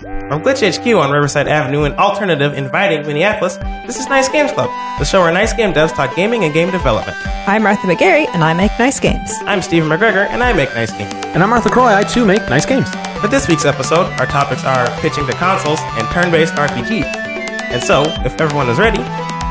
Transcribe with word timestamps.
From 0.00 0.42
Glitch 0.42 0.62
HQ 0.62 0.86
on 0.96 1.10
Riverside 1.10 1.46
Avenue 1.46 1.84
in 1.84 1.92
alternative, 1.92 2.54
inviting 2.54 3.06
Minneapolis, 3.06 3.56
this 3.86 3.98
is 3.98 4.08
Nice 4.08 4.28
Games 4.28 4.50
Club, 4.50 4.70
the 4.98 5.04
show 5.04 5.20
where 5.20 5.30
nice 5.32 5.52
game 5.52 5.74
devs 5.74 5.94
talk 5.94 6.16
gaming 6.16 6.44
and 6.44 6.54
game 6.54 6.70
development. 6.70 7.16
I'm 7.46 7.62
Martha 7.64 7.86
McGarry, 7.86 8.26
and 8.32 8.42
I 8.42 8.54
make 8.54 8.70
nice 8.78 8.98
games. 8.98 9.30
I'm 9.42 9.60
Stephen 9.60 9.90
McGregor, 9.90 10.26
and 10.30 10.42
I 10.42 10.52
make 10.54 10.70
nice 10.74 10.92
games. 10.92 11.12
And 11.26 11.42
I'm 11.42 11.52
Arthur 11.52 11.68
Croy. 11.68 11.94
I 11.94 12.04
too 12.04 12.24
make 12.24 12.40
nice 12.48 12.64
games. 12.64 12.88
For 13.20 13.28
this 13.28 13.46
week's 13.46 13.66
episode, 13.66 14.06
our 14.18 14.26
topics 14.26 14.64
are 14.64 14.88
pitching 15.00 15.26
to 15.26 15.32
consoles 15.32 15.80
and 15.80 16.08
turn-based 16.08 16.54
RPG. 16.54 17.04
And 17.04 17.82
so, 17.82 18.04
if 18.24 18.40
everyone 18.40 18.70
is 18.70 18.78
ready, 18.78 19.04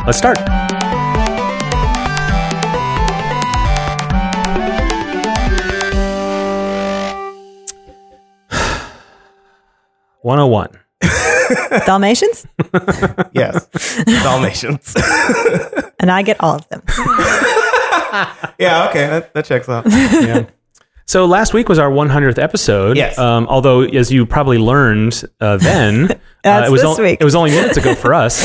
Let's 0.06 0.18
start. 0.18 0.40
One 10.22 10.40
oh 10.40 10.48
one. 10.48 10.70
Dalmatians, 11.86 12.46
yes, 13.34 13.68
Dalmatians. 14.06 14.94
and 16.00 16.12
I 16.12 16.22
get 16.22 16.38
all 16.42 16.56
of 16.56 16.68
them. 16.70 16.84
yeah, 18.60 18.88
okay, 18.90 19.08
that, 19.08 19.32
that 19.34 19.46
checks 19.46 19.68
out. 19.70 19.86
Yeah. 19.88 20.46
So 21.08 21.26
last 21.26 21.56
week 21.56 21.68
was 21.70 21.80
our 21.80 21.90
100th 21.90 22.38
episode. 22.38 22.96
Yes. 22.96 23.18
Um, 23.18 23.48
although, 23.48 23.82
as 23.82 24.12
you 24.12 24.28
probably 24.28 24.60
learned 24.60 25.24
uh, 25.42 25.58
then, 25.58 26.12
uh, 26.46 26.64
it 26.68 26.72
was 26.72 26.82
this 26.82 27.00
on- 27.00 27.04
week. 27.04 27.18
it 27.20 27.24
was 27.24 27.34
only 27.34 27.50
minutes 27.50 27.78
ago 27.78 27.96
for 27.96 28.14
us. 28.14 28.44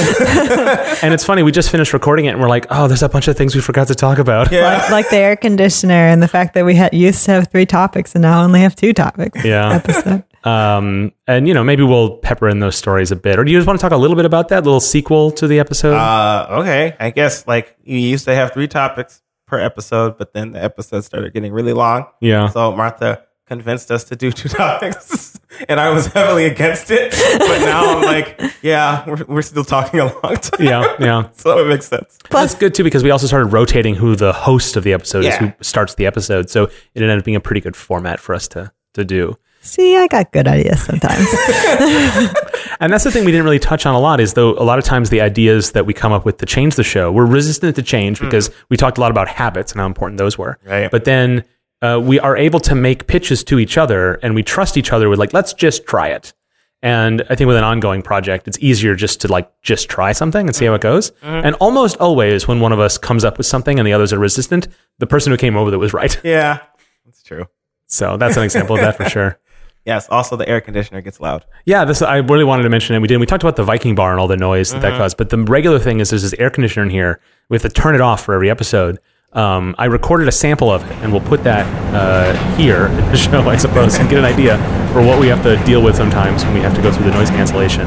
and 1.03 1.13
it's 1.13 1.25
funny, 1.25 1.43
we 1.43 1.53
just 1.53 1.71
finished 1.71 1.93
recording 1.93 2.25
it, 2.25 2.31
and 2.31 2.41
we're 2.41 2.49
like, 2.49 2.67
oh, 2.71 2.89
there's 2.89 3.03
a 3.03 3.09
bunch 3.11 3.29
of 3.29 3.37
things 3.37 3.55
we 3.55 3.61
forgot 3.61 3.89
to 3.89 3.95
talk 3.95 4.17
about. 4.19 4.51
Yeah. 4.51 4.63
Like, 4.79 4.91
like 4.91 5.11
the 5.11 5.19
air 5.19 5.37
conditioner 5.37 5.93
and 6.09 6.23
the 6.23 6.29
fact 6.29 6.55
that 6.55 6.65
we 6.65 6.75
had 6.75 6.95
used 6.95 7.27
to 7.27 7.33
have 7.33 7.49
three 7.51 7.67
topics 7.67 8.15
and 8.15 8.23
now 8.23 8.43
only 8.43 8.61
have 8.61 8.75
two 8.75 8.95
topics. 8.95 9.45
Yeah. 9.45 9.75
Episode. 9.75 10.25
Um, 10.45 11.13
and 11.27 11.49
you 11.49 11.55
know, 11.55 11.65
maybe 11.65 11.83
we'll 11.83 12.19
pepper 12.19 12.49
in 12.49 12.61
those 12.61 12.77
stories 12.77 13.11
a 13.11 13.17
bit. 13.17 13.39
Or 13.39 13.45
do 13.45 13.51
you 13.51 13.59
just 13.59 13.67
want 13.67 13.79
to 13.79 13.83
talk 13.83 13.93
a 13.93 13.97
little 13.97 14.17
bit 14.17 14.27
about 14.27 14.49
that 14.49 14.65
little 14.65 14.81
sequel 14.81 15.31
to 15.33 15.47
the 15.47 15.59
episode? 15.59 15.95
Uh, 15.95 16.47
okay. 16.61 16.95
I 17.01 17.11
guess 17.11 17.47
like 17.47 17.77
you 17.83 17.99
used 17.99 18.27
to 18.27 18.35
have 18.35 18.53
three 18.53 18.69
topics 18.69 19.23
per 19.47 19.59
episode, 19.59 20.19
but 20.19 20.33
then 20.35 20.53
the 20.53 20.63
episodes 20.63 21.07
started 21.07 21.33
getting 21.33 21.53
really 21.53 21.73
long. 21.73 22.07
yeah. 22.21 22.49
So 22.49 22.73
Martha 22.77 23.23
convinced 23.47 23.91
us 23.91 24.05
to 24.05 24.17
do 24.17 24.33
two 24.33 24.49
topics, 24.65 25.39
and 25.69 25.79
I 25.79 25.91
was 25.91 26.07
heavily 26.07 26.47
against 26.47 26.91
it. 26.91 27.11
But 27.39 27.59
now 27.61 27.97
I'm 27.97 28.03
like, 28.03 28.41
yeah, 28.63 29.07
we're, 29.09 29.25
we're 29.27 29.43
still 29.43 29.65
talking 29.65 30.01
a 30.01 30.05
long 30.07 30.37
time. 30.37 30.67
yeah. 30.67 30.97
Yeah. 30.99 31.29
So 31.37 31.59
it 31.59 31.69
makes 31.69 31.87
sense. 31.87 32.19
Plus, 32.25 32.51
That's 32.53 32.61
good 32.61 32.75
too 32.75 32.85
because 32.85 33.03
we 33.03 33.11
also 33.11 33.27
started 33.27 33.47
rotating 33.47 33.95
who 33.95 34.17
the 34.17 34.33
host 34.33 34.77
of 34.77 34.85
the 34.85 34.93
episode 34.95 35.25
is, 35.25 35.37
who 35.37 35.53
starts 35.61 35.95
the 35.95 36.07
episode. 36.07 36.49
So 36.51 36.65
it 36.65 37.03
ended 37.03 37.19
up 37.19 37.25
being 37.25 37.37
a 37.37 37.41
pretty 37.41 37.61
good 37.61 37.77
format 37.77 38.21
for 38.21 38.35
us 38.35 38.47
to 38.49 38.73
to 38.95 39.05
do. 39.05 39.37
See, 39.65 39.97
I 39.97 40.07
got 40.07 40.33
good 40.33 40.47
ideas 40.47 40.85
sometimes. 40.85 41.27
And 42.81 42.93
that's 42.93 43.05
the 43.05 43.11
thing 43.11 43.25
we 43.25 43.31
didn't 43.31 43.45
really 43.45 43.59
touch 43.59 43.87
on 43.87 43.95
a 43.95 44.01
lot 44.01 44.21
is 44.21 44.35
though 44.35 44.51
a 44.55 44.65
lot 44.65 44.79
of 44.79 44.85
times 44.85 45.11
the 45.11 45.21
ideas 45.21 45.73
that 45.73 45.87
we 45.87 45.95
come 45.95 46.13
up 46.13 46.25
with 46.25 46.39
to 46.39 46.47
change 46.47 46.75
the 46.75 46.83
show, 46.83 47.11
we're 47.13 47.25
resistant 47.25 47.77
to 47.77 47.83
change 47.83 48.21
because 48.21 48.51
we 48.69 48.77
talked 48.77 48.99
a 48.99 49.01
lot 49.01 49.11
about 49.11 49.29
habits 49.29 49.73
and 49.73 49.81
how 49.81 49.87
important 49.87 50.19
those 50.19 50.37
were. 50.37 50.59
Right. 50.67 50.91
But 50.91 51.05
then 51.05 51.45
uh, 51.83 52.01
we 52.03 52.19
are 52.19 52.37
able 52.37 52.61
to 52.61 52.75
make 52.75 53.07
pitches 53.07 53.45
to 53.45 53.59
each 53.59 53.79
other 53.79 54.15
and 54.15 54.35
we 54.35 54.43
trust 54.43 54.77
each 54.77 54.93
other 54.93 55.09
with 55.09 55.19
like, 55.19 55.33
let's 55.33 55.53
just 55.53 55.87
try 55.87 56.09
it. 56.09 56.35
And 56.83 57.23
I 57.31 57.35
think 57.35 57.49
with 57.49 57.57
an 57.57 57.65
ongoing 57.65 58.03
project, 58.03 58.47
it's 58.47 58.59
easier 58.61 58.95
just 58.95 59.23
to 59.23 59.29
like 59.29 59.51
just 59.63 59.89
try 59.89 60.13
something 60.13 60.47
and 60.47 60.55
see 60.55 60.67
how 60.67 60.75
it 60.75 60.83
goes. 60.83 61.13
And 61.23 61.55
almost 61.57 61.97
always 61.97 62.47
when 62.47 62.61
one 62.61 62.73
of 62.73 62.81
us 62.81 62.99
comes 62.99 63.25
up 63.25 63.39
with 63.39 63.47
something 63.47 63.79
and 63.79 63.87
the 63.87 63.95
others 63.95 64.13
are 64.13 64.19
resistant, 64.19 64.69
the 64.99 65.07
person 65.07 65.33
who 65.33 65.39
came 65.39 65.57
over 65.57 65.67
with 65.67 65.75
it 65.75 65.79
was 65.79 65.95
right. 65.95 66.21
Yeah, 66.23 66.59
that's 67.07 67.23
true. 67.23 67.47
So 67.87 68.17
that's 68.19 68.37
an 68.37 68.43
example 68.43 68.77
of 68.77 68.83
that 68.83 68.97
for 68.97 69.09
sure. 69.09 69.39
Yes. 69.85 70.09
Also, 70.09 70.37
the 70.37 70.49
air 70.49 70.61
conditioner 70.61 71.01
gets 71.03 71.21
loud. 71.21 71.45
Yeah, 71.67 71.85
this 71.85 72.01
I 72.01 72.17
really 72.19 72.45
wanted 72.45 72.63
to 72.63 72.71
mention 72.71 72.97
it. 72.97 73.01
We 73.01 73.09
did. 73.09 73.19
We 73.19 73.27
talked 73.27 73.43
about 73.43 73.57
the 73.57 73.65
Viking 73.65 73.95
bar 73.95 74.13
and 74.13 74.21
all 74.21 74.29
the 74.29 74.37
noise 74.37 74.73
that 74.73 74.83
that 74.83 74.99
caused. 74.99 75.17
But 75.17 75.31
the 75.31 75.39
regular 75.39 75.79
thing 75.79 76.01
is 76.01 76.11
there's 76.11 76.23
this 76.23 76.35
air 76.39 76.51
conditioner 76.51 76.85
in 76.85 76.91
here. 76.91 77.21
We 77.49 77.55
have 77.55 77.63
to 77.63 77.69
turn 77.69 77.95
it 77.95 78.01
off 78.01 78.25
for 78.25 78.35
every 78.35 78.51
episode. 78.51 78.99
Um, 79.35 79.75
I 79.79 79.87
recorded 79.87 80.29
a 80.29 80.33
sample 80.33 80.71
of 80.71 80.89
it, 80.89 80.93
and 80.99 81.11
we'll 81.13 81.21
put 81.21 81.43
that 81.43 81.67
uh, 81.93 82.57
here 82.57 82.87
in 82.87 82.97
the 83.11 83.17
show, 83.17 83.41
I 83.49 83.57
suppose, 83.57 83.97
and 83.97 84.09
get 84.09 84.19
an 84.19 84.25
idea 84.25 84.57
for 84.93 85.03
what 85.03 85.21
we 85.21 85.27
have 85.27 85.43
to 85.43 85.57
deal 85.65 85.83
with 85.83 85.97
sometimes 85.97 86.45
when 86.45 86.55
we 86.55 86.61
have 86.61 86.75
to 86.77 86.81
go 86.83 86.93
through 86.93 87.07
the 87.07 87.11
noise 87.11 87.31
cancellation 87.31 87.83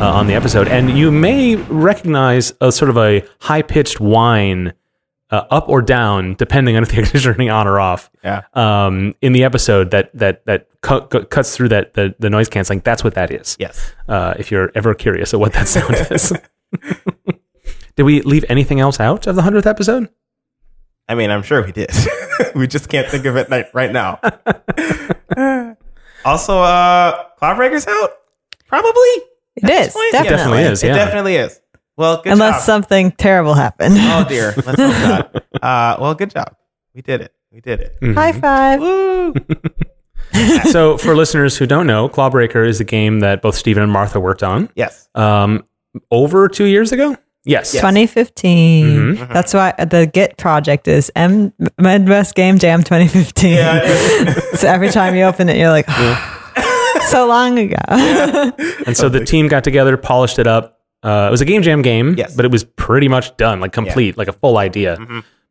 uh, 0.00 0.12
on 0.12 0.28
the 0.28 0.34
episode. 0.34 0.68
And 0.68 0.96
you 0.96 1.10
may 1.10 1.56
recognize 1.56 2.52
a 2.60 2.70
sort 2.70 2.88
of 2.88 2.96
a 2.96 3.26
high 3.40 3.62
pitched 3.62 4.00
whine. 4.00 4.74
Uh, 5.32 5.46
up 5.50 5.66
or 5.70 5.80
down, 5.80 6.34
depending 6.34 6.76
on 6.76 6.82
if 6.82 6.90
the 6.90 6.96
air 6.98 7.02
conditioner 7.04 7.30
is 7.30 7.36
turning 7.36 7.48
on 7.50 7.66
or 7.66 7.80
off 7.80 8.10
Yeah. 8.22 8.42
um, 8.52 9.14
in 9.22 9.32
the 9.32 9.44
episode 9.44 9.90
that 9.92 10.10
that 10.12 10.44
that 10.44 10.68
cu- 10.82 11.00
cu- 11.06 11.24
cuts 11.24 11.56
through 11.56 11.70
that 11.70 11.94
the, 11.94 12.14
the 12.18 12.28
noise 12.28 12.50
canceling. 12.50 12.80
That's 12.84 13.02
what 13.02 13.14
that 13.14 13.30
is. 13.30 13.56
Yes. 13.58 13.92
Uh, 14.06 14.34
if 14.38 14.50
you're 14.50 14.70
ever 14.74 14.92
curious 14.94 15.32
of 15.32 15.40
what 15.40 15.54
that 15.54 15.68
sound 15.76 15.94
is. 16.10 16.34
Did 17.96 18.02
we 18.02 18.20
leave 18.22 18.44
anything 18.50 18.78
else 18.78 19.00
out 19.00 19.26
of 19.26 19.34
the 19.36 19.42
hundredth 19.42 19.66
episode? 19.66 20.10
I 21.08 21.14
mean, 21.14 21.30
I'm 21.30 21.42
sure 21.42 21.64
we 21.64 21.72
did. 21.72 21.90
we 22.54 22.66
just 22.66 22.88
can't 22.90 23.08
think 23.08 23.24
of 23.24 23.36
it 23.36 23.48
right 23.74 23.90
now. 23.92 24.20
also, 26.24 26.58
uh, 26.60 27.24
Cloudbreaker's 27.40 27.86
out. 27.86 28.10
Probably. 28.66 29.00
It 29.56 29.68
is, 29.68 29.92
point? 29.92 30.12
definitely. 30.12 30.36
Definitely 30.36 30.62
is. 30.62 30.82
It 30.84 30.88
definitely 30.88 31.36
is. 31.36 31.60
Well, 32.02 32.20
good 32.20 32.32
Unless 32.32 32.54
job. 32.56 32.62
something 32.64 33.12
terrible 33.12 33.54
happened. 33.54 33.94
oh 33.96 34.24
dear. 34.28 34.54
Let's 34.66 34.80
hope 34.80 35.32
not. 35.32 35.36
Uh, 35.62 35.96
well, 36.00 36.14
good 36.14 36.30
job. 36.30 36.56
We 36.94 37.00
did 37.02 37.20
it. 37.20 37.32
We 37.52 37.60
did 37.60 37.78
it. 37.80 37.96
High 38.14 38.32
five. 38.32 38.80
Woo! 38.80 39.34
so, 40.70 40.96
for 40.98 41.14
listeners 41.14 41.56
who 41.56 41.66
don't 41.66 41.86
know, 41.86 42.08
Clawbreaker 42.08 42.66
is 42.66 42.80
a 42.80 42.84
game 42.84 43.20
that 43.20 43.40
both 43.40 43.54
Stephen 43.54 43.84
and 43.84 43.92
Martha 43.92 44.18
worked 44.18 44.42
on 44.42 44.68
Yes. 44.74 45.08
um, 45.14 45.64
over 46.10 46.48
two 46.48 46.64
years 46.64 46.90
ago. 46.90 47.16
Yes. 47.44 47.70
2015. 47.70 48.86
Mm-hmm. 48.86 49.32
That's 49.32 49.54
why 49.54 49.72
the 49.78 50.10
Git 50.12 50.38
project 50.38 50.88
is 50.88 51.12
M 51.14 51.52
Midwest 51.78 52.34
Game 52.34 52.58
Jam 52.58 52.82
2015. 52.82 53.52
Yeah. 53.52 54.32
so 54.54 54.66
every 54.66 54.88
time 54.90 55.14
you 55.14 55.22
open 55.22 55.48
it, 55.48 55.56
you're 55.56 55.70
like, 55.70 55.86
so 57.10 57.26
long 57.28 57.58
ago. 57.58 57.76
And 58.86 58.96
so 58.96 59.08
the 59.08 59.24
team 59.24 59.46
got 59.48 59.62
together, 59.64 59.96
polished 59.96 60.38
it 60.38 60.46
up. 60.48 60.80
Uh, 61.02 61.26
it 61.28 61.30
was 61.30 61.40
a 61.40 61.44
game 61.44 61.62
jam 61.62 61.82
game, 61.82 62.14
Yes. 62.16 62.34
but 62.36 62.44
it 62.44 62.50
was 62.50 62.64
pretty 62.64 63.08
much 63.08 63.36
done, 63.36 63.60
like 63.60 63.72
complete, 63.72 64.16
like 64.16 64.28
a 64.28 64.32
full 64.32 64.56
idea. 64.58 64.96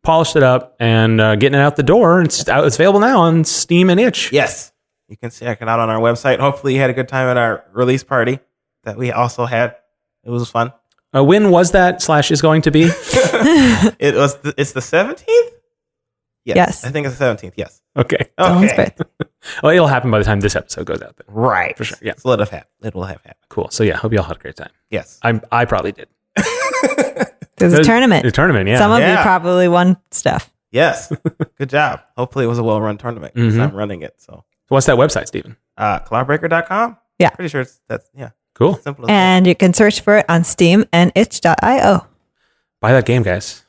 Polished 0.04 0.36
it 0.36 0.44
up 0.44 0.76
and 0.80 1.20
uh, 1.22 1.36
getting 1.36 1.60
it 1.60 1.62
out 1.62 1.76
the 1.76 1.84
door. 1.84 2.22
It's 2.22 2.48
out, 2.48 2.66
it's 2.66 2.76
available 2.76 3.00
now 3.02 3.20
on 3.22 3.44
Steam 3.44 3.90
and 3.90 4.00
Itch. 4.00 4.32
yes. 4.32 4.72
You 5.08 5.18
can 5.18 5.30
check 5.30 5.62
it 5.62 5.68
out 5.68 5.80
on 5.82 5.90
our 5.90 6.00
website. 6.00 6.40
Hopefully, 6.40 6.74
you 6.74 6.80
had 6.80 6.90
a 6.90 6.94
good 6.94 7.10
time 7.10 7.28
at 7.28 7.36
our 7.36 7.66
release 7.74 8.02
party 8.02 8.40
that 8.86 8.98
we 8.98 9.12
also 9.12 9.46
had. 9.46 9.76
It 10.24 10.30
was 10.30 10.50
fun. 10.50 10.72
Uh, 11.14 11.22
when 11.22 11.50
was 11.52 11.72
that 11.72 12.02
slash 12.02 12.32
is 12.32 12.42
going 12.42 12.62
to 12.62 12.72
be? 12.72 12.84
It 14.00 14.16
was. 14.16 14.38
The, 14.38 14.54
it's 14.58 14.72
the 14.72 14.82
seventeenth. 14.82 15.54
Yes. 16.46 16.84
I 16.84 16.90
think 16.90 17.06
it's 17.08 17.16
the 17.16 17.20
seventeenth. 17.26 17.54
Yes. 17.58 17.82
okay. 17.96 18.30
Someone's 18.40 18.72
Okay. 18.72 18.92
birthday. 18.98 19.06
Well, 19.64 19.72
it'll 19.74 19.88
happen 19.88 20.12
by 20.12 20.20
the 20.20 20.24
time 20.24 20.40
this 20.40 20.56
episode 20.56 20.86
goes 20.86 21.02
out. 21.02 21.18
Then. 21.18 21.26
Right. 21.28 21.76
For 21.76 21.84
sure, 21.84 21.98
yeah. 22.00 22.14
So 22.16 22.30
it'll 22.30 22.46
have 22.46 22.52
happened. 22.52 22.70
It 22.84 22.94
will 22.94 23.06
have 23.06 23.18
happened. 23.24 23.44
Cool. 23.50 23.70
So 23.72 23.84
yeah, 23.84 23.96
hope 23.98 24.12
you 24.14 24.20
all 24.20 24.24
had 24.24 24.38
a 24.38 24.40
great 24.40 24.56
time. 24.56 24.70
Yes. 24.92 25.18
I'm, 25.24 25.42
I 25.52 25.66
probably 25.66 25.92
did. 25.94 26.08
There's 27.58 27.74
a 27.74 27.78
The 27.78 27.82
A 27.82 28.32
tournament, 28.32 28.70
yeah. 28.70 28.78
Some 28.78 28.92
of 28.92 29.00
you 29.00 29.16
probably 29.24 29.68
won 29.68 29.98
stuff. 30.12 30.52
Yes. 30.72 31.12
Good 31.58 31.70
job. 31.70 32.02
Hopefully, 32.18 32.46
it 32.46 32.50
was 32.50 32.60
a 32.60 32.64
well-run 32.64 32.98
tournament 33.00 33.34
because 33.34 33.56
Mhm. 33.56 33.62
I'm 33.70 33.76
running 33.76 34.04
it. 34.04 34.14
So, 34.20 34.34
so 34.34 34.44
what's 34.68 34.86
that 34.86 34.96
website, 34.98 35.26
Stephen? 35.28 35.58
uh, 35.78 36.00
cloudbreaker.com. 36.02 36.98
Yeah. 37.18 37.30
Pretty 37.32 37.50
sure 37.50 37.62
it's 37.62 37.82
that's 37.88 38.08
yeah. 38.16 38.30
Cool. 38.54 38.76
Simple 38.76 39.06
as 39.06 39.08
that. 39.08 39.14
And 39.14 39.48
you 39.48 39.56
can 39.56 39.74
search 39.74 40.02
for 40.02 40.18
it 40.20 40.26
on 40.30 40.44
Steam 40.44 40.86
and 40.94 41.12
itch.io. 41.16 42.06
Buy 42.80 42.92
that 42.94 43.06
game, 43.08 43.24
guys. 43.24 43.64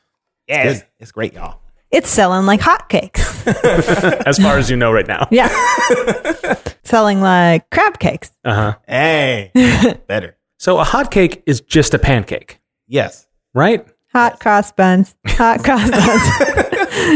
Yeah, 0.47 0.63
it's, 0.65 0.83
it's 0.99 1.11
great, 1.11 1.33
y'all. 1.33 1.59
It's 1.93 2.09
selling 2.09 2.45
like 2.45 2.59
hotcakes. 2.59 3.21
as 4.25 4.37
far 4.39 4.57
as 4.57 4.69
you 4.69 4.75
know 4.75 4.91
right 4.91 5.07
now. 5.07 5.27
Yeah. 5.31 5.47
selling 6.83 7.21
like 7.21 7.69
crab 7.69 7.99
cakes. 7.99 8.31
Uh 8.43 8.53
huh. 8.53 8.75
Hey, 8.87 9.51
better. 10.07 10.35
So 10.57 10.79
a 10.79 10.83
hot 10.83 11.11
cake 11.11 11.43
is 11.45 11.61
just 11.61 11.93
a 11.93 11.99
pancake, 11.99 12.59
Yes, 12.87 13.27
right? 13.53 13.85
Hot 14.11 14.39
cross 14.39 14.71
buns. 14.71 15.15
Hot 15.27 15.63
cross 15.63 15.89
buns. 15.89 16.21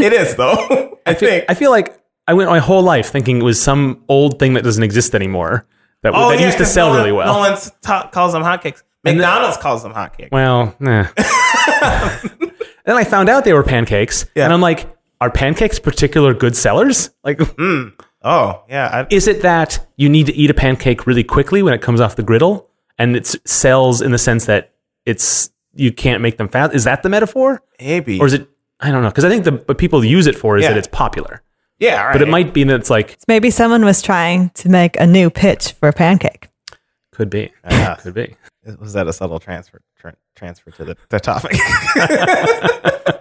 it 0.04 0.12
is 0.12 0.34
though. 0.36 0.98
I 1.06 1.14
think. 1.14 1.44
I 1.48 1.54
feel 1.54 1.70
like 1.70 1.98
I 2.26 2.34
went 2.34 2.50
my 2.50 2.58
whole 2.58 2.82
life 2.82 3.10
thinking 3.10 3.38
it 3.40 3.44
was 3.44 3.60
some 3.60 4.04
old 4.08 4.38
thing 4.38 4.54
that 4.54 4.64
doesn't 4.64 4.82
exist 4.82 5.14
anymore 5.14 5.66
that, 6.02 6.12
oh, 6.14 6.30
that 6.30 6.38
yeah, 6.40 6.46
used 6.46 6.58
to 6.58 6.64
'cause 6.64 6.72
sell 6.74 6.86
no 6.88 6.92
one- 6.92 6.98
really 7.00 7.12
well. 7.12 7.32
No 7.34 7.38
one 7.40 7.58
ta- 7.82 8.08
calls 8.12 8.32
them 8.32 8.42
hotcakes. 8.42 8.82
And 9.04 9.18
the- 9.18 9.22
McDonald's 9.22 9.56
calls 9.56 9.82
them 9.82 9.92
hotcakes. 9.94 10.30
Well, 10.30 10.74
nah. 10.78 11.06
then 12.84 12.96
I 12.96 13.04
found 13.04 13.28
out 13.28 13.44
they 13.44 13.52
were 13.52 13.62
pancakes, 13.62 14.26
Yeah. 14.34 14.44
and 14.44 14.52
I'm 14.52 14.60
like, 14.60 14.88
are 15.20 15.30
pancakes 15.30 15.78
particular 15.78 16.34
good 16.34 16.56
sellers? 16.56 17.10
Like, 17.24 17.40
hmm. 17.58 17.88
Oh, 18.22 18.62
yeah. 18.68 18.88
I, 19.10 19.14
is 19.14 19.28
it 19.28 19.42
that 19.42 19.86
you 19.96 20.08
need 20.08 20.26
to 20.26 20.34
eat 20.34 20.50
a 20.50 20.54
pancake 20.54 21.06
really 21.06 21.24
quickly 21.24 21.62
when 21.62 21.72
it 21.74 21.80
comes 21.82 22.00
off 22.00 22.16
the 22.16 22.22
griddle, 22.22 22.68
and 22.98 23.14
it 23.16 23.26
sells 23.48 24.00
in 24.02 24.10
the 24.12 24.18
sense 24.18 24.46
that 24.46 24.72
it's 25.06 25.50
you 25.74 25.92
can't 25.92 26.20
make 26.22 26.36
them 26.36 26.48
fast? 26.48 26.74
Is 26.74 26.84
that 26.84 27.02
the 27.02 27.08
metaphor, 27.08 27.62
maybe. 27.80 28.18
or 28.20 28.26
is 28.26 28.32
it? 28.34 28.48
I 28.80 28.90
don't 28.90 29.02
know 29.02 29.08
because 29.08 29.24
I 29.24 29.28
think 29.28 29.44
the 29.44 29.52
what 29.66 29.78
people 29.78 30.04
use 30.04 30.26
it 30.26 30.36
for 30.36 30.56
is 30.56 30.62
Yeah. 30.64 30.70
that 30.70 30.78
it's 30.78 30.88
popular, 30.88 31.42
yeah, 31.78 32.02
right. 32.04 32.12
but 32.12 32.22
it 32.22 32.28
might 32.28 32.52
be 32.54 32.64
that 32.64 32.74
it's 32.80 32.90
like 32.90 33.18
Maybe 33.28 33.50
someone 33.50 33.84
was 33.84 34.02
trying 34.02 34.50
to 34.50 34.68
make 34.68 34.98
a 35.00 35.06
new 35.06 35.30
pitch 35.30 35.72
for 35.72 35.88
a 35.88 35.92
pancake. 35.92 36.48
Could 37.12 37.30
be. 37.30 37.52
Yeah. 37.68 37.94
Could 37.96 38.14
be. 38.14 38.34
Was 38.80 38.92
that 38.94 39.06
a 39.06 39.12
subtle 39.12 39.38
transfer 39.38 39.80
tra- 39.98 40.16
transfer 40.34 40.70
to 40.72 40.84
the, 40.84 40.96
the 41.08 41.20
topic? 41.20 41.56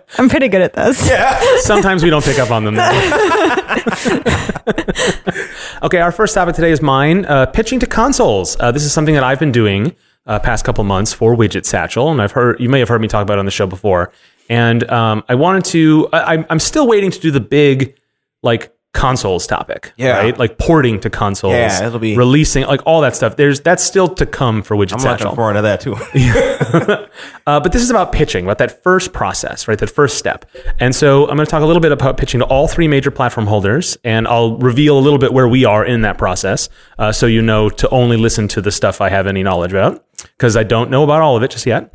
I'm 0.19 0.29
pretty 0.29 0.47
good 0.47 0.61
at 0.61 0.73
this. 0.73 1.07
Yeah. 1.07 1.39
Sometimes 1.59 2.03
we 2.03 2.09
don't 2.09 2.23
pick 2.25 2.39
up 2.39 2.49
on 2.51 2.63
them. 2.65 2.75
okay, 5.83 5.99
our 5.99 6.11
first 6.11 6.33
topic 6.33 6.55
today 6.55 6.71
is 6.71 6.81
mine 6.81 7.25
uh, 7.25 7.45
pitching 7.47 7.79
to 7.79 7.85
consoles. 7.85 8.57
Uh, 8.59 8.71
this 8.71 8.83
is 8.83 8.91
something 8.91 9.15
that 9.15 9.23
I've 9.23 9.39
been 9.39 9.51
doing 9.51 9.95
uh, 10.25 10.39
past 10.39 10.65
couple 10.65 10.83
months 10.83 11.13
for 11.13 11.35
Widget 11.35 11.65
Satchel, 11.65 12.11
and 12.11 12.21
I've 12.21 12.31
heard 12.31 12.59
you 12.59 12.69
may 12.69 12.79
have 12.79 12.89
heard 12.89 13.01
me 13.01 13.07
talk 13.07 13.23
about 13.23 13.37
it 13.37 13.39
on 13.39 13.45
the 13.45 13.51
show 13.51 13.67
before. 13.67 14.11
And 14.49 14.89
um, 14.89 15.23
I 15.29 15.35
wanted 15.35 15.65
to. 15.65 16.07
I, 16.13 16.19
I'm- 16.33 16.45
I'm 16.49 16.59
still 16.59 16.87
waiting 16.87 17.11
to 17.11 17.19
do 17.19 17.31
the 17.31 17.39
big 17.41 17.97
like 18.43 18.73
consoles 18.97 19.47
topic, 19.47 19.94
Yeah. 19.95 20.17
right? 20.17 20.38
Like 20.38 20.57
porting 20.57 20.99
to 21.01 21.09
consoles, 21.09 21.53
Yeah, 21.53 21.88
it'll 21.88 21.99
be- 21.99 22.17
releasing 22.17 22.65
like 22.65 22.81
all 22.85 23.01
that 23.01 23.15
stuff. 23.15 23.35
There's 23.38 23.61
that's 23.61 23.83
still 23.83 24.07
to 24.15 24.25
come 24.25 24.63
for 24.63 24.75
Widget 24.75 24.94
I'm 25.05 25.11
looking 25.11 25.35
forward 25.35 25.53
to 25.53 25.61
that 25.61 25.79
too. 25.81 25.95
Uh, 27.47 27.59
but 27.61 27.71
this 27.71 27.81
is 27.81 27.89
about 27.89 28.11
pitching, 28.11 28.44
about 28.44 28.57
that 28.57 28.83
first 28.83 29.13
process, 29.13 29.67
right? 29.69 29.79
That 29.79 29.89
first 29.89 30.17
step. 30.17 30.44
And 30.79 30.94
so 30.94 31.23
I'm 31.29 31.38
going 31.38 31.45
to 31.45 31.49
talk 31.49 31.61
a 31.63 31.65
little 31.65 31.79
bit 31.81 31.94
about 31.94 32.17
pitching 32.17 32.41
to 32.41 32.45
all 32.45 32.67
three 32.67 32.89
major 32.89 33.09
platform 33.09 33.47
holders, 33.47 33.97
and 34.03 34.27
I'll 34.27 34.57
reveal 34.57 34.97
a 34.97 34.99
little 34.99 35.17
bit 35.17 35.31
where 35.31 35.47
we 35.47 35.63
are 35.63 35.85
in 35.85 36.01
that 36.01 36.17
process, 36.17 36.67
uh, 36.99 37.13
so 37.13 37.25
you 37.25 37.41
know 37.41 37.69
to 37.69 37.88
only 37.89 38.17
listen 38.17 38.49
to 38.49 38.61
the 38.61 38.71
stuff 38.71 38.99
I 38.99 39.07
have 39.09 39.27
any 39.27 39.44
knowledge 39.44 39.71
about, 39.71 40.03
because 40.38 40.57
I 40.57 40.63
don't 40.63 40.89
know 40.91 41.03
about 41.03 41.21
all 41.21 41.38
of 41.38 41.44
it 41.44 41.51
just 41.51 41.65
yet. 41.65 41.89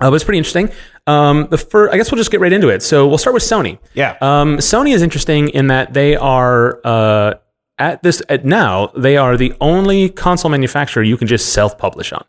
Uh, 0.00 0.08
but 0.10 0.14
it's 0.14 0.24
pretty 0.24 0.38
interesting. 0.38 0.70
Um, 1.06 1.46
the 1.50 1.58
first, 1.58 1.92
I 1.92 1.96
guess 1.96 2.10
we'll 2.10 2.16
just 2.18 2.30
get 2.30 2.40
right 2.40 2.52
into 2.52 2.68
it. 2.68 2.82
So 2.82 3.06
we'll 3.06 3.18
start 3.18 3.34
with 3.34 3.42
Sony. 3.42 3.78
Yeah. 3.94 4.16
Um, 4.20 4.56
Sony 4.58 4.94
is 4.94 5.02
interesting 5.02 5.48
in 5.50 5.66
that 5.66 5.92
they 5.92 6.16
are 6.16 6.80
uh, 6.84 7.34
at 7.78 8.02
this 8.02 8.22
at 8.28 8.44
now 8.44 8.88
they 8.96 9.16
are 9.16 9.36
the 9.36 9.54
only 9.60 10.08
console 10.08 10.50
manufacturer 10.50 11.02
you 11.02 11.16
can 11.16 11.26
just 11.26 11.52
self-publish 11.52 12.12
on. 12.12 12.24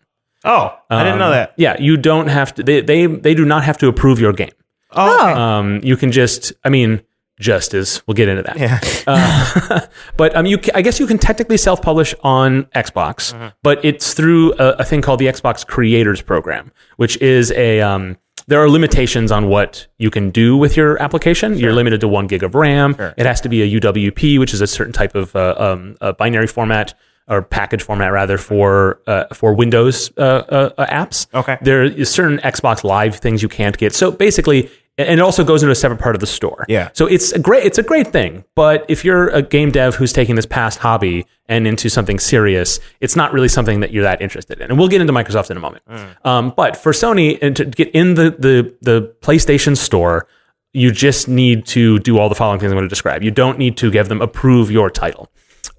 oh, 0.46 0.76
I 0.90 1.04
didn't 1.04 1.20
know 1.20 1.26
Um, 1.28 1.32
that. 1.32 1.54
Yeah, 1.58 1.76
you 1.80 1.98
don't 1.98 2.28
have 2.28 2.54
to. 2.56 2.64
They 2.64 2.82
they 2.82 3.06
they 3.06 3.34
do 3.36 3.46
not 3.46 3.64
have 3.64 3.78
to 3.80 3.88
approve 3.88 4.20
your 4.20 4.34
game. 4.34 4.52
Oh. 4.92 5.28
Um, 5.36 5.80
you 5.84 5.96
can 5.96 6.12
just. 6.12 6.52
I 6.66 6.70
mean, 6.70 7.02
just 7.42 7.74
as 7.74 8.02
we'll 8.08 8.14
get 8.16 8.30
into 8.30 8.44
that. 8.44 8.58
yeah. 8.58 8.80
Uh, 9.08 9.82
but 10.18 10.34
um, 10.36 10.46
you 10.46 10.58
I 10.74 10.82
guess 10.82 11.00
you 11.00 11.08
can 11.08 11.18
technically 11.18 11.58
self-publish 11.58 12.14
on 12.24 12.64
Xbox, 12.76 13.34
Mm-hmm. 13.34 13.48
but 13.64 13.84
it's 13.84 14.14
through 14.14 14.54
a, 14.54 14.76
a 14.80 14.84
thing 14.86 15.02
called 15.02 15.20
the 15.20 15.26
Xbox 15.28 15.66
Creators 15.68 16.22
Program, 16.22 16.72
which 16.98 17.18
is 17.22 17.52
a 17.52 17.82
um, 17.82 18.18
there 18.48 18.60
are 18.62 18.70
limitations 18.70 19.32
on 19.32 19.48
what 19.50 19.88
you 19.98 20.10
can 20.10 20.30
do 20.30 20.58
with 20.58 20.76
your 20.78 21.02
application. 21.02 21.58
You're 21.58 21.74
limited 21.74 22.02
to 22.02 22.08
one 22.08 22.28
gig 22.28 22.44
of 22.44 22.56
RAM. 22.56 22.96
Sure. 22.96 23.14
It 23.18 23.26
has 23.26 23.40
to 23.42 23.50
be 23.50 23.62
a 23.62 23.80
UWP, 23.80 24.40
which 24.40 24.54
is 24.54 24.62
a 24.62 24.68
certain 24.68 24.94
type 24.94 25.16
of 25.16 25.36
uh, 25.36 25.56
um, 25.58 25.96
a 26.02 26.14
binary 26.14 26.48
format 26.48 26.94
or 27.28 27.44
package 27.44 27.84
format 27.84 28.12
rather 28.12 28.38
for 28.38 29.00
uh, 29.08 29.26
for 29.34 29.54
Windows 29.54 30.12
uh, 30.18 30.22
uh, 30.22 30.70
uh, 30.78 30.86
apps. 30.88 31.28
Okay. 31.34 31.58
There 31.62 31.84
is 31.84 32.10
certain 32.10 32.40
Xbox 32.40 32.84
Live 32.84 33.16
things 33.18 33.42
you 33.44 33.48
can't 33.50 33.78
get. 33.78 33.94
So 33.94 34.12
basically, 34.12 34.70
and 34.98 35.20
it 35.20 35.20
also 35.20 35.44
goes 35.44 35.64
into 35.64 35.72
a 35.72 35.76
separate 35.76 36.00
part 36.00 36.16
of 36.16 36.20
the 36.20 36.28
store. 36.28 36.66
Yeah. 36.68 36.90
So 36.94 37.06
it's 37.06 37.32
a 37.32 37.40
great 37.40 37.66
it's 37.66 37.78
a 37.78 37.84
great 37.84 38.08
thing. 38.08 38.44
But 38.56 38.86
if 38.90 39.06
you're 39.06 39.30
a 39.30 39.42
game 39.42 39.72
dev 39.72 39.96
who's 39.96 40.14
taking 40.14 40.36
this 40.36 40.46
past 40.46 40.80
hobby 40.80 41.26
and 41.48 41.66
into 41.68 41.90
something 41.90 42.20
serious, 42.20 42.80
it's 43.00 43.16
not 43.16 43.34
really 43.34 43.48
something 43.48 43.80
that 43.80 43.92
you're 43.92 44.04
that 44.04 44.22
interested 44.22 44.60
in. 44.60 44.70
And 44.70 44.78
we'll 44.78 44.90
get 44.90 45.02
into 45.02 45.14
Microsoft 45.14 45.50
in 45.50 45.58
a 45.58 45.62
moment. 45.62 45.84
Um, 46.26 46.54
but 46.56 46.78
for 46.78 46.92
Sony 46.92 47.40
and 47.42 47.56
to 47.56 47.66
get 47.66 47.90
in 47.90 48.16
the 48.16 48.32
the 48.32 48.76
the 48.82 49.16
PlayStation 49.22 49.78
store, 49.78 50.28
you 50.74 50.92
just 50.92 51.28
need 51.28 51.66
to 51.68 52.00
do 52.00 52.18
all 52.18 52.30
the 52.30 52.36
following 52.36 52.60
things 52.60 52.72
I'm 52.72 52.78
going 52.78 52.88
to 52.88 52.90
describe. 52.90 53.24
You 53.24 53.32
don't 53.32 53.58
need 53.58 53.78
to 53.78 53.92
give 53.92 54.10
them 54.10 54.22
approve 54.22 54.72
your 54.72 54.90
title. 54.90 55.30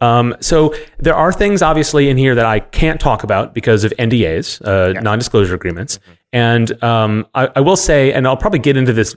Um, 0.01 0.35
so 0.41 0.75
there 0.99 1.15
are 1.15 1.33
things 1.33 1.63
obviously 1.63 2.09
in 2.09 2.17
here 2.17 2.35
that 2.35 2.47
I 2.47 2.61
can't 2.61 3.01
talk 3.01 3.23
about 3.23 3.55
because 3.55 3.85
of 3.85 3.93
NDAs, 3.99 4.65
uh, 4.67 5.01
non-disclosure 5.01 5.55
agreements. 5.55 5.99
And 6.33 6.83
um, 6.83 7.27
I, 7.35 7.49
I 7.57 7.61
will 7.61 7.77
say, 7.77 8.13
and 8.13 8.27
I'll 8.27 8.37
probably 8.37 8.59
get 8.59 8.77
into 8.77 8.93
this 8.93 9.15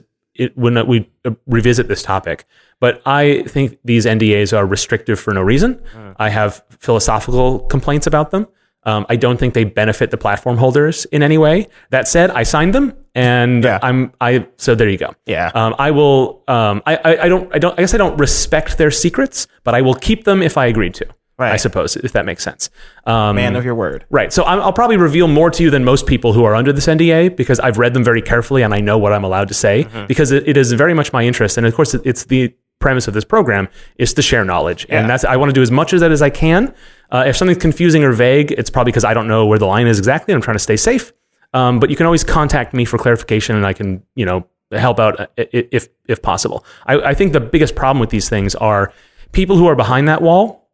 when 0.54 0.86
we 0.86 1.10
uh, 1.24 1.30
revisit 1.46 1.88
this 1.88 2.02
topic, 2.02 2.44
but 2.78 3.00
I 3.06 3.42
think 3.44 3.78
these 3.84 4.04
NDAs 4.04 4.56
are 4.56 4.66
restrictive 4.66 5.18
for 5.18 5.32
no 5.32 5.42
reason. 5.42 5.82
I 6.18 6.28
have 6.28 6.62
philosophical 6.68 7.60
complaints 7.60 8.06
about 8.06 8.30
them. 8.30 8.46
Um, 8.82 9.06
I 9.08 9.16
don't 9.16 9.38
think 9.38 9.54
they 9.54 9.64
benefit 9.64 10.10
the 10.10 10.16
platform 10.16 10.58
holders 10.58 11.06
in 11.06 11.22
any 11.22 11.38
way. 11.38 11.68
That 11.90 12.06
said, 12.06 12.30
I 12.30 12.44
signed 12.44 12.74
them, 12.74 12.94
and 13.16 13.64
Yeah. 13.64 13.80
I'm 13.82 14.12
I. 14.20 14.46
So 14.58 14.74
there 14.76 14.88
you 14.88 14.98
go. 14.98 15.14
Yeah. 15.26 15.50
Um, 15.54 15.74
I 15.78 15.90
will. 15.90 16.44
Um, 16.46 16.82
I, 16.86 16.96
I, 16.96 17.22
I 17.24 17.28
don't. 17.28 17.52
I 17.54 17.58
don't. 17.58 17.72
I 17.78 17.82
guess 17.82 17.94
I 17.94 17.96
don't 17.96 18.16
respect 18.18 18.78
their 18.78 18.90
secrets, 18.92 19.48
but 19.64 19.74
I 19.74 19.82
will 19.82 19.94
keep 19.94 20.22
them 20.24 20.42
if 20.42 20.56
I 20.56 20.66
agreed 20.66 20.94
to. 20.94 21.06
Right. 21.38 21.52
I 21.52 21.56
suppose 21.58 21.96
if 21.96 22.12
that 22.12 22.24
makes 22.24 22.42
sense. 22.42 22.70
Um, 23.04 23.36
Man 23.36 23.56
of 23.56 23.64
your 23.64 23.74
word. 23.74 24.06
Right. 24.08 24.32
So 24.32 24.42
I'm, 24.44 24.58
I'll 24.60 24.72
probably 24.72 24.96
reveal 24.96 25.28
more 25.28 25.50
to 25.50 25.62
you 25.62 25.68
than 25.70 25.84
most 25.84 26.06
people 26.06 26.32
who 26.32 26.44
are 26.44 26.54
under 26.54 26.72
this 26.72 26.86
NDA 26.86 27.36
because 27.36 27.60
I've 27.60 27.76
read 27.76 27.92
them 27.92 28.02
very 28.02 28.22
carefully 28.22 28.62
and 28.62 28.72
I 28.72 28.80
know 28.80 28.96
what 28.96 29.12
I'm 29.12 29.22
allowed 29.24 29.48
to 29.48 29.54
say 29.54 29.84
Mm-hmm. 29.84 30.06
because 30.06 30.32
it, 30.32 30.48
it 30.48 30.56
is 30.56 30.72
very 30.72 30.94
much 30.94 31.12
my 31.12 31.24
interest. 31.24 31.58
And 31.58 31.66
of 31.66 31.74
course, 31.74 31.92
it- 31.92 32.00
it's 32.06 32.24
the 32.24 32.54
premise 32.78 33.06
of 33.06 33.12
this 33.12 33.24
program 33.26 33.68
is 33.98 34.14
to 34.14 34.22
share 34.22 34.46
knowledge. 34.46 34.86
Yeah. 34.88 35.00
And 35.00 35.10
that's, 35.10 35.24
I 35.24 35.36
want 35.36 35.50
to 35.50 35.52
do 35.52 35.60
as 35.60 35.70
much 35.70 35.92
of 35.92 36.00
that 36.00 36.10
as 36.10 36.22
I 36.22 36.30
can. 36.30 36.72
Uh, 37.10 37.24
if 37.26 37.36
something's 37.36 37.60
confusing 37.60 38.02
or 38.02 38.12
vague, 38.12 38.52
it's 38.52 38.70
probably 38.70 38.92
because 38.92 39.04
I 39.04 39.12
don't 39.12 39.28
know 39.28 39.44
where 39.44 39.58
the 39.58 39.66
line 39.66 39.86
is 39.88 39.98
exactly. 39.98 40.32
I'm 40.32 40.40
trying 40.40 40.56
to 40.56 40.62
stay 40.62 40.76
safe. 40.78 41.12
Um, 41.56 41.80
but 41.80 41.88
you 41.90 41.96
can 41.96 42.06
always 42.06 42.24
contact 42.24 42.74
me 42.74 42.84
for 42.84 42.98
clarification 42.98 43.56
and 43.56 43.64
I 43.66 43.72
can, 43.72 44.02
you 44.14 44.26
know, 44.26 44.46
help 44.72 44.98
out 45.00 45.18
uh, 45.20 45.26
if, 45.36 45.88
if 46.06 46.20
possible. 46.20 46.64
I, 46.86 46.94
I 47.10 47.14
think 47.14 47.32
the 47.32 47.40
biggest 47.40 47.74
problem 47.74 47.98
with 48.00 48.10
these 48.10 48.28
things 48.28 48.54
are 48.56 48.92
people 49.32 49.56
who 49.56 49.66
are 49.66 49.76
behind 49.76 50.06
that 50.08 50.20
wall 50.22 50.68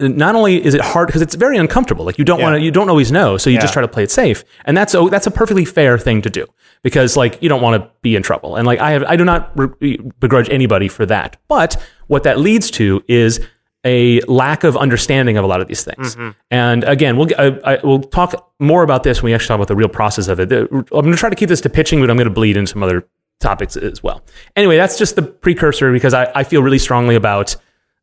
not 0.00 0.34
only 0.36 0.64
is 0.64 0.74
it 0.74 0.80
hard 0.80 1.08
because 1.08 1.22
it's 1.22 1.34
very 1.34 1.56
uncomfortable. 1.56 2.04
Like 2.04 2.18
you 2.18 2.24
don't 2.24 2.38
Yeah. 2.38 2.44
want 2.46 2.54
to 2.56 2.60
you 2.62 2.70
don't 2.70 2.88
always 2.88 3.10
know 3.10 3.36
so 3.36 3.50
you 3.50 3.58
just 3.60 3.72
try 3.72 3.82
to 3.82 3.88
play 3.88 4.04
it 4.04 4.10
safe. 4.10 4.44
And 4.64 4.76
that's 4.76 4.94
a, 4.94 5.04
that's 5.10 5.26
a 5.26 5.30
perfectly 5.30 5.64
fair 5.64 5.98
thing 5.98 6.22
to 6.22 6.30
do 6.30 6.46
because 6.82 7.16
like 7.16 7.40
you 7.42 7.48
don't 7.48 7.62
want 7.62 7.82
to 7.82 7.90
be 8.02 8.14
in 8.16 8.22
trouble. 8.22 8.56
And 8.56 8.66
like 8.66 8.78
i 8.80 8.90
have 8.92 9.02
i 9.04 9.16
do 9.16 9.24
not 9.24 9.50
re- 9.56 9.96
begrudge 10.20 10.48
anybody 10.50 10.88
for 10.88 11.04
that. 11.06 11.36
But 11.48 11.76
what 12.06 12.22
that 12.22 12.38
leads 12.38 12.70
to 12.72 13.02
is 13.08 13.40
a 13.84 14.20
lack 14.22 14.64
of 14.64 14.76
understanding 14.76 15.36
of 15.36 15.44
a 15.44 15.46
lot 15.46 15.60
of 15.60 15.68
these 15.68 15.84
things 15.84 16.16
and 16.50 16.84
again 16.84 17.16
we'll 17.16 17.28
I, 17.38 17.74
I, 17.74 17.78
we'll 17.84 18.02
talk 18.02 18.52
more 18.58 18.82
about 18.82 19.04
this 19.04 19.22
when 19.22 19.30
we 19.30 19.34
actually 19.34 19.48
talk 19.48 19.56
about 19.56 19.68
the 19.68 19.76
real 19.76 19.88
process 19.88 20.28
of 20.28 20.40
it 20.40 20.50
i'm 20.52 20.82
going 20.82 21.10
to 21.10 21.16
try 21.16 21.30
to 21.30 21.36
keep 21.36 21.48
this 21.48 21.60
to 21.60 21.70
pitching 21.70 22.00
but 22.00 22.10
i'm 22.10 22.16
going 22.16 22.28
to 22.28 22.34
bleed 22.34 22.56
into 22.56 22.72
some 22.72 22.82
other 22.82 23.06
topics 23.40 23.76
as 23.76 24.02
well 24.02 24.22
anyway 24.56 24.76
that's 24.76 24.98
just 24.98 25.14
the 25.14 25.22
precursor 25.22 25.92
because 25.92 26.12
i, 26.12 26.30
I 26.34 26.42
feel 26.42 26.62
really 26.62 26.78
strongly 26.78 27.14
about 27.14 27.54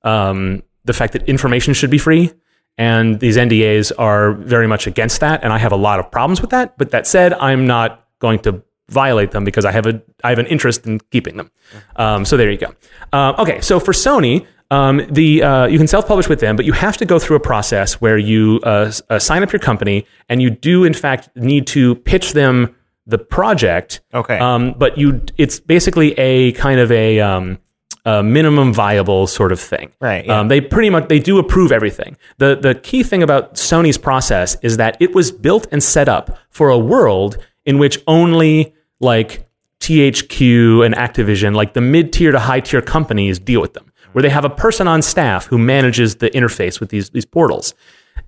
um, 0.05 0.63
the 0.85 0.93
fact 0.93 1.13
that 1.13 1.27
information 1.27 1.73
should 1.73 1.89
be 1.89 1.97
free. 1.97 2.31
And 2.77 3.19
these 3.19 3.37
NDAs 3.37 3.91
are 3.97 4.33
very 4.33 4.67
much 4.67 4.87
against 4.87 5.19
that. 5.21 5.43
And 5.43 5.51
I 5.51 5.57
have 5.57 5.71
a 5.71 5.77
lot 5.77 5.99
of 5.99 6.11
problems 6.11 6.41
with 6.41 6.51
that. 6.51 6.77
But 6.77 6.91
that 6.91 7.07
said, 7.07 7.33
I'm 7.33 7.65
not 7.65 8.07
going 8.19 8.39
to 8.39 8.63
violate 8.89 9.31
them 9.31 9.43
because 9.43 9.65
I 9.65 9.71
have 9.71 9.87
a 9.87 10.01
I 10.23 10.29
have 10.29 10.39
an 10.39 10.45
interest 10.45 10.85
in 10.85 10.99
keeping 11.11 11.37
them. 11.37 11.51
Um, 11.95 12.23
so 12.25 12.37
there 12.37 12.51
you 12.51 12.57
go. 12.57 12.73
Um, 13.13 13.35
okay, 13.39 13.61
so 13.61 13.79
for 13.79 13.93
Sony, 13.93 14.45
um, 14.71 15.05
the 15.09 15.43
uh, 15.43 15.65
you 15.67 15.77
can 15.77 15.87
self-publish 15.87 16.27
with 16.27 16.39
them, 16.39 16.55
but 16.55 16.65
you 16.65 16.73
have 16.73 16.97
to 16.97 17.05
go 17.05 17.19
through 17.19 17.37
a 17.37 17.41
process 17.41 17.95
where 18.01 18.17
you 18.17 18.59
uh, 18.63 18.91
uh, 19.09 19.19
sign 19.19 19.43
up 19.43 19.51
your 19.51 19.59
company, 19.59 20.05
and 20.29 20.41
you 20.41 20.49
do 20.49 20.83
in 20.83 20.93
fact 20.93 21.29
need 21.35 21.67
to 21.67 21.95
pitch 21.95 22.33
them 22.33 22.75
the 23.07 23.17
project. 23.17 24.01
Okay. 24.13 24.37
Um, 24.37 24.73
but 24.77 24.97
you, 24.97 25.21
it's 25.37 25.59
basically 25.59 26.13
a 26.13 26.53
kind 26.53 26.79
of 26.79 26.91
a, 26.91 27.19
um, 27.19 27.59
a 28.05 28.23
minimum 28.23 28.73
viable 28.73 29.27
sort 29.27 29.51
of 29.51 29.59
thing. 29.59 29.91
Right, 30.01 30.25
yeah. 30.25 30.39
Um, 30.39 30.47
they 30.47 30.61
pretty 30.61 30.89
much 30.89 31.07
they 31.07 31.19
do 31.19 31.37
approve 31.37 31.71
everything. 31.71 32.17
The 32.37 32.55
the 32.55 32.75
key 32.75 33.03
thing 33.03 33.23
about 33.23 33.55
Sony's 33.55 33.97
process 33.97 34.57
is 34.61 34.77
that 34.77 34.97
it 34.99 35.13
was 35.13 35.31
built 35.31 35.67
and 35.71 35.83
set 35.83 36.09
up 36.09 36.37
for 36.49 36.69
a 36.69 36.77
world 36.77 37.37
in 37.65 37.77
which 37.77 37.99
only 38.07 38.73
like 38.99 39.47
THQ 39.79 40.85
and 40.85 40.95
Activision, 40.95 41.55
like 41.55 41.73
the 41.73 41.81
mid 41.81 42.13
tier 42.13 42.31
to 42.31 42.39
high 42.39 42.59
tier 42.59 42.81
companies, 42.81 43.39
deal 43.39 43.61
with 43.61 43.73
them, 43.73 43.91
where 44.15 44.21
they 44.21 44.29
have 44.29 44.45
a 44.45 44.49
person 44.49 44.87
on 44.87 45.01
staff 45.01 45.45
who 45.47 45.57
manages 45.57 46.15
the 46.15 46.29
interface 46.29 46.79
with 46.79 46.87
these 46.87 47.09
these 47.09 47.25
portals. 47.25 47.73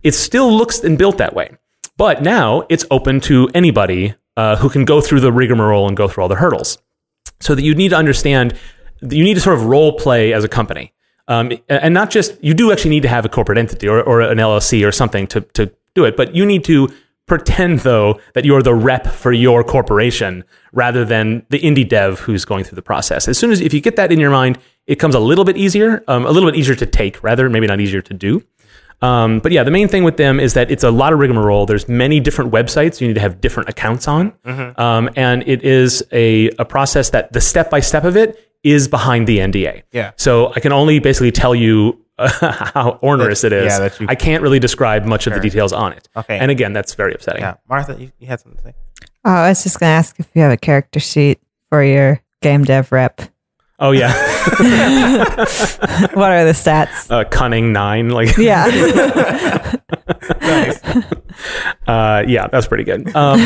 It 0.03 0.11
still 0.11 0.51
looks 0.51 0.83
and 0.83 0.97
built 0.97 1.17
that 1.17 1.33
way, 1.33 1.55
but 1.95 2.21
now 2.21 2.65
it's 2.67 2.83
open 2.91 3.21
to 3.21 3.49
anybody 3.53 4.13
uh, 4.35 4.57
who 4.57 4.67
can 4.67 4.83
go 4.83 4.99
through 4.99 5.21
the 5.21 5.31
rigmarole 5.31 5.87
and 5.87 5.95
go 5.95 6.09
through 6.09 6.23
all 6.23 6.27
the 6.27 6.35
hurdles 6.35 6.77
so 7.39 7.55
that 7.55 7.61
you 7.61 7.73
need 7.73 7.89
to 7.89 7.95
understand 7.95 8.53
you 9.01 9.23
need 9.23 9.35
to 9.35 9.39
sort 9.39 9.57
of 9.57 9.63
role 9.63 9.93
play 9.93 10.33
as 10.33 10.43
a 10.43 10.49
company 10.49 10.91
um, 11.29 11.53
and 11.69 11.93
not 11.93 12.09
just 12.09 12.37
you 12.43 12.53
do 12.53 12.73
actually 12.73 12.89
need 12.89 13.03
to 13.03 13.07
have 13.07 13.23
a 13.23 13.29
corporate 13.29 13.57
entity 13.57 13.87
or, 13.87 14.03
or 14.03 14.19
an 14.19 14.39
llc 14.39 14.85
or 14.85 14.91
something 14.91 15.25
to, 15.25 15.39
to 15.39 15.71
do 15.95 16.03
it 16.03 16.17
but 16.17 16.35
you 16.35 16.45
need 16.45 16.65
to 16.65 16.89
pretend 17.27 17.79
though 17.79 18.19
that 18.33 18.45
you're 18.45 18.63
the 18.63 18.73
rep 18.73 19.05
for 19.05 19.31
your 19.31 19.63
corporation 19.63 20.43
rather 20.71 21.05
than 21.05 21.45
the 21.49 21.59
indie 21.59 21.87
dev 21.87 22.19
who's 22.21 22.45
going 22.45 22.63
through 22.63 22.75
the 22.75 22.81
process 22.81 23.27
as 23.27 23.37
soon 23.37 23.51
as 23.51 23.61
if 23.61 23.73
you 23.73 23.81
get 23.81 23.95
that 23.97 24.11
in 24.11 24.19
your 24.19 24.31
mind 24.31 24.57
it 24.87 24.95
comes 24.95 25.13
a 25.13 25.19
little 25.19 25.43
bit 25.43 25.57
easier 25.57 26.03
um, 26.07 26.25
a 26.25 26.31
little 26.31 26.49
bit 26.49 26.57
easier 26.57 26.75
to 26.75 26.85
take 26.85 27.21
rather 27.21 27.49
maybe 27.49 27.67
not 27.67 27.79
easier 27.79 28.01
to 28.01 28.13
do 28.13 28.41
um, 29.01 29.39
but 29.39 29.51
yeah, 29.51 29.63
the 29.63 29.71
main 29.71 29.87
thing 29.87 30.03
with 30.03 30.17
them 30.17 30.39
is 30.39 30.55
that 30.55 30.71
it's 30.71 30.83
a 30.83 30.89
lot 30.89 31.13
of 31.13 31.19
rigmarole. 31.19 31.65
There's 31.65 31.87
many 31.87 32.19
different 32.19 32.51
websites 32.51 32.99
you 32.99 33.07
need 33.07 33.13
to 33.13 33.19
have 33.19 33.39
different 33.39 33.69
accounts 33.69 34.07
on, 34.07 34.33
um, 34.77 35.09
and 35.15 35.43
it 35.47 35.61
is 35.63 36.03
a, 36.11 36.49
a 36.57 36.65
process 36.65 37.11
that 37.11 37.31
the 37.31 37.41
step 37.41 37.69
by 37.69 37.79
step 37.79 38.03
of 38.05 38.17
it 38.17 38.51
is 38.63 38.87
behind 38.87 39.27
the 39.27 39.37
NDA. 39.37 39.83
Yeah. 39.91 40.13
So 40.17 40.51
I 40.55 40.59
can 40.61 40.71
only 40.71 40.97
basically 40.99 41.31
tell 41.31 41.53
you 41.53 42.03
how 42.39 42.99
onerous 43.01 43.43
it 43.43 43.53
is. 43.53 43.65
yeah, 43.65 43.79
that 43.79 43.99
you- 43.99 44.07
I 44.09 44.15
can't 44.15 44.41
really 44.41 44.59
describe 44.59 45.05
much 45.05 45.27
of 45.27 45.33
the 45.33 45.39
details 45.39 45.71
on 45.73 45.93
it. 45.93 46.09
Okay. 46.15 46.37
And 46.39 46.49
again, 46.51 46.73
that's 46.73 46.93
very 46.95 47.13
upsetting. 47.13 47.41
Yeah, 47.41 47.55
Martha, 47.69 47.95
you, 47.99 48.11
you 48.19 48.27
had 48.27 48.39
something 48.39 48.57
to 48.57 48.63
say. 48.69 48.73
Oh, 49.25 49.31
I 49.31 49.49
was 49.49 49.63
just 49.63 49.79
going 49.79 49.89
to 49.89 49.93
ask 49.93 50.19
if 50.19 50.27
you 50.33 50.41
have 50.41 50.51
a 50.51 50.57
character 50.57 50.99
sheet 50.99 51.39
for 51.69 51.83
your 51.83 52.21
game 52.41 52.63
dev 52.63 52.91
rep. 52.91 53.21
Oh 53.79 53.91
yeah, 53.91 54.11
what 56.15 56.31
are 56.31 56.45
the 56.45 56.53
stats? 56.53 57.11
uh, 57.11 57.23
cunning 57.29 57.71
nine. 57.73 58.09
Like 58.09 58.35
Yeah. 58.37 58.65
Nice. 60.41 60.81
Uh, 61.87 62.23
yeah, 62.27 62.47
that's 62.47 62.67
pretty 62.67 62.83
good. 62.83 63.13
Um, 63.15 63.39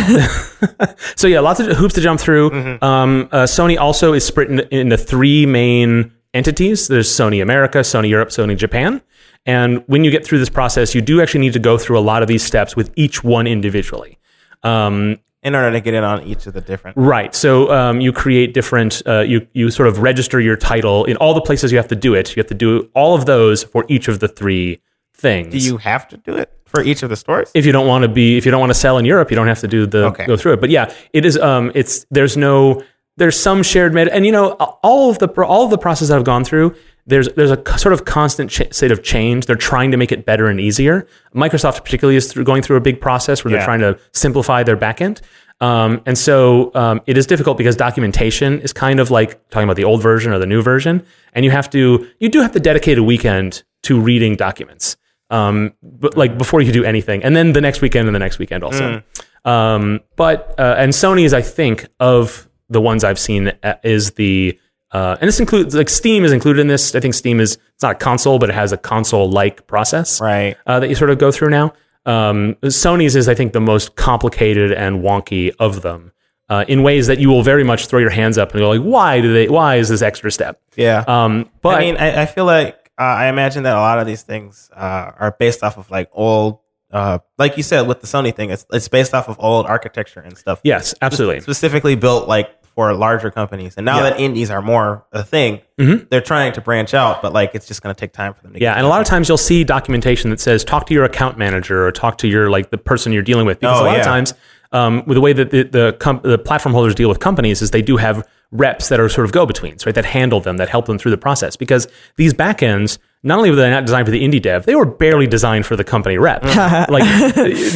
so 1.16 1.28
yeah, 1.28 1.40
lots 1.40 1.60
of 1.60 1.76
hoops 1.76 1.96
to 1.96 2.02
jump 2.02 2.20
through. 2.20 2.78
Um, 2.82 3.28
uh, 3.32 3.44
Sony 3.44 3.78
also 3.80 4.14
is 4.14 4.24
split 4.26 4.50
in- 4.50 4.60
into 4.72 4.98
three 4.98 5.46
main 5.46 6.12
entities. 6.34 6.88
There's 6.88 7.10
Sony 7.10 7.42
America, 7.42 7.80
Sony 7.80 8.10
Europe, 8.10 8.30
Sony 8.30 8.56
Japan. 8.58 9.02
And 9.46 9.84
when 9.88 10.04
you 10.04 10.12
get 10.12 10.26
through 10.26 10.40
this 10.40 10.50
process, 10.50 10.94
you 10.94 11.02
do 11.02 11.22
actually 11.22 11.40
need 11.42 11.54
to 11.54 11.60
go 11.60 11.78
through 11.78 11.98
a 11.98 12.02
lot 12.12 12.22
of 12.22 12.28
these 12.28 12.44
steps 12.44 12.76
with 12.76 12.92
each 12.96 13.24
one 13.24 13.48
individually. 13.48 14.18
Um, 14.64 15.18
In 15.44 15.56
order 15.56 15.72
to 15.72 15.80
get 15.82 15.96
in 15.96 16.04
on 16.04 16.22
each 16.24 16.46
of 16.46 16.54
the 16.54 16.62
different. 16.62 16.96
Right. 16.98 17.34
So 17.34 17.72
um, 17.72 18.00
you 18.02 18.14
create 18.14 18.54
different. 18.54 19.02
Uh, 19.08 19.22
you 19.22 19.48
you 19.54 19.72
sort 19.72 19.88
of 19.88 20.00
register 20.00 20.40
your 20.40 20.56
title 20.56 21.06
in 21.06 21.18
all 21.18 21.34
the 21.34 21.42
places 21.42 21.72
you 21.72 21.78
have 21.80 21.88
to 21.88 21.96
do 21.96 22.14
it. 22.14 22.36
You 22.36 22.40
have 22.42 22.48
to 22.50 22.54
do 22.54 22.88
all 22.94 23.16
of 23.16 23.26
those 23.26 23.64
for 23.64 23.84
each 23.90 24.08
of 24.08 24.20
the 24.20 24.28
three 24.28 24.80
things. 25.16 25.52
Do 25.52 25.58
you 25.58 25.78
have 25.78 26.08
to 26.10 26.18
do 26.18 26.36
it 26.36 26.52
for 26.66 26.84
each 26.84 27.02
of 27.04 27.10
the 27.10 27.16
stores? 27.16 27.50
if 27.56 27.66
you 27.66 27.72
don't 27.72 27.88
want 27.88 28.04
to 28.04 28.08
be 28.08 28.38
if 28.38 28.46
you 28.46 28.52
don't 28.52 28.60
want 28.62 28.70
to 28.70 28.80
sell 28.80 29.00
in 29.00 29.06
Europe, 29.06 29.32
you 29.32 29.36
don't 29.36 29.48
have 29.48 29.62
to 29.62 29.68
do 29.68 29.88
the 29.88 30.06
Okay. 30.06 30.28
go 30.28 30.38
through 30.38 30.54
it. 30.54 30.62
But 30.62 30.70
yeah, 30.70 30.94
it 31.14 31.26
is. 31.26 31.36
Um, 31.40 31.72
it's 31.74 32.06
there's 32.12 32.38
no 32.38 32.84
there's 33.18 33.40
some 33.40 33.64
shared 33.64 33.94
meta, 33.94 34.14
and 34.14 34.26
you 34.26 34.32
know 34.32 34.52
all 34.52 35.10
of 35.10 35.20
the 35.20 35.28
all 35.44 35.64
of 35.66 35.70
the 35.72 35.78
process 35.78 36.08
that 36.10 36.18
I've 36.18 36.24
gone 36.24 36.44
through. 36.44 36.76
There's 37.08 37.28
there's 37.30 37.52
a 37.52 37.78
sort 37.80 37.94
of 37.94 38.06
constant 38.06 38.52
ch- 38.52 38.72
state 38.74 38.92
of 38.92 39.02
change. 39.04 39.48
They're 39.48 39.56
trying 39.56 39.92
to 39.92 39.98
make 39.98 40.12
it 40.12 40.26
better 40.26 40.48
and 40.48 40.60
easier. 40.60 41.08
Microsoft 41.36 41.84
particularly 41.84 42.16
is 42.16 42.32
through, 42.32 42.44
going 42.44 42.62
through 42.62 42.78
a 42.78 42.82
big 42.82 43.02
process 43.02 43.44
where 43.44 43.52
Yeah. 43.52 43.58
they're 43.58 43.66
trying 43.66 43.80
to 43.80 44.00
simplify 44.14 44.62
their 44.64 44.78
backend. 44.78 45.22
Um, 45.62 46.02
and 46.06 46.18
so 46.18 46.72
um, 46.76 47.02
it 47.08 47.18
is 47.18 47.26
difficult 47.28 47.58
because 47.58 47.76
documentation 47.76 48.60
is 48.62 48.72
kind 48.72 49.00
of 49.00 49.10
like 49.12 49.48
talking 49.50 49.64
about 49.66 49.76
the 49.78 49.84
old 49.84 50.02
version 50.02 50.32
or 50.32 50.38
the 50.40 50.46
new 50.46 50.62
version, 50.62 51.04
and 51.34 51.44
you 51.44 51.52
have 51.52 51.70
to 51.72 52.08
you 52.20 52.30
do 52.30 52.42
have 52.42 52.52
to 52.54 52.60
dedicate 52.60 52.98
a 52.98 53.04
weekend 53.04 53.64
to 53.84 54.00
reading 54.00 54.36
documents 54.36 54.96
um, 55.32 55.74
but 55.82 56.16
like 56.16 56.38
before 56.38 56.62
you 56.62 56.72
do 56.72 56.84
anything, 56.84 57.24
and 57.24 57.36
then 57.36 57.54
the 57.54 57.62
next 57.62 57.82
weekend 57.82 58.08
and 58.08 58.14
the 58.16 58.20
next 58.20 58.38
weekend 58.38 58.64
also. 58.64 59.02
Um, 59.44 60.02
but 60.18 60.54
uh, 60.60 60.76
and 60.78 60.92
Sony 60.94 61.24
is, 61.26 61.34
I 61.34 61.42
think, 61.42 61.88
of 62.00 62.48
the 62.72 62.82
ones 62.82 63.04
I've 63.04 63.20
seen 63.20 63.52
uh, 63.64 63.76
is 63.84 64.12
the 64.12 64.58
uh, 64.92 65.16
and 65.22 65.28
this 65.28 65.40
includes 65.40 65.74
like 65.76 65.90
Steam 65.90 66.26
is 66.26 66.32
included 66.34 66.60
in 66.62 66.68
this. 66.68 66.96
I 66.96 67.00
think 67.00 67.14
Steam 67.14 67.40
is 67.40 67.58
it's 67.76 67.84
not 67.84 67.94
a 67.94 67.96
console, 67.96 68.40
but 68.40 68.50
it 68.50 68.56
has 68.56 68.72
a 68.74 68.78
console-like 68.78 69.66
process 69.68 70.20
Right. 70.20 70.58
uh, 70.68 70.80
that 70.82 70.90
you 70.90 70.96
sort 70.96 71.10
of 71.12 71.18
go 71.18 71.32
through 71.32 71.50
now. 71.50 71.74
Um, 72.06 72.56
Sony's 72.64 73.16
is, 73.16 73.30
I 73.30 73.36
think, 73.36 73.54
the 73.54 73.62
most 73.62 73.96
complicated 73.96 74.72
and 74.74 75.02
wonky 75.02 75.54
of 75.60 75.82
them. 75.82 76.12
Uh, 76.50 76.66
in 76.68 76.84
ways 76.84 77.08
that 77.08 77.18
you 77.20 77.30
will 77.30 77.44
very 77.44 77.64
much 77.64 77.88
throw 77.88 78.00
your 78.00 78.10
hands 78.10 78.38
up 78.38 78.52
and 78.52 78.60
go 78.60 78.70
like, 78.70 78.82
why 78.82 79.22
do 79.22 79.32
they? 79.34 79.48
Why 79.48 79.78
is 79.78 79.88
this 79.88 80.02
extra 80.02 80.30
step? 80.30 80.60
Yeah. 80.76 81.06
Um, 81.08 81.50
but 81.62 81.76
I 81.76 81.80
mean, 81.80 81.96
I, 81.96 82.24
I 82.24 82.26
feel 82.26 82.44
like 82.44 82.92
uh, 83.00 83.04
I 83.04 83.28
imagine 83.28 83.64
that 83.64 83.74
a 83.74 83.80
lot 83.80 84.00
of 84.00 84.06
these 84.06 84.24
things 84.24 84.70
uh, 84.76 85.12
are 85.18 85.34
based 85.40 85.64
off 85.64 85.78
of 85.78 85.90
like 85.90 86.10
old, 86.12 86.60
uh, 86.92 87.20
like 87.38 87.56
you 87.56 87.64
said 87.64 87.88
with 87.88 88.02
the 88.02 88.08
Sony 88.08 88.36
thing, 88.36 88.50
it's 88.50 88.66
it's 88.74 88.90
based 88.90 89.14
off 89.14 89.30
of 89.30 89.38
old 89.40 89.66
architecture 89.66 90.20
and 90.20 90.38
stuff. 90.38 90.60
yes, 90.66 90.94
absolutely. 91.02 91.40
specifically 91.40 91.96
built 91.96 92.28
like 92.28 92.50
for 92.76 92.94
larger 92.94 93.30
companies. 93.32 93.74
And 93.78 93.86
now 93.86 93.98
Yeah. 93.98 94.04
that 94.12 94.20
indies 94.20 94.50
are 94.52 94.62
more 94.62 95.06
a 95.12 95.24
thing, 95.24 95.60
Mhm. 95.80 96.10
they're 96.10 96.22
trying 96.22 96.54
to 96.54 96.62
branch 96.62 96.94
out, 96.94 97.22
but 97.22 97.34
like 97.34 97.52
it's 97.54 97.68
just 97.68 97.82
going 97.82 97.94
to 97.94 98.00
take 98.00 98.14
time 98.14 98.34
for 98.34 98.42
them 98.44 98.54
to. 98.54 98.60
Yeah, 98.62 98.74
and 98.74 98.86
a 98.86 98.90
lot 98.90 99.02
of 99.02 99.08
times 99.08 99.28
you'll 99.28 99.38
see 99.38 99.64
documentation 99.64 100.30
that 100.30 100.40
says 100.40 100.64
talk 100.64 100.86
to 100.88 100.94
your 100.94 101.04
account 101.04 101.38
manager 101.38 101.86
or 101.86 101.92
talk 101.92 102.18
to 102.20 102.28
your 102.28 102.50
like 102.50 102.70
the 102.72 102.78
person 102.78 103.12
you're 103.12 103.24
dealing 103.24 103.46
with 103.46 103.60
because 103.60 103.80
Oh, 103.80 103.84
a 103.84 103.86
lot 103.86 103.94
yeah. 103.94 104.00
of 104.00 104.06
times 104.06 104.34
um, 104.74 105.04
with 105.06 105.16
the 105.16 105.22
way 105.22 105.34
that 105.34 105.50
the 105.52 105.64
the, 105.64 105.96
com- 106.00 106.22
the 106.24 106.38
platform 106.38 106.74
holders 106.74 106.96
deal 106.96 107.10
with 107.10 107.20
companies 107.20 107.62
is 107.62 107.72
they 107.72 107.82
do 107.82 107.98
have 107.98 108.26
reps 108.52 108.88
that 108.90 109.00
are 109.02 109.10
sort 109.10 109.26
of 109.26 109.32
go 109.34 109.46
betweens, 109.46 109.86
right? 109.86 109.96
That 109.96 110.06
handle 110.06 110.40
them, 110.40 110.58
that 110.58 110.70
help 110.70 110.86
them 110.86 110.98
through 110.98 111.12
the 111.12 111.18
process 111.18 111.56
because 111.58 111.88
these 112.16 112.34
backends 112.34 112.98
not 113.24 113.38
only 113.38 113.50
were 113.52 113.56
they 113.56 113.70
not 113.70 113.86
designed 113.86 114.08
for 114.08 114.12
the 114.12 114.24
indie 114.24 114.42
dev, 114.42 114.66
they 114.66 114.74
were 114.76 114.86
barely 114.86 115.28
designed 115.28 115.66
for 115.66 115.76
the 115.76 115.84
company 115.84 116.18
rep. 116.18 116.44
like 116.90 117.04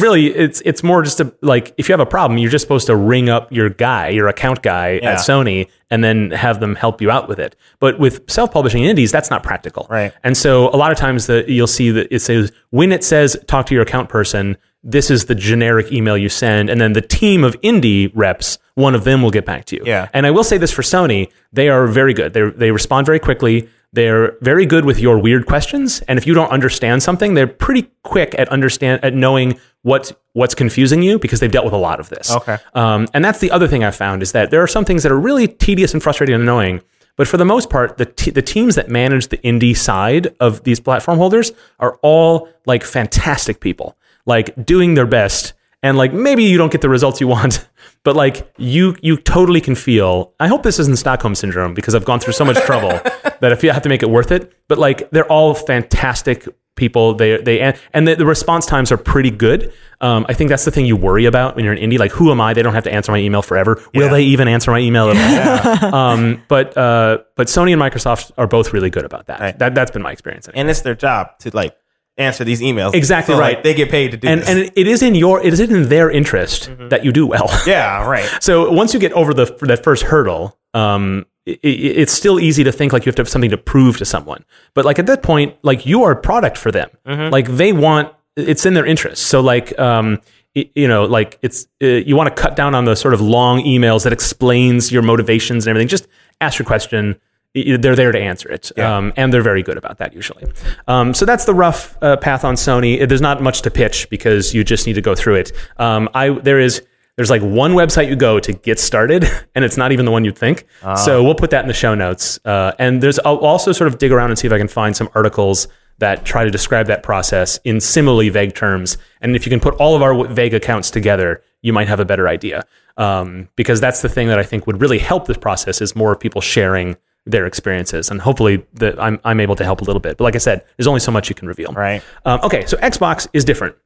really, 0.00 0.26
it's 0.34 0.60
it's 0.64 0.82
more 0.82 1.02
just 1.02 1.20
a 1.20 1.32
like 1.42 1.72
if 1.78 1.88
you 1.88 1.92
have 1.92 2.00
a 2.00 2.06
problem, 2.06 2.38
you're 2.38 2.50
just 2.50 2.62
supposed 2.62 2.86
to 2.86 2.96
ring 2.96 3.28
up 3.28 3.52
your 3.52 3.68
guy, 3.70 4.08
your 4.08 4.28
account 4.28 4.62
guy 4.62 4.98
Yeah. 5.02 5.12
at 5.12 5.18
Sony, 5.18 5.68
and 5.90 6.02
then 6.02 6.30
have 6.32 6.58
them 6.60 6.74
help 6.74 7.00
you 7.00 7.10
out 7.10 7.28
with 7.28 7.38
it. 7.38 7.54
But 7.78 7.98
with 7.98 8.28
self-publishing 8.30 8.82
indies, 8.84 9.12
that's 9.12 9.30
not 9.30 9.42
practical. 9.42 9.86
Right. 9.88 10.12
And 10.24 10.36
so 10.36 10.68
a 10.70 10.76
lot 10.76 10.90
of 10.90 10.98
times 10.98 11.26
that 11.26 11.48
you'll 11.48 11.66
see 11.68 11.90
that 11.92 12.12
it 12.14 12.20
says 12.20 12.50
when 12.70 12.90
it 12.92 13.04
says 13.04 13.36
talk 13.46 13.66
to 13.66 13.74
your 13.74 13.82
account 13.84 14.08
person, 14.08 14.56
this 14.82 15.10
is 15.10 15.26
the 15.26 15.34
generic 15.34 15.92
email 15.92 16.16
you 16.16 16.28
send, 16.28 16.70
and 16.70 16.80
then 16.80 16.92
the 16.92 17.00
team 17.02 17.42
of 17.44 17.60
indie 17.60 18.10
reps, 18.14 18.58
one 18.74 18.94
of 18.94 19.04
them 19.04 19.22
will 19.22 19.30
get 19.32 19.44
back 19.44 19.64
to 19.66 19.76
you. 19.76 19.82
Yeah. 19.84 20.08
And 20.12 20.26
I 20.26 20.30
will 20.30 20.44
say 20.44 20.58
this 20.58 20.70
for 20.72 20.82
Sony, 20.82 21.30
they 21.52 21.68
are 21.68 21.86
very 21.86 22.14
good. 22.14 22.34
They 22.34 22.50
they 22.50 22.70
respond 22.72 23.06
very 23.06 23.18
quickly. 23.20 23.68
They're 23.96 24.36
very 24.42 24.66
good 24.66 24.84
with 24.84 25.00
your 25.00 25.18
weird 25.18 25.46
questions, 25.46 26.02
and 26.02 26.18
if 26.18 26.26
you 26.26 26.34
don't 26.34 26.50
understand 26.50 27.02
something, 27.02 27.32
they're 27.32 27.46
pretty 27.46 27.90
quick 28.02 28.34
at 28.38 28.46
understand 28.50 29.02
at 29.02 29.14
knowing 29.14 29.58
what 29.80 30.12
what's 30.34 30.54
confusing 30.54 31.00
you 31.00 31.18
because 31.18 31.40
they've 31.40 31.50
dealt 31.50 31.64
with 31.64 31.72
a 31.72 31.78
lot 31.78 31.98
of 31.98 32.10
this. 32.10 32.30
Okay. 32.30 32.58
Um, 32.74 33.08
and 33.14 33.24
that's 33.24 33.38
the 33.38 33.50
other 33.50 33.66
thing 33.66 33.84
I've 33.84 33.96
found 33.96 34.22
is 34.22 34.32
that 34.32 34.50
there 34.50 34.62
are 34.62 34.66
some 34.66 34.84
things 34.84 35.02
that 35.02 35.10
are 35.10 35.18
really 35.18 35.48
tedious 35.48 35.94
and 35.94 36.02
frustrating 36.02 36.34
and 36.34 36.42
annoying. 36.42 36.82
But 37.16 37.26
for 37.26 37.38
the 37.38 37.46
most 37.46 37.70
part, 37.70 37.96
the 37.96 38.04
te- 38.04 38.32
the 38.32 38.42
teams 38.42 38.74
that 38.74 38.90
manage 38.90 39.28
the 39.28 39.38
indie 39.38 39.74
side 39.74 40.36
of 40.40 40.62
these 40.64 40.78
platform 40.78 41.16
holders 41.16 41.52
are 41.80 41.98
all 42.02 42.50
like 42.66 42.84
fantastic 42.84 43.60
people, 43.60 43.96
like 44.26 44.66
doing 44.66 44.92
their 44.92 45.06
best. 45.06 45.54
And 45.82 45.96
like 45.98 46.12
maybe 46.12 46.42
you 46.44 46.58
don't 46.58 46.72
get 46.72 46.80
the 46.80 46.88
results 46.88 47.20
you 47.20 47.28
want, 47.28 47.68
but 48.02 48.16
like 48.16 48.52
you 48.56 48.96
you 49.02 49.16
totally 49.18 49.60
can 49.60 49.74
feel. 49.74 50.34
I 50.40 50.48
hope 50.48 50.62
this 50.62 50.78
isn't 50.78 50.96
Stockholm 50.98 51.34
syndrome 51.34 51.74
because 51.74 51.94
I've 51.94 52.04
gone 52.04 52.18
through 52.18 52.32
so 52.32 52.44
much 52.44 52.56
trouble 52.64 52.88
that 53.40 53.52
I 53.52 53.54
feel 53.54 53.70
I 53.70 53.74
have 53.74 53.82
to 53.84 53.88
make 53.88 54.02
it 54.02 54.10
worth 54.10 54.32
it. 54.32 54.52
But 54.68 54.78
like 54.78 55.10
they're 55.10 55.30
all 55.30 55.54
fantastic 55.54 56.48
people. 56.76 57.14
They 57.14 57.36
they 57.40 57.60
and 57.92 58.08
the, 58.08 58.16
the 58.16 58.26
response 58.26 58.66
times 58.66 58.90
are 58.90 58.96
pretty 58.96 59.30
good. 59.30 59.72
Um, 60.00 60.26
I 60.28 60.34
think 60.34 60.50
that's 60.50 60.64
the 60.64 60.70
thing 60.70 60.86
you 60.86 60.96
worry 60.96 61.24
about 61.26 61.56
when 61.56 61.64
you're 61.64 61.72
an 61.74 61.78
indie. 61.80 61.98
Like, 61.98 62.10
who 62.12 62.30
am 62.30 62.40
I? 62.40 62.52
They 62.52 62.62
don't 62.62 62.74
have 62.74 62.84
to 62.84 62.92
answer 62.92 63.12
my 63.12 63.18
email 63.18 63.42
forever. 63.42 63.80
Will 63.94 64.04
Yeah. 64.06 64.08
they 64.08 64.22
even 64.24 64.48
answer 64.48 64.70
my 64.70 64.78
email 64.80 65.08
all? 65.08 65.14
um, 65.94 66.42
but 66.48 66.76
uh, 66.76 67.18
but 67.36 67.46
Sony 67.48 67.72
and 67.72 67.80
Microsoft 67.80 68.32
are 68.36 68.46
both 68.46 68.72
really 68.72 68.90
good 68.90 69.04
about 69.04 69.26
that. 69.26 69.40
Right. 69.40 69.58
That 69.58 69.74
that's 69.74 69.90
been 69.90 70.02
my 70.02 70.12
experience. 70.12 70.48
anyway. 70.48 70.60
and 70.62 70.70
it's 70.70 70.80
their 70.80 70.94
job 70.96 71.38
to 71.40 71.50
like 71.54 71.76
answer 72.18 72.44
these 72.44 72.60
emails. 72.60 72.94
Exactly 72.94 73.34
So, 73.34 73.40
right. 73.40 73.56
Like, 73.56 73.64
they 73.64 73.74
get 73.74 73.90
paid 73.90 74.10
to 74.12 74.16
do 74.16 74.28
And 74.28 74.40
this. 74.40 74.48
and 74.48 74.58
it 74.74 74.86
is 74.86 75.02
in 75.02 75.14
your 75.14 75.44
it 75.44 75.52
is 75.52 75.60
in 75.60 75.88
their 75.88 76.10
interest 76.10 76.70
that 76.88 77.04
you 77.04 77.12
do 77.12 77.26
well. 77.26 77.48
yeah, 77.66 78.06
right. 78.06 78.28
So 78.40 78.70
once 78.72 78.94
you 78.94 79.00
get 79.00 79.12
over 79.12 79.34
the 79.34 79.44
that 79.62 79.82
first 79.84 80.02
hurdle, 80.04 80.58
um, 80.74 81.26
it, 81.44 81.58
it's 81.62 82.12
still 82.12 82.40
easy 82.40 82.64
to 82.64 82.72
think 82.72 82.92
like 82.92 83.04
you 83.06 83.10
have 83.10 83.16
to 83.16 83.20
have 83.22 83.28
something 83.28 83.50
to 83.50 83.58
prove 83.58 83.98
to 83.98 84.04
someone. 84.04 84.44
But 84.74 84.84
like 84.84 84.98
at 84.98 85.06
that 85.06 85.22
point, 85.22 85.56
like 85.62 85.86
you 85.86 86.04
are 86.04 86.12
a 86.12 86.16
product 86.20 86.56
for 86.56 86.70
them. 86.72 86.88
Like 87.06 87.46
they 87.48 87.72
want 87.72 88.12
it's 88.36 88.66
in 88.66 88.74
their 88.74 88.86
interest. 88.86 89.26
So 89.26 89.40
like 89.40 89.78
um, 89.78 90.20
you 90.54 90.88
know, 90.88 91.04
like 91.04 91.38
it's 91.42 91.66
uh, 91.82 91.86
you 91.86 92.16
want 92.16 92.34
to 92.34 92.42
cut 92.42 92.56
down 92.56 92.74
on 92.74 92.86
the 92.86 92.96
sort 92.96 93.12
of 93.12 93.20
long 93.20 93.60
emails 93.60 94.04
that 94.04 94.12
explains 94.12 94.90
your 94.90 95.02
motivations 95.02 95.66
and 95.66 95.70
everything. 95.70 95.88
Just 95.88 96.08
ask 96.40 96.58
your 96.58 96.66
question. 96.66 97.20
They're 97.56 97.96
there 97.96 98.12
to 98.12 98.18
answer 98.20 98.50
it, 98.50 98.70
Yeah. 98.76 98.96
um, 98.96 99.12
and 99.16 99.32
they're 99.32 99.42
very 99.42 99.62
good 99.62 99.78
about 99.78 99.98
that 99.98 100.12
usually. 100.14 100.44
Um, 100.88 101.14
so 101.14 101.24
that's 101.24 101.46
the 101.46 101.54
rough 101.54 101.96
uh, 102.02 102.16
path 102.18 102.44
on 102.44 102.54
Sony. 102.54 103.06
There's 103.08 103.20
not 103.22 103.42
much 103.42 103.62
to 103.62 103.70
pitch 103.70 104.08
because 104.10 104.54
you 104.54 104.62
just 104.62 104.86
need 104.86 104.94
to 104.94 105.00
go 105.02 105.14
through 105.14 105.36
it. 105.36 105.52
Um, 105.78 106.08
I 106.14 106.30
there 106.30 106.60
is 106.60 106.82
there's 107.16 107.30
like 107.30 107.40
one 107.40 107.72
website 107.72 108.08
you 108.08 108.16
go 108.16 108.38
to 108.40 108.52
get 108.52 108.78
started, 108.78 109.24
and 109.54 109.64
it's 109.64 109.78
not 109.78 109.90
even 109.92 110.04
the 110.04 110.10
one 110.10 110.24
you'd 110.24 110.36
think. 110.36 110.66
So 110.96 111.24
we'll 111.24 111.34
put 111.34 111.50
that 111.50 111.62
in 111.62 111.68
the 111.68 111.74
show 111.74 111.94
notes. 111.94 112.38
Uh, 112.44 112.72
and 112.78 113.02
there's 113.02 113.18
I'll 113.20 113.36
also 113.38 113.72
sort 113.72 113.88
of 113.88 113.96
dig 113.98 114.12
around 114.12 114.30
and 114.30 114.38
see 114.38 114.46
if 114.46 114.52
I 114.52 114.58
can 114.58 114.68
find 114.68 114.94
some 114.94 115.08
articles 115.14 115.66
that 115.98 116.26
try 116.26 116.44
to 116.44 116.50
describe 116.50 116.86
that 116.88 117.02
process 117.02 117.58
in 117.64 117.80
similarly 117.80 118.28
vague 118.28 118.54
terms. 118.54 118.98
And 119.22 119.34
if 119.34 119.46
you 119.46 119.50
can 119.50 119.60
put 119.60 119.72
all 119.76 119.96
of 119.96 120.02
our 120.02 120.26
vague 120.28 120.52
accounts 120.52 120.90
together, 120.90 121.42
you 121.62 121.72
might 121.72 121.88
have 121.88 122.00
a 122.00 122.04
better 122.04 122.28
idea. 122.28 122.66
Um, 122.98 123.48
because 123.56 123.80
that's 123.80 124.02
the 124.02 124.08
thing 124.10 124.28
that 124.28 124.38
I 124.38 124.42
think 124.42 124.66
would 124.66 124.80
really 124.80 124.98
help 124.98 125.26
this 125.26 125.38
process 125.38 125.80
is 125.80 125.96
more 125.96 126.14
people 126.16 126.42
sharing 126.42 126.96
their 127.26 127.46
experiences, 127.46 128.10
and 128.10 128.20
hopefully 128.20 128.64
that 128.74 129.00
I'm 129.00 129.20
I'm 129.24 129.40
able 129.40 129.56
to 129.56 129.64
help 129.64 129.80
a 129.80 129.84
little 129.84 130.00
bit. 130.00 130.16
But 130.16 130.24
like 130.24 130.34
I 130.34 130.38
said, 130.38 130.64
there's 130.76 130.86
only 130.86 131.00
so 131.00 131.12
much 131.12 131.28
you 131.28 131.34
can 131.34 131.48
reveal. 131.48 131.72
Right. 131.72 132.02
Um, 132.24 132.40
okay, 132.42 132.64
so 132.66 132.76
Xbox 132.78 133.28
is 133.32 133.44
different. 133.44 133.76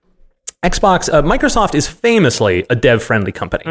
Xbox, 0.63 1.11
uh, 1.11 1.23
Microsoft 1.23 1.75
is 1.75 1.89
famously 1.89 2.67
a 2.69 2.77
dev-friendly 2.77 3.33
company. 3.33 3.65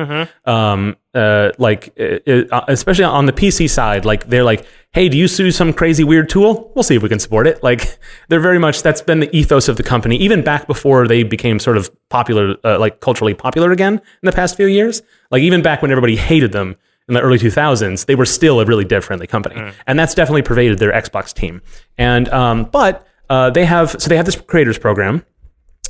Um, 0.46 0.98
uh, 1.14 1.52
like, 1.60 1.94
uh, 2.00 2.46
uh, 2.52 2.66
especially 2.68 3.04
on 3.04 3.28
the 3.28 3.32
PC 3.32 3.70
side, 3.70 4.06
like 4.06 4.28
they're 4.28 4.44
like, 4.44 4.66
"Hey, 4.92 5.08
do 5.08 5.16
you 5.16 5.28
use 5.28 5.56
some 5.56 5.72
crazy 5.72 6.04
weird 6.04 6.30
tool? 6.30 6.72
We'll 6.74 6.82
see 6.82 6.96
if 6.96 7.04
we 7.04 7.10
can 7.10 7.20
support 7.20 7.46
it." 7.46 7.62
Like, 7.62 8.00
they're 8.30 8.40
very 8.40 8.58
much 8.58 8.82
that's 8.82 9.04
been 9.04 9.20
the 9.20 9.36
ethos 9.38 9.68
of 9.68 9.78
the 9.78 9.84
company, 9.84 10.18
even 10.18 10.44
back 10.44 10.66
before 10.66 11.08
they 11.08 11.22
became 11.22 11.60
sort 11.60 11.78
of 11.78 11.92
popular, 12.10 12.56
uh, 12.64 12.80
like 12.80 13.02
culturally 13.02 13.36
popular 13.36 13.72
again 13.72 13.94
in 13.94 14.26
the 14.26 14.32
past 14.32 14.58
few 14.58 14.66
years. 14.66 15.04
Like, 15.30 15.44
even 15.44 15.62
back 15.62 15.84
when 15.84 15.92
everybody 15.92 16.16
hated 16.16 16.54
them 16.54 16.76
in 17.10 17.16
the 17.16 17.22
early 17.22 17.38
2000s, 17.38 18.06
they 18.06 18.16
were 18.16 18.26
still 18.26 18.62
a 18.62 18.66
really 18.66 18.86
dev-friendly 18.86 19.28
company, 19.28 19.74
and 19.88 20.00
that's 20.00 20.14
definitely 20.14 20.44
pervaded 20.44 20.80
their 20.80 20.94
Xbox 20.94 21.34
team. 21.34 21.62
And 21.98 22.30
um, 22.30 22.66
but 22.66 23.06
uh, 23.30 23.50
they 23.50 23.66
have 23.66 23.92
so 24.00 24.08
they 24.10 24.16
have 24.16 24.26
this 24.26 24.36
creators 24.40 24.78
program, 24.78 25.26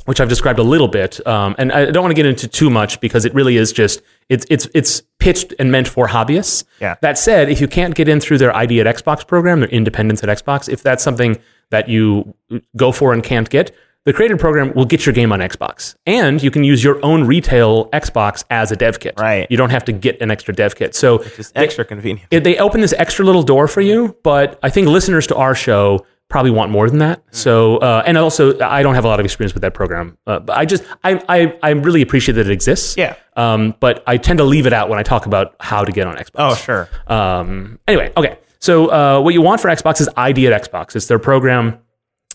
which 0.06 0.20
I've 0.20 0.28
described 0.28 0.58
a 0.58 0.62
little 0.64 0.88
bit, 0.88 1.24
um, 1.26 1.54
and 1.58 1.70
I 1.72 1.90
don't 1.90 2.02
want 2.02 2.10
to 2.10 2.16
get 2.16 2.26
into 2.26 2.48
too 2.48 2.70
much 2.70 3.00
because 3.00 3.24
it 3.24 3.34
really 3.34 3.56
is 3.56 3.72
just 3.72 4.02
it's 4.28 4.46
it's 4.50 4.66
it's 4.74 5.02
pitched 5.18 5.54
and 5.58 5.70
meant 5.70 5.86
for 5.86 6.08
hobbyists. 6.08 6.64
Yeah. 6.80 6.96
That 7.02 7.18
said, 7.18 7.48
if 7.50 7.60
you 7.60 7.68
can't 7.68 7.94
get 7.94 8.08
in 8.08 8.20
through 8.20 8.38
their 8.38 8.54
ID 8.56 8.80
at 8.80 8.86
Xbox 8.86 9.26
program, 9.26 9.60
their 9.60 9.68
independence 9.68 10.22
at 10.24 10.28
Xbox, 10.28 10.68
if 10.68 10.82
that's 10.82 11.04
something 11.04 11.38
that 11.70 11.88
you 11.88 12.34
go 12.76 12.90
for 12.90 13.12
and 13.12 13.22
can't 13.22 13.48
get, 13.48 13.70
the 14.06 14.12
creator 14.12 14.36
program 14.36 14.72
will 14.74 14.86
get 14.86 15.04
your 15.04 15.12
game 15.12 15.30
on 15.32 15.40
Xbox, 15.40 15.94
and 16.06 16.42
you 16.42 16.50
can 16.50 16.64
use 16.64 16.82
your 16.82 17.04
own 17.04 17.24
retail 17.24 17.88
Xbox 17.90 18.44
as 18.50 18.72
a 18.72 18.76
dev 18.76 18.98
kit. 19.00 19.14
Right. 19.18 19.46
You 19.50 19.56
don't 19.56 19.70
have 19.70 19.84
to 19.86 19.92
get 19.92 20.20
an 20.22 20.30
extra 20.30 20.54
dev 20.54 20.74
kit. 20.76 20.94
So 20.94 21.18
Just 21.36 21.56
extra 21.56 21.84
convenient. 21.84 22.28
it, 22.30 22.44
they 22.44 22.56
open 22.58 22.80
this 22.80 22.94
extra 22.94 23.24
little 23.24 23.42
door 23.42 23.68
for 23.68 23.80
you, 23.82 24.16
but 24.22 24.58
I 24.62 24.70
think 24.70 24.88
listeners 24.88 25.26
to 25.28 25.36
our 25.36 25.54
show 25.54 26.06
probably 26.30 26.52
want 26.52 26.70
more 26.70 26.88
than 26.88 27.00
that. 27.00 27.22
So, 27.32 27.78
uh, 27.78 28.04
and 28.06 28.16
also, 28.16 28.58
I 28.60 28.82
don't 28.84 28.94
have 28.94 29.04
a 29.04 29.08
lot 29.08 29.18
of 29.18 29.26
experience 29.26 29.52
with 29.52 29.62
that 29.62 29.74
program, 29.74 30.16
uh, 30.28 30.38
but 30.38 30.56
I 30.56 30.64
just, 30.64 30.84
I, 31.02 31.20
I, 31.28 31.58
I 31.62 31.70
really 31.70 32.02
appreciate 32.02 32.36
that 32.36 32.46
it 32.46 32.52
exists. 32.52 32.96
Yeah. 32.96 33.16
Um, 33.36 33.74
but 33.80 34.02
I 34.06 34.16
tend 34.16 34.38
to 34.38 34.44
leave 34.44 34.66
it 34.66 34.72
out 34.72 34.88
when 34.88 34.98
I 34.98 35.02
talk 35.02 35.26
about 35.26 35.56
how 35.60 35.84
to 35.84 35.90
get 35.90 36.06
on 36.06 36.14
Xbox. 36.16 36.30
Oh, 36.36 36.54
sure. 36.54 36.88
Um, 37.08 37.80
anyway, 37.88 38.12
okay. 38.16 38.38
So 38.60 38.86
uh, 38.90 39.20
what 39.20 39.34
you 39.34 39.42
want 39.42 39.60
for 39.60 39.68
Xbox 39.68 40.00
is 40.00 40.08
ID 40.16 40.46
at 40.46 40.62
Xbox. 40.70 40.94
It's 40.94 41.06
their 41.06 41.18
program 41.18 41.78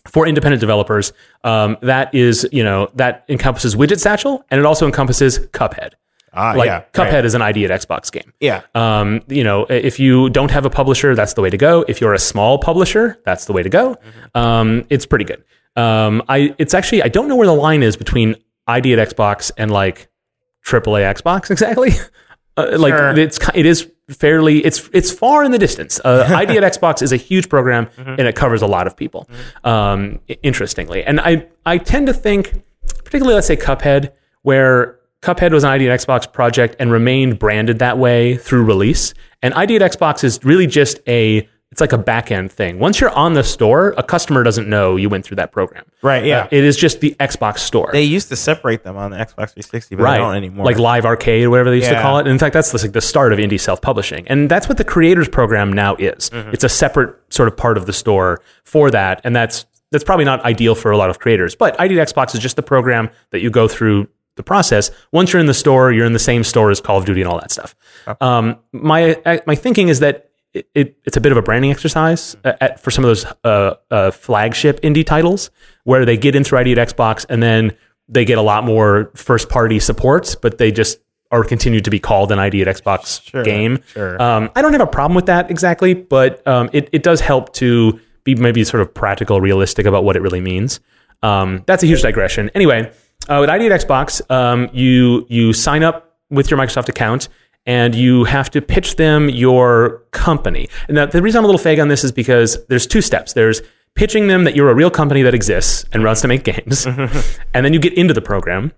for 0.07 0.27
independent 0.27 0.59
developers. 0.59 1.13
Um, 1.43 1.77
that 1.81 2.13
is, 2.13 2.47
you 2.51 2.63
know, 2.63 2.89
that 2.95 3.25
encompasses 3.29 3.75
Widget 3.75 3.99
Satchel 3.99 4.45
and 4.51 4.59
it 4.59 4.65
also 4.65 4.85
encompasses 4.85 5.39
Cuphead. 5.47 5.91
Ah, 6.33 6.53
Like 6.55 6.67
yeah. 6.67 6.83
Cuphead 6.93 7.13
right. 7.13 7.25
is 7.25 7.33
an 7.33 7.41
ID 7.41 7.65
at 7.65 7.71
Xbox 7.81 8.11
game. 8.11 8.33
Yeah. 8.39 8.61
Um, 8.75 9.21
you 9.27 9.43
know, 9.43 9.65
if 9.69 9.99
you 9.99 10.29
don't 10.29 10.51
have 10.51 10.65
a 10.65 10.69
publisher, 10.69 11.15
that's 11.15 11.33
the 11.33 11.41
way 11.41 11.49
to 11.49 11.57
go. 11.57 11.85
If 11.87 12.01
you're 12.01 12.13
a 12.13 12.19
small 12.19 12.57
publisher, 12.57 13.19
that's 13.25 13.45
the 13.45 13.53
way 13.53 13.63
to 13.63 13.69
go. 13.69 13.97
Um, 14.35 14.85
it's 14.89 15.05
pretty 15.05 15.25
good. 15.25 15.43
Um, 15.77 16.21
I 16.29 16.53
it's 16.57 16.73
actually 16.73 17.03
I 17.03 17.07
don't 17.09 17.27
know 17.27 17.35
where 17.35 17.47
the 17.47 17.53
line 17.53 17.83
is 17.83 17.97
between 17.97 18.35
ID 18.67 18.93
at 18.93 19.09
Xbox 19.09 19.51
and 19.57 19.71
like 19.71 20.09
AAA 20.65 21.15
Xbox 21.15 21.49
exactly. 21.51 21.91
Uh, 22.57 22.77
like 22.79 22.93
Sure. 22.93 23.17
it's 23.17 23.37
it 23.53 23.65
is 23.65 23.91
fairly 24.09 24.59
it's 24.59 24.89
it's 24.93 25.11
far 25.11 25.43
in 25.43 25.51
the 25.51 25.57
distance. 25.57 25.99
Uh, 26.05 26.25
ID 26.35 26.57
at 26.57 26.63
Xbox 26.63 27.01
is 27.01 27.11
a 27.11 27.17
huge 27.17 27.49
program 27.49 27.89
and 27.97 28.21
it 28.21 28.35
covers 28.35 28.61
a 28.61 28.67
lot 28.67 28.87
of 28.87 28.95
people. 28.95 29.27
Um, 29.63 30.19
interestingly, 30.43 31.03
and 31.03 31.19
I 31.19 31.47
I 31.65 31.77
tend 31.77 32.07
to 32.07 32.13
think, 32.13 32.53
particularly 33.03 33.33
let's 33.35 33.47
say 33.47 33.57
Cuphead, 33.57 34.11
where 34.43 34.99
Cuphead 35.21 35.51
was 35.51 35.63
an 35.63 35.71
ID 35.71 35.89
at 35.89 35.99
Xbox 35.99 36.31
project 36.31 36.75
and 36.79 36.91
remained 36.91 37.39
branded 37.39 37.79
that 37.79 37.97
way 37.97 38.37
through 38.37 38.63
release, 38.63 39.13
and 39.41 39.53
ID 39.53 39.75
at 39.77 39.81
Xbox 39.91 40.23
is 40.23 40.39
really 40.43 40.67
just 40.67 40.99
a 41.07 41.49
it's 41.75 41.81
like 41.81 41.91
a 41.91 41.97
back 41.97 42.31
end 42.31 42.53
thing. 42.53 42.79
Once 42.79 43.01
you're 43.01 43.09
on 43.09 43.33
the 43.33 43.43
store, 43.43 43.93
a 43.97 44.01
customer 44.01 44.43
doesn't 44.43 44.69
know 44.69 44.95
you 44.95 45.09
went 45.09 45.25
through 45.25 45.35
that 45.35 45.51
program. 45.51 45.83
Right, 46.01 46.23
yeah. 46.23 46.43
Uh, 46.43 46.47
it 46.49 46.63
is 46.63 46.77
just 46.77 47.01
the 47.01 47.17
Xbox 47.19 47.59
store. 47.59 47.89
They 47.91 48.05
used 48.05 48.29
to 48.29 48.37
separate 48.37 48.83
them 48.83 48.95
on 48.95 49.11
the 49.11 49.17
Xbox 49.17 49.51
360, 49.51 49.97
but 49.97 50.09
they 50.09 50.17
don't 50.17 50.37
anymore. 50.37 50.65
Like 50.65 50.79
live 50.79 51.05
arcade, 51.05 51.43
or 51.43 51.49
whatever 51.49 51.69
they 51.71 51.75
used 51.75 51.89
to 51.89 52.01
call 52.01 52.19
it. 52.19 52.21
And 52.21 52.29
in 52.29 52.39
fact, 52.39 52.53
that's 52.53 52.73
like 52.73 52.93
the 52.93 53.01
start 53.01 53.33
of 53.33 53.39
indie 53.39 53.59
self 53.59 53.81
publishing. 53.81 54.25
And 54.29 54.49
that's 54.49 54.69
what 54.69 54.77
the 54.77 54.85
creators 54.85 55.27
program 55.27 55.73
now 55.73 55.95
is. 55.95 56.29
Mm-hmm. 56.29 56.51
It's 56.53 56.63
a 56.63 56.69
separate 56.69 57.13
sort 57.27 57.49
of 57.49 57.57
part 57.57 57.77
of 57.77 57.87
the 57.87 57.93
store 57.93 58.41
for 58.63 58.89
that. 58.91 59.19
And 59.25 59.35
that's 59.35 59.65
that's 59.91 60.05
probably 60.05 60.23
not 60.23 60.45
ideal 60.45 60.75
for 60.75 60.91
a 60.91 60.97
lot 60.97 61.09
of 61.09 61.19
creators. 61.19 61.55
But 61.55 61.77
ID 61.77 61.95
Xbox 61.95 62.33
is 62.35 62.39
just 62.39 62.55
the 62.55 62.63
program 62.63 63.09
that 63.31 63.41
you 63.41 63.49
go 63.49 63.67
through 63.67 64.07
the 64.35 64.43
process. 64.43 64.91
Once 65.11 65.33
you're 65.33 65.41
in 65.41 65.45
the 65.45 65.53
store, 65.53 65.91
you're 65.91 66.05
in 66.05 66.13
the 66.13 66.19
same 66.19 66.45
store 66.45 66.71
as 66.71 66.79
Call 66.79 66.97
of 66.99 67.03
Duty 67.05 67.21
and 67.21 67.29
all 67.29 67.39
that 67.41 67.51
stuff. 67.51 67.75
Um, 68.21 68.59
my 68.71 69.41
my 69.45 69.55
thinking 69.55 69.89
is 69.89 69.99
that 69.99 70.24
it, 70.55 70.67
it, 70.73 70.97
it's 71.05 71.17
a 71.17 71.21
bit 71.21 71.31
of 71.31 71.37
a 71.37 71.41
branding 71.41 71.69
exercise 71.71 72.35
uh, 72.43 72.53
at, 72.61 72.79
for 72.79 72.89
some 72.91 73.03
of 73.03 73.09
those 73.09 73.25
uh, 73.43 73.75
uh, 73.91 74.11
flagship 74.11 74.79
indie 74.81 75.05
titles 75.05 75.51
where 75.83 76.05
they 76.05 76.17
get 76.17 76.35
in 76.35 76.43
through 76.43 76.59
ID 76.59 76.71
at 76.79 76.87
Xbox 76.89 77.25
and 77.29 77.43
then 77.43 77.73
they 78.07 78.23
get 78.25 78.37
a 78.37 78.41
lot 78.41 78.63
more 78.63 79.11
first 79.15 79.49
party 79.49 79.79
support, 79.79 80.35
but 80.41 80.57
they 80.57 80.71
just 80.71 80.99
are 81.31 81.43
continued 81.43 81.83
to 81.83 81.89
be 81.89 81.99
called 81.99 82.31
an 82.31 82.39
ID 82.39 82.61
at 82.61 82.67
Xbox 82.67 83.21
Sure, 83.23 83.43
game. 83.43 83.79
sure. 83.87 84.21
Um, 84.21 84.49
I 84.55 84.61
don't 84.61 84.71
have 84.71 84.81
a 84.81 84.87
problem 84.87 85.15
with 85.15 85.25
that 85.25 85.51
exactly, 85.51 85.93
but 85.93 86.45
um, 86.47 86.69
it, 86.71 86.89
it 86.93 87.03
does 87.03 87.19
help 87.19 87.53
to 87.55 87.99
be 88.23 88.35
maybe 88.35 88.63
sort 88.63 88.81
of 88.81 88.93
practical, 88.93 89.41
realistic 89.41 89.85
about 89.85 90.03
what 90.03 90.15
it 90.15 90.21
really 90.21 90.41
means. 90.41 90.79
Um, 91.23 91.63
that's 91.65 91.83
a 91.83 91.87
huge 91.87 92.01
digression. 92.01 92.49
Anyway, 92.55 92.91
uh, 93.27 93.37
with 93.41 93.49
ID 93.49 93.67
at 93.71 93.81
Xbox, 93.81 94.21
um, 94.31 94.69
you 94.71 95.25
you 95.27 95.51
sign 95.53 95.83
up 95.83 96.15
with 96.29 96.49
your 96.51 96.59
Microsoft 96.59 96.89
account 96.89 97.27
and 97.65 97.95
you 97.95 98.23
have 98.25 98.49
to 98.51 98.61
pitch 98.61 98.95
them 98.95 99.29
your 99.29 100.03
company. 100.11 100.69
And 100.87 100.97
the 100.97 101.21
reason 101.21 101.39
I'm 101.39 101.45
a 101.45 101.47
little 101.47 101.61
vague 101.61 101.79
on 101.79 101.87
this 101.87 102.03
is 102.03 102.11
because 102.11 102.63
there's 102.67 102.85
two 102.85 103.01
steps. 103.01 103.33
There's 103.33 103.61
pitching 103.95 104.27
them 104.27 104.43
that 104.43 104.55
you're 104.55 104.69
a 104.69 104.75
real 104.75 104.91
company 104.91 105.21
that 105.23 105.33
exists 105.33 105.85
and 105.93 106.03
runs 106.03 106.21
to 106.21 106.27
make 106.27 106.43
games, 106.43 106.85
and 107.53 107.65
then 107.65 107.73
you 107.73 107.79
get 107.79 107.93
into 107.93 108.13
the 108.13 108.21
program. 108.21 108.71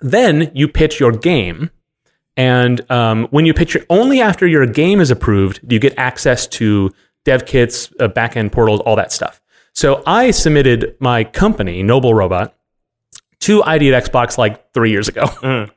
Then 0.00 0.50
you 0.54 0.68
pitch 0.68 1.00
your 1.00 1.12
game, 1.12 1.70
and 2.36 2.88
um, 2.90 3.26
when 3.30 3.46
you 3.46 3.54
pitch 3.54 3.76
it, 3.76 3.84
only 3.90 4.20
after 4.20 4.46
your 4.46 4.64
game 4.66 5.00
is 5.00 5.10
approved 5.10 5.66
do 5.66 5.74
you 5.74 5.80
get 5.80 5.94
access 5.98 6.46
to 6.46 6.90
dev 7.24 7.46
kits, 7.46 7.92
uh, 8.00 8.08
backend 8.08 8.52
portals, 8.52 8.80
all 8.80 8.96
that 8.96 9.12
stuff. 9.12 9.40
So 9.74 10.02
I 10.06 10.30
submitted 10.30 10.96
my 10.98 11.24
company, 11.24 11.82
Noble 11.82 12.14
Robot, 12.14 12.54
to 13.40 13.62
ID 13.62 13.92
at 13.92 14.04
Xbox 14.04 14.38
like 14.38 14.72
three 14.72 14.90
years 14.90 15.08
ago, 15.08 15.68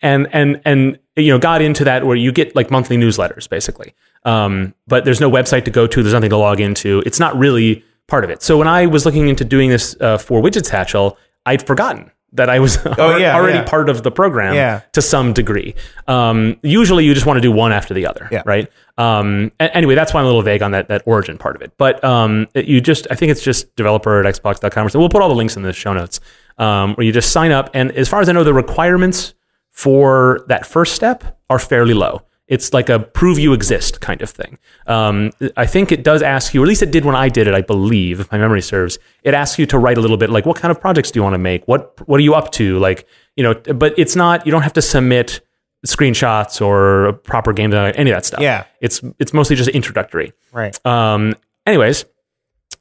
and 0.00 0.28
and 0.32 0.60
and 0.64 0.98
you 1.16 1.28
know 1.32 1.38
got 1.38 1.62
into 1.62 1.84
that 1.84 2.06
where 2.06 2.16
you 2.16 2.32
get 2.32 2.54
like 2.56 2.70
monthly 2.70 2.96
newsletters 2.96 3.48
basically, 3.48 3.94
um, 4.24 4.74
but 4.86 5.04
there's 5.04 5.20
no 5.20 5.30
website 5.30 5.64
to 5.64 5.70
go 5.70 5.86
to. 5.86 6.02
There's 6.02 6.14
nothing 6.14 6.30
to 6.30 6.36
log 6.36 6.60
into. 6.60 7.02
It's 7.06 7.20
not 7.20 7.36
really 7.38 7.84
part 8.08 8.24
of 8.24 8.30
it. 8.30 8.42
So 8.42 8.58
when 8.58 8.68
I 8.68 8.86
was 8.86 9.06
looking 9.06 9.28
into 9.28 9.44
doing 9.44 9.70
this 9.70 9.96
uh, 10.00 10.18
for 10.18 10.42
Widget 10.42 10.66
Satchel, 10.66 11.16
I'd 11.46 11.66
forgotten 11.66 12.10
that 12.34 12.48
I 12.48 12.58
was 12.60 12.78
Oh, 12.98 13.16
yeah, 13.18 13.34
already 13.36 13.58
yeah. 13.58 13.64
part 13.64 13.88
of 13.90 14.02
the 14.02 14.10
program 14.10 14.54
Yeah. 14.54 14.80
to 14.92 15.02
some 15.02 15.32
degree. 15.34 15.74
Um, 16.08 16.56
usually, 16.62 17.04
you 17.04 17.12
just 17.12 17.26
want 17.26 17.36
to 17.36 17.42
do 17.42 17.52
one 17.52 17.72
after 17.72 17.92
the 17.94 18.06
other, 18.06 18.26
Yeah. 18.32 18.42
right? 18.46 18.70
Um, 18.96 19.52
anyway, 19.60 19.94
that's 19.94 20.14
why 20.14 20.20
I'm 20.20 20.24
a 20.24 20.28
little 20.28 20.42
vague 20.42 20.62
on 20.62 20.70
that 20.72 20.88
that 20.88 21.02
origin 21.06 21.36
part 21.36 21.56
of 21.56 21.62
it. 21.62 21.72
But 21.76 22.02
um, 22.02 22.48
it- 22.54 22.64
you 22.66 22.80
just, 22.80 23.06
I 23.10 23.14
think 23.16 23.30
it's 23.32 23.42
just 23.42 23.74
developer 23.76 24.18
at 24.24 24.34
Xbox.com. 24.34 24.88
So 24.88 24.98
we'll 24.98 25.10
put 25.10 25.20
all 25.22 25.28
the 25.28 25.34
links 25.34 25.56
in 25.56 25.62
the 25.62 25.72
show 25.74 25.92
notes, 25.92 26.20
um, 26.58 26.94
where 26.94 27.04
you 27.06 27.12
just 27.12 27.32
sign 27.32 27.52
up. 27.52 27.68
And 27.74 27.92
as 27.92 28.08
far 28.08 28.20
as 28.22 28.28
I 28.30 28.32
know, 28.32 28.44
the 28.44 28.54
requirements 28.54 29.34
for 29.72 30.44
that 30.48 30.64
first 30.66 30.94
step 30.94 31.40
are 31.50 31.58
fairly 31.58 31.94
low. 31.94 32.22
It's 32.46 32.72
like 32.74 32.90
a 32.90 32.98
prove 32.98 33.38
you 33.38 33.54
exist 33.54 34.00
kind 34.02 34.20
of 34.20 34.28
thing. 34.28 34.58
Um, 34.86 35.30
I 35.56 35.64
think 35.64 35.90
it 35.90 36.04
does 36.04 36.22
ask 36.22 36.52
you, 36.52 36.60
or 36.60 36.64
at 36.64 36.68
least 36.68 36.82
it 36.82 36.90
did 36.90 37.04
when 37.04 37.14
I 37.16 37.30
did 37.30 37.46
it, 37.46 37.54
I 37.54 37.62
believe, 37.62 38.20
if 38.20 38.30
my 38.30 38.36
memory 38.36 38.60
serves. 38.60 38.98
It 39.22 39.32
asks 39.32 39.58
you 39.58 39.64
to 39.66 39.78
write 39.78 39.96
a 39.96 40.00
little 40.02 40.18
bit 40.18 40.28
like, 40.28 40.44
what 40.44 40.58
kind 40.58 40.70
of 40.70 40.78
projects 40.78 41.10
do 41.10 41.18
you 41.18 41.22
want 41.22 41.34
to 41.34 41.38
make? 41.38 41.66
What 41.66 42.06
What 42.06 42.20
are 42.20 42.22
you 42.22 42.34
up 42.34 42.52
to? 42.52 42.78
Like, 42.78 43.06
you 43.36 43.42
know, 43.42 43.54
but 43.54 43.94
it's 43.98 44.14
not. 44.14 44.44
You 44.44 44.52
don't 44.52 44.62
have 44.62 44.74
to 44.74 44.82
submit 44.82 45.40
screenshots 45.86 46.60
or 46.64 47.14
proper 47.24 47.52
game 47.52 47.70
design, 47.70 47.94
any 47.96 48.10
of 48.10 48.16
that 48.16 48.26
stuff. 48.26 48.40
Yeah. 48.40 48.64
it's 48.80 49.00
it's 49.18 49.32
mostly 49.32 49.56
just 49.56 49.70
introductory. 49.70 50.32
right. 50.52 50.78
Um, 50.86 51.34
anyways, 51.66 52.04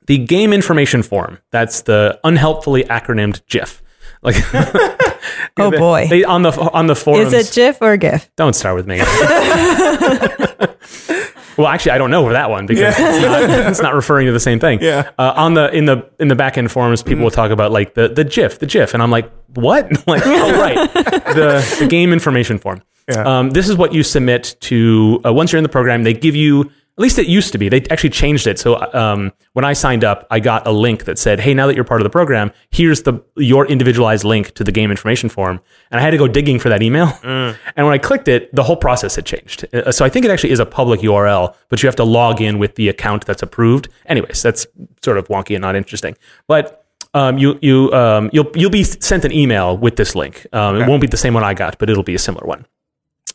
the 0.08 0.18
game 0.18 0.52
information 0.52 1.02
form. 1.02 1.38
That's 1.52 1.84
the 1.84 2.20
unhelpfully 2.26 2.84
acronymed 2.86 3.46
GIF. 3.48 3.82
Like, 4.24 4.36
Oh 5.58 5.72
boy. 5.72 6.08
they 6.10 6.24
on 6.24 6.44
the 6.44 6.52
on 6.52 6.88
the 6.88 6.96
forums. 6.96 7.34
Is 7.34 7.50
it 7.50 7.56
GIF 7.56 7.82
or 7.82 7.98
GIF? 7.98 8.30
Don't 8.36 8.54
start 8.54 8.76
with 8.76 8.88
me. 8.88 8.98
well, 11.58 11.68
actually, 11.68 11.92
I 11.92 11.98
don't 11.98 12.12
know 12.12 12.26
for 12.26 12.34
that 12.34 12.50
one 12.50 12.66
because 12.66 12.96
it's, 12.98 13.26
not, 13.26 13.70
it's 13.70 13.82
not 13.82 13.94
referring 13.94 14.26
to 14.28 14.32
the 14.32 14.40
same 14.40 14.60
thing. 14.60 14.82
Yeah. 14.82 15.12
Uh, 15.20 15.34
on 15.36 15.54
the 15.54 15.70
in 15.76 15.86
the 15.86 16.10
in 16.20 16.28
the 16.30 16.36
back 16.36 16.58
end 16.58 16.72
forums, 16.72 17.04
people 17.04 17.24
will 17.24 17.32
talk 17.32 17.52
about 17.52 17.72
like 17.72 17.94
the 17.96 18.08
the 18.08 18.24
GIF, 18.24 18.60
the 18.60 18.66
GIF, 18.66 18.94
and 18.94 19.04
I'm 19.04 19.12
like, 19.12 19.30
what? 19.54 19.92
like, 20.08 20.24
oh 20.26 20.60
right, 20.60 20.94
the, 20.94 21.78
the 21.80 21.88
game 21.88 22.14
information 22.14 22.58
form. 22.58 22.82
Yeah. 23.10 23.40
Um, 23.40 23.50
this 23.52 23.68
is 23.68 23.76
what 23.76 23.94
you 23.94 24.04
submit 24.04 24.56
to. 24.62 25.20
Uh, 25.26 25.34
once 25.34 25.52
you're 25.52 25.58
in 25.58 25.64
the 25.64 25.70
program, 25.70 26.04
they 26.04 26.14
give 26.14 26.36
you. 26.36 26.72
At 27.02 27.04
least 27.04 27.18
it 27.18 27.26
used 27.26 27.52
to 27.54 27.58
be. 27.58 27.68
They 27.68 27.82
actually 27.90 28.12
changed 28.12 28.46
it. 28.46 28.60
So 28.60 28.80
um, 28.94 29.32
when 29.54 29.66
I 29.66 29.74
signed 29.74 30.04
up, 30.04 30.28
I 30.30 30.40
got 30.40 30.68
a 30.68 30.72
link 30.72 31.06
that 31.06 31.18
said, 31.18 31.40
"Hey, 31.40 31.56
now 31.56 31.66
that 31.66 31.74
you're 31.76 31.84
part 31.84 32.00
of 32.00 32.04
the 32.04 32.12
program, 32.12 32.52
here's 32.70 33.02
the 33.02 33.14
your 33.36 33.66
individualized 33.66 34.24
link 34.24 34.54
to 34.54 34.64
the 34.64 34.72
game 34.72 34.92
information 34.92 35.28
form." 35.28 35.60
And 35.90 36.00
I 36.00 36.04
had 36.04 36.12
to 36.12 36.20
go 36.20 36.28
digging 36.28 36.60
for 36.60 36.70
that 36.70 36.84
email. 36.84 37.08
And 37.24 37.88
when 37.88 37.96
I 37.96 37.98
clicked 37.98 38.28
it, 38.28 38.54
the 38.54 38.62
whole 38.62 38.76
process 38.78 39.16
had 39.16 39.26
changed. 39.26 39.66
Uh, 39.74 39.92
So 39.92 40.06
I 40.06 40.10
think 40.10 40.26
it 40.26 40.32
actually 40.32 40.52
is 40.52 40.60
a 40.60 40.66
public 40.66 41.00
URL, 41.02 41.56
but 41.70 41.82
you 41.82 41.88
have 41.88 41.96
to 41.96 42.04
log 42.04 42.40
in 42.40 42.60
with 42.60 42.76
the 42.76 42.88
account 42.88 43.26
that's 43.26 43.42
approved. 43.42 43.90
Anyways, 44.06 44.44
that's 44.44 44.68
sort 45.04 45.18
of 45.18 45.28
wonky 45.28 45.56
and 45.56 45.62
not 45.64 45.76
interesting. 45.76 46.16
But 46.46 46.86
um, 47.16 47.40
you 47.40 47.58
you 47.64 47.92
um, 47.94 48.30
you'll 48.32 48.52
you'll 48.54 48.70
be 48.70 48.84
sent 48.84 49.26
an 49.26 49.32
email 49.32 49.76
with 49.76 49.96
this 49.96 50.14
link. 50.14 50.46
Um, 50.54 50.76
It 50.82 50.88
won't 50.88 51.02
be 51.02 51.08
the 51.08 51.18
same 51.26 51.34
one 51.34 51.44
I 51.52 51.56
got, 51.56 51.80
but 51.80 51.90
it'll 51.90 52.10
be 52.14 52.16
a 52.16 52.24
similar 52.28 52.46
one. 52.46 52.66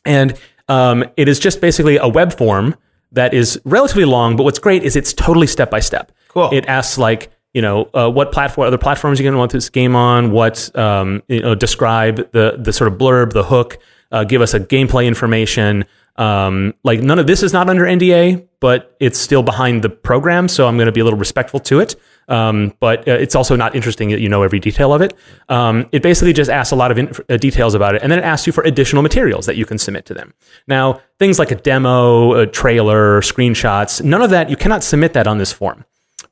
And 0.04 0.38
um, 0.68 1.04
it 1.16 1.26
is 1.26 1.40
just 1.40 1.60
basically 1.60 1.96
a 1.96 2.06
web 2.06 2.32
form 2.32 2.76
that 3.16 3.34
is 3.34 3.60
relatively 3.64 4.04
long, 4.04 4.36
but 4.36 4.44
what's 4.44 4.58
great 4.58 4.84
is 4.84 4.94
it's 4.94 5.12
totally 5.12 5.46
step 5.46 5.70
by 5.70 5.80
step. 5.80 6.12
Cool. 6.28 6.50
It 6.52 6.66
asks 6.66 6.96
like, 6.96 7.30
you 7.52 7.62
know, 7.62 7.90
uh, 7.94 8.10
what 8.10 8.30
platform, 8.30 8.66
other 8.66 8.78
platforms 8.78 9.18
you're 9.18 9.24
going 9.24 9.32
to 9.32 9.38
want 9.38 9.52
this 9.52 9.70
game 9.70 9.96
on, 9.96 10.30
what, 10.30 10.74
um, 10.76 11.22
you 11.26 11.40
know, 11.40 11.54
describe 11.54 12.30
the, 12.32 12.56
the 12.58 12.72
sort 12.72 12.92
of 12.92 12.98
blurb, 12.98 13.32
the 13.32 13.42
hook, 13.42 13.78
uh, 14.12 14.24
give 14.24 14.42
us 14.42 14.54
a 14.54 14.60
gameplay 14.60 15.06
information. 15.06 15.84
Um, 16.16 16.74
like 16.84 17.00
none 17.00 17.18
of 17.18 17.26
this 17.26 17.42
is 17.42 17.52
not 17.52 17.68
under 17.68 17.84
NDA, 17.84 18.46
but 18.60 18.94
it's 19.00 19.18
still 19.18 19.42
behind 19.42 19.82
the 19.82 19.88
program. 19.88 20.48
So 20.48 20.66
I'm 20.68 20.76
going 20.76 20.86
to 20.86 20.92
be 20.92 21.00
a 21.00 21.04
little 21.04 21.18
respectful 21.18 21.60
to 21.60 21.80
it. 21.80 21.96
Um, 22.28 22.74
but 22.80 23.06
uh, 23.06 23.12
it's 23.12 23.34
also 23.34 23.56
not 23.56 23.74
interesting 23.74 24.10
that 24.10 24.20
you 24.20 24.28
know 24.28 24.42
every 24.42 24.58
detail 24.58 24.92
of 24.92 25.00
it. 25.00 25.14
Um, 25.48 25.88
it 25.92 26.02
basically 26.02 26.32
just 26.32 26.50
asks 26.50 26.72
a 26.72 26.76
lot 26.76 26.90
of 26.90 26.98
inf- 26.98 27.20
uh, 27.28 27.36
details 27.36 27.74
about 27.74 27.94
it, 27.94 28.02
and 28.02 28.10
then 28.10 28.18
it 28.18 28.24
asks 28.24 28.46
you 28.46 28.52
for 28.52 28.64
additional 28.64 29.02
materials 29.02 29.46
that 29.46 29.56
you 29.56 29.64
can 29.64 29.78
submit 29.78 30.06
to 30.06 30.14
them. 30.14 30.34
Now, 30.66 31.00
things 31.18 31.38
like 31.38 31.50
a 31.50 31.56
demo, 31.56 32.32
a 32.34 32.46
trailer, 32.46 33.20
screenshots, 33.20 34.02
none 34.02 34.22
of 34.22 34.30
that 34.30 34.50
you 34.50 34.56
cannot 34.56 34.82
submit 34.82 35.12
that 35.12 35.26
on 35.26 35.38
this 35.38 35.52
form. 35.52 35.84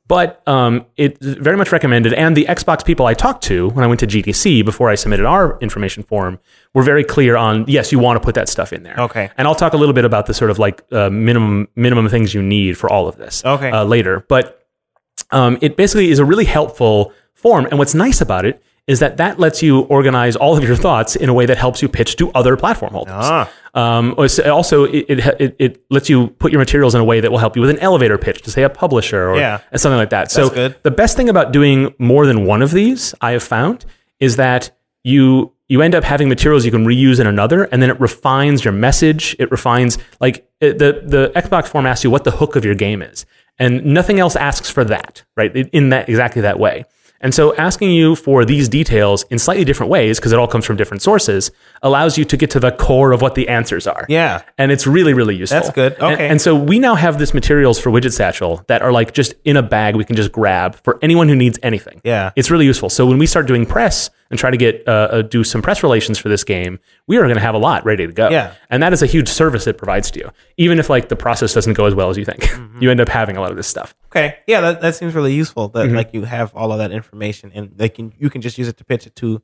But 0.07 0.47
um, 0.47 0.85
it's 0.97 1.17
very 1.19 1.57
much 1.57 1.71
recommended. 1.71 2.13
And 2.13 2.37
the 2.37 2.45
Xbox 2.45 2.85
people 2.85 3.07
I 3.07 3.15
talked 3.15 3.43
to 3.45 3.69
when 3.69 3.83
I 3.83 3.87
went 3.87 3.99
to 4.01 4.07
GDC 4.07 4.63
before 4.63 4.89
I 4.89 4.95
submitted 4.95 5.25
our 5.25 5.57
information 5.61 6.03
form 6.03 6.39
were 6.75 6.83
very 6.83 7.03
clear 7.03 7.35
on 7.35 7.65
yes, 7.67 7.91
you 7.91 7.97
want 7.97 8.21
to 8.21 8.23
put 8.23 8.35
that 8.35 8.47
stuff 8.47 8.71
in 8.71 8.83
there. 8.83 8.95
Okay. 8.99 9.31
And 9.37 9.47
I'll 9.47 9.55
talk 9.55 9.73
a 9.73 9.77
little 9.77 9.93
bit 9.93 10.05
about 10.05 10.27
the 10.27 10.33
sort 10.35 10.51
of 10.51 10.59
like 10.59 10.83
uh, 10.91 11.09
minimum 11.09 11.69
minimum 11.75 12.07
things 12.09 12.35
you 12.35 12.43
need 12.43 12.77
for 12.77 12.91
all 12.91 13.07
of 13.07 13.17
this. 13.17 13.43
Okay. 13.43 13.71
Uh, 13.71 13.83
later, 13.83 14.23
but 14.29 14.64
um, 15.31 15.57
it 15.61 15.75
basically 15.77 16.11
is 16.11 16.19
a 16.19 16.25
really 16.25 16.45
helpful 16.45 17.13
form. 17.33 17.65
And 17.65 17.77
what's 17.79 17.95
nice 17.95 18.21
about 18.21 18.45
it 18.45 18.61
is 18.87 18.99
that 18.99 19.17
that 19.17 19.39
lets 19.39 19.63
you 19.63 19.81
organize 19.81 20.35
all 20.35 20.55
of 20.55 20.63
your 20.63 20.75
thoughts 20.75 21.15
in 21.15 21.27
a 21.27 21.33
way 21.33 21.45
that 21.47 21.57
helps 21.57 21.81
you 21.81 21.89
pitch 21.89 22.15
to 22.17 22.31
other 22.33 22.55
platform 22.55 22.93
holders. 22.93 23.13
Ah. 23.15 23.51
Um, 23.73 24.13
also, 24.17 24.83
it, 24.85 25.05
it, 25.09 25.55
it, 25.59 25.85
lets 25.89 26.07
you 26.09 26.27
put 26.27 26.51
your 26.51 26.59
materials 26.59 26.93
in 26.95 27.01
a 27.01 27.03
way 27.03 27.19
that 27.19 27.31
will 27.31 27.39
help 27.39 27.55
you 27.55 27.61
with 27.61 27.71
an 27.71 27.79
elevator 27.79 28.17
pitch 28.17 28.41
to 28.43 28.51
say 28.51 28.61
a 28.63 28.69
publisher 28.69 29.29
or 29.31 29.37
Yeah. 29.37 29.59
something 29.75 29.97
like 29.97 30.11
that. 30.11 30.31
so 30.31 30.49
good. 30.49 30.75
the 30.83 30.91
best 30.91 31.17
thing 31.17 31.29
about 31.29 31.51
doing 31.51 31.93
more 31.97 32.25
than 32.25 32.45
one 32.45 32.61
of 32.61 32.71
these, 32.71 33.13
I 33.21 33.31
have 33.31 33.43
found, 33.43 33.85
is 34.19 34.35
that 34.37 34.69
you 35.03 35.51
you 35.67 35.81
end 35.81 35.95
up 35.95 36.03
having 36.03 36.29
materials 36.29 36.65
you 36.65 36.71
can 36.71 36.85
reuse 36.85 37.19
in 37.19 37.27
another, 37.27 37.63
and 37.65 37.81
then 37.81 37.89
it 37.89 37.99
refines 37.99 38.63
your 38.63 38.73
message. 38.73 39.35
It 39.39 39.49
refines 39.51 39.97
like 40.19 40.47
it, 40.61 40.77
the 40.77 41.01
the 41.05 41.31
Xbox 41.35 41.67
form 41.67 41.85
asks 41.85 42.03
you 42.03 42.11
what 42.11 42.23
the 42.23 42.31
hook 42.31 42.55
of 42.55 42.63
your 42.65 42.75
game 42.75 43.01
is, 43.01 43.25
and 43.59 43.83
nothing 43.85 44.19
else 44.19 44.35
asks 44.35 44.69
for 44.69 44.83
that, 44.85 45.23
right? 45.35 45.55
In 45.55 45.89
that 45.89 46.07
exactly 46.09 46.41
that 46.43 46.59
way. 46.59 46.85
And 47.21 47.33
so 47.33 47.55
asking 47.55 47.91
you 47.91 48.15
for 48.15 48.45
these 48.45 48.69
details 48.69 49.23
in 49.31 49.39
slightly 49.39 49.63
different 49.63 49.89
ways, 49.89 50.19
because 50.19 50.31
it 50.31 50.37
all 50.37 50.47
comes 50.49 50.65
from 50.65 50.75
different 50.75 51.01
sources, 51.01 51.49
allows 51.81 52.17
you 52.19 52.25
to 52.25 52.37
get 52.37 52.51
to 52.51 52.59
the 52.59 52.71
core 52.73 53.13
of 53.13 53.21
what 53.21 53.33
the 53.33 53.47
answers 53.47 53.87
are. 53.87 54.05
Yeah. 54.09 54.43
And 54.59 54.71
it's 54.71 54.85
really, 54.85 55.13
really 55.13 55.35
useful. 55.35 55.61
That's 55.61 55.71
good. 55.73 55.93
And- 55.93 56.13
Okay. 56.13 56.27
And, 56.27 56.39
so 56.41 56.53
we 56.53 56.77
now 56.77 56.93
have 56.93 57.17
this 57.17 57.33
materials 57.33 57.79
for 57.79 57.89
Widget 57.89 58.11
Satchel 58.11 58.63
that 58.67 58.81
are 58.83 58.91
like 58.91 59.13
just 59.13 59.33
in 59.45 59.55
a 59.57 59.63
bag 59.63 59.95
we 59.95 60.03
can 60.03 60.15
just 60.17 60.31
grab 60.31 60.75
for 60.83 60.99
anyone 61.01 61.27
who 61.29 61.35
needs 61.35 61.57
anything. 61.63 61.99
Yeah. 62.03 62.31
It's 62.35 62.51
really 62.51 62.65
useful. 62.65 62.89
So 62.89 63.07
when 63.07 63.17
we 63.17 63.25
start 63.25 63.47
doing 63.47 63.65
press 63.65 64.11
and 64.31 64.39
try 64.39 64.49
to 64.49 64.57
get 64.57 64.83
uh, 64.87 64.91
uh, 64.91 65.21
do 65.21 65.43
some 65.43 65.61
press 65.61 65.83
relations 65.83 66.17
for 66.17 66.29
this 66.29 66.43
game, 66.43 66.79
we 67.07 67.17
are 67.17 67.23
going 67.23 67.35
to 67.35 67.41
have 67.41 67.55
a 67.55 67.59
lot 67.59 67.85
ready 67.85 68.07
to 68.07 68.13
go. 68.13 68.29
Yeah. 68.29 68.53
And 68.69 68.81
that 68.83 68.91
is 68.93 69.01
a 69.03 69.05
huge 69.05 69.27
service 69.29 69.67
it 69.67 69.77
provides 69.77 70.09
to 70.11 70.19
you. 70.19 70.31
Even 70.57 70.79
if 70.79 70.89
like 70.89 71.09
the 71.09 71.15
process 71.15 71.53
doesn't 71.53 71.73
go 71.73 71.85
as 71.85 71.93
well 71.93 72.09
as 72.09 72.17
you 72.17 72.25
think, 72.25 72.41
Mm-hmm. 72.41 72.81
you 72.81 72.91
end 72.91 72.99
up 73.01 73.09
having 73.09 73.37
a 73.37 73.41
lot 73.41 73.51
of 73.51 73.57
this 73.57 73.67
stuff. 73.67 73.95
Okay. 74.07 74.37
Yeah, 74.47 74.61
that, 74.61 74.81
that 74.81 74.95
seems 74.95 75.13
really 75.15 75.33
useful. 75.33 75.69
That 75.69 75.85
Mm-hmm. 75.87 75.95
like 75.95 76.13
you 76.13 76.23
have 76.23 76.53
all 76.55 76.71
of 76.71 76.77
that 76.79 76.91
information 76.91 77.51
and 77.53 77.71
they 77.77 77.87
can 77.89 78.13
you 78.17 78.29
can 78.29 78.41
just 78.41 78.57
use 78.57 78.67
it 78.67 78.77
to 78.77 78.83
pitch 78.83 79.05
it 79.07 79.15
to 79.17 79.41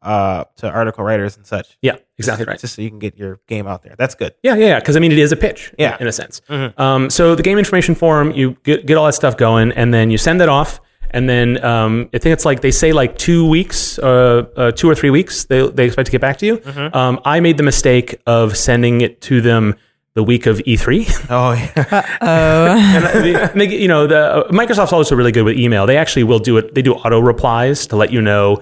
uh 0.00 0.44
to 0.56 0.68
article 0.70 1.02
writers 1.02 1.36
and 1.36 1.44
such. 1.44 1.76
Yeah, 1.82 1.96
exactly 2.18 2.44
right. 2.46 2.58
Just 2.60 2.76
so 2.76 2.82
you 2.82 2.88
can 2.90 3.00
get 3.00 3.18
your 3.18 3.40
game 3.48 3.66
out 3.66 3.82
there. 3.82 3.96
That's 3.98 4.14
good. 4.14 4.32
Yeah, 4.44 4.54
yeah, 4.54 4.66
yeah. 4.66 4.78
Because 4.78 4.96
I 4.96 5.00
mean, 5.00 5.10
it 5.10 5.18
is 5.18 5.32
a 5.32 5.36
pitch. 5.36 5.74
Yeah. 5.76 5.96
in 5.98 6.06
a 6.06 6.12
sense. 6.12 6.40
Um, 6.48 7.10
so 7.10 7.34
the 7.34 7.42
game 7.42 7.58
information 7.58 7.96
form, 7.96 8.30
you 8.30 8.56
get, 8.62 8.86
get 8.86 8.96
all 8.96 9.06
that 9.06 9.14
stuff 9.14 9.36
going, 9.36 9.72
and 9.72 9.92
then 9.92 10.10
you 10.12 10.18
send 10.18 10.40
it 10.40 10.48
off, 10.48 10.80
and 11.10 11.28
then 11.28 11.62
um, 11.64 12.08
I 12.14 12.18
think 12.18 12.32
it's 12.32 12.44
like 12.44 12.60
they 12.60 12.70
say 12.70 12.92
like 12.92 13.18
two 13.18 13.46
weeks, 13.48 13.98
uh, 13.98 14.46
uh, 14.56 14.72
two 14.72 14.88
or 14.88 14.94
three 14.94 15.10
weeks. 15.10 15.44
They 15.44 15.66
they 15.68 15.86
expect 15.86 16.06
to 16.06 16.12
get 16.12 16.20
back 16.20 16.38
to 16.38 16.46
you. 16.46 16.62
Um, 16.94 17.20
I 17.24 17.40
made 17.40 17.56
the 17.56 17.62
mistake 17.62 18.20
of 18.26 18.56
sending 18.56 19.00
it 19.00 19.20
to 19.22 19.40
them 19.40 19.74
the 20.14 20.22
week 20.24 20.46
of 20.46 20.60
E 20.60 20.76
E3. 20.76 21.26
Oh 21.30 21.52
yeah. 21.52 22.06
and 22.20 23.24
they, 23.24 23.34
and 23.64 23.72
you 23.72 23.86
know, 23.88 24.06
the 24.06 24.46
Microsoft's 24.50 24.92
also 24.92 25.14
really 25.14 25.32
good 25.32 25.44
with 25.44 25.56
email. 25.58 25.86
They 25.86 25.96
actually 25.96 26.24
will 26.24 26.40
do 26.40 26.56
it. 26.56 26.74
They 26.74 26.82
do 26.82 26.94
auto 26.94 27.20
replies 27.20 27.86
to 27.88 27.96
let 27.96 28.12
you 28.12 28.20
know, 28.20 28.60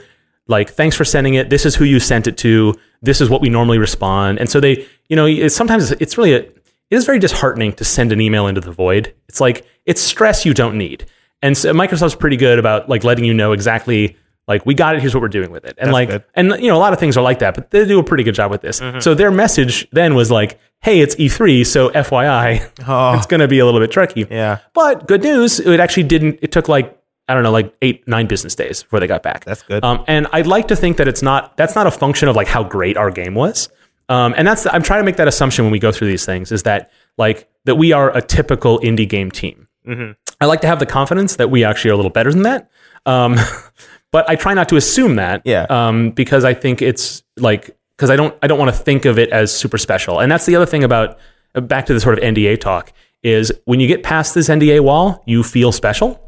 like, 0.49 0.71
thanks 0.71 0.97
for 0.97 1.05
sending 1.05 1.35
it. 1.35 1.49
This 1.49 1.65
is 1.65 1.75
who 1.75 1.85
you 1.85 1.99
sent 1.99 2.27
it 2.27 2.37
to. 2.39 2.75
This 3.01 3.21
is 3.21 3.31
what 3.31 3.41
we 3.41 3.49
normally 3.49 3.79
respond. 3.79 4.39
And 4.39 4.51
so 4.51 4.61
they, 4.61 4.87
you 5.09 5.17
know, 5.17 5.27
it's, 5.27 5.57
sometimes 5.57 5.93
it's 5.93 6.19
really, 6.19 6.35
a, 6.35 6.41
it 6.41 6.53
is 6.91 7.07
very 7.07 7.19
disheartening 7.19 7.73
to 7.75 7.85
send 7.85 8.13
an 8.13 8.21
email 8.21 8.47
into 8.47 8.61
the 8.61 8.71
void. 8.73 9.15
It's 9.29 9.41
like 9.41 9.67
it's 9.87 10.01
stress 10.01 10.45
you 10.45 10.53
don't 10.55 10.77
need. 10.77 11.07
And 11.43 11.57
so 11.57 11.73
Microsoft's 11.73 12.15
pretty 12.15 12.37
good 12.37 12.59
about 12.59 12.89
like 12.89 13.05
letting 13.05 13.25
you 13.25 13.35
know 13.35 13.53
exactly. 13.53 14.17
Like 14.49 14.65
we 14.65 14.75
got 14.75 14.95
it. 14.95 15.01
Here's 15.01 15.13
what 15.15 15.23
we're 15.23 15.29
doing 15.29 15.51
with 15.51 15.65
it, 15.65 15.75
and 15.77 15.91
like, 15.93 16.09
good. 16.09 16.25
and 16.35 16.51
you 16.63 16.69
know, 16.69 16.77
a 16.77 16.79
lot 16.79 16.93
of 16.93 17.01
things 17.01 17.17
are 17.17 17.23
like 17.23 17.41
that, 17.41 17.57
but 17.57 17.71
they 17.73 17.85
do 17.85 17.99
a 17.99 18.05
pretty 18.05 18.23
good 18.23 18.37
job 18.37 18.53
with 18.53 18.61
this. 18.61 18.81
So 19.01 19.13
their 19.13 19.33
message 19.33 19.89
then 19.91 20.15
was 20.15 20.31
like, 20.31 20.61
"Hey, 20.83 21.01
it's 21.01 21.17
E3, 21.17 21.67
so 21.67 21.91
FYI, 21.91 22.71
Oh. 22.87 23.15
it's 23.17 23.27
going 23.27 23.41
to 23.41 23.49
be 23.49 23.59
a 23.59 23.65
little 23.65 23.81
bit 23.81 23.91
tricky." 23.91 24.25
Yeah. 24.31 24.59
But 24.73 25.09
good 25.09 25.25
news, 25.25 25.59
it 25.59 25.81
actually 25.81 26.05
didn't. 26.05 26.39
It 26.43 26.53
took 26.53 26.69
like 26.69 26.97
I 27.29 27.35
don't 27.35 27.43
know, 27.43 27.51
like 27.51 27.75
eight, 27.83 28.07
nine 28.07 28.29
business 28.29 28.55
days 28.55 28.85
before 28.85 29.01
they 29.01 29.09
got 29.09 29.25
back. 29.25 29.45
That's 29.45 29.63
good. 29.63 29.83
Um, 29.85 30.05
and 30.07 30.29
I'd 30.33 30.47
like 30.47 30.69
to 30.69 30.77
think 30.77 30.99
that 30.99 31.09
it's 31.09 31.23
not. 31.23 31.57
That's 31.57 31.75
not 31.75 31.89
a 31.89 31.91
function 31.91 32.29
of 32.29 32.37
like 32.37 32.47
how 32.47 32.63
great 32.63 32.97
our 32.97 33.11
game 33.11 33.35
was. 33.35 33.69
Um, 34.09 34.33
and 34.37 34.47
that's 34.47 34.65
I'm 34.67 34.85
trying 34.85 35.01
to 35.01 35.05
make 35.05 35.17
that 35.17 35.27
assumption 35.27 35.65
when 35.65 35.73
we 35.73 35.81
go 35.81 35.91
through 35.91 36.07
these 36.07 36.25
things 36.25 36.53
is 36.53 36.63
that 36.63 36.93
like 37.19 37.49
that 37.65 37.75
we 37.75 37.91
are 37.93 38.17
a 38.17 38.23
typical 38.23 38.79
indie 38.79 39.09
game 39.09 39.33
team. 39.33 39.67
Mm-hmm. 39.85 40.13
I 40.41 40.47
like 40.47 40.61
to 40.63 40.67
have 40.67 40.79
the 40.79 40.87
confidence 40.87 41.37
that 41.37 41.51
we 41.51 41.65
actually 41.65 41.91
are 41.91 41.95
a 41.95 41.97
little 41.97 42.11
better 42.11 42.33
than 42.33 42.43
that. 42.43 42.71
Um, 43.07 43.37
but 44.13 44.29
I 44.29 44.37
try 44.37 44.55
not 44.55 44.69
to 44.71 44.77
assume 44.77 45.17
that. 45.17 45.43
Yeah. 45.45 45.67
Um, 45.69 46.11
because 46.11 46.45
I 46.45 46.55
think 46.55 46.83
it's 46.83 47.23
like 47.37 47.77
because 47.97 48.11
I 48.11 48.17
don't 48.17 48.37
I 48.43 48.47
don't 48.47 48.59
want 48.59 48.75
to 48.75 48.77
think 48.77 49.05
of 49.05 49.19
it 49.19 49.31
as 49.31 49.55
super 49.55 49.79
special. 49.79 50.21
And 50.21 50.31
that's 50.31 50.47
the 50.47 50.57
other 50.57 50.67
thing 50.67 50.85
about 50.85 51.19
uh, 51.55 51.61
back 51.61 51.87
to 51.87 51.95
the 51.95 52.01
sort 52.01 52.19
of 52.19 52.25
NDA 52.25 52.61
talk 52.61 52.93
is 53.23 53.53
when 53.65 53.81
you 53.81 53.89
get 53.89 54.03
past 54.03 54.35
this 54.35 54.49
NDA 54.49 54.81
wall, 54.81 55.23
you 55.27 55.43
feel 55.43 55.73
special, 55.73 56.21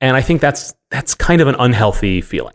and 0.00 0.16
I 0.16 0.22
think 0.22 0.40
that's 0.40 0.74
that's 0.90 1.14
kind 1.14 1.40
of 1.40 1.48
an 1.48 1.56
unhealthy 1.58 2.20
feeling. 2.20 2.54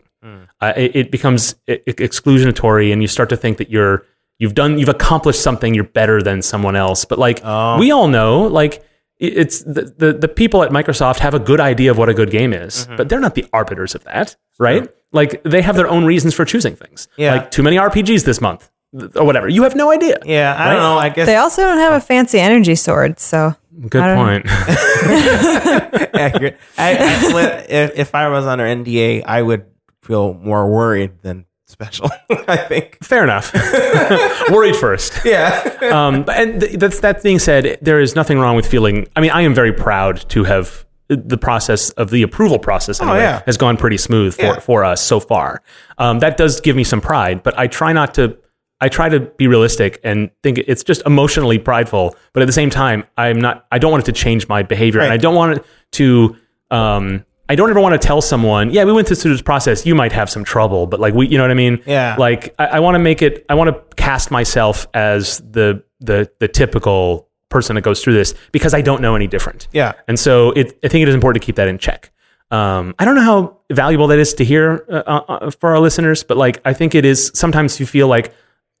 Uh, 0.60 0.72
it, 0.76 0.96
it 0.96 1.10
becomes 1.10 1.54
e- 1.68 1.74
e- 1.86 1.92
exclusionatory, 1.92 2.92
and 2.92 3.02
you 3.02 3.08
start 3.08 3.28
to 3.28 3.36
think 3.36 3.58
that 3.58 3.70
you're 3.70 4.04
you've 4.38 4.54
done 4.54 4.78
you've 4.78 4.88
accomplished 4.88 5.40
something, 5.42 5.74
you're 5.74 5.84
better 5.84 6.22
than 6.22 6.42
someone 6.42 6.74
else. 6.76 7.04
But 7.04 7.18
like 7.18 7.40
we 7.78 7.90
all 7.92 8.08
know, 8.08 8.42
like 8.42 8.82
it's 9.18 9.62
the, 9.62 9.92
the 9.96 10.12
the 10.12 10.28
people 10.28 10.62
at 10.62 10.70
Microsoft 10.70 11.20
have 11.20 11.34
a 11.34 11.38
good 11.38 11.60
idea 11.60 11.90
of 11.90 11.98
what 11.98 12.08
a 12.08 12.14
good 12.14 12.30
game 12.30 12.52
is, 12.52 12.84
mm-hmm. 12.84 12.96
but 12.96 13.08
they're 13.08 13.20
not 13.20 13.34
the 13.34 13.46
arbiters 13.52 13.94
of 13.94 14.04
that, 14.04 14.36
right? 14.58 14.88
Like 15.12 15.42
they 15.44 15.62
have 15.62 15.76
their 15.76 15.88
own 15.88 16.04
reasons 16.04 16.34
for 16.34 16.44
choosing 16.44 16.76
things. 16.76 17.08
Yeah. 17.16 17.34
Like 17.36 17.50
too 17.50 17.62
many 17.62 17.76
RPGs 17.76 18.24
this 18.24 18.40
month 18.40 18.70
or 19.14 19.24
whatever. 19.24 19.48
You 19.48 19.62
have 19.62 19.74
no 19.74 19.90
idea. 19.90 20.18
Yeah, 20.24 20.54
I 20.54 20.58
Right? 20.66 20.72
don't 20.74 20.82
know. 20.82 20.98
I 20.98 21.08
guess 21.08 21.26
They 21.26 21.36
also 21.36 21.62
don't 21.62 21.78
have 21.78 21.94
a 21.94 22.00
fancy 22.00 22.38
energy 22.38 22.74
sword, 22.74 23.18
so 23.18 23.54
Good 23.88 24.16
point. 24.16 24.46
accurate. 26.14 26.58
I, 26.78 26.96
I, 26.96 27.66
if, 27.68 27.98
if 27.98 28.14
I 28.14 28.28
was 28.28 28.46
under 28.46 28.64
NDA, 28.64 29.22
I 29.26 29.42
would 29.42 29.66
feel 30.02 30.34
more 30.34 30.70
worried 30.70 31.22
than 31.22 31.44
special. 31.66 32.10
I 32.48 32.56
think. 32.56 32.98
Fair 33.02 33.24
enough. 33.24 33.52
Worried 34.50 34.76
first. 34.76 35.20
Yeah. 35.24 35.60
um, 35.92 36.24
and 36.32 36.60
th- 36.60 36.78
that's 36.78 37.00
that 37.00 37.22
being 37.22 37.38
said, 37.38 37.78
there 37.82 38.00
is 38.00 38.14
nothing 38.14 38.38
wrong 38.38 38.56
with 38.56 38.66
feeling. 38.66 39.06
I 39.16 39.20
mean, 39.20 39.30
I 39.30 39.42
am 39.42 39.54
very 39.54 39.72
proud 39.72 40.28
to 40.30 40.44
have 40.44 40.86
the 41.08 41.38
process 41.38 41.90
of 41.90 42.10
the 42.10 42.22
approval 42.22 42.58
process 42.58 43.00
anyway, 43.00 43.18
yeah. 43.18 43.42
has 43.46 43.56
gone 43.56 43.76
pretty 43.76 43.96
smooth 43.96 44.34
for, 44.34 44.42
Yeah. 44.42 44.58
for 44.58 44.84
us 44.84 45.00
so 45.00 45.20
far. 45.20 45.62
Um, 45.98 46.18
that 46.20 46.36
does 46.36 46.60
give 46.60 46.74
me 46.74 46.82
some 46.84 47.00
pride, 47.00 47.42
but 47.42 47.56
I 47.58 47.66
try 47.66 47.92
not 47.92 48.14
to. 48.14 48.36
I 48.78 48.88
try 48.90 49.08
to 49.08 49.20
be 49.20 49.46
realistic 49.46 49.98
and 50.04 50.30
think 50.42 50.58
it's 50.58 50.84
just 50.84 51.00
emotionally 51.06 51.58
prideful, 51.58 52.14
but 52.34 52.42
at 52.42 52.46
the 52.46 52.52
same 52.52 52.68
time, 52.70 53.04
I'm 53.16 53.40
not. 53.40 53.66
I 53.72 53.78
don't 53.78 53.90
want 53.90 54.02
it 54.02 54.06
to 54.06 54.12
change 54.12 54.48
my 54.48 54.62
behavior, 54.62 55.00
and 55.00 55.12
I 55.12 55.16
don't 55.16 55.34
want 55.34 55.58
it 55.58 55.64
to. 55.92 56.36
Um, 56.70 57.24
I 57.48 57.54
don't 57.54 57.70
ever 57.70 57.80
want 57.80 58.00
to 58.00 58.04
tell 58.04 58.20
someone, 58.20 58.70
yeah, 58.70 58.84
we 58.84 58.92
went 58.92 59.06
through 59.06 59.16
this 59.16 59.42
process. 59.42 59.86
You 59.86 59.94
might 59.94 60.12
have 60.12 60.28
some 60.28 60.42
trouble, 60.44 60.86
but 60.86 60.98
like 61.00 61.14
we, 61.14 61.28
you 61.28 61.38
know 61.38 61.44
what 61.44 61.50
I 61.50 61.54
mean? 61.54 61.80
Yeah. 61.86 62.16
Like 62.18 62.54
I, 62.58 62.66
I 62.66 62.80
want 62.80 62.94
to 62.96 62.98
make 62.98 63.22
it. 63.22 63.46
I 63.48 63.54
want 63.54 63.68
to 63.70 63.94
cast 63.96 64.30
myself 64.30 64.86
as 64.94 65.38
the 65.38 65.82
the 66.00 66.30
the 66.40 66.48
typical 66.48 67.28
person 67.48 67.76
that 67.76 67.82
goes 67.82 68.02
through 68.02 68.14
this 68.14 68.34
because 68.52 68.74
I 68.74 68.80
don't 68.82 69.00
know 69.00 69.14
any 69.14 69.26
different. 69.28 69.68
Yeah. 69.72 69.92
And 70.08 70.18
so 70.18 70.50
it, 70.52 70.76
I 70.84 70.88
think 70.88 71.02
it 71.02 71.08
is 71.08 71.14
important 71.14 71.40
to 71.42 71.46
keep 71.46 71.56
that 71.56 71.68
in 71.68 71.78
check. 71.78 72.10
Um, 72.50 72.94
I 72.98 73.04
don't 73.04 73.14
know 73.14 73.22
how 73.22 73.58
valuable 73.72 74.06
that 74.08 74.18
is 74.18 74.34
to 74.34 74.44
hear 74.44 74.84
uh, 74.88 74.94
uh, 75.28 75.50
for 75.50 75.70
our 75.70 75.80
listeners, 75.80 76.22
but 76.24 76.36
like 76.36 76.60
I 76.64 76.72
think 76.72 76.94
it 76.94 77.04
is. 77.04 77.30
Sometimes 77.34 77.78
you 77.80 77.86
feel 77.86 78.08
like 78.08 78.32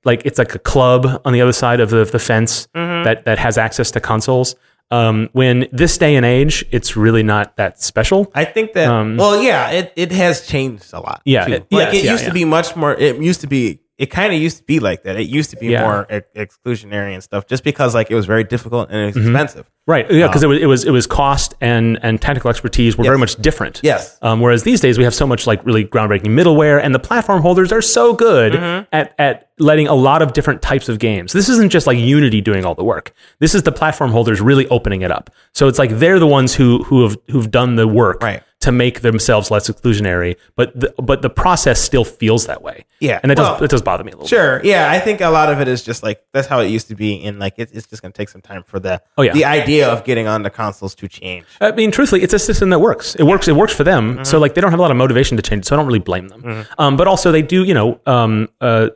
like 0.04 0.22
it's 0.24 0.38
like 0.38 0.54
a 0.54 0.58
club 0.60 1.20
on 1.24 1.32
the 1.32 1.40
other 1.40 1.52
side 1.52 1.80
of 1.80 1.90
the, 1.90 2.04
the 2.04 2.18
fence 2.18 2.68
Mm-hmm. 2.74 3.04
that 3.04 3.24
that 3.24 3.38
has 3.38 3.58
access 3.58 3.90
to 3.92 4.00
consoles. 4.00 4.54
Um, 4.90 5.28
when 5.32 5.66
this 5.72 5.98
day 5.98 6.14
and 6.14 6.24
age, 6.24 6.64
it's 6.70 6.96
really 6.96 7.24
not 7.24 7.56
that 7.56 7.82
special. 7.82 8.30
I 8.34 8.44
think 8.44 8.72
that. 8.74 8.88
Um, 8.88 9.16
well, 9.16 9.42
yeah, 9.42 9.70
it, 9.70 9.92
it 9.96 10.12
has 10.12 10.46
changed 10.46 10.92
a 10.92 11.00
lot. 11.00 11.22
Yeah, 11.24 11.44
too. 11.46 11.52
it- 11.54 11.72
like 11.72 11.92
yes, 11.92 11.94
it 11.94 12.04
yeah, 12.04 12.12
used 12.12 12.22
yeah. 12.22 12.28
to 12.28 12.34
be 12.34 12.44
much 12.44 12.76
more. 12.76 12.94
It 12.94 13.20
used 13.20 13.40
to 13.40 13.46
be. 13.48 13.80
It 13.98 14.06
kind 14.06 14.30
of 14.34 14.38
used 14.38 14.58
to 14.58 14.62
be 14.64 14.78
like 14.78 15.04
that. 15.04 15.16
It 15.16 15.26
used 15.28 15.50
to 15.50 15.56
be 15.56 15.68
Yeah. 15.68 15.82
more 15.82 16.06
ex- 16.10 16.28
exclusionary 16.36 17.14
and 17.14 17.22
stuff, 17.22 17.46
just 17.46 17.64
because 17.64 17.94
like 17.94 18.10
it 18.10 18.14
was 18.14 18.26
very 18.26 18.44
difficult 18.44 18.90
and 18.90 19.14
Mm-hmm. 19.14 19.20
expensive. 19.30 19.70
Right. 19.86 20.10
Yeah, 20.10 20.26
because 20.26 20.42
it 20.42 20.48
was 20.48 20.58
it 20.60 20.66
was 20.66 20.84
it 20.84 20.90
was 20.90 21.06
cost 21.06 21.54
and 21.60 21.98
and 22.02 22.20
technical 22.20 22.50
expertise 22.50 22.98
were 22.98 23.04
very 23.04 23.16
much 23.18 23.36
different. 23.36 23.80
Yes. 23.84 24.18
Um, 24.20 24.40
whereas 24.40 24.64
these 24.64 24.80
days 24.80 24.98
we 24.98 25.04
have 25.04 25.14
so 25.14 25.26
much 25.26 25.46
like 25.46 25.64
really 25.64 25.84
groundbreaking 25.84 26.26
middleware, 26.38 26.80
and 26.82 26.94
the 26.94 26.98
platform 26.98 27.40
holders 27.40 27.72
are 27.72 27.80
so 27.80 28.12
good 28.12 28.52
Mm-hmm. 28.52 28.84
at 28.92 29.14
at 29.18 29.48
letting 29.58 29.86
a 29.88 29.94
lot 29.94 30.20
of 30.22 30.32
different 30.34 30.60
types 30.60 30.88
of 30.90 30.98
games. 30.98 31.32
This 31.32 31.48
isn't 31.48 31.70
just 31.70 31.86
like 31.86 31.96
Unity 31.98 32.40
doing 32.42 32.66
all 32.66 32.74
the 32.74 32.84
work. 32.84 33.14
This 33.38 33.54
is 33.54 33.62
the 33.62 33.72
platform 33.72 34.10
holders 34.10 34.40
really 34.42 34.66
opening 34.68 35.00
it 35.02 35.10
up. 35.10 35.30
So 35.54 35.68
it's 35.68 35.78
like 35.78 35.92
they're 35.98 36.18
the 36.18 36.26
ones 36.26 36.54
who 36.54 36.82
who 36.84 37.04
have 37.04 37.16
who've 37.30 37.50
done 37.50 37.76
the 37.76 37.86
work 37.88 38.22
Right. 38.22 38.42
To 38.58 38.72
make 38.72 39.02
themselves 39.02 39.50
less 39.50 39.68
exclusionary, 39.68 40.36
but 40.56 40.78
the, 40.78 40.92
but 41.00 41.20
the 41.22 41.28
process 41.28 41.80
still 41.80 42.04
feels 42.04 42.46
that 42.46 42.62
way. 42.62 42.86
Yeah. 43.00 43.20
and 43.22 43.30
that 43.30 43.36
Well, 43.38 43.52
does 43.52 43.60
that 43.60 43.70
does 43.70 43.82
bother 43.82 44.02
me 44.02 44.12
a 44.12 44.14
little. 44.14 44.26
Sure. 44.26 44.60
Yeah, 44.64 44.90
I 44.90 44.98
think 44.98 45.20
a 45.20 45.28
lot 45.28 45.52
of 45.52 45.60
it 45.60 45.68
is 45.68 45.82
just 45.84 46.02
like 46.02 46.24
that's 46.32 46.48
how 46.48 46.60
it 46.60 46.68
used 46.68 46.88
to 46.88 46.94
be, 46.94 47.22
and 47.24 47.38
like 47.38 47.54
it, 47.58 47.70
it's 47.72 47.86
just 47.86 48.00
going 48.02 48.12
to 48.12 48.16
take 48.16 48.30
some 48.30 48.40
time 48.40 48.62
for 48.62 48.80
the 48.80 49.02
Oh, 49.18 49.22
yeah. 49.22 49.34
the 49.34 49.44
idea 49.44 49.88
of 49.88 50.04
getting 50.04 50.26
on 50.26 50.42
the 50.42 50.50
consoles 50.50 50.94
to 50.96 51.06
change. 51.06 51.44
I 51.60 51.72
mean, 51.72 51.90
truthfully, 51.90 52.22
it's 52.22 52.32
a 52.32 52.38
system 52.38 52.70
that 52.70 52.78
works. 52.80 53.14
It 53.14 53.24
works. 53.24 53.46
It 53.46 53.56
works 53.56 53.74
for 53.74 53.84
them. 53.84 54.24
So 54.24 54.38
like 54.38 54.54
they 54.54 54.60
don't 54.62 54.70
have 54.70 54.80
a 54.80 54.82
lot 54.82 54.90
of 54.90 54.96
motivation 54.96 55.36
to 55.36 55.42
change. 55.42 55.66
So 55.66 55.76
I 55.76 55.78
don't 55.78 55.86
really 55.86 55.98
blame 55.98 56.28
them. 56.28 56.64
Um, 56.78 56.96
but 56.96 57.06
also 57.06 57.30
they 57.32 57.42
do, 57.42 57.62
you 57.62 57.74
know, 57.74 58.00
um, 58.06 58.48
uh, 58.62 58.88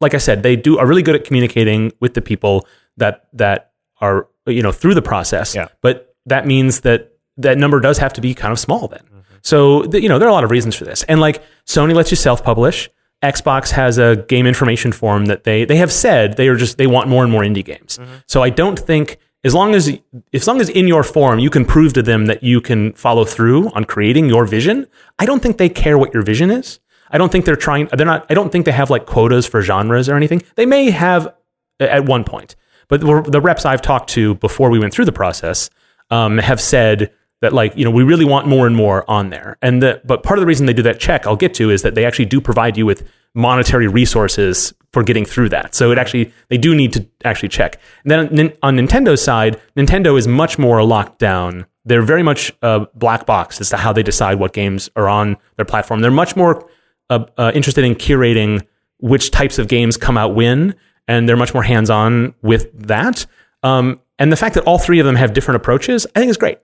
like 0.00 0.12
I 0.14 0.18
said, 0.18 0.42
they 0.42 0.56
do 0.56 0.78
are 0.78 0.86
really 0.86 1.02
good 1.02 1.14
at 1.14 1.24
communicating 1.24 1.90
with 2.00 2.12
the 2.14 2.20
people 2.22 2.66
that 2.98 3.26
that 3.32 3.72
are 4.02 4.28
you 4.46 4.62
know 4.62 4.72
through 4.72 4.94
the 4.94 5.02
process. 5.02 5.54
Yeah. 5.54 5.68
But 5.80 6.14
that 6.26 6.46
means 6.46 6.80
that 6.80 7.12
that 7.38 7.58
number 7.58 7.80
does 7.80 7.98
have 7.98 8.12
to 8.14 8.20
be 8.20 8.34
kind 8.34 8.52
of 8.52 8.58
small 8.58 8.88
then. 8.88 9.02
So 9.42 9.82
th- 9.82 10.02
you 10.02 10.08
know 10.08 10.18
there 10.18 10.28
are 10.28 10.30
a 10.30 10.34
lot 10.34 10.44
of 10.44 10.50
reasons 10.50 10.74
for 10.74 10.84
this, 10.84 11.02
and 11.04 11.20
like 11.20 11.42
Sony 11.66 11.94
lets 11.94 12.10
you 12.10 12.16
self 12.16 12.42
publish. 12.42 12.88
Xbox 13.22 13.70
has 13.70 13.96
a 13.96 14.16
game 14.28 14.46
information 14.46 14.92
form 14.92 15.26
that 15.26 15.44
they 15.44 15.64
they 15.64 15.76
have 15.76 15.90
said 15.92 16.36
they 16.36 16.48
are 16.48 16.56
just 16.56 16.76
they 16.78 16.86
want 16.86 17.08
more 17.08 17.22
and 17.22 17.32
more 17.32 17.42
indie 17.42 17.64
games. 17.64 17.98
So 18.26 18.42
I 18.42 18.50
don't 18.50 18.78
think 18.78 19.18
as 19.44 19.54
long 19.54 19.74
as 19.74 19.90
as 20.34 20.46
long 20.46 20.60
as 20.60 20.68
in 20.68 20.86
your 20.86 21.02
form 21.02 21.38
you 21.38 21.48
can 21.48 21.64
prove 21.64 21.92
to 21.94 22.02
them 22.02 22.26
that 22.26 22.42
you 22.42 22.60
can 22.60 22.92
follow 22.92 23.24
through 23.24 23.70
on 23.70 23.84
creating 23.84 24.28
your 24.28 24.44
vision, 24.44 24.86
I 25.18 25.24
don't 25.24 25.42
think 25.42 25.56
they 25.56 25.68
care 25.68 25.96
what 25.96 26.12
your 26.12 26.22
vision 26.22 26.50
is. 26.50 26.78
I 27.10 27.18
don't 27.18 27.30
think 27.32 27.44
they're 27.44 27.56
trying 27.56 27.88
they're 27.92 28.04
not 28.04 28.26
I 28.28 28.34
don't 28.34 28.50
think 28.50 28.66
they 28.66 28.72
have 28.72 28.90
like 28.90 29.06
quotas 29.06 29.46
for 29.46 29.62
genres 29.62 30.08
or 30.08 30.16
anything. 30.16 30.42
They 30.56 30.66
may 30.66 30.90
have 30.90 31.32
at 31.80 32.04
one 32.04 32.24
point, 32.24 32.56
but 32.88 33.00
the 33.00 33.22
the 33.22 33.40
reps 33.40 33.64
I've 33.64 33.82
talked 33.82 34.10
to 34.10 34.34
before 34.34 34.68
we 34.70 34.78
went 34.78 34.92
through 34.92 35.04
the 35.06 35.12
process 35.12 35.70
um, 36.10 36.38
have 36.38 36.60
said 36.60 37.12
that 37.46 37.52
like 37.52 37.76
you 37.76 37.84
know 37.84 37.92
we 37.92 38.02
really 38.02 38.24
want 38.24 38.48
more 38.48 38.66
and 38.66 38.74
more 38.74 39.08
on 39.08 39.30
there. 39.30 39.56
And 39.62 39.80
the, 39.80 40.00
but 40.04 40.24
part 40.24 40.36
of 40.38 40.42
the 40.42 40.46
reason 40.46 40.66
they 40.66 40.72
do 40.72 40.82
that 40.82 40.98
check 40.98 41.26
i'll 41.26 41.36
get 41.36 41.54
to 41.54 41.70
is 41.70 41.82
that 41.82 41.94
they 41.94 42.04
actually 42.04 42.24
do 42.24 42.40
provide 42.40 42.76
you 42.76 42.84
with 42.84 43.08
monetary 43.34 43.86
resources 43.86 44.74
for 44.92 45.04
getting 45.04 45.24
through 45.24 45.50
that. 45.50 45.74
So 45.74 45.92
it 45.92 45.98
actually 45.98 46.32
they 46.48 46.58
do 46.58 46.74
need 46.74 46.92
to 46.94 47.06
actually 47.24 47.50
check. 47.50 47.78
And 48.04 48.10
then 48.36 48.52
on 48.62 48.76
nintendo's 48.76 49.22
side 49.22 49.60
nintendo 49.76 50.18
is 50.18 50.26
much 50.26 50.58
more 50.58 50.82
locked 50.82 51.20
down. 51.20 51.66
They're 51.84 52.02
very 52.02 52.24
much 52.24 52.52
a 52.62 52.86
black 52.94 53.26
box 53.26 53.60
as 53.60 53.70
to 53.70 53.76
how 53.76 53.92
they 53.92 54.02
decide 54.02 54.40
what 54.40 54.52
games 54.52 54.90
are 54.96 55.08
on 55.08 55.36
their 55.54 55.64
platform. 55.64 56.00
They're 56.00 56.10
much 56.10 56.34
more 56.34 56.68
uh, 57.10 57.26
uh, 57.38 57.52
interested 57.54 57.84
in 57.84 57.94
curating 57.94 58.66
which 58.98 59.30
types 59.30 59.60
of 59.60 59.68
games 59.68 59.96
come 59.96 60.18
out 60.18 60.34
when, 60.34 60.74
and 61.06 61.28
they're 61.28 61.36
much 61.36 61.54
more 61.54 61.62
hands 61.62 61.90
on 61.90 62.34
with 62.42 62.66
that. 62.88 63.24
Um, 63.62 64.00
and 64.18 64.32
the 64.32 64.36
fact 64.36 64.54
that 64.56 64.64
all 64.64 64.78
three 64.78 64.98
of 64.98 65.06
them 65.06 65.14
have 65.14 65.32
different 65.32 65.56
approaches, 65.56 66.06
I 66.16 66.18
think 66.18 66.30
is 66.30 66.36
great. 66.36 66.58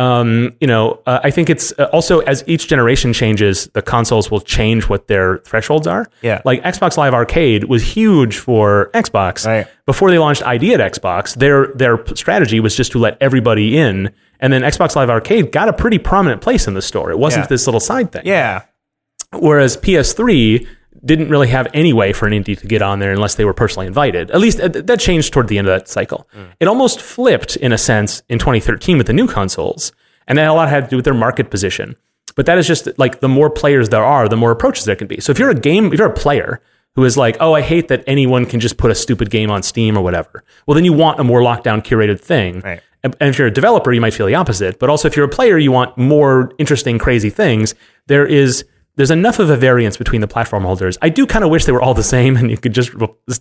Um, 0.00 0.54
you 0.60 0.66
know, 0.66 1.02
uh, 1.06 1.20
I 1.22 1.30
think 1.30 1.50
it's 1.50 1.72
uh, 1.78 1.84
also 1.92 2.20
as 2.20 2.42
each 2.46 2.68
generation 2.68 3.12
changes, 3.12 3.66
the 3.74 3.82
consoles 3.82 4.30
will 4.30 4.40
change 4.40 4.88
what 4.88 5.08
their 5.08 5.38
thresholds 5.38 5.86
are. 5.86 6.06
Yeah. 6.22 6.40
Like 6.46 6.62
Xbox 6.62 6.96
Live 6.96 7.12
Arcade 7.12 7.64
was 7.64 7.82
huge 7.82 8.38
for 8.38 8.90
Xbox. 8.94 9.46
Right. 9.46 9.66
Before 9.84 10.10
they 10.10 10.18
launched 10.18 10.42
ID 10.42 10.72
at 10.72 10.80
Xbox, 10.80 11.34
their 11.34 11.66
their 11.74 11.98
strategy 12.16 12.60
was 12.60 12.74
just 12.74 12.92
to 12.92 12.98
let 12.98 13.18
everybody 13.20 13.76
in, 13.76 14.10
and 14.40 14.50
then 14.52 14.62
Xbox 14.62 14.96
Live 14.96 15.10
Arcade 15.10 15.52
got 15.52 15.68
a 15.68 15.72
pretty 15.74 15.98
prominent 15.98 16.40
place 16.40 16.66
in 16.66 16.72
the 16.72 16.82
store. 16.82 17.10
It 17.10 17.18
wasn't 17.18 17.44
Yeah. 17.44 17.48
this 17.48 17.66
little 17.66 17.80
side 17.80 18.10
thing. 18.10 18.22
Yeah. 18.24 18.62
Whereas 19.38 19.76
PS3 19.76 20.66
didn't 21.04 21.30
really 21.30 21.48
have 21.48 21.66
any 21.72 21.92
way 21.92 22.12
for 22.12 22.26
an 22.26 22.32
indie 22.32 22.58
to 22.58 22.66
get 22.66 22.82
on 22.82 22.98
there 22.98 23.12
unless 23.12 23.36
they 23.36 23.44
were 23.44 23.54
personally 23.54 23.86
invited. 23.86 24.30
At 24.30 24.40
least 24.40 24.60
uh, 24.60 24.68
that 24.68 25.00
changed 25.00 25.32
toward 25.32 25.48
the 25.48 25.58
end 25.58 25.68
of 25.68 25.78
that 25.78 25.88
cycle. 25.88 26.28
It 26.60 26.68
almost 26.68 27.00
flipped 27.00 27.56
in 27.56 27.72
a 27.72 27.78
sense 27.78 28.22
in 28.28 28.38
2013 28.38 28.98
with 28.98 29.06
the 29.06 29.12
new 29.12 29.26
consoles, 29.26 29.92
and 30.26 30.36
that 30.38 30.46
a 30.46 30.52
lot 30.52 30.68
had 30.68 30.84
to 30.84 30.90
do 30.90 30.96
with 30.96 31.04
their 31.04 31.14
market 31.14 31.50
position. 31.50 31.96
But 32.36 32.46
that 32.46 32.58
is 32.58 32.66
just 32.66 32.88
like 32.98 33.20
the 33.20 33.28
more 33.28 33.50
players 33.50 33.88
there 33.88 34.04
are, 34.04 34.28
the 34.28 34.36
more 34.36 34.50
approaches 34.50 34.84
there 34.84 34.96
can 34.96 35.06
be. 35.06 35.20
So 35.20 35.32
if 35.32 35.38
you're 35.38 35.50
a 35.50 35.54
game, 35.54 35.92
if 35.92 35.98
you're 35.98 36.08
a 36.08 36.12
player 36.12 36.60
who 36.94 37.04
is 37.04 37.16
like, 37.16 37.36
oh, 37.40 37.54
I 37.54 37.62
hate 37.62 37.88
that 37.88 38.04
anyone 38.06 38.46
can 38.46 38.60
just 38.60 38.76
put 38.76 38.90
a 38.90 38.94
stupid 38.94 39.30
game 39.30 39.50
on 39.50 39.62
Steam 39.62 39.96
or 39.96 40.02
whatever, 40.02 40.44
well, 40.66 40.74
then 40.74 40.84
you 40.84 40.92
want 40.92 41.20
a 41.20 41.24
more 41.24 41.40
lockdown, 41.40 41.82
curated 41.82 42.20
thing. 42.20 42.60
Right. 42.60 42.82
And 43.02 43.14
if 43.20 43.38
you're 43.38 43.48
a 43.48 43.52
developer, 43.52 43.92
you 43.92 44.00
might 44.00 44.12
feel 44.12 44.26
the 44.26 44.34
opposite. 44.34 44.78
But 44.78 44.90
also, 44.90 45.08
if 45.08 45.16
you're 45.16 45.24
a 45.24 45.28
player, 45.28 45.56
you 45.56 45.72
want 45.72 45.96
more 45.96 46.52
interesting, 46.58 46.98
crazy 46.98 47.30
things. 47.30 47.74
There 48.08 48.26
is 48.26 48.64
there's 48.96 49.10
enough 49.10 49.38
of 49.38 49.50
a 49.50 49.56
variance 49.56 49.96
between 49.96 50.20
the 50.20 50.26
platform 50.28 50.64
holders. 50.64 50.98
I 51.00 51.08
do 51.08 51.26
kind 51.26 51.44
of 51.44 51.50
wish 51.50 51.64
they 51.64 51.72
were 51.72 51.82
all 51.82 51.94
the 51.94 52.02
same 52.02 52.36
and 52.38 52.50
you 52.50 52.56
could 52.58 52.74
just, 52.74 52.90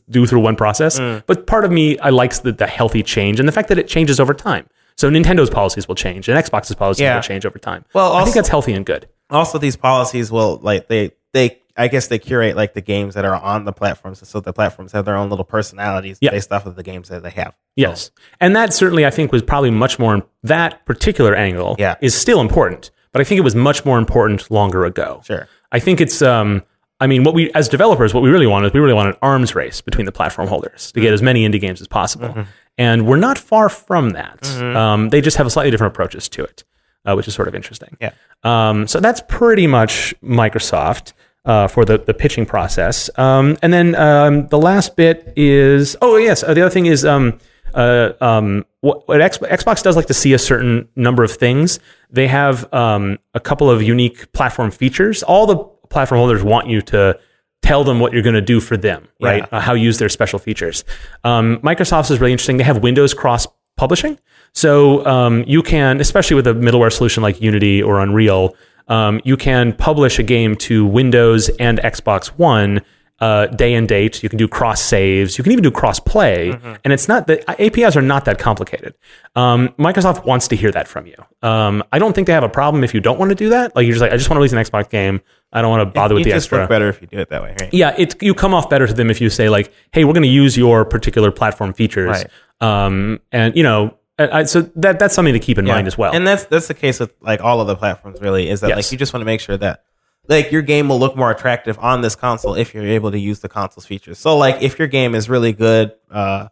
do 0.10 0.26
through 0.26 0.40
one 0.40 0.56
process. 0.56 1.00
Mm. 1.00 1.24
But 1.26 1.48
part 1.48 1.66
of 1.66 1.72
me, 1.72 1.98
I 2.00 2.10
likes 2.10 2.40
the, 2.40 2.52
the 2.52 2.68
healthy 2.68 3.04
change 3.04 3.40
and 3.40 3.48
the 3.48 3.54
fact 3.54 3.70
that 3.70 3.78
it 3.78 3.88
changes 3.88 4.20
over 4.20 4.34
time. 4.34 4.68
So 4.98 5.10
Nintendo's 5.10 5.50
policies 5.50 5.88
will 5.88 5.96
change 5.96 6.28
and 6.28 6.38
Xbox's 6.38 6.76
policies 6.76 7.02
Yeah. 7.02 7.16
will 7.16 7.22
change 7.22 7.46
over 7.46 7.58
time. 7.58 7.86
Well, 7.94 8.14
I 8.14 8.24
think 8.24 8.36
that's 8.36 8.50
healthy 8.50 8.74
and 8.74 8.86
good. 8.86 9.08
Also, 9.30 9.58
these 9.58 9.76
policies 9.78 10.32
will 10.32 10.58
like 10.62 10.88
they 10.88 11.12
they 11.34 11.62
I 11.78 11.88
guess 11.88 12.08
they 12.08 12.20
curate 12.20 12.58
like 12.58 12.74
the 12.74 12.82
games 12.82 13.14
that 13.16 13.24
are 13.24 13.36
on 13.36 13.64
the 13.64 13.72
platforms, 13.72 14.28
so 14.28 14.42
the 14.42 14.52
platforms 14.52 14.92
have 14.92 15.06
their 15.06 15.16
own 15.16 15.30
little 15.30 15.46
personalities 15.46 16.18
Yeah. 16.20 16.32
based 16.32 16.52
off 16.52 16.66
of 16.66 16.76
the 16.76 16.84
games 16.84 17.08
that 17.08 17.24
they 17.24 17.30
have. 17.30 17.56
Yes. 17.78 18.12
And 18.42 18.54
that 18.58 18.74
certainly, 18.74 19.06
I 19.06 19.10
think, 19.12 19.32
was 19.32 19.42
probably 19.42 19.72
much 19.72 19.98
more, 19.98 20.26
that 20.44 20.86
particular 20.86 21.34
angle 21.36 21.78
Yeah. 21.80 21.96
is 22.02 22.14
still 22.14 22.42
important. 22.42 22.92
But 23.12 23.22
I 23.22 23.24
think 23.24 23.38
it 23.40 23.44
was 23.44 23.56
much 23.56 23.86
more 23.86 23.98
important 23.98 24.50
longer 24.52 24.86
ago. 24.86 25.22
Sure. 25.26 25.48
I 25.72 25.80
think 25.80 26.00
it's, 26.02 26.22
um, 26.22 26.64
I 27.00 27.08
mean, 27.08 27.24
what 27.24 27.34
we, 27.34 27.52
as 27.54 27.70
developers, 27.70 28.14
what 28.14 28.22
we 28.24 28.30
really 28.30 28.48
want 28.48 28.66
is 28.66 28.74
we 28.74 28.80
really 28.80 28.94
want 28.94 29.10
an 29.10 29.16
arms 29.22 29.56
race 29.56 29.82
between 29.82 30.06
the 30.06 30.12
platform 30.12 30.48
holders 30.48 30.92
to 30.92 31.02
get 31.02 31.14
as 31.14 31.22
many 31.22 31.48
indie 31.48 31.62
games 31.62 31.82
as 31.82 31.88
possible. 31.88 32.46
And 32.78 33.08
we're 33.08 33.18
not 33.18 33.38
far 33.38 33.70
from 33.70 34.12
that. 34.12 34.48
Um, 34.62 35.10
they 35.10 35.22
just 35.22 35.38
have 35.38 35.52
slightly 35.52 35.72
different 35.72 35.94
approaches 35.94 36.30
to 36.30 36.44
it, 36.44 36.64
uh, 37.06 37.14
which 37.16 37.28
is 37.28 37.34
sort 37.34 37.48
of 37.48 37.56
interesting. 37.56 37.98
Yeah. 38.00 38.12
Um, 38.44 38.88
so 38.88 39.00
that's 39.00 39.22
pretty 39.28 39.68
much 39.68 40.14
Microsoft 40.24 41.14
uh, 41.46 41.68
for 41.68 41.86
the, 41.86 41.98
the 41.98 42.14
pitching 42.14 42.46
process. 42.46 43.10
Um, 43.18 43.58
and 43.62 43.74
then 43.74 43.96
um, 43.96 44.48
the 44.48 44.60
last 44.60 44.96
bit 44.96 45.34
is 45.36 45.96
oh 46.02 46.18
yes, 46.18 46.44
uh, 46.44 46.54
the 46.54 46.62
other 46.62 46.70
thing 46.70 46.86
is 46.86 47.06
um, 47.06 47.40
uh, 47.74 48.14
um, 48.22 48.66
what, 48.82 49.08
what 49.08 49.22
X, 49.22 49.38
Xbox 49.40 49.84
does 49.84 49.96
like 49.96 50.08
to 50.08 50.14
see 50.14 50.34
a 50.34 50.40
certain 50.40 50.88
number 50.96 51.24
of 51.24 51.32
things. 51.32 51.80
They 52.10 52.28
have 52.28 52.72
um, 52.74 53.20
a 53.34 53.40
couple 53.40 53.70
of 53.70 53.82
unique 53.82 54.32
platform 54.34 54.72
features. 54.72 55.24
All 55.24 55.46
the 55.46 55.58
platform 55.90 56.20
holders 56.20 56.44
want 56.44 56.68
you 56.68 56.82
to 56.84 57.20
tell 57.62 57.84
them 57.84 58.00
what 58.00 58.14
you're 58.14 58.22
going 58.22 58.36
to 58.36 58.42
do 58.42 58.60
for 58.60 58.78
them, 58.78 59.08
right? 59.22 59.44
Yeah. 59.52 59.58
Uh, 59.58 59.60
how 59.60 59.74
you 59.74 59.84
use 59.84 59.98
their 59.98 60.10
special 60.10 60.40
features. 60.40 60.86
Um, 61.24 61.58
Microsoft's 61.58 62.10
is 62.10 62.20
really 62.20 62.32
interesting. 62.32 62.58
They 62.58 62.64
have 62.64 62.82
Windows 62.82 63.14
cross 63.14 63.48
publishing. 63.76 64.18
So 64.54 65.06
um, 65.06 65.44
you 65.46 65.62
can, 65.62 66.00
especially 66.00 66.36
with 66.36 66.48
a 66.48 66.54
middleware 66.54 66.92
solution 66.92 67.22
like 67.22 67.42
Unity 67.42 67.84
or 67.84 68.00
Unreal, 68.00 68.56
um, 68.88 69.22
you 69.24 69.38
can 69.38 69.74
publish 69.74 70.20
a 70.20 70.24
game 70.24 70.56
to 70.58 70.86
Windows 70.86 71.50
and 71.60 71.80
Xbox 71.80 72.28
One 72.28 72.82
uh, 73.22 73.48
day 73.48 73.74
and 73.74 73.88
date. 73.88 74.24
You 74.24 74.30
can 74.30 74.38
do 74.38 74.48
cross 74.48 74.82
saves. 74.82 75.38
You 75.38 75.44
can 75.44 75.52
even 75.52 75.64
do 75.64 75.72
cross 75.72 76.00
play. 76.00 76.52
And 76.84 76.94
it's 76.94 77.08
not 77.08 77.28
that 77.28 77.44
APIs 77.60 77.96
are 77.98 78.02
not 78.02 78.26
that 78.26 78.40
complicated. 78.40 78.94
Um, 79.36 79.70
Microsoft 79.78 80.26
wants 80.26 80.48
to 80.50 80.56
hear 80.56 80.72
that 80.72 80.88
from 80.88 81.06
you. 81.06 81.16
Um, 81.42 81.84
I 81.92 82.00
don't 82.00 82.14
think 82.14 82.28
they 82.28 82.34
have 82.34 82.44
a 82.44 82.50
problem 82.50 82.84
if 82.84 82.94
you 82.94 83.00
don't 83.02 83.20
want 83.20 83.30
to 83.30 83.36
do 83.36 83.50
that. 83.50 83.76
Like 83.76 83.84
you're 83.86 83.94
just 83.94 84.02
like, 84.02 84.12
I 84.14 84.18
just 84.18 84.30
want 84.30 84.38
to 84.38 84.40
release 84.42 84.54
an 84.54 84.60
Xbox 84.60 84.90
game. 84.90 85.22
I 85.52 85.62
don't 85.62 85.72
want 85.72 85.82
to 85.82 85.92
bother 85.94 86.14
with 86.16 86.22
you 86.26 86.32
the 86.32 86.38
just 86.38 86.46
extra 86.46 86.68
better 86.68 86.90
if 86.90 87.02
you 87.02 87.08
do 87.08 87.18
it 87.18 87.30
that 87.30 87.42
way, 87.42 87.56
right? 87.60 87.74
yeah, 87.74 87.96
it 87.98 88.22
you 88.22 88.34
come 88.36 88.54
off 88.54 88.70
better 88.70 88.86
to 88.86 88.94
them 88.94 89.10
if 89.10 89.20
you 89.20 89.32
say 89.32 89.50
like, 89.50 89.74
"Hey, 89.92 90.04
we're 90.04 90.14
going 90.14 90.22
to 90.22 90.30
use 90.30 90.56
your 90.56 90.86
particular 90.86 91.32
platform 91.32 91.74
features," 91.74 92.24
Right. 92.62 92.86
um, 92.86 93.20
and 93.32 93.56
you 93.56 93.64
know, 93.64 93.98
I, 94.20 94.44
so 94.44 94.62
that 94.76 95.00
that's 95.00 95.16
something 95.16 95.34
to 95.34 95.40
keep 95.40 95.58
in 95.58 95.66
mind 95.66 95.88
as 95.88 95.98
well. 95.98 96.14
And 96.14 96.28
that's 96.28 96.44
that's 96.46 96.68
the 96.68 96.76
case 96.76 97.00
with 97.00 97.12
like 97.22 97.42
all 97.42 97.62
of 97.62 97.68
the 97.68 97.76
platforms. 97.76 98.22
Really, 98.22 98.48
is 98.48 98.62
that 98.62 98.68
Yes. 98.70 98.76
like 98.76 98.92
you 98.92 98.98
just 99.00 99.12
want 99.12 99.22
to 99.22 99.26
make 99.26 99.40
sure 99.42 99.58
that 99.58 99.84
like 100.30 100.52
your 100.52 100.62
game 100.62 100.88
will 100.88 101.00
look 101.00 101.16
more 101.18 101.32
attractive 101.32 101.78
on 101.80 102.02
this 102.02 102.16
console 102.16 102.54
if 102.54 102.74
you're 102.74 102.86
able 102.86 103.12
to 103.12 103.20
use 103.20 103.40
the 103.40 103.50
console's 103.50 103.86
features. 103.86 104.20
So 104.20 104.38
like 104.38 104.62
if 104.62 104.80
your 104.80 104.88
game 104.88 105.16
is 105.16 105.28
really 105.28 105.52
good, 105.52 105.94
uh, 106.10 106.48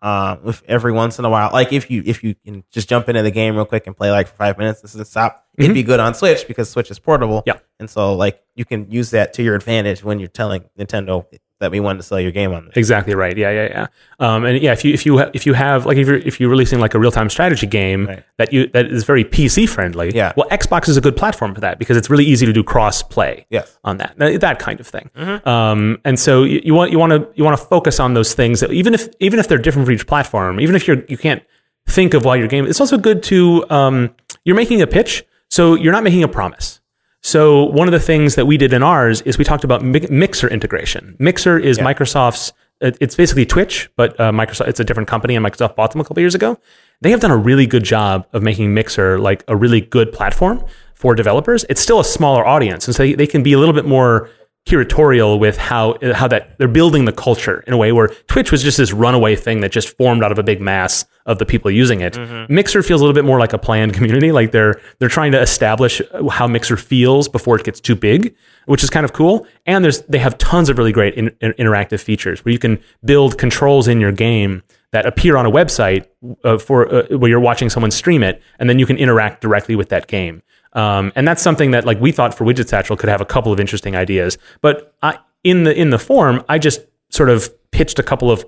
uh, 0.00 0.36
with 0.44 0.62
every 0.68 0.92
once 0.92 1.18
in 1.18 1.24
a 1.24 1.28
while, 1.28 1.50
like 1.52 1.72
if 1.72 1.90
you 1.90 2.04
if 2.06 2.22
you 2.22 2.36
can 2.36 2.62
just 2.70 2.88
jump 2.88 3.08
into 3.08 3.22
the 3.22 3.32
game 3.32 3.56
real 3.56 3.64
quick 3.64 3.88
and 3.88 3.96
play 3.96 4.12
like 4.12 4.28
for 4.28 4.36
five 4.36 4.56
minutes 4.56 4.80
and 4.82 4.90
then 4.92 5.04
stop, 5.04 5.44
it'd 5.58 5.74
be 5.74 5.82
good 5.82 5.98
on 5.98 6.14
Switch 6.14 6.46
because 6.46 6.70
Switch 6.70 6.90
is 6.90 7.00
portable. 7.00 7.40
Mm-hmm. 7.40 7.48
Yeah. 7.48 7.58
and 7.80 7.90
so 7.90 8.14
like 8.14 8.40
you 8.54 8.64
can 8.64 8.88
use 8.90 9.10
that 9.10 9.32
to 9.34 9.42
your 9.42 9.56
advantage 9.56 10.04
when 10.04 10.20
you're 10.20 10.28
telling 10.28 10.64
Nintendo 10.78 11.26
that 11.60 11.70
we 11.72 11.80
wanted 11.80 11.98
to 11.98 12.02
sell 12.04 12.20
your 12.20 12.30
game 12.30 12.52
on 12.52 12.66
this. 12.66 12.76
Exactly 12.76 13.14
right. 13.14 13.36
Yeah, 13.36 13.50
yeah, 13.50 13.68
yeah. 13.68 13.86
Um, 14.20 14.44
and 14.44 14.60
yeah, 14.62 14.72
if 14.72 14.84
you 14.84 14.94
if 14.94 15.04
you 15.04 15.18
if 15.34 15.44
you 15.46 15.54
have 15.54 15.86
like 15.86 15.96
if 15.96 16.06
you're 16.06 16.16
if 16.16 16.38
you're 16.40 16.50
releasing 16.50 16.78
like 16.78 16.94
a 16.94 16.98
real 16.98 17.10
time 17.10 17.28
strategy 17.28 17.66
game 17.66 18.06
Right. 18.06 18.24
that 18.36 18.52
you 18.52 18.68
that 18.68 18.86
is 18.86 19.04
very 19.04 19.24
PC 19.24 19.68
friendly, 19.68 20.14
Yeah. 20.14 20.32
Well, 20.36 20.48
Xbox 20.50 20.88
is 20.88 20.96
a 20.96 21.00
good 21.00 21.16
platform 21.16 21.54
for 21.54 21.60
that 21.62 21.78
because 21.78 21.96
it's 21.96 22.08
really 22.08 22.24
easy 22.24 22.46
to 22.46 22.52
do 22.52 22.62
cross 22.62 23.02
play. 23.02 23.46
Yes. 23.50 23.78
On 23.84 23.96
that 23.98 24.14
that 24.18 24.58
kind 24.58 24.78
of 24.80 24.86
thing. 24.86 25.10
Um, 25.44 25.98
and 26.04 26.18
so 26.18 26.44
you, 26.44 26.60
you 26.64 26.74
want 26.74 26.92
you 26.92 26.98
want 26.98 27.12
to 27.12 27.28
you 27.34 27.44
want 27.44 27.58
to 27.58 27.64
focus 27.64 27.98
on 27.98 28.14
those 28.14 28.34
things 28.34 28.60
that 28.60 28.70
even 28.72 28.94
if 28.94 29.08
even 29.18 29.38
if 29.40 29.48
they're 29.48 29.58
different 29.58 29.86
for 29.86 29.92
each 29.92 30.06
platform, 30.06 30.60
even 30.60 30.76
if 30.76 30.86
you're 30.86 31.02
you 31.08 31.18
can't 31.18 31.42
think 31.88 32.14
of 32.14 32.24
why 32.24 32.36
your 32.36 32.48
game. 32.48 32.66
It's 32.66 32.80
also 32.80 32.98
good 32.98 33.22
to 33.24 33.64
um, 33.70 34.14
you're 34.44 34.56
making 34.56 34.82
a 34.82 34.86
pitch, 34.86 35.24
so 35.50 35.74
you're 35.74 35.92
not 35.92 36.04
making 36.04 36.22
a 36.22 36.28
promise. 36.28 36.80
So 37.22 37.64
one 37.64 37.88
of 37.88 37.92
the 37.92 38.00
things 38.00 38.36
that 38.36 38.46
we 38.46 38.56
did 38.56 38.72
in 38.72 38.82
ours 38.82 39.20
is 39.22 39.38
we 39.38 39.44
talked 39.44 39.64
about 39.64 39.82
mi- 39.82 40.06
Mixer 40.08 40.48
integration. 40.48 41.16
Mixer 41.18 41.58
is 41.58 41.78
Microsoft's. 41.78 42.52
It's 42.80 43.16
basically 43.16 43.44
Twitch, 43.44 43.90
but 43.96 44.18
uh, 44.20 44.30
Microsoft. 44.30 44.68
It's 44.68 44.78
a 44.78 44.84
different 44.84 45.08
company, 45.08 45.34
and 45.34 45.44
Microsoft 45.44 45.74
bought 45.74 45.90
them 45.90 46.00
a 46.00 46.04
couple 46.04 46.20
years 46.20 46.36
ago. 46.36 46.58
They 47.00 47.10
have 47.10 47.20
done 47.20 47.32
a 47.32 47.36
really 47.36 47.66
good 47.66 47.82
job 47.82 48.26
of 48.32 48.42
making 48.42 48.72
Mixer 48.72 49.18
like 49.18 49.42
a 49.48 49.56
really 49.56 49.80
good 49.80 50.12
platform 50.12 50.64
for 50.98 51.14
developers, 51.14 51.64
it's 51.68 51.80
still 51.80 52.00
a 52.00 52.04
smaller 52.04 52.44
audience, 52.44 52.88
and 52.88 52.94
so 52.94 53.04
they, 53.04 53.14
they 53.14 53.26
can 53.26 53.44
be 53.44 53.52
a 53.52 53.58
little 53.58 53.72
bit 53.72 53.84
more 53.84 54.28
curatorial 54.66 55.38
with 55.38 55.56
how 55.56 55.96
how 56.12 56.28
that 56.28 56.58
they're 56.58 56.68
building 56.68 57.06
the 57.06 57.12
culture 57.12 57.64
in 57.66 57.72
a 57.72 57.76
way 57.76 57.90
where 57.92 58.08
Twitch 58.26 58.52
was 58.52 58.62
just 58.62 58.76
this 58.76 58.92
runaway 58.92 59.34
thing 59.34 59.60
that 59.60 59.72
just 59.72 59.96
formed 59.96 60.22
out 60.22 60.30
of 60.30 60.38
a 60.38 60.42
big 60.42 60.60
mass 60.60 61.06
of 61.24 61.38
the 61.38 61.46
people 61.46 61.70
using 61.70 62.00
it. 62.00 62.16
Mixer 62.50 62.82
feels 62.82 63.00
a 63.00 63.04
little 63.04 63.14
bit 63.14 63.24
more 63.24 63.38
like 63.38 63.52
a 63.52 63.58
planned 63.58 63.94
community, 63.94 64.30
like 64.32 64.52
they're 64.52 64.80
they're 64.98 65.08
trying 65.08 65.32
to 65.32 65.40
establish 65.40 66.02
how 66.30 66.46
Mixer 66.46 66.76
feels 66.76 67.28
before 67.28 67.56
it 67.56 67.64
gets 67.64 67.80
too 67.80 67.94
big, 67.94 68.34
which 68.66 68.82
is 68.84 68.90
kind 68.90 69.04
of 69.04 69.12
cool. 69.12 69.46
And 69.66 69.82
there's 69.84 70.02
they 70.02 70.18
have 70.18 70.36
tons 70.38 70.68
of 70.68 70.76
really 70.78 70.92
great 70.92 71.14
in, 71.14 71.34
in- 71.40 71.52
interactive 71.52 72.00
features 72.00 72.44
where 72.44 72.52
you 72.52 72.58
can 72.58 72.78
build 73.04 73.38
controls 73.38 73.88
in 73.88 74.00
your 74.00 74.12
game 74.12 74.62
that 74.92 75.04
appear 75.06 75.36
on 75.36 75.44
a 75.44 75.50
website 75.50 76.06
uh, 76.44 76.56
for 76.58 76.92
uh, 76.94 77.16
where 77.16 77.28
you're 77.30 77.40
watching 77.40 77.68
someone 77.70 77.90
stream 77.90 78.22
it, 78.22 78.42
and 78.58 78.68
then 78.68 78.78
you 78.78 78.86
can 78.86 78.96
interact 78.96 79.40
directly 79.40 79.76
with 79.76 79.90
that 79.90 80.06
game. 80.08 80.42
Um, 80.72 81.12
and 81.16 81.26
that's 81.26 81.42
something 81.42 81.70
that 81.72 81.84
like 81.84 82.00
we 82.00 82.12
thought 82.12 82.34
for 82.34 82.44
Widget 82.44 82.68
Satchel 82.68 82.96
could 82.96 83.08
have 83.08 83.20
a 83.20 83.26
couple 83.26 83.52
of 83.52 83.60
interesting 83.60 83.96
ideas. 83.96 84.38
But 84.60 84.94
I, 85.02 85.18
in 85.44 85.64
the 85.64 85.74
in 85.74 85.90
the 85.90 85.98
form, 85.98 86.44
I 86.48 86.58
just 86.58 86.80
sort 87.10 87.30
of 87.30 87.50
pitched 87.70 87.98
a 87.98 88.02
couple 88.02 88.30
of 88.30 88.44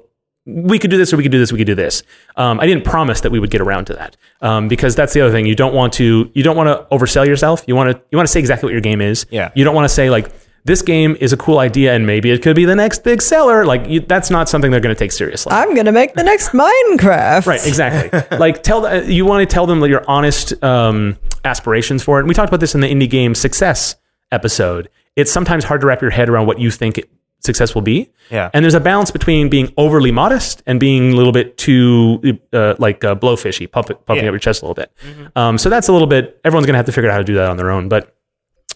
we 0.47 0.79
could 0.79 0.91
do 0.91 0.97
this 0.97 1.13
or 1.13 1.17
we 1.17 1.23
could 1.23 1.33
do 1.33 1.39
this, 1.39 1.53
we 1.53 1.59
could 1.59 1.67
do 1.67 1.75
this. 1.75 2.03
Um, 2.37 2.61
I 2.61 2.67
didn't 2.67 2.85
promise 2.85 3.21
that 3.21 3.31
we 3.31 3.39
would 3.39 3.51
get 3.51 3.61
around 3.61 3.87
to 3.87 3.95
that 3.95 4.17
um, 4.41 4.69
because 4.69 4.97
that's 4.97 5.13
the 5.13 5.21
other 5.21 5.31
thing. 5.31 5.47
You 5.47 5.55
don't 5.55 5.75
want 5.75 5.93
to 5.95 6.31
you 6.35 6.43
don't 6.43 6.57
want 6.57 6.69
to 6.69 6.87
oversell 6.95 7.27
yourself. 7.27 7.65
You 7.67 7.77
want 7.77 7.91
to 7.93 8.03
you 8.11 8.17
want 8.17 8.27
to 8.27 8.33
say 8.33 8.41
exactly 8.41 8.67
what 8.67 8.73
your 8.73 8.81
game 8.81 9.01
is. 9.01 9.27
Yeah. 9.31 9.51
You 9.55 9.65
don't 9.65 9.75
want 9.75 9.85
to 9.85 9.95
say 9.95 10.11
like 10.11 10.31
this 10.65 10.83
game 10.83 11.17
is 11.21 11.33
a 11.33 11.37
cool 11.37 11.59
idea 11.59 11.95
and 11.95 12.07
maybe 12.07 12.31
it 12.31 12.43
could 12.43 12.55
be 12.57 12.65
the 12.65 12.75
next 12.75 13.03
big 13.03 13.23
seller. 13.23 13.65
Like 13.65 13.87
you, 13.89 14.01
that's 14.01 14.31
not 14.31 14.49
something 14.49 14.71
they're 14.71 14.81
going 14.81 14.95
to 14.95 14.99
take 14.99 15.13
seriously. 15.13 15.53
I'm 15.53 15.75
gonna 15.75 15.93
make 15.93 16.15
the 16.15 16.23
next 16.23 16.51
Minecraft. 16.51 17.47
Right, 17.47 17.67
exactly. 17.67 18.39
like 18.39 18.63
tell 18.63 18.83
the, 18.83 19.11
you 19.13 19.25
want 19.25 19.49
to 19.49 19.53
tell 19.53 19.67
them 19.67 19.83
your 19.85 20.05
honest 20.09 20.63
um, 20.63 21.17
aspirations 21.45 22.03
for 22.03 22.19
it. 22.19 22.23
And 22.23 22.29
we 22.29 22.35
talked 22.35 22.49
about 22.51 22.61
this 22.61 22.75
in 22.75 22.81
the 22.81 22.89
indie 22.89 23.09
game 23.09 23.35
success 23.35 23.97
episode. 24.33 24.89
It's 25.17 25.33
sometimes 25.33 25.65
hard 25.65 25.81
to 25.81 25.87
wrap 25.87 26.03
your 26.03 26.11
head 26.11 26.29
around 26.29 26.47
what 26.47 26.59
you 26.59 26.71
think 26.71 26.99
it, 26.99 27.11
success 27.41 27.75
will 27.75 27.83
be. 27.83 28.11
Yeah. 28.31 28.51
And 28.53 28.63
there's 28.65 28.75
a 28.75 28.81
balance 28.81 29.11
between 29.11 29.49
being 29.49 29.73
overly 29.79 30.11
modest 30.13 30.63
and 30.67 30.79
being 30.79 31.13
a 31.13 31.17
little 31.17 31.33
bit 31.33 31.57
too 31.57 32.39
uh, 32.53 32.75
like 32.79 33.03
uh, 33.03 33.15
blowfishy, 33.15 33.71
pumping, 33.71 33.97
pumping 34.07 34.25
Yeah. 34.25 34.31
up 34.31 34.33
your 34.35 34.39
chest 34.39 34.63
a 34.63 34.67
little 34.67 34.75
bit. 34.75 34.93
Um, 35.35 35.57
so 35.57 35.71
that's 35.71 35.89
a 35.89 35.93
little 35.93 36.07
bit. 36.07 36.39
Everyone's 36.45 36.67
going 36.67 36.75
to 36.75 36.79
have 36.79 36.87
to 36.87 36.93
figure 36.93 37.09
out 37.09 37.15
how 37.15 37.19
to 37.19 37.25
do 37.25 37.35
that 37.37 37.49
on 37.49 37.57
their 37.57 37.71
own. 37.71 37.89
But 37.89 38.15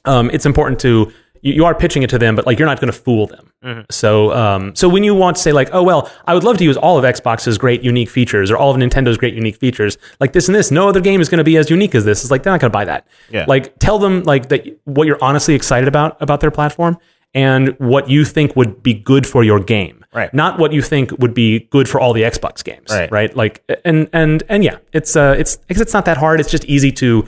um, 0.07 0.31
it's 0.31 0.47
important 0.47 0.81
to 0.81 1.13
you, 1.45 1.53
you 1.53 1.65
are 1.65 1.75
pitching 1.75 2.03
it 2.03 2.11
to 2.11 2.19
them, 2.19 2.35
but 2.35 2.47
like 2.47 2.59
you're 2.59 2.67
not 2.67 2.81
going 2.81 2.93
to 2.93 2.99
fool 2.99 3.27
them. 3.27 3.87
So 3.91 4.33
um, 4.33 4.75
so 4.75 4.89
when 4.89 5.05
you 5.05 5.15
want 5.15 5.37
to 5.37 5.43
say 5.43 5.53
like, 5.53 5.71
oh 5.73 5.83
well, 5.83 6.11
I 6.27 6.35
would 6.35 6.45
love 6.45 6.59
to 6.59 6.65
use 6.65 6.77
all 6.77 6.99
of 6.99 7.05
Xbox's 7.05 7.57
great 7.57 7.83
unique 7.83 8.11
features 8.11 8.51
or 8.51 8.57
all 8.57 8.71
of 8.71 8.77
Nintendo's 8.77 9.17
great 9.17 9.35
unique 9.35 9.57
features, 9.57 9.97
like 10.21 10.33
this 10.33 10.49
and 10.49 10.55
this. 10.55 10.71
No 10.71 10.89
other 10.89 11.01
game 11.01 11.21
is 11.21 11.29
going 11.29 11.39
to 11.39 11.45
be 11.45 11.57
as 11.57 11.71
unique 11.71 11.95
as 11.95 12.05
this. 12.05 12.23
It's 12.23 12.31
like 12.31 12.43
they're 12.43 12.53
not 12.53 12.61
going 12.61 12.71
to 12.71 12.77
buy 12.77 12.85
that. 12.87 13.07
Yeah. 13.31 13.45
Like 13.47 13.79
tell 13.79 13.99
them 13.99 14.23
like 14.25 14.49
that 14.49 14.67
what 14.85 15.07
you're 15.07 15.23
honestly 15.23 15.55
excited 15.55 15.89
about 15.89 16.21
about 16.21 16.41
their 16.41 16.51
platform 16.51 16.99
and 17.35 17.77
what 17.79 18.09
you 18.09 18.25
think 18.25 18.55
would 18.55 18.83
be 18.83 18.95
good 18.95 19.27
for 19.27 19.43
your 19.43 19.61
game. 19.61 20.05
Right. 20.13 20.33
Not 20.33 20.59
what 20.59 20.73
you 20.73 20.81
think 20.81 21.11
would 21.19 21.35
be 21.35 21.61
good 21.71 21.89
for 21.89 22.01
all 22.01 22.13
the 22.13 22.23
Xbox 22.23 22.63
games. 22.63 22.91
Right. 22.91 23.11
Right. 23.11 23.37
Like 23.37 23.65
and 23.85 24.09
and 24.13 24.43
and 24.49 24.63
yeah, 24.63 24.79
it's 24.93 25.17
uh 25.17 25.35
it's 25.39 25.57
because 25.57 25.81
it's 25.81 25.95
not 25.95 26.05
that 26.05 26.17
hard. 26.17 26.39
It's 26.39 26.51
just 26.51 26.65
easy 26.67 26.93
to 26.93 27.27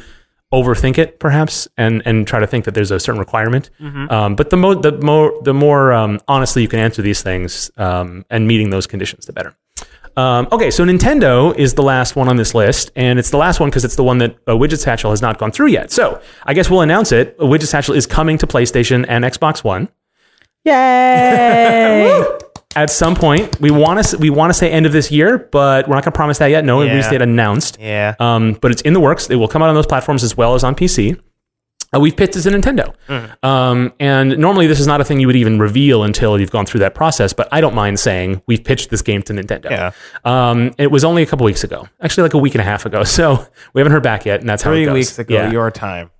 overthink 0.52 0.96
it 0.96 1.18
perhaps 1.18 1.66
and 1.76 2.02
and 2.06 2.26
try 2.26 2.38
to 2.38 2.46
think 2.46 2.64
that 2.64 2.74
there's 2.74 2.90
a 2.90 3.00
certain 3.00 3.18
requirement. 3.18 3.70
Um, 4.10 4.36
but 4.36 4.50
the 4.50 4.56
more 4.56 4.74
the 4.76 4.92
more 4.92 5.32
the 5.42 5.52
more 5.54 5.92
um, 5.92 6.20
honestly 6.28 6.62
you 6.62 6.68
can 6.68 6.78
answer 6.78 7.02
these 7.02 7.22
things 7.22 7.70
um, 7.76 8.24
and 8.30 8.46
meeting 8.46 8.70
those 8.70 8.86
conditions 8.86 9.26
the 9.26 9.32
better. 9.32 9.54
Um, 10.16 10.48
okay 10.50 10.70
so 10.70 10.82
nintendo 10.84 11.54
is 11.56 11.74
the 11.74 11.82
last 11.82 12.16
one 12.16 12.26
on 12.28 12.36
this 12.36 12.54
list 12.54 12.90
and 12.96 13.18
it's 13.18 13.28
the 13.28 13.36
last 13.36 13.60
one 13.60 13.68
because 13.68 13.84
it's 13.84 13.96
the 13.96 14.04
one 14.04 14.16
that 14.18 14.34
uh, 14.46 14.52
widget 14.52 14.78
satchel 14.78 15.10
has 15.10 15.20
not 15.20 15.36
gone 15.38 15.50
through 15.50 15.66
yet. 15.68 15.90
So 15.90 16.22
i 16.44 16.54
guess 16.54 16.70
we'll 16.70 16.80
announce 16.82 17.12
it. 17.12 17.36
Widget 17.38 17.66
satchel 17.66 17.94
is 17.94 18.06
coming 18.06 18.38
to 18.38 18.46
playstation 18.46 19.04
and 19.08 19.24
xbox 19.24 19.62
one. 19.64 19.88
Yay! 20.64 22.24
at 22.76 22.90
some 22.90 23.14
point 23.16 23.60
we 23.60 23.70
want 23.70 24.04
to 24.04 24.16
we 24.18 24.30
want 24.30 24.50
to 24.50 24.54
say 24.54 24.70
end 24.70 24.86
of 24.86 24.92
this 24.92 25.10
year 25.10 25.38
but 25.50 25.88
we're 25.88 25.94
not 25.94 26.04
going 26.04 26.12
to 26.12 26.16
promise 26.16 26.38
that 26.38 26.46
yet 26.48 26.64
no 26.64 26.82
Yeah. 26.82 26.90
release 26.90 27.08
date 27.08 27.22
announced 27.22 27.78
Yeah. 27.80 28.14
um, 28.20 28.52
but 28.60 28.70
it's 28.70 28.82
in 28.82 28.92
the 28.92 29.00
works. 29.00 29.28
It 29.30 29.36
will 29.36 29.48
come 29.48 29.62
out 29.62 29.68
on 29.68 29.74
those 29.74 29.86
platforms 29.86 30.22
as 30.22 30.36
well 30.36 30.54
as 30.54 30.62
on 30.62 30.74
PC. 30.74 31.18
Uh, 31.94 32.00
we've 32.00 32.16
pitched 32.16 32.34
this 32.34 32.42
to 32.42 32.50
Nintendo. 32.50 32.92
Um, 33.44 33.92
and 34.00 34.36
normally 34.38 34.66
this 34.66 34.80
is 34.80 34.88
not 34.88 35.00
a 35.00 35.04
thing 35.04 35.20
you 35.20 35.28
would 35.28 35.36
even 35.36 35.60
reveal 35.60 36.02
until 36.02 36.38
you've 36.38 36.50
gone 36.50 36.66
through 36.66 36.80
that 36.80 36.94
process, 36.96 37.32
but 37.32 37.48
I 37.52 37.60
don't 37.60 37.74
mind 37.76 38.00
saying 38.00 38.42
we've 38.48 38.62
pitched 38.62 38.90
this 38.90 39.02
game 39.02 39.22
to 39.22 39.32
Nintendo. 39.32 39.70
Yeah. 39.70 39.92
Um, 40.24 40.72
it 40.78 40.90
was 40.90 41.04
only 41.04 41.22
a 41.22 41.26
couple 41.26 41.46
weeks 41.46 41.62
ago, 41.62 41.88
actually 42.02 42.24
like 42.24 42.34
a 42.34 42.38
week 42.38 42.54
and 42.54 42.60
a 42.60 42.64
half 42.64 42.86
ago. 42.86 43.04
So 43.16 43.46
we 43.72 43.80
haven't 43.80 43.92
heard 43.92 44.02
back 44.02 44.26
yet, 44.26 44.40
and 44.40 44.48
that's 44.48 44.62
how 44.64 44.72
it 44.72 44.84
Three 44.84 44.92
weeks 44.92 45.18
ago, 45.18 45.32
Yeah. 45.34 45.50
your 45.52 45.70
time. 45.70 46.10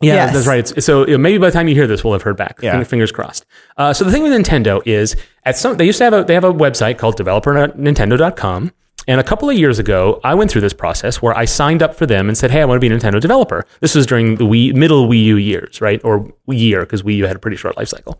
Yeah, 0.00 0.14
Yes. 0.14 0.34
that's 0.34 0.46
right. 0.46 0.58
It's, 0.70 0.84
so 0.84 1.06
you 1.06 1.12
know, 1.12 1.18
maybe 1.18 1.38
by 1.38 1.46
the 1.46 1.52
time 1.52 1.68
you 1.68 1.74
hear 1.74 1.86
this, 1.86 2.02
we'll 2.04 2.12
have 2.14 2.22
heard 2.22 2.36
back. 2.36 2.58
Yeah. 2.62 2.82
Fingers 2.84 3.12
crossed. 3.12 3.46
Uh, 3.76 3.92
so 3.92 4.04
the 4.04 4.10
thing 4.12 4.22
with 4.22 4.32
Nintendo 4.32 4.82
is, 4.86 5.16
at 5.44 5.56
some 5.56 5.76
they 5.76 5.84
used 5.86 5.98
to 5.98 6.04
have 6.04 6.12
a 6.12 6.24
they 6.24 6.34
have 6.34 6.44
a 6.44 6.52
website 6.52 6.98
called 6.98 7.16
developer.nintendo.com. 7.16 8.72
And 9.06 9.20
a 9.20 9.24
couple 9.24 9.50
of 9.50 9.56
years 9.58 9.78
ago, 9.78 10.18
I 10.24 10.34
went 10.34 10.50
through 10.50 10.62
this 10.62 10.72
process 10.72 11.20
where 11.20 11.36
I 11.36 11.44
signed 11.44 11.82
up 11.82 11.94
for 11.94 12.06
them 12.06 12.28
and 12.28 12.38
said, 12.38 12.50
"Hey, 12.50 12.62
I 12.62 12.64
want 12.64 12.80
to 12.80 12.88
be 12.88 12.92
a 12.94 12.98
Nintendo 12.98 13.20
developer." 13.20 13.66
This 13.80 13.94
was 13.94 14.06
during 14.06 14.36
the 14.36 14.44
Wii, 14.46 14.72
middle 14.74 15.06
Wii 15.08 15.22
U 15.24 15.36
years, 15.36 15.82
right, 15.82 16.00
or 16.04 16.32
year 16.48 16.80
because 16.80 17.02
Wii 17.02 17.16
U 17.16 17.26
had 17.26 17.36
a 17.36 17.38
pretty 17.38 17.58
short 17.58 17.76
life 17.76 17.88
cycle. 17.88 18.18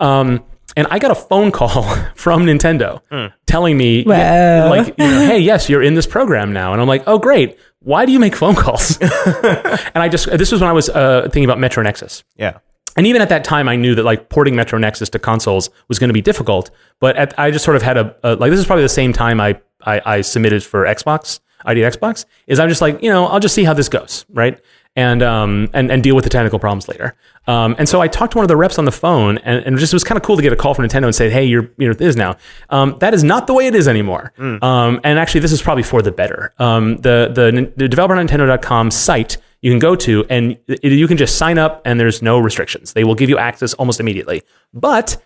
Um, 0.00 0.44
and 0.76 0.86
I 0.90 0.98
got 0.98 1.10
a 1.10 1.14
phone 1.14 1.50
call 1.58 1.82
from 2.14 2.44
Nintendo 2.44 3.00
telling 3.46 3.78
me, 3.78 4.02
yeah, 4.06 4.68
like, 4.68 4.88
you 4.88 4.92
know, 4.98 5.20
"Hey, 5.26 5.38
yes, 5.38 5.70
you're 5.70 5.82
in 5.82 5.94
this 5.94 6.06
program 6.06 6.52
now." 6.52 6.74
And 6.74 6.82
I'm 6.82 6.88
like, 6.88 7.04
"Oh, 7.06 7.18
great! 7.18 7.56
Why 7.80 8.06
do 8.06 8.12
you 8.12 8.18
make 8.18 8.36
phone 8.36 8.54
calls?" 8.54 8.98
and 9.00 9.96
I 9.96 10.08
just 10.08 10.26
this 10.30 10.52
was 10.52 10.60
when 10.60 10.70
I 10.70 10.72
was 10.72 10.88
uh, 10.88 11.22
thinking 11.24 11.44
about 11.44 11.58
Metro 11.58 11.82
Nexus. 11.82 12.24
Yeah. 12.36 12.58
And 12.96 13.06
even 13.06 13.22
at 13.22 13.28
that 13.28 13.44
time, 13.44 13.68
I 13.68 13.76
knew 13.76 13.94
that 13.94 14.04
like 14.04 14.28
porting 14.28 14.56
Metro 14.56 14.78
Nexus 14.78 15.08
to 15.10 15.20
consoles 15.20 15.70
was 15.86 16.00
going 16.00 16.08
to 16.08 16.14
be 16.14 16.22
difficult. 16.22 16.70
But 16.98 17.16
at, 17.16 17.38
I 17.38 17.52
just 17.52 17.64
sort 17.64 17.76
of 17.76 17.82
had 17.82 17.96
a, 17.96 18.16
a 18.24 18.34
like 18.34 18.50
this 18.50 18.58
is 18.58 18.66
probably 18.66 18.82
the 18.82 18.88
same 18.88 19.12
time 19.12 19.40
I, 19.40 19.60
I 19.82 20.02
I 20.04 20.20
submitted 20.22 20.64
for 20.64 20.84
Xbox 20.84 21.40
ID 21.64 21.84
at 21.84 21.92
Xbox. 21.92 22.24
Is 22.46 22.58
I'm 22.58 22.68
just 22.68 22.80
like 22.80 23.02
you 23.02 23.10
know 23.10 23.26
I'll 23.26 23.40
just 23.40 23.54
see 23.54 23.64
how 23.64 23.74
this 23.74 23.88
goes, 23.88 24.26
right? 24.30 24.60
And 25.06 25.22
um 25.22 25.52
and, 25.72 25.90
and 25.92 26.02
deal 26.02 26.16
with 26.16 26.24
the 26.24 26.30
technical 26.30 26.58
problems 26.58 26.88
later. 26.88 27.14
Um 27.46 27.76
and 27.78 27.88
so 27.88 28.00
I 28.00 28.08
talked 28.08 28.32
to 28.32 28.38
one 28.38 28.44
of 28.44 28.48
the 28.48 28.56
reps 28.64 28.78
on 28.78 28.84
the 28.84 28.96
phone, 29.04 29.38
and, 29.38 29.64
and 29.64 29.76
it 29.76 29.78
just 29.78 29.92
was 29.92 30.02
kind 30.04 30.16
of 30.20 30.22
cool 30.24 30.36
to 30.36 30.42
get 30.42 30.52
a 30.52 30.56
call 30.56 30.74
from 30.74 30.84
Nintendo 30.86 31.04
and 31.04 31.14
say, 31.14 31.30
hey, 31.30 31.44
you're 31.44 31.70
you 31.78 31.86
know 31.88 31.94
this 31.94 32.16
now. 32.16 32.36
Um, 32.70 32.96
that 33.00 33.14
is 33.14 33.22
not 33.22 33.46
the 33.46 33.54
way 33.54 33.66
it 33.70 33.74
is 33.74 33.86
anymore. 33.88 34.32
Um, 34.38 35.00
and 35.04 35.18
actually, 35.18 35.40
this 35.42 35.52
is 35.52 35.62
probably 35.62 35.84
for 35.84 36.02
the 36.02 36.10
better. 36.12 36.52
Um, 36.58 36.96
the 37.06 37.30
the, 37.38 37.72
the 37.76 37.88
developer.nintendo.com 37.88 38.90
site 38.90 39.36
you 39.60 39.70
can 39.72 39.78
go 39.80 39.96
to 39.96 40.24
and 40.30 40.56
it, 40.68 40.92
you 40.92 41.08
can 41.08 41.16
just 41.16 41.36
sign 41.36 41.58
up 41.58 41.82
and 41.84 41.98
there's 41.98 42.20
no 42.22 42.38
restrictions. 42.38 42.92
They 42.92 43.04
will 43.04 43.16
give 43.16 43.28
you 43.28 43.38
access 43.38 43.74
almost 43.74 43.98
immediately. 44.00 44.42
But 44.72 45.16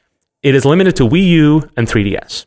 it 0.43 0.55
is 0.55 0.65
limited 0.65 0.97
to 0.97 1.05
Wii 1.09 1.27
U 1.29 1.71
and 1.77 1.87
3DS. 1.87 2.47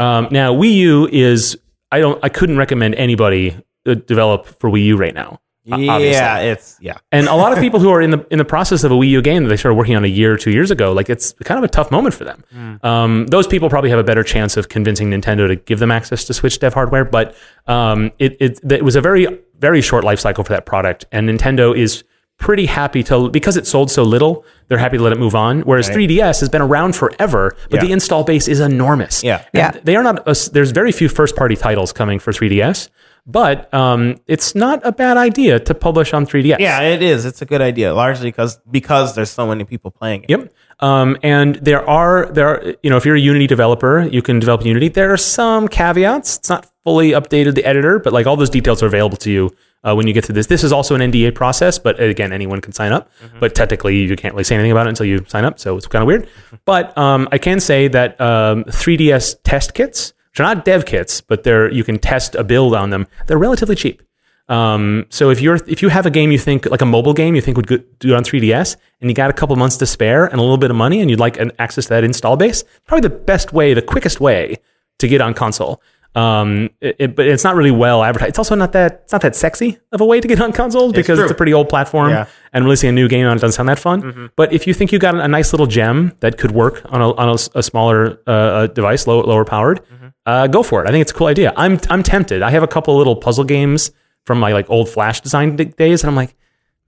Um, 0.00 0.28
now 0.30 0.54
Wii 0.54 0.74
U 0.74 1.08
is 1.12 1.58
I 1.92 1.98
don't 2.00 2.18
I 2.24 2.28
couldn't 2.28 2.58
recommend 2.58 2.94
anybody 2.96 3.56
uh, 3.86 3.94
develop 3.94 4.46
for 4.60 4.70
Wii 4.70 4.84
U 4.86 4.96
right 4.96 5.14
now. 5.14 5.40
Uh, 5.70 5.74
obviously. 5.74 6.10
Yeah. 6.12 6.38
It's 6.40 6.76
yeah. 6.80 6.98
And 7.12 7.26
a 7.28 7.34
lot 7.34 7.52
of 7.52 7.58
people 7.58 7.80
who 7.80 7.90
are 7.90 8.00
in 8.00 8.10
the 8.10 8.26
in 8.30 8.38
the 8.38 8.44
process 8.44 8.84
of 8.84 8.92
a 8.92 8.94
Wii 8.94 9.08
U 9.08 9.22
game 9.22 9.44
that 9.44 9.48
they 9.48 9.56
started 9.56 9.76
working 9.76 9.96
on 9.96 10.04
a 10.04 10.08
year 10.08 10.32
or 10.32 10.36
two 10.36 10.50
years 10.50 10.70
ago, 10.70 10.92
like 10.92 11.10
it's 11.10 11.32
kind 11.44 11.58
of 11.58 11.64
a 11.64 11.68
tough 11.68 11.90
moment 11.90 12.14
for 12.14 12.24
them. 12.24 12.80
Um, 12.82 13.26
those 13.26 13.46
people 13.46 13.68
probably 13.68 13.90
have 13.90 13.98
a 13.98 14.04
better 14.04 14.22
chance 14.22 14.56
of 14.56 14.68
convincing 14.68 15.10
Nintendo 15.10 15.48
to 15.48 15.56
give 15.56 15.78
them 15.78 15.90
access 15.90 16.24
to 16.24 16.34
Switch 16.34 16.58
dev 16.58 16.74
hardware. 16.74 17.04
But 17.04 17.34
um, 17.66 18.12
it, 18.18 18.36
it 18.40 18.60
it 18.72 18.84
was 18.84 18.96
a 18.96 19.00
very 19.00 19.26
very 19.58 19.80
short 19.80 20.04
life 20.04 20.20
cycle 20.20 20.44
for 20.44 20.52
that 20.52 20.66
product, 20.66 21.06
and 21.12 21.28
Nintendo 21.28 21.76
is 21.76 22.04
pretty 22.38 22.66
happy 22.66 23.02
to 23.02 23.30
because 23.30 23.56
it 23.56 23.66
sold 23.66 23.90
so 23.90 24.02
little. 24.02 24.44
They're 24.68 24.78
happy 24.78 24.98
to 24.98 25.02
let 25.02 25.12
it 25.12 25.18
move 25.18 25.34
on. 25.34 25.60
Whereas 25.62 25.88
3DS 25.96 26.40
has 26.40 26.48
been 26.48 26.60
around 26.60 26.94
forever, 26.94 27.56
but 27.70 27.80
the 27.80 27.92
install 27.92 28.24
base 28.24 28.46
is 28.48 28.60
enormous. 28.60 29.24
Yeah. 29.24 29.44
Yeah. 29.54 29.70
They 29.82 29.96
are 29.96 30.02
not. 30.02 30.26
A, 30.28 30.36
there's 30.52 30.70
very 30.72 30.92
few 30.92 31.08
first 31.08 31.34
party 31.36 31.56
titles 31.56 31.92
coming 31.92 32.18
for 32.18 32.32
3DS. 32.32 32.88
But 33.26 33.72
um, 33.74 34.20
it's 34.26 34.54
not 34.54 34.80
a 34.86 34.92
bad 34.92 35.16
idea 35.16 35.58
to 35.58 35.74
publish 35.74 36.12
on 36.12 36.26
3DS. 36.26 36.58
Yeah, 36.60 36.80
it 36.80 37.02
is. 37.02 37.24
It's 37.24 37.42
a 37.42 37.46
good 37.46 37.60
idea, 37.60 37.92
largely 37.92 38.30
because 38.30 38.58
because 38.70 39.14
there's 39.14 39.30
so 39.30 39.46
many 39.46 39.64
people 39.64 39.90
playing 39.90 40.22
it. 40.24 40.30
Yep. 40.30 40.52
Um, 40.78 41.16
and 41.22 41.56
there 41.56 41.88
are 41.88 42.26
there 42.32 42.48
are 42.48 42.74
you 42.82 42.90
know 42.90 42.96
if 42.96 43.04
you're 43.04 43.16
a 43.16 43.20
Unity 43.20 43.46
developer, 43.46 44.02
you 44.02 44.22
can 44.22 44.38
develop 44.38 44.64
Unity. 44.64 44.88
There 44.88 45.12
are 45.12 45.16
some 45.16 45.66
caveats. 45.66 46.36
It's 46.38 46.48
not 46.48 46.70
fully 46.84 47.10
updated 47.10 47.56
the 47.56 47.64
editor, 47.64 47.98
but 47.98 48.12
like 48.12 48.26
all 48.26 48.36
those 48.36 48.50
details 48.50 48.82
are 48.82 48.86
available 48.86 49.16
to 49.18 49.30
you 49.30 49.50
uh, 49.82 49.94
when 49.94 50.06
you 50.06 50.12
get 50.12 50.24
to 50.24 50.32
this. 50.32 50.46
This 50.46 50.62
is 50.62 50.72
also 50.72 50.94
an 50.94 51.00
NDA 51.00 51.34
process, 51.34 51.78
but 51.78 52.00
again, 52.00 52.32
anyone 52.32 52.60
can 52.60 52.72
sign 52.72 52.92
up. 52.92 53.10
But 53.40 53.54
technically, 53.54 53.96
you 54.02 54.16
can't 54.16 54.34
really 54.34 54.44
say 54.44 54.54
anything 54.54 54.72
about 54.72 54.86
it 54.86 54.90
until 54.90 55.06
you 55.06 55.24
sign 55.26 55.44
up, 55.44 55.58
so 55.58 55.76
it's 55.76 55.86
kind 55.86 56.02
of 56.02 56.06
weird. 56.06 56.28
But 56.64 56.96
um, 56.96 57.28
I 57.32 57.38
can 57.38 57.58
say 57.58 57.88
that 57.88 58.20
um, 58.20 58.64
3DS 58.64 59.36
test 59.42 59.74
kits, 59.74 60.12
which 60.36 60.40
are 60.40 60.54
not 60.54 60.66
dev 60.66 60.84
kits, 60.84 61.22
but 61.22 61.44
they're 61.44 61.72
you 61.72 61.82
can 61.82 61.98
test 61.98 62.34
a 62.34 62.44
build 62.44 62.74
on 62.74 62.90
them. 62.90 63.06
They're 63.26 63.38
relatively 63.38 63.74
cheap. 63.74 64.02
Um, 64.50 65.06
so 65.08 65.30
if 65.30 65.40
you're 65.40 65.56
if 65.66 65.80
you 65.80 65.88
have 65.88 66.04
a 66.04 66.10
game 66.10 66.30
you 66.30 66.38
think 66.38 66.66
like 66.66 66.82
a 66.82 66.86
mobile 66.86 67.14
game 67.14 67.34
you 67.34 67.40
think 67.40 67.56
would 67.56 67.98
do 67.98 68.14
on 68.14 68.22
3DS 68.22 68.76
and 69.00 69.10
you 69.10 69.14
got 69.14 69.30
a 69.30 69.32
couple 69.32 69.56
months 69.56 69.78
to 69.78 69.86
spare 69.86 70.26
and 70.26 70.34
a 70.34 70.42
little 70.42 70.58
bit 70.58 70.70
of 70.70 70.76
money 70.76 71.00
and 71.00 71.08
you'd 71.10 71.18
like 71.18 71.40
an 71.40 71.52
access 71.58 71.86
to 71.86 71.88
that 71.88 72.04
install 72.04 72.36
base, 72.36 72.64
probably 72.86 73.08
the 73.08 73.14
best 73.14 73.54
way, 73.54 73.72
the 73.72 73.80
quickest 73.80 74.20
way 74.20 74.58
to 74.98 75.08
get 75.08 75.22
on 75.22 75.32
console. 75.32 75.80
Um, 76.16 76.70
it, 76.80 76.96
it- 76.98 77.14
but 77.16 77.26
it's 77.26 77.44
not 77.44 77.54
really 77.56 77.70
well 77.70 78.02
advertised. 78.02 78.30
It's 78.30 78.38
also 78.38 78.54
not 78.54 78.72
that 78.72 79.02
it's 79.04 79.12
not 79.12 79.20
that 79.22 79.36
sexy 79.36 79.78
of 79.92 80.00
a 80.00 80.04
way 80.04 80.20
to 80.20 80.26
get 80.26 80.40
on 80.40 80.50
consoles 80.52 80.92
because 80.92 81.18
true. 81.18 81.24
it's 81.24 81.32
a 81.32 81.34
pretty 81.34 81.52
old 81.52 81.68
platform, 81.68 82.10
Yeah. 82.10 82.24
and 82.54 82.64
releasing 82.64 82.88
a 82.88 82.92
new 82.92 83.06
game 83.08 83.26
on 83.26 83.36
it 83.36 83.40
doesn't 83.40 83.52
sound 83.52 83.68
that 83.68 83.78
fun. 83.78 84.30
But 84.34 84.52
if 84.52 84.66
you 84.66 84.72
think 84.74 84.92
you 84.92 84.98
got 84.98 85.14
a 85.14 85.28
nice 85.28 85.52
little 85.52 85.66
gem 85.66 86.12
that 86.20 86.38
could 86.38 86.52
work 86.52 86.82
on 86.86 87.00
a 87.02 87.12
on 87.14 87.28
a 87.28 87.36
a, 87.58 87.62
smaller 87.62 88.18
uh, 88.26 88.66
device, 88.68 89.06
low, 89.06 89.20
lower 89.20 89.44
powered, 89.44 89.80
uh, 90.24 90.46
go 90.46 90.62
for 90.62 90.82
it. 90.82 90.88
I 90.88 90.90
think 90.90 91.02
it's 91.02 91.12
a 91.12 91.14
cool 91.14 91.26
idea. 91.28 91.52
I'm 91.56 91.78
I'm 91.90 92.02
tempted. 92.02 92.40
I 92.42 92.50
have 92.50 92.62
a 92.62 92.68
couple 92.68 92.96
little 92.96 93.16
puzzle 93.16 93.44
games 93.44 93.90
from 94.24 94.40
my 94.40 94.52
like 94.52 94.70
old 94.70 94.88
Flash 94.88 95.20
design 95.20 95.56
d- 95.56 95.64
days, 95.66 96.02
and 96.02 96.08
I'm 96.10 96.16
like. 96.16 96.34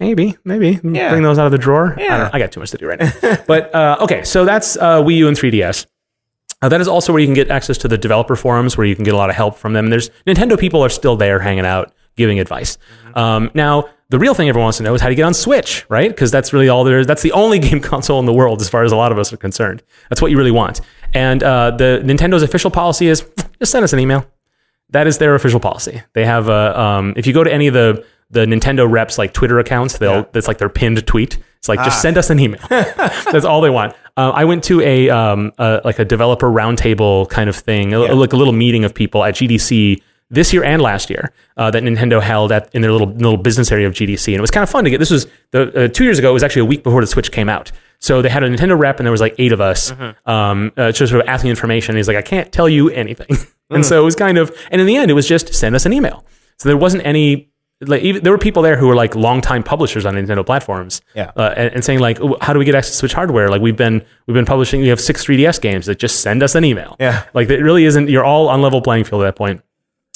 Maybe, 0.00 0.36
maybe 0.44 0.78
Yeah. 0.84 1.10
bring 1.10 1.24
those 1.24 1.40
out 1.40 1.46
of 1.46 1.50
the 1.50 1.58
drawer. 1.58 1.96
I, 1.98 2.00
Yeah. 2.02 2.08
don't 2.10 2.18
know. 2.26 2.30
I 2.32 2.38
got 2.38 2.52
too 2.52 2.60
much 2.60 2.70
to 2.70 2.78
do 2.78 2.86
right 2.86 3.00
now. 3.00 3.10
but 3.48 3.74
uh, 3.74 3.96
okay, 4.02 4.22
so 4.22 4.44
that's 4.44 4.76
uh, 4.76 5.02
Wii 5.02 5.16
U 5.16 5.26
and 5.26 5.36
3DS. 5.36 5.86
Uh, 6.61 6.68
that 6.68 6.80
is 6.80 6.88
also 6.88 7.12
where 7.12 7.20
you 7.20 7.26
can 7.26 7.34
get 7.34 7.50
access 7.50 7.78
to 7.78 7.88
the 7.88 7.98
developer 7.98 8.34
forums, 8.34 8.76
where 8.76 8.86
you 8.86 8.96
can 8.96 9.04
get 9.04 9.14
a 9.14 9.16
lot 9.16 9.30
of 9.30 9.36
help 9.36 9.56
from 9.56 9.74
them. 9.74 9.90
There's 9.90 10.11
Nintendo 10.26 10.59
people 10.59 10.82
are 10.82 10.88
still 10.88 11.16
there 11.16 11.38
hanging 11.38 11.66
out, 11.66 11.92
giving 12.16 12.40
advice. 12.40 12.78
Um, 13.14 13.50
now, 13.54 13.88
the 14.11 14.18
real 14.18 14.34
thing 14.34 14.48
everyone 14.48 14.64
wants 14.64 14.78
to 14.78 14.84
know 14.84 14.94
is 14.94 15.00
how 15.00 15.09
to 15.09 15.14
get 15.14 15.22
on 15.22 15.34
Switch, 15.34 15.84
right? 15.88 16.09
Because 16.09 16.30
that's 16.30 16.52
really 16.52 16.68
all 16.68 16.82
there 16.82 16.98
is. 16.98 17.06
That's 17.06 17.22
the 17.22 17.32
only 17.32 17.59
game 17.68 17.80
console 17.80 18.18
in 18.18 18.26
the 18.26 18.32
world, 18.32 18.61
as 18.61 18.68
far 18.68 18.82
as 18.82 18.92
a 18.92 18.96
lot 18.96 19.12
of 19.12 19.18
us 19.18 19.32
are 19.32 19.36
concerned. 19.36 19.82
That's 20.09 20.20
what 20.20 20.30
you 20.30 20.38
really 20.38 20.50
want. 20.50 20.80
And 21.14 21.42
uh, 21.42 21.72
the 21.72 22.02
Nintendo's 22.04 22.42
official 22.42 22.70
policy 22.70 23.09
is 23.09 23.20
just 23.59 23.70
send 23.70 23.84
us 23.84 23.92
an 23.92 24.00
email. 24.00 24.26
That 24.90 25.06
is 25.06 25.18
their 25.18 25.34
official 25.34 25.61
policy. 25.61 26.02
They 26.14 26.24
have 26.24 26.48
a. 26.48 26.78
Um, 26.78 27.12
if 27.16 27.26
you 27.26 27.34
go 27.34 27.44
to 27.44 27.52
any 27.52 27.66
of 27.66 27.74
the 27.74 28.04
the 28.30 28.40
Nintendo 28.40 28.90
reps 28.90 29.18
like 29.18 29.32
Twitter 29.32 29.59
accounts, 29.59 29.98
they'll 29.98 30.12
yeah. 30.12 30.24
that's 30.32 30.48
like 30.48 30.59
their 30.59 30.68
pinned 30.68 31.06
tweet. 31.06 31.38
It's 31.59 31.68
like 31.68 31.80
just 31.80 32.00
send 32.00 32.16
us 32.16 32.30
an 32.30 32.38
email. 32.38 32.61
that's 32.68 33.44
all 33.44 33.61
they 33.61 33.70
want. 33.70 33.94
Uh, 34.18 34.30
I 34.34 34.44
went 34.44 34.64
to 34.64 34.80
a 34.80 35.08
um, 35.10 35.52
uh, 35.58 35.80
like 35.84 35.98
a 36.00 36.04
developer 36.04 36.48
roundtable 36.50 37.28
kind 37.30 37.48
of 37.48 37.56
thing, 37.56 37.94
a- 37.94 38.00
like 38.14 38.32
a 38.32 38.36
little 38.36 38.52
meeting 38.64 38.84
of 38.84 38.92
people 38.92 39.22
at 39.24 39.34
GDC 39.34 40.02
this 40.30 40.52
year 40.52 40.62
and 40.62 40.82
last 40.82 41.08
year 41.08 41.32
uh, 41.56 41.70
that 41.70 41.82
Nintendo 41.82 42.20
held 42.20 42.52
at 42.52 42.68
in 42.74 42.82
their 42.82 42.92
little 42.92 43.08
little 43.08 43.38
business 43.38 43.70
area 43.72 43.86
of 43.86 43.94
GDC, 43.94 44.26
and 44.28 44.36
it 44.36 44.40
was 44.40 44.50
kind 44.50 44.62
of 44.64 44.68
fun 44.70 44.84
to 44.84 44.90
get. 44.90 44.98
This 44.98 45.10
was 45.10 45.26
the 45.52 45.84
uh, 45.84 45.88
two 45.88 46.04
years 46.04 46.18
ago. 46.18 46.30
It 46.30 46.34
was 46.34 46.42
actually 46.42 46.62
a 46.62 46.70
week 46.72 46.82
before 46.82 47.00
the 47.00 47.06
Switch 47.06 47.30
came 47.32 47.48
out. 47.48 47.70
So 48.00 48.20
they 48.22 48.28
had 48.28 48.42
a 48.44 48.48
Nintendo 48.50 48.78
rep, 48.78 48.98
and 49.00 49.06
there 49.06 49.10
was 49.12 49.20
like 49.20 49.34
eight 49.38 49.52
of 49.52 49.60
us, 49.60 49.92
um, 50.26 50.72
uh, 50.76 50.92
just 50.92 51.10
sort 51.10 51.22
of 51.22 51.28
asking 51.28 51.50
information. 51.50 51.92
And 51.92 51.98
he's 51.98 52.08
like, 52.08 52.16
I 52.16 52.22
can't 52.22 52.52
tell 52.52 52.68
you 52.68 52.90
anything, 52.90 53.28
and 53.70 53.84
so 53.86 54.00
it 54.00 54.04
was 54.04 54.14
kind 54.16 54.36
of, 54.38 54.50
and 54.70 54.80
in 54.80 54.86
the 54.86 54.96
end, 54.96 55.10
it 55.10 55.14
was 55.14 55.26
just 55.26 55.54
send 55.54 55.74
us 55.74 55.86
an 55.86 55.92
email. 55.92 56.24
So 56.58 56.68
there 56.68 56.76
wasn't 56.76 57.06
any. 57.06 57.50
Like 57.80 58.02
even, 58.02 58.24
there 58.24 58.32
were 58.32 58.38
people 58.38 58.62
there 58.62 58.76
who 58.76 58.88
were 58.88 58.96
like 58.96 59.14
longtime 59.14 59.62
publishers 59.62 60.04
on 60.04 60.14
Nintendo 60.14 60.44
platforms, 60.44 61.00
Yeah. 61.14 61.30
uh, 61.36 61.54
and, 61.56 61.74
and 61.74 61.84
saying 61.84 62.00
like, 62.00 62.20
"Oh, 62.20 62.36
how 62.40 62.52
do 62.52 62.58
we 62.58 62.64
get 62.64 62.74
access 62.74 62.92
to 62.92 62.96
Switch 62.98 63.12
hardware? 63.12 63.48
Like 63.48 63.62
we've 63.62 63.76
been 63.76 64.04
we've 64.26 64.34
been 64.34 64.46
publishing, 64.46 64.80
we 64.80 64.88
have 64.88 65.00
six 65.00 65.24
3DS 65.24 65.60
games. 65.60 65.86
That 65.86 65.98
just 66.00 66.20
send 66.20 66.42
us 66.42 66.56
an 66.56 66.64
email. 66.64 66.96
Yeah. 66.98 67.24
like 67.34 67.48
it 67.50 67.62
really 67.62 67.84
isn't. 67.84 68.08
You're 68.10 68.24
all 68.24 68.48
on 68.48 68.62
level 68.62 68.82
playing 68.82 69.04
field 69.04 69.22
at 69.22 69.26
that 69.26 69.36
point. 69.36 69.62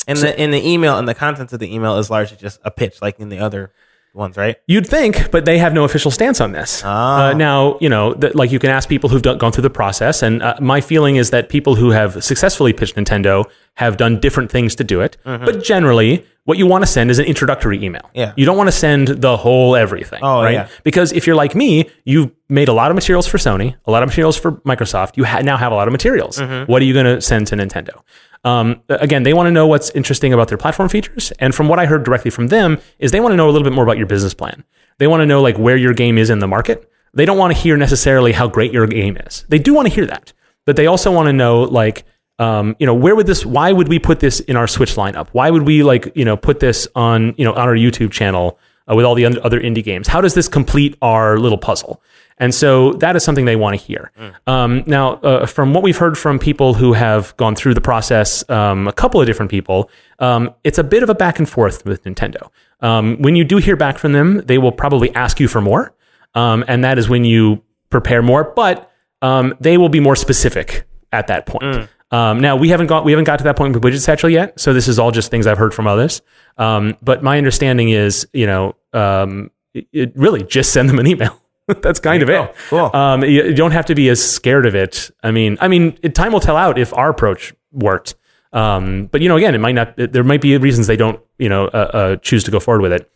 And 0.09 0.19
the 0.19 0.43
in 0.43 0.51
the 0.51 0.67
email 0.69 0.99
and 0.99 1.07
the 1.07 1.15
contents 1.15 1.53
of 1.53 1.61
the 1.61 1.73
email 1.73 1.99
is 1.99 2.11
largely 2.11 2.37
just 2.37 2.59
a 2.65 2.71
pitch, 2.73 3.01
like 3.01 3.21
in 3.21 3.29
the 3.29 3.39
other 3.39 3.73
ones, 4.15 4.37
right? 4.37 4.57
You'd 4.67 4.87
think, 4.89 5.31
but 5.31 5.45
they 5.45 5.59
have 5.59 5.73
no 5.73 5.85
official 5.85 6.11
stance 6.11 6.41
on 6.41 6.51
this. 6.53 6.83
Ah. 6.85 7.29
Uh, 7.29 7.33
now, 7.35 7.79
you 7.81 7.89
know, 7.89 8.17
like 8.35 8.51
you 8.51 8.59
can 8.59 8.71
ask 8.71 8.89
people 8.89 9.09
who've 9.09 9.23
done, 9.23 9.39
gone 9.39 9.53
through 9.53 9.63
the 9.63 9.71
process, 9.71 10.23
and 10.23 10.43
uh, 10.43 10.57
my 10.61 10.81
feeling 10.81 11.15
is 11.17 11.31
that 11.31 11.49
people 11.49 11.77
who 11.77 11.91
have 11.91 12.23
successfully 12.25 12.73
pitched 12.73 12.97
Nintendo 12.97 13.49
have 13.75 13.97
done 13.97 14.19
different 14.21 14.51
things 14.51 14.75
to 14.75 14.85
do 14.85 15.01
it. 15.01 15.17
But 15.25 15.63
generally, 15.63 16.27
what 16.45 16.59
you 16.59 16.67
want 16.67 16.83
to 16.83 16.87
send 16.87 17.11
is 17.11 17.19
an 17.19 17.25
introductory 17.27 17.83
email. 17.83 18.11
Yeah. 18.15 18.33
You 18.37 18.45
don't 18.45 18.57
want 18.57 18.69
to 18.69 18.73
send 18.73 19.09
the 19.09 19.37
whole 19.37 19.77
everything. 19.77 20.21
Oh, 20.23 20.43
right? 20.43 20.53
yeah. 20.53 20.69
Because 20.83 21.13
if 21.13 21.27
you're 21.27 21.37
like 21.37 21.55
me, 21.55 21.89
you've 22.05 22.33
made 22.49 22.69
a 22.69 22.73
lot 22.73 22.91
of 22.91 22.97
materials 22.97 23.27
for 23.27 23.39
Sony, 23.39 23.77
a 23.85 23.91
lot 23.91 24.03
of 24.03 24.09
materials 24.09 24.37
for 24.37 24.53
Microsoft. 24.63 25.17
You 25.17 25.25
ha- 25.25 25.41
now 25.41 25.57
have 25.57 25.71
a 25.71 25.75
lot 25.75 25.87
of 25.87 25.93
materials. 25.93 26.39
Mm-hmm. 26.39 26.71
What 26.71 26.83
are 26.83 26.85
you 26.85 26.95
going 26.95 27.07
to 27.07 27.21
send 27.21 27.47
to 27.49 27.57
Nintendo? 27.57 28.03
Um, 28.45 28.83
again, 28.89 29.23
they 29.23 29.35
want 29.35 29.47
to 29.47 29.53
know 29.53 29.69
what's 29.69 29.91
interesting 29.91 30.33
about 30.33 30.49
their 30.49 30.59
platform 30.59 30.89
features, 30.89 31.33
and 31.39 31.55
from 31.55 31.69
what 31.69 31.79
I 31.79 31.87
heard 31.87 32.03
directly 32.03 32.31
from 32.33 32.49
them, 32.49 32.81
is 32.99 33.13
they 33.13 33.21
want 33.21 33.33
to 33.33 33.37
know 33.37 33.49
a 33.49 33.53
little 33.53 33.65
bit 33.65 33.73
more 33.73 33.85
about 33.85 33.99
your 33.99 34.07
business 34.09 34.35
plan. 34.35 34.65
They 34.99 35.07
want 35.07 35.21
to 35.21 35.27
know 35.27 35.41
like 35.41 35.57
where 35.59 35.77
your 35.77 35.95
game 35.95 36.19
is 36.19 36.29
in 36.29 36.41
the 36.41 36.49
market. 36.49 36.91
They 37.15 37.25
don't 37.25 37.39
want 37.39 37.55
to 37.55 37.59
hear 37.59 37.77
necessarily 37.77 38.33
how 38.33 38.49
great 38.49 38.73
your 38.73 38.87
game 38.89 39.17
is. 39.17 39.45
They 39.49 39.61
do 39.61 39.75
want 39.75 39.87
to 39.87 39.95
hear 39.95 40.07
that, 40.07 40.33
but 40.65 40.75
they 40.75 40.87
also 40.89 41.13
want 41.13 41.27
to 41.27 41.33
know 41.33 41.63
like 41.63 42.05
um, 42.43 42.77
you 42.79 42.87
know, 42.87 42.95
where 42.95 43.15
would 43.15 43.27
this? 43.27 43.47
Why 43.47 43.73
would 43.73 43.89
we 43.89 43.99
put 43.99 44.21
this 44.21 44.41
in 44.41 44.57
our 44.57 44.67
Switch 44.67 44.97
lineup? 44.97 45.29
Why 45.33 45.51
would 45.51 45.63
we 45.63 45.83
like, 45.83 46.11
you 46.15 46.25
know, 46.25 46.37
put 46.37 46.61
this 46.61 46.89
on, 46.95 47.35
you 47.39 47.45
know, 47.45 47.53
on 47.53 47.69
our 47.69 47.75
YouTube 47.75 48.11
channel 48.11 48.59
uh, 48.91 48.97
with 48.97 49.05
all 49.05 49.15
the 49.15 49.27
other 49.27 49.61
indie 49.61 49.85
games? 49.85 50.09
How 50.09 50.21
does 50.21 50.35
this 50.35 50.49
complete 50.49 50.97
our 51.01 51.39
little 51.39 51.59
puzzle? 51.59 52.03
And 52.39 52.53
so 52.53 52.95
that 52.95 53.15
is 53.15 53.23
something 53.23 53.45
they 53.45 53.55
want 53.55 53.79
to 53.79 53.87
hear. 53.87 54.11
Um, 54.49 54.83
now, 54.87 55.15
uh, 55.17 55.47
from 55.47 55.73
what 55.75 55.85
we've 55.85 55.97
heard 55.97 56.19
from 56.19 56.41
people 56.41 56.75
who 56.75 56.93
have 56.95 57.37
gone 57.37 57.55
through 57.55 57.75
the 57.75 57.81
process, 57.81 58.49
um, 58.51 58.89
a 58.89 58.93
couple 58.93 59.21
of 59.21 59.27
different 59.27 59.51
people, 59.51 59.89
um, 60.19 60.51
it's 60.65 60.79
a 60.79 60.85
bit 60.85 61.05
of 61.05 61.11
a 61.11 61.15
back 61.15 61.39
and 61.39 61.49
forth 61.49 61.85
with 61.85 62.03
Nintendo. 62.03 62.51
Um, 62.81 63.23
when 63.23 63.37
you 63.37 63.45
do 63.45 63.59
hear 63.59 63.77
back 63.77 63.99
from 63.99 64.13
them, 64.13 64.43
they 64.47 64.59
will 64.59 64.73
probably 64.73 65.15
ask 65.15 65.39
you 65.39 65.47
for 65.47 65.61
more, 65.61 65.95
um, 66.35 66.65
and 66.67 66.83
that 66.83 66.99
is 66.99 67.09
when 67.09 67.25
you 67.25 67.63
prepare 67.91 68.23
more. 68.23 68.43
But 68.57 68.91
um, 69.21 69.55
they 69.61 69.77
will 69.79 69.91
be 69.91 70.01
more 70.01 70.17
specific 70.17 70.85
at 71.13 71.29
that 71.29 71.47
point. 71.47 71.89
Um, 72.13 72.41
now 72.41 72.57
we 72.57 72.69
haven't 72.69 72.89
got 72.89 73.05
we 73.05 73.13
haven't 73.13 73.25
got 73.25 73.39
to 73.39 73.45
that 73.45 73.57
point 73.57 73.75
with 73.75 73.83
Widget 73.83 74.01
Satchel 74.01 74.29
yet, 74.29 74.61
so 74.61 74.75
this 74.75 74.87
is 74.87 74.99
all 74.99 75.11
just 75.11 75.31
things 75.31 75.47
I've 75.47 75.59
heard 75.59 75.73
from 75.73 75.87
others. 75.87 76.21
Um, 76.59 76.97
but 77.03 77.23
my 77.23 77.39
understanding 77.39 77.89
is, 77.89 78.29
you 78.35 78.47
know, 78.47 78.77
um, 78.93 79.51
it, 79.73 79.89
it 79.93 80.13
really 80.15 80.45
just 80.45 80.73
send 80.73 80.91
them 80.91 80.99
an 80.99 81.07
email. 81.07 81.41
That's 81.81 82.01
kind 82.01 82.23
of 82.23 82.29
you 82.29 82.35
it. 82.35 82.55
Cool. 82.69 82.91
Um, 82.95 83.25
you, 83.25 83.45
you 83.45 83.55
don't 83.55 83.71
have 83.71 83.87
to 83.87 83.95
be 83.95 84.11
as 84.11 84.23
scared 84.23 84.67
of 84.67 84.75
it. 84.75 85.11
I 85.23 85.31
mean, 85.31 85.57
I 85.61 85.69
mean, 85.69 85.99
it, 86.03 86.15
time 86.15 86.33
will 86.33 86.41
tell 86.41 86.57
out 86.57 86.79
if 86.79 86.93
our 86.93 87.09
approach 87.09 87.55
worked. 87.73 88.15
Um, 88.53 89.07
but 89.07 89.23
you 89.23 89.29
know, 89.31 89.37
again, 89.37 89.55
it 89.55 89.59
might 89.59 89.75
not. 89.75 89.95
There 89.97 90.25
might 90.25 90.43
be 90.43 90.55
reasons 90.59 90.87
they 90.87 90.97
don't, 90.97 91.19
you 91.39 91.49
know, 91.49 91.69
uh, 91.69 91.91
uh, 91.93 92.17
choose 92.17 92.45
to 92.45 92.51
go 92.51 92.61
forward 92.61 92.83
with 92.83 92.93
it. 92.93 93.11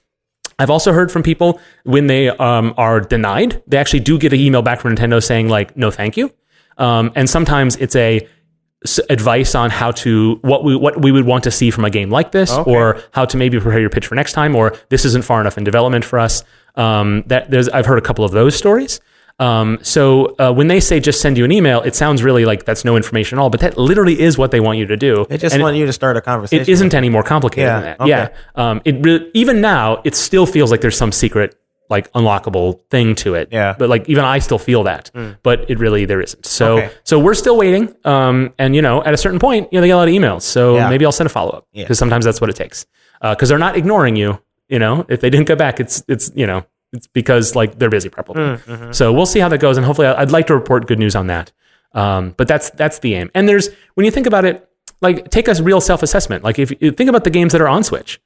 I've 0.59 0.71
also 0.71 0.93
heard 0.93 1.13
from 1.13 1.23
people 1.23 1.61
when 1.85 2.07
they 2.07 2.31
um, 2.31 2.73
are 2.79 3.01
denied, 3.01 3.63
they 3.67 3.77
actually 3.77 4.01
do 4.01 4.19
get 4.19 4.33
an 4.33 4.41
email 4.41 4.63
back 4.63 4.81
from 4.81 4.97
Nintendo 4.97 5.23
saying 5.23 5.49
like, 5.49 5.77
"No, 5.77 5.91
thank 5.91 6.17
you." 6.17 6.33
Um, 6.79 7.13
and 7.15 7.29
sometimes 7.29 7.77
it's 7.77 7.97
a 7.97 8.27
advice 9.11 9.55
on 9.55 9.71
how 9.71 9.91
to 9.91 10.39
what 10.43 10.63
we 10.65 10.77
what 10.77 11.01
we 11.03 11.11
would 11.11 11.25
want 11.27 11.45
to 11.45 11.51
see 11.51 11.71
from 11.71 11.85
a 11.85 11.91
game 11.91 12.11
like 12.11 12.33
this, 12.33 12.53
Okay. 12.53 12.71
or 12.71 13.01
how 13.13 13.25
to 13.25 13.37
maybe 13.37 13.59
prepare 13.59 13.81
your 13.81 13.91
pitch 13.91 14.07
for 14.07 14.15
next 14.15 14.33
time, 14.33 14.55
or 14.55 14.75
this 14.91 15.05
isn't 15.05 15.25
far 15.25 15.41
enough 15.41 15.57
in 15.59 15.65
development 15.65 16.05
for 16.05 16.19
us. 16.19 16.45
Um, 16.77 17.25
that 17.27 17.51
there's 17.51 17.69
I've 17.71 17.87
heard 17.87 17.99
a 17.99 18.03
couple 18.03 18.25
of 18.25 18.33
those 18.33 18.55
stories. 18.55 19.01
Um, 19.39 19.79
so 19.83 20.35
uh, 20.39 20.51
when 20.53 20.69
they 20.69 20.81
say 20.81 20.99
just 20.99 21.21
send 21.21 21.37
you 21.37 21.45
an 21.45 21.53
email, 21.53 21.83
it 21.83 21.95
sounds 21.95 22.23
really 22.23 22.47
like 22.47 22.65
that's 22.65 22.85
no 22.87 22.97
information 22.97 23.39
at 23.39 23.43
all, 23.43 23.51
but 23.51 23.61
that 23.61 23.77
literally 23.77 24.19
is 24.19 24.39
what 24.39 24.51
they 24.51 24.61
want 24.61 24.79
you 24.79 24.87
to 24.87 24.97
do. 24.97 25.27
They 25.29 25.37
just 25.37 25.53
And 25.55 25.61
it- 25.61 25.65
want 25.65 25.77
you 25.77 25.85
to 25.85 25.93
start 25.93 26.17
a 26.17 26.23
conversation. 26.23 26.63
it 26.63 26.69
isn't 26.71 26.95
any 26.95 27.11
more 27.11 27.23
complicated 27.23 27.67
Yeah, 27.69 27.75
than 27.81 27.83
that. 27.83 28.01
okay. 28.01 28.09
Yeah. 28.09 28.71
Um, 28.71 28.81
it 28.87 28.97
re- 29.05 29.31
even 29.35 29.61
now, 29.61 30.01
it 30.05 30.15
still 30.15 30.47
feels 30.47 30.71
like 30.71 30.81
there's 30.81 30.97
some 30.97 31.13
secret, 31.13 31.55
like 31.89 32.11
unlockable 32.13 32.81
thing 32.91 33.15
to 33.17 33.35
it. 33.35 33.49
Yeah. 33.53 33.75
But 33.79 33.89
like 33.89 34.09
even 34.09 34.25
I 34.25 34.39
still 34.41 34.59
feel 34.59 34.85
that, 34.85 35.11
but 35.43 35.71
it 35.71 35.79
really 35.79 36.05
there 36.05 36.21
isn't. 36.21 36.45
So 36.47 36.79
Okay. 36.79 36.91
so 37.05 37.19
we're 37.19 37.35
still 37.35 37.57
waiting. 37.57 37.95
Um, 38.05 38.53
and 38.59 38.75
you 38.75 38.83
know, 38.83 39.03
at 39.05 39.15
a 39.15 39.17
certain 39.17 39.39
point, 39.39 39.69
you 39.73 39.77
know, 39.79 39.81
they 39.83 39.89
get 39.89 39.95
a 39.95 39.97
lot 39.97 40.09
of 40.09 40.15
emails. 40.15 40.43
So 40.43 40.77
Yeah. 40.77 40.89
maybe 40.91 41.05
I'll 41.05 41.13
send 41.13 41.27
a 41.27 41.31
follow 41.31 41.51
up 41.53 41.67
Yeah. 41.73 41.85
because 41.85 41.99
sometimes 41.99 42.25
that's 42.25 42.41
what 42.41 42.51
it 42.51 42.57
takes. 42.57 42.87
Because 43.23 43.49
they're 43.49 43.59
not 43.59 43.77
ignoring 43.77 44.17
you. 44.17 44.41
You 44.69 44.79
know, 44.81 45.07
if 45.09 45.21
they 45.21 45.31
didn't 45.31 45.47
get 45.47 45.59
back, 45.59 45.79
it's 45.81 46.03
it's 46.09 46.31
you 46.35 46.47
know. 46.47 46.65
It's 46.93 47.09
because 47.09 47.57
like 47.57 47.79
they're 47.79 47.91
busy 47.91 48.09
probably. 48.09 48.43
Mm-hmm. 48.43 48.93
So 48.93 49.13
we'll 49.13 49.27
see 49.27 49.41
how 49.41 49.49
that 49.49 49.59
goes, 49.59 49.77
and 49.77 49.85
hopefully, 49.85 50.07
I'd 50.09 50.31
like 50.31 50.47
to 50.47 50.55
report 50.55 50.87
good 50.87 50.99
news 51.01 51.17
on 51.17 51.27
that. 51.27 51.53
Um, 51.93 52.35
but 52.37 52.47
that's 52.49 52.71
that's 52.71 53.01
the 53.01 53.15
aim. 53.15 53.31
And 53.35 53.49
there's 53.49 53.71
when 53.95 54.05
you 54.05 54.11
think 54.13 54.27
about 54.27 54.45
it, 54.45 54.69
like 55.01 55.31
take 55.31 55.49
a 55.49 55.55
real 55.63 55.81
self 55.81 56.03
assessment. 56.03 56.45
Like 56.45 56.59
if 56.59 56.73
you 56.81 56.91
think 56.93 57.09
about 57.11 57.25
the 57.25 57.31
games 57.31 57.53
that 57.53 57.61
are 57.61 57.69
on 57.69 57.83
Switch, 57.83 58.21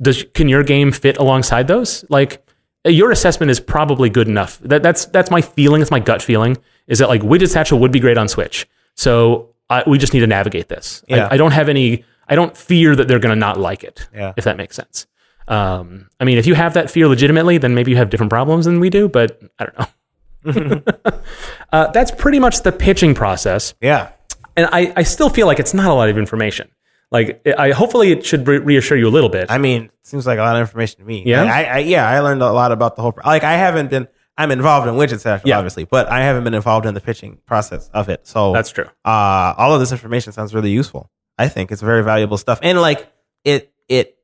does 0.00 0.24
can 0.34 0.48
your 0.48 0.62
game 0.62 0.92
fit 0.92 1.16
alongside 1.18 1.66
those? 1.68 2.04
Like 2.08 2.43
your 2.84 3.10
assessment 3.10 3.50
is 3.50 3.60
probably 3.60 4.10
good 4.10 4.28
enough. 4.28 4.58
That, 4.60 4.82
that's 4.82 5.06
that's 5.06 5.30
my 5.30 5.40
feeling. 5.40 5.82
It's 5.82 5.90
my 5.90 6.00
gut 6.00 6.22
feeling. 6.22 6.56
Is 6.86 6.98
that 6.98 7.08
like 7.08 7.22
Widget 7.22 7.48
Satchel 7.48 7.78
would 7.78 7.92
be 7.92 8.00
great 8.00 8.18
on 8.18 8.28
Switch. 8.28 8.66
So 8.94 9.50
I, 9.70 9.82
we 9.86 9.98
just 9.98 10.12
need 10.12 10.20
to 10.20 10.26
navigate 10.26 10.68
this. 10.68 11.02
Yeah. 11.08 11.28
I, 11.30 11.34
I 11.34 11.36
don't 11.36 11.52
have 11.52 11.68
any. 11.68 12.04
I 12.28 12.34
don't 12.34 12.56
fear 12.56 12.94
that 12.96 13.08
they're 13.08 13.18
going 13.18 13.34
to 13.34 13.38
not 13.40 13.58
like 13.58 13.84
it. 13.84 14.08
Yeah. 14.14 14.32
If 14.36 14.44
that 14.44 14.56
makes 14.56 14.76
sense. 14.76 15.06
Um, 15.48 16.08
I 16.20 16.24
mean, 16.24 16.38
if 16.38 16.46
you 16.46 16.54
have 16.54 16.74
that 16.74 16.90
fear 16.90 17.06
legitimately, 17.08 17.58
then 17.58 17.74
maybe 17.74 17.90
you 17.90 17.96
have 17.98 18.08
different 18.10 18.30
problems 18.30 18.64
than 18.64 18.80
we 18.80 18.88
do. 18.90 19.08
But 19.08 19.40
I 19.58 19.66
don't 19.66 19.78
know. 19.78 20.82
uh, 21.72 21.90
that's 21.92 22.10
pretty 22.10 22.38
much 22.38 22.62
the 22.62 22.72
pitching 22.72 23.14
process 23.14 23.72
Yeah. 23.80 24.10
and 24.56 24.68
I, 24.72 24.92
I 24.96 25.02
still 25.02 25.30
feel 25.30 25.46
like 25.46 25.58
it's 25.58 25.72
not 25.72 25.90
a 25.90 25.94
lot 25.94 26.08
of 26.10 26.18
information. 26.18 26.70
Like, 27.14 27.46
I 27.58 27.70
hopefully 27.70 28.10
it 28.10 28.26
should 28.26 28.46
re- 28.48 28.58
reassure 28.58 28.98
you 28.98 29.06
a 29.08 29.14
little 29.16 29.28
bit. 29.30 29.46
I 29.48 29.58
mean, 29.58 29.84
it 29.84 29.92
seems 30.02 30.26
like 30.26 30.38
a 30.38 30.42
lot 30.42 30.56
of 30.56 30.60
information 30.60 30.98
to 30.98 31.04
me. 31.06 31.22
Yeah? 31.24 31.44
Like, 31.44 31.52
I, 31.52 31.64
I 31.64 31.78
yeah, 31.78 32.08
I 32.08 32.18
learned 32.20 32.42
a 32.42 32.52
lot 32.52 32.72
about 32.72 32.96
the 32.96 33.02
whole. 33.02 33.12
pro- 33.12 33.24
Like 33.24 33.44
I 33.44 33.52
haven't 33.52 33.88
been. 33.88 34.08
I'm 34.36 34.50
involved 34.50 34.88
in 34.88 34.94
widget 34.94 35.20
satchel, 35.20 35.48
Yeah. 35.48 35.58
obviously, 35.58 35.84
but 35.84 36.08
I 36.08 36.22
haven't 36.24 36.42
been 36.42 36.54
involved 36.54 36.86
in 36.86 36.94
the 36.94 37.00
pitching 37.00 37.38
process 37.46 37.88
of 37.94 38.08
it. 38.08 38.26
So 38.26 38.52
That's 38.52 38.70
true. 38.70 38.86
Uh, 39.04 39.54
all 39.56 39.72
of 39.72 39.78
this 39.78 39.92
information 39.92 40.32
sounds 40.32 40.52
really 40.52 40.72
useful. 40.72 41.08
I 41.38 41.46
think 41.46 41.70
it's 41.70 41.82
very 41.82 42.02
valuable 42.02 42.36
stuff, 42.36 42.58
and 42.62 42.80
like 42.80 43.06
it, 43.44 43.72
it, 43.88 44.18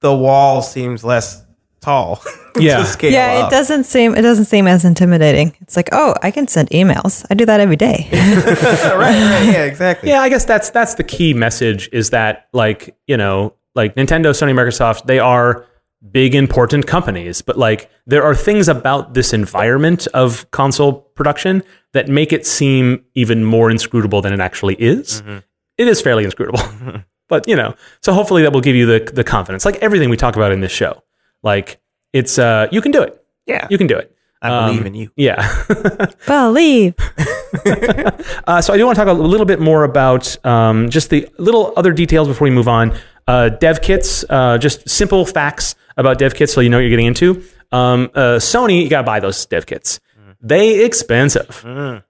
the 0.00 0.14
wall 0.16 0.62
seems 0.62 1.04
less 1.04 1.44
tall. 1.80 2.22
Yeah. 2.58 2.78
to 2.78 2.84
scale 2.84 3.12
Yeah, 3.12 3.44
up. 3.44 3.46
it 3.52 3.54
doesn't 3.54 3.84
seem 3.84 4.12
it 4.16 4.22
doesn't 4.22 4.46
seem 4.46 4.66
as 4.66 4.84
intimidating. 4.84 5.56
It's 5.60 5.76
like, 5.76 5.88
oh, 5.92 6.14
I 6.20 6.32
can 6.32 6.48
send 6.48 6.68
emails. 6.70 7.24
I 7.30 7.34
do 7.34 7.46
that 7.46 7.60
every 7.60 7.76
day. 7.76 8.08
right, 8.12 8.98
right, 8.98 9.52
yeah, 9.52 9.64
exactly. 9.64 10.08
Yeah, 10.08 10.20
I 10.20 10.28
guess 10.28 10.44
that's 10.44 10.68
that's 10.70 10.94
the 10.94 11.04
key 11.04 11.32
message 11.32 11.88
is 11.92 12.10
that 12.10 12.48
like, 12.52 12.96
you 13.06 13.16
know, 13.16 13.54
like 13.76 13.94
Nintendo, 13.94 14.30
Sony, 14.32 14.52
Microsoft, 14.52 15.06
they 15.06 15.20
are 15.20 15.64
big 16.10 16.34
important 16.34 16.88
companies, 16.88 17.40
but 17.40 17.56
like 17.56 17.88
there 18.04 18.24
are 18.24 18.34
things 18.34 18.68
about 18.68 19.14
this 19.14 19.32
environment 19.32 20.08
of 20.12 20.50
console 20.50 20.92
production 21.14 21.62
that 21.92 22.08
make 22.08 22.32
it 22.32 22.44
seem 22.46 23.04
even 23.14 23.44
more 23.44 23.70
inscrutable 23.70 24.20
than 24.22 24.32
it 24.32 24.40
actually 24.40 24.74
is. 24.74 25.22
Mm-hmm. 25.22 25.38
It 25.78 25.86
is 25.88 26.00
fairly 26.02 26.24
inscrutable. 26.24 26.60
but, 27.28 27.46
you 27.46 27.54
know, 27.54 27.74
so 28.02 28.12
hopefully 28.12 28.42
that 28.42 28.52
will 28.52 28.60
give 28.60 28.74
you 28.76 28.86
the 28.86 29.08
the 29.12 29.24
confidence. 29.24 29.64
Like 29.64 29.76
everything 29.76 30.10
we 30.10 30.16
talk 30.16 30.34
about 30.34 30.50
in 30.50 30.60
this 30.60 30.72
show. 30.72 31.02
Like 31.42 31.80
it's 32.12 32.38
uh 32.38 32.68
you 32.70 32.80
can 32.80 32.92
do 32.92 33.02
it. 33.02 33.22
Yeah. 33.46 33.66
You 33.70 33.78
can 33.78 33.86
do 33.86 33.96
it. 33.96 34.14
I 34.42 34.66
believe 34.66 34.80
Um, 34.80 34.86
in 34.86 34.94
you. 34.94 35.10
Yeah. 35.16 35.64
Believe. 36.26 36.94
Uh, 38.46 38.60
so 38.62 38.72
I 38.72 38.76
do 38.76 38.86
want 38.86 38.96
to 38.96 39.04
talk 39.04 39.08
a 39.10 39.12
little 39.20 39.44
bit 39.44 39.60
more 39.60 39.82
about 39.84 40.36
um, 40.46 40.88
just 40.88 41.10
the 41.10 41.28
little 41.38 41.72
other 41.76 41.92
details 41.92 42.28
before 42.28 42.44
we 42.46 42.50
move 42.50 42.68
on. 42.68 42.96
Uh, 43.26 43.48
dev 43.48 43.82
kits, 43.82 44.24
uh, 44.30 44.56
just 44.58 44.88
simple 44.88 45.26
facts 45.26 45.74
about 45.96 46.18
dev 46.18 46.34
kits, 46.34 46.52
so 46.52 46.60
you 46.60 46.68
know 46.68 46.76
what 46.78 46.82
you're 46.82 46.90
getting 46.90 47.06
into. 47.06 47.42
Um, 47.72 48.10
uh, 48.14 48.38
Sony, 48.38 48.82
you 48.84 48.88
gotta 48.88 49.04
buy 49.04 49.18
those 49.20 49.44
dev 49.46 49.66
kits. 49.66 49.98
They 50.40 50.84
expensive, 50.84 51.64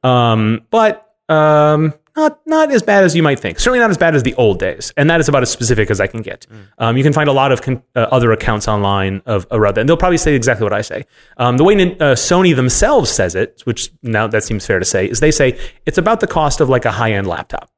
um, 0.05 0.67
but 0.71 1.11
um, 1.29 1.95
not 2.17 2.41
not 2.47 2.71
as 2.71 2.83
bad 2.83 3.05
as 3.05 3.15
you 3.15 3.23
might 3.23 3.39
think. 3.41 3.59
Certainly 3.59 3.81
not 3.81 3.91
as 3.91 3.99
bad 3.99 4.15
as 4.15 4.23
the 4.23 4.35
old 4.35 4.59
days, 4.59 4.93
and 4.97 5.09
that 5.11 5.21
is 5.21 5.29
about 5.29 5.43
as 5.43 5.51
specific 5.51 5.91
as 5.91 6.01
I 6.01 6.07
can 6.07 6.23
get. 6.23 6.47
Um, 6.79 6.97
you 6.97 7.03
can 7.03 7.13
find 7.13 7.29
a 7.29 7.33
lot 7.33 7.53
of 7.53 7.63
con- 7.63 7.83
uh, 7.95 8.07
other 8.11 8.33
accounts 8.33 8.69
online 8.69 9.23
of 9.27 9.47
around 9.51 9.75
that, 9.75 9.81
and 9.81 9.89
they'll 9.89 9.97
probably 9.97 10.19
say 10.19 10.35
exactly 10.35 10.65
what 10.65 10.73
I 10.73 10.83
say. 10.83 11.05
Um, 11.37 11.57
the 11.57 11.65
way 11.65 11.75
uh, 11.75 12.15
Sony 12.15 12.55
themselves 12.55 13.11
says 13.11 13.35
it, 13.35 13.63
which 13.65 13.91
now 14.03 14.27
that 14.27 14.45
seems 14.45 14.67
fair 14.67 14.79
to 14.79 14.85
say, 14.85 15.09
is 15.09 15.21
they 15.21 15.31
say 15.31 15.59
it's 15.87 15.99
about 15.99 16.21
the 16.21 16.27
cost 16.27 16.61
of 16.61 16.69
like 16.69 16.85
a 16.85 16.93
high 16.93 17.13
end 17.13 17.27
laptop. 17.27 17.71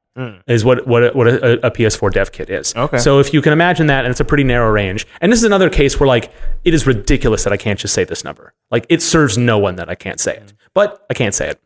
Is 0.45 0.63
what 0.63 0.85
what 0.85 1.03
a, 1.03 1.11
what 1.17 1.27
a, 1.27 1.65
a 1.65 1.71
PS4 1.71 2.11
dev 2.11 2.31
kit 2.31 2.47
is. 2.47 2.75
Okay. 2.75 2.99
So 2.99 3.17
if 3.19 3.33
you 3.33 3.41
can 3.41 3.51
imagine 3.51 3.87
that, 3.87 4.05
and 4.05 4.11
it's 4.11 4.19
a 4.19 4.25
pretty 4.25 4.43
narrow 4.43 4.69
range, 4.69 5.07
and 5.21 5.31
this 5.31 5.39
is 5.39 5.43
another 5.45 5.71
case 5.71 5.99
where 5.99 6.05
like 6.05 6.31
it 6.63 6.75
is 6.75 6.85
ridiculous 6.85 7.43
that 7.45 7.51
I 7.53 7.57
can't 7.57 7.79
just 7.79 7.95
say 7.95 8.03
this 8.03 8.23
number. 8.23 8.53
Like 8.69 8.85
it 8.89 9.01
serves 9.01 9.39
no 9.39 9.57
one 9.57 9.77
that 9.77 9.89
I 9.89 9.95
can't 9.95 10.19
say 10.19 10.35
it, 10.35 10.53
but 10.75 11.03
I 11.09 11.15
can't 11.15 11.33
say 11.33 11.49
it. 11.49 11.59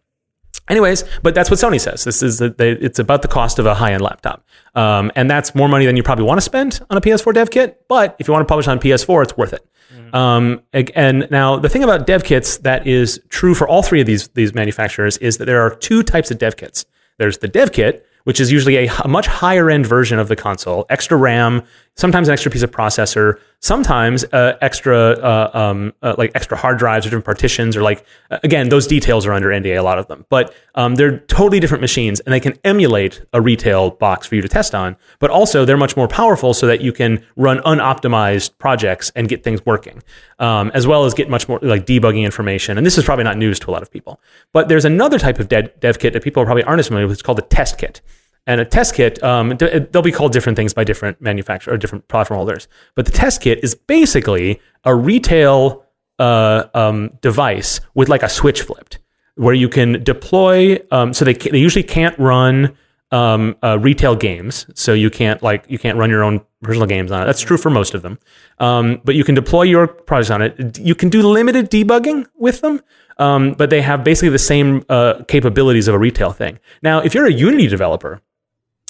Anyways, 0.70 1.04
but 1.24 1.34
that's 1.34 1.50
what 1.50 1.60
Sony 1.60 1.80
says. 1.80 2.04
This 2.04 2.22
is 2.22 2.40
the, 2.40 2.50
they, 2.50 2.72
it's 2.72 3.00
about 3.00 3.22
the 3.22 3.28
cost 3.28 3.58
of 3.58 3.66
a 3.66 3.74
high 3.74 3.94
end 3.94 4.02
laptop, 4.02 4.46
um, 4.76 5.12
and 5.16 5.32
that's 5.32 5.56
more 5.56 5.70
money 5.70 5.86
than 5.86 5.96
you 5.96 6.04
probably 6.04 6.26
want 6.26 6.38
to 6.38 6.42
spend 6.42 6.82
on 6.90 6.98
a 6.98 7.02
PS4 7.02 7.34
dev 7.34 7.50
kit. 7.50 7.86
But 7.88 8.16
if 8.20 8.28
you 8.28 8.34
want 8.34 8.46
to 8.46 8.52
publish 8.52 8.68
on 8.68 8.80
PS4, 8.80 9.24
it's 9.24 9.38
worth 9.38 9.54
it. 9.54 9.66
Um, 10.14 10.62
and 10.74 11.28
now 11.32 11.58
the 11.58 11.70
thing 11.70 11.84
about 11.84 12.08
dev 12.08 12.24
kits 12.24 12.58
that 12.60 12.88
is 12.88 13.20
true 13.30 13.54
for 13.54 13.68
all 13.68 13.84
three 13.84 14.02
of 14.02 14.08
these 14.08 14.28
these 14.30 14.54
manufacturers 14.54 15.18
is 15.18 15.38
that 15.38 15.46
there 15.46 15.62
are 15.62 15.76
two 15.76 16.04
types 16.04 16.32
of 16.32 16.38
dev 16.38 16.58
kits. 16.58 16.86
There's 17.18 17.40
the 17.40 17.48
dev 17.48 17.72
kit, 17.72 18.06
which 18.24 18.40
is 18.40 18.52
usually 18.52 18.88
a, 18.88 19.08
much 19.08 19.28
higher 19.28 19.70
end 19.70 19.86
version 19.86 20.20
of 20.20 20.28
the 20.28 20.36
console, 20.36 20.86
extra 20.90 21.18
RAM, 21.18 21.64
sometimes 21.96 22.28
an 22.28 22.34
extra 22.34 22.52
piece 22.52 22.62
of 22.62 22.72
processor, 22.72 23.40
sometimes 23.60 24.24
uh, 24.26 24.58
extra 24.62 24.98
uh, 24.98 25.52
um, 25.54 25.94
uh, 26.02 26.16
like 26.18 26.32
extra 26.36 26.58
hard 26.58 26.78
drives 26.78 27.06
or 27.06 27.10
different 27.10 27.26
partitions, 27.26 27.76
or 27.76 27.82
like 27.82 28.06
uh, 28.30 28.40
again 28.44 28.70
those 28.70 28.88
details 28.88 29.26
are 29.26 29.34
under 29.34 29.50
NDA 29.50 29.78
a 29.78 29.82
lot 29.82 30.00
of 30.00 30.08
them, 30.08 30.26
but 30.30 30.54
um, 30.76 30.96
they're 30.96 31.20
totally 31.20 31.60
different 31.60 31.82
machines 31.82 32.20
and 32.22 32.34
they 32.34 32.40
can 32.40 32.58
emulate 32.64 33.24
a 33.34 33.42
retail 33.42 33.92
box 33.92 34.28
for 34.28 34.36
you 34.36 34.42
to 34.42 34.48
test 34.48 34.76
on, 34.76 34.96
but 35.20 35.30
also 35.30 35.66
they're 35.66 35.78
much 35.78 35.98
more 35.98 36.08
powerful 36.08 36.54
so 36.54 36.68
that 36.68 36.82
you 36.82 36.92
can 36.92 37.24
run 37.36 37.58
unoptimized 37.60 38.58
projects 38.58 39.12
and 39.16 39.28
get 39.28 39.44
things 39.44 39.66
working, 39.66 40.02
um, 40.40 40.72
as 40.74 40.86
well 40.86 41.06
as 41.06 41.14
get 41.14 41.30
much 41.30 41.48
more 41.50 41.60
like 41.62 41.86
debugging 41.86 42.24
information. 42.24 42.78
And 42.78 42.86
this 42.86 42.98
is 42.98 43.06
probably 43.06 43.24
not 43.24 43.38
news 43.38 43.60
to 43.62 43.70
a 43.70 43.74
lot 43.74 43.82
of 43.82 43.92
people, 43.92 44.20
but 44.54 44.68
there's 44.68 44.86
another 44.86 45.20
type 45.20 45.40
of 45.40 45.50
dev, 45.50 45.80
dev 45.80 46.00
kit 46.00 46.14
that 46.14 46.24
people 46.24 46.46
probably 46.46 46.64
aren't 46.64 46.80
as 46.80 46.88
familiar 46.88 47.08
with. 47.08 47.14
It's 47.14 47.22
called 47.22 47.38
the 47.38 47.44
test 47.44 47.78
kit. 47.78 48.02
And 48.48 48.62
a 48.62 48.66
test 48.66 48.96
kit, 48.96 49.22
um, 49.22 49.56
they'll 49.58 50.02
be 50.02 50.12
called 50.12 50.32
different 50.32 50.56
things 50.56 50.74
by 50.74 50.86
different 50.86 51.22
manufacturers 51.22 51.76
or 51.76 51.78
different 51.78 52.08
platform 52.08 52.38
holders. 52.38 52.68
But 52.96 53.06
the 53.06 53.12
test 53.12 53.42
kit 53.42 53.60
is 53.62 53.76
basically 53.76 54.60
a 54.86 54.96
retail 54.96 55.86
uh, 56.18 56.64
um, 56.74 57.12
device 57.22 57.82
with 57.94 58.10
like 58.10 58.24
a 58.24 58.30
switch 58.30 58.62
flipped, 58.62 59.00
where 59.36 59.54
you 59.54 59.70
can 59.70 60.04
deploy. 60.04 60.80
Um, 60.92 61.14
so 61.14 61.26
they 61.26 61.34
they 61.34 61.60
usually 61.60 61.84
can't 61.84 62.18
run 62.18 62.76
um, 63.12 63.56
uh, 63.64 63.78
retail 63.80 64.16
games, 64.16 64.66
so 64.74 64.94
you 64.94 65.10
can't 65.10 65.44
like 65.44 65.66
you 65.68 65.78
can't 65.78 65.98
run 65.98 66.10
your 66.10 66.24
own 66.24 66.42
personal 66.62 66.88
games 66.88 67.12
on 67.12 67.22
it. 67.22 67.26
That's 67.26 67.42
true 67.42 67.58
for 67.58 67.70
most 67.70 67.94
of 67.94 68.02
them. 68.02 68.18
Um, 68.60 69.02
but 69.04 69.16
you 69.16 69.24
can 69.24 69.36
deploy 69.36 69.64
your 69.64 69.88
projects 69.88 70.32
on 70.32 70.42
it. 70.42 70.80
You 70.80 70.96
can 70.96 71.10
do 71.10 71.22
limited 71.22 71.70
debugging 71.70 72.26
with 72.36 72.62
them, 72.62 72.82
um, 73.18 73.54
but 73.54 73.70
they 73.70 73.82
have 73.82 74.04
basically 74.04 74.30
the 74.30 74.40
same 74.40 74.84
uh, 74.90 75.24
capabilities 75.28 75.88
of 75.88 75.96
a 75.96 76.00
retail 76.00 76.32
thing. 76.32 76.60
Now, 76.82 77.00
if 77.00 77.14
you're 77.14 77.28
a 77.28 77.32
Unity 77.34 77.68
developer, 77.68 78.22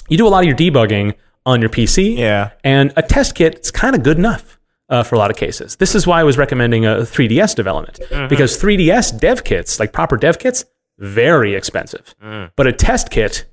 you 0.08 0.16
do 0.16 0.26
a 0.26 0.28
lot 0.30 0.40
of 0.40 0.46
your 0.46 0.56
debugging 0.56 1.14
on 1.46 1.60
your 1.60 1.70
PC. 1.70 2.16
Yeah. 2.16 2.50
And 2.64 2.92
a 2.96 3.02
test 3.02 3.34
kit 3.34 3.58
is 3.60 3.70
kind 3.70 3.94
of 3.96 4.02
good 4.02 4.18
enough 4.18 4.58
uh, 4.88 5.02
for 5.02 5.14
a 5.14 5.18
lot 5.18 5.30
of 5.30 5.36
cases. 5.36 5.76
This 5.76 5.94
is 5.94 6.06
why 6.06 6.20
I 6.20 6.24
was 6.24 6.36
recommending 6.38 6.84
a 6.86 6.96
3DS 6.98 7.54
development 7.54 8.00
because 8.28 8.60
3DS 8.60 9.18
dev 9.20 9.44
kits, 9.44 9.78
like 9.80 9.92
proper 9.92 10.16
dev 10.16 10.38
kits, 10.38 10.64
very 10.98 11.54
expensive. 11.54 12.14
But 12.56 12.66
a 12.66 12.72
test 12.72 13.10
kit, 13.10 13.46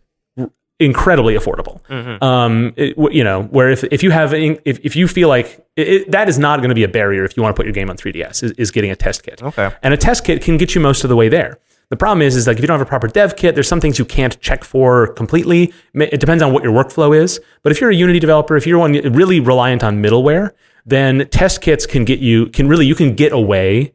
incredibly 0.79 1.35
affordable. 1.35 1.79
Um, 2.21 2.73
it- 2.75 2.95
you 3.13 3.23
know, 3.23 3.43
where 3.43 3.69
if, 3.69 3.83
if 3.85 4.03
you 4.03 4.11
have, 4.11 4.33
if, 4.33 4.59
if 4.65 4.95
you 4.95 5.07
feel 5.07 5.29
like 5.29 5.65
it- 5.77 6.11
that 6.11 6.27
is 6.27 6.37
not 6.37 6.59
going 6.59 6.69
to 6.69 6.75
be 6.75 6.83
a 6.83 6.87
barrier 6.89 7.23
if 7.23 7.37
you 7.37 7.43
want 7.43 7.55
to 7.55 7.57
put 7.57 7.65
your 7.65 7.73
game 7.73 7.89
on 7.89 7.95
3DS, 7.97 8.43
is, 8.43 8.51
is 8.53 8.71
getting 8.71 8.91
a 8.91 8.95
test 8.95 9.23
kit. 9.23 9.41
Okay. 9.41 9.69
And 9.83 9.93
a 9.93 9.97
test 9.97 10.25
kit 10.25 10.41
can 10.41 10.57
get 10.57 10.75
you 10.75 10.81
most 10.81 11.03
of 11.05 11.09
the 11.09 11.15
way 11.15 11.29
there. 11.29 11.59
The 11.89 11.97
problem 11.97 12.21
is, 12.21 12.35
is 12.35 12.47
like 12.47 12.57
if 12.57 12.61
you 12.61 12.67
don't 12.67 12.79
have 12.79 12.85
a 12.87 12.89
proper 12.89 13.07
dev 13.07 13.35
kit, 13.35 13.53
there's 13.55 13.67
some 13.67 13.79
things 13.79 13.99
you 13.99 14.05
can't 14.05 14.39
check 14.41 14.63
for 14.63 15.07
completely. 15.13 15.73
It 15.93 16.19
depends 16.19 16.41
on 16.41 16.51
what 16.53 16.63
your 16.63 16.73
workflow 16.73 17.15
is. 17.15 17.39
But 17.61 17.71
if 17.71 17.79
you're 17.79 17.91
a 17.91 17.95
Unity 17.95 18.19
developer, 18.19 18.57
if 18.57 18.65
you're 18.65 18.79
one 18.79 18.93
really 19.13 19.39
reliant 19.39 19.83
on 19.83 20.01
middleware, 20.01 20.51
then 20.85 21.27
test 21.29 21.61
kits 21.61 21.85
can 21.85 22.05
get 22.05 22.19
you 22.19 22.47
can 22.47 22.67
really 22.67 22.85
you 22.85 22.95
can 22.95 23.15
get 23.15 23.31
away 23.31 23.93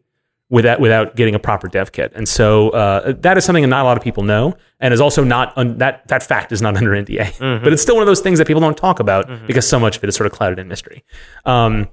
with 0.49 0.65
that 0.65 0.81
without 0.81 1.15
getting 1.15 1.35
a 1.35 1.39
proper 1.39 1.69
dev 1.69 1.93
kit. 1.93 2.13
And 2.15 2.29
so 2.29 2.71
uh, 2.71 3.13
that 3.21 3.39
is 3.39 3.45
something 3.45 3.63
that 3.63 3.69
not 3.69 3.83
a 3.83 3.85
lot 3.85 3.97
of 3.97 4.03
people 4.03 4.25
know, 4.25 4.57
and 4.81 4.93
is 4.93 5.01
also 5.01 5.23
not 5.23 5.53
un- 5.57 5.79
that 5.79 6.07
that 6.09 6.23
fact 6.25 6.51
is 6.53 6.61
not 6.61 6.77
under 6.79 6.91
NDA. 6.91 7.63
But 7.63 7.73
it's 7.73 7.83
still 7.83 7.95
one 7.95 8.03
of 8.03 8.09
those 8.09 8.21
things 8.21 8.39
that 8.39 8.47
people 8.47 8.61
don't 8.61 8.77
talk 8.77 8.99
about 9.01 9.29
because 9.47 9.69
so 9.69 9.79
much 9.79 9.97
of 9.97 10.05
it 10.05 10.09
is 10.09 10.17
sort 10.17 10.27
of 10.27 10.33
clouded 10.33 10.59
in 10.59 10.67
mystery. 10.69 11.05
Um, 11.45 11.89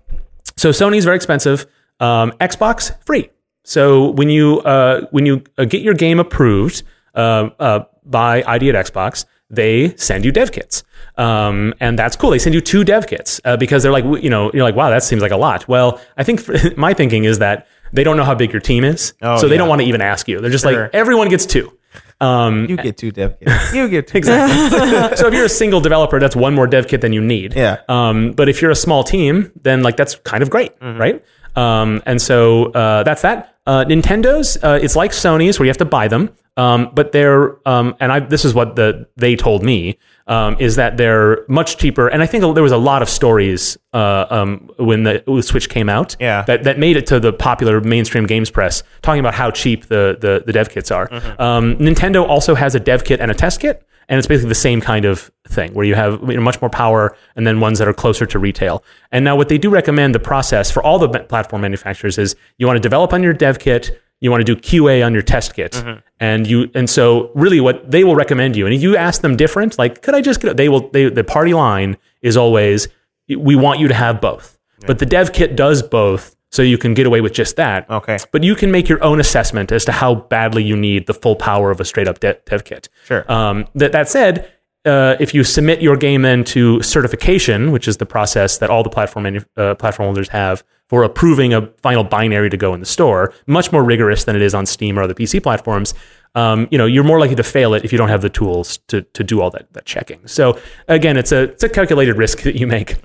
so 0.55 0.69
Sony's 0.69 1.05
very 1.05 1.15
expensive. 1.15 1.67
Um, 1.99 2.31
Xbox 2.33 2.95
free. 3.05 3.29
So 3.67 4.11
when 4.11 4.29
you 4.29 4.61
uh, 4.61 5.01
when 5.11 5.25
you 5.25 5.43
uh, 5.57 5.65
get 5.65 5.81
your 5.81 5.93
game 5.93 6.19
approved 6.21 6.83
uh, 7.15 7.49
uh, 7.59 7.79
by 8.05 8.41
ID 8.47 8.69
at 8.69 8.75
Xbox, 8.85 9.25
they 9.49 9.93
send 9.97 10.23
you 10.23 10.31
dev 10.31 10.53
kits, 10.53 10.83
um, 11.17 11.73
and 11.81 11.99
that's 11.99 12.15
cool. 12.15 12.29
They 12.29 12.39
send 12.39 12.55
you 12.55 12.61
two 12.61 12.85
dev 12.85 13.07
kits 13.07 13.41
uh, 13.43 13.57
because 13.57 13.83
they're 13.83 13.91
like, 13.91 14.05
you 14.23 14.29
know, 14.29 14.51
you're 14.53 14.63
like, 14.63 14.75
wow, 14.75 14.89
that 14.89 15.03
seems 15.03 15.21
like 15.21 15.31
a 15.33 15.37
lot. 15.37 15.67
Well, 15.67 15.99
I 16.15 16.23
think 16.23 16.47
my 16.77 16.93
thinking 16.93 17.25
is 17.25 17.39
that 17.39 17.67
they 17.91 18.05
don't 18.05 18.15
know 18.15 18.23
how 18.23 18.35
big 18.35 18.53
your 18.53 18.61
team 18.61 18.85
is, 18.85 19.13
Oh, 19.21 19.35
so 19.37 19.47
they 19.49 19.55
yeah. 19.55 19.59
don't 19.59 19.69
want 19.69 19.81
to 19.81 19.87
even 19.87 19.99
ask 20.01 20.29
you. 20.29 20.39
They're 20.39 20.49
just 20.51 20.63
Sure. 20.63 20.83
like, 20.83 20.93
everyone 20.93 21.27
gets 21.29 21.45
two. 21.45 21.71
Um, 22.19 22.65
You 22.69 22.77
get 22.77 22.97
two 22.97 23.11
dev 23.11 23.37
kits. 23.39 23.73
You 23.73 23.87
get 23.89 24.07
two. 24.07 24.17
exactly. 24.21 25.17
so 25.17 25.27
if 25.27 25.33
you're 25.33 25.45
a 25.45 25.49
single 25.49 25.79
developer, 25.81 26.19
that's 26.19 26.35
one 26.35 26.53
more 26.55 26.67
dev 26.67 26.87
kit 26.87 27.01
than 27.01 27.13
you 27.13 27.21
need. 27.21 27.53
Yeah. 27.55 27.77
Um, 27.89 28.31
but 28.31 28.47
if 28.49 28.61
you're 28.61 28.71
a 28.71 28.75
small 28.75 29.03
team, 29.03 29.51
then 29.61 29.83
like 29.83 29.97
that's 29.97 30.15
kind 30.15 30.41
of 30.41 30.49
great, 30.49 30.71
right? 30.81 31.23
Um, 31.57 32.01
and 32.05 32.21
so 32.21 32.71
uh, 32.71 33.03
that's 33.03 33.23
that. 33.23 33.55
Uh, 33.65 33.83
Nintendo's, 33.83 34.57
uh, 34.63 34.79
it's 34.81 34.95
like 34.95 35.11
Sony's 35.11 35.59
where 35.59 35.65
you 35.65 35.69
have 35.69 35.77
to 35.77 35.85
buy 35.85 36.07
them. 36.07 36.29
Um, 36.55 36.89
but 36.95 37.11
they're, 37.11 37.55
um, 37.67 37.95
and 37.99 38.11
I, 38.11 38.19
this 38.19 38.43
is 38.43 38.55
what 38.55 38.75
the, 38.75 39.07
they 39.15 39.35
told 39.35 39.61
me, 39.61 39.99
um, 40.25 40.55
is 40.59 40.75
that 40.77 40.97
they're 40.97 41.45
much 41.47 41.77
cheaper. 41.77 42.07
And 42.07 42.23
I 42.23 42.25
think 42.25 42.41
there 42.55 42.63
was 42.63 42.71
a 42.71 42.77
lot 42.77 43.03
of 43.03 43.09
stories, 43.09 43.77
uh, 43.93 44.25
um, 44.31 44.71
when 44.77 45.03
the 45.03 45.21
Switch 45.43 45.69
came 45.69 45.87
out 45.87 46.15
Yeah. 46.19 46.41
that, 46.47 46.63
that 46.63 46.79
made 46.79 46.97
it 46.97 47.05
to 47.07 47.19
the 47.19 47.31
popular 47.31 47.79
mainstream 47.81 48.25
games 48.25 48.49
press 48.49 48.81
talking 49.03 49.19
about 49.19 49.35
how 49.35 49.51
cheap 49.51 49.85
the, 49.85 50.17
the, 50.19 50.41
the 50.47 50.51
dev 50.51 50.69
kits 50.69 50.89
are. 50.89 51.07
Um, 51.37 51.75
Nintendo 51.77 52.27
also 52.27 52.55
has 52.55 52.73
a 52.73 52.79
dev 52.79 53.03
kit 53.03 53.19
and 53.19 53.29
a 53.29 53.35
test 53.35 53.59
kit. 53.59 53.83
And 54.09 54.17
it's 54.17 54.27
basically 54.27 54.49
the 54.49 54.55
same 54.55 54.79
kind 54.79 55.05
of 55.05 55.31
thing 55.47 55.73
where 55.73 55.85
you 55.85 55.95
have 55.95 56.21
much 56.21 56.61
more 56.61 56.69
power 56.69 57.15
and 57.35 57.45
then 57.45 57.59
ones 57.59 57.79
that 57.79 57.87
are 57.87 57.93
closer 57.93 58.25
to 58.25 58.39
retail. 58.39 58.83
And 59.11 59.25
now 59.25 59.35
what 59.35 59.49
they 59.49 59.57
do 59.57 59.69
recommend 59.69 60.15
the 60.15 60.19
process 60.19 60.71
for 60.71 60.81
all 60.81 60.97
the 60.97 61.09
platform 61.09 61.61
manufacturers 61.61 62.17
is 62.17 62.35
you 62.57 62.67
want 62.67 62.77
to 62.77 62.81
develop 62.81 63.11
on 63.11 63.21
your 63.21 63.33
dev 63.33 63.59
kit, 63.59 64.01
you 64.21 64.31
want 64.31 64.45
to 64.45 64.55
do 64.55 64.59
QA 64.59 65.05
on 65.05 65.13
your 65.13 65.23
test 65.23 65.53
kit. 65.55 65.73
Mm-hmm. 65.73 65.99
And 66.19 66.47
you 66.47 66.71
and 66.73 66.89
so 66.89 67.31
really 67.35 67.59
what 67.59 67.91
they 67.91 68.03
will 68.03 68.15
recommend 68.15 68.55
you 68.55 68.65
and 68.65 68.73
if 68.73 68.81
you 68.81 68.95
ask 68.95 69.21
them 69.21 69.35
different, 69.35 69.77
like 69.77 70.01
could 70.01 70.15
I 70.15 70.21
just 70.21 70.39
get 70.39 70.55
they 70.55 70.69
will 70.69 70.89
they 70.89 71.09
the 71.09 71.23
party 71.23 71.53
line 71.53 71.97
is 72.21 72.37
always 72.37 72.87
we 73.27 73.55
want 73.55 73.79
you 73.81 73.89
to 73.89 73.93
have 73.93 74.21
both. 74.21 74.57
But 74.85 74.99
the 74.99 75.05
dev 75.05 75.33
kit 75.33 75.55
does 75.55 75.83
both 75.83 76.36
so 76.51 76.61
you 76.61 76.77
can 76.77 76.93
get 76.93 77.05
away 77.05 77.21
with 77.21 77.33
just 77.33 77.55
that. 77.57 77.89
Okay. 77.89 78.17
But 78.31 78.43
you 78.43 78.55
can 78.55 78.71
make 78.71 78.87
your 78.87 79.03
own 79.03 79.19
assessment 79.19 79.71
as 79.71 79.85
to 79.85 79.91
how 79.91 80.15
badly 80.15 80.63
you 80.63 80.75
need 80.75 81.07
the 81.07 81.13
full 81.13 81.35
power 81.35 81.71
of 81.71 81.79
a 81.79 81.85
straight 81.85 82.07
up 82.07 82.19
de- 82.19 82.37
dev 82.45 82.63
kit. 82.63 82.89
Sure. 83.05 83.29
Um, 83.31 83.65
that, 83.75 83.91
that 83.91 84.07
said, 84.07 84.51
uh, 84.85 85.17
if 85.19 85.33
you 85.33 85.43
submit 85.43 85.81
your 85.81 85.97
game 85.97 86.21
then 86.21 86.43
to 86.45 86.81
certification, 86.81 87.71
which 87.71 87.87
is 87.87 87.97
the 87.97 88.05
process 88.05 88.57
that 88.59 88.69
all 88.69 88.83
the 88.83 88.89
platform 88.89 89.23
manu- 89.23 89.41
uh, 89.57 89.75
platform 89.75 90.07
holders 90.07 90.29
have 90.29 90.63
for 90.87 91.03
approving 91.03 91.53
a 91.53 91.67
final 91.81 92.03
binary 92.05 92.49
to 92.49 92.55
go 92.55 92.73
in 92.73 92.79
the 92.79 92.85
store, 92.85 93.33
much 93.45 93.71
more 93.73 93.83
rigorous 93.83 94.23
than 94.23 94.35
it 94.35 94.41
is 94.41 94.55
on 94.55 94.65
Steam 94.65 94.97
or 94.97 95.01
other 95.01 95.13
PC 95.13 95.43
platforms. 95.43 95.93
Um, 96.35 96.67
you 96.71 96.77
know, 96.77 96.85
you're 96.85 97.03
more 97.03 97.19
likely 97.19 97.35
to 97.35 97.43
fail 97.43 97.73
it 97.73 97.83
if 97.83 97.91
you 97.91 97.97
don't 97.97 98.09
have 98.09 98.21
the 98.21 98.29
tools 98.29 98.77
to 98.87 99.01
to 99.01 99.23
do 99.23 99.41
all 99.41 99.49
that 99.51 99.73
that 99.73 99.85
checking. 99.85 100.25
So 100.27 100.57
again, 100.87 101.17
it's 101.17 101.31
a 101.31 101.43
it's 101.43 101.63
a 101.63 101.69
calculated 101.69 102.15
risk 102.15 102.41
that 102.43 102.55
you 102.55 102.67
make. 102.67 103.03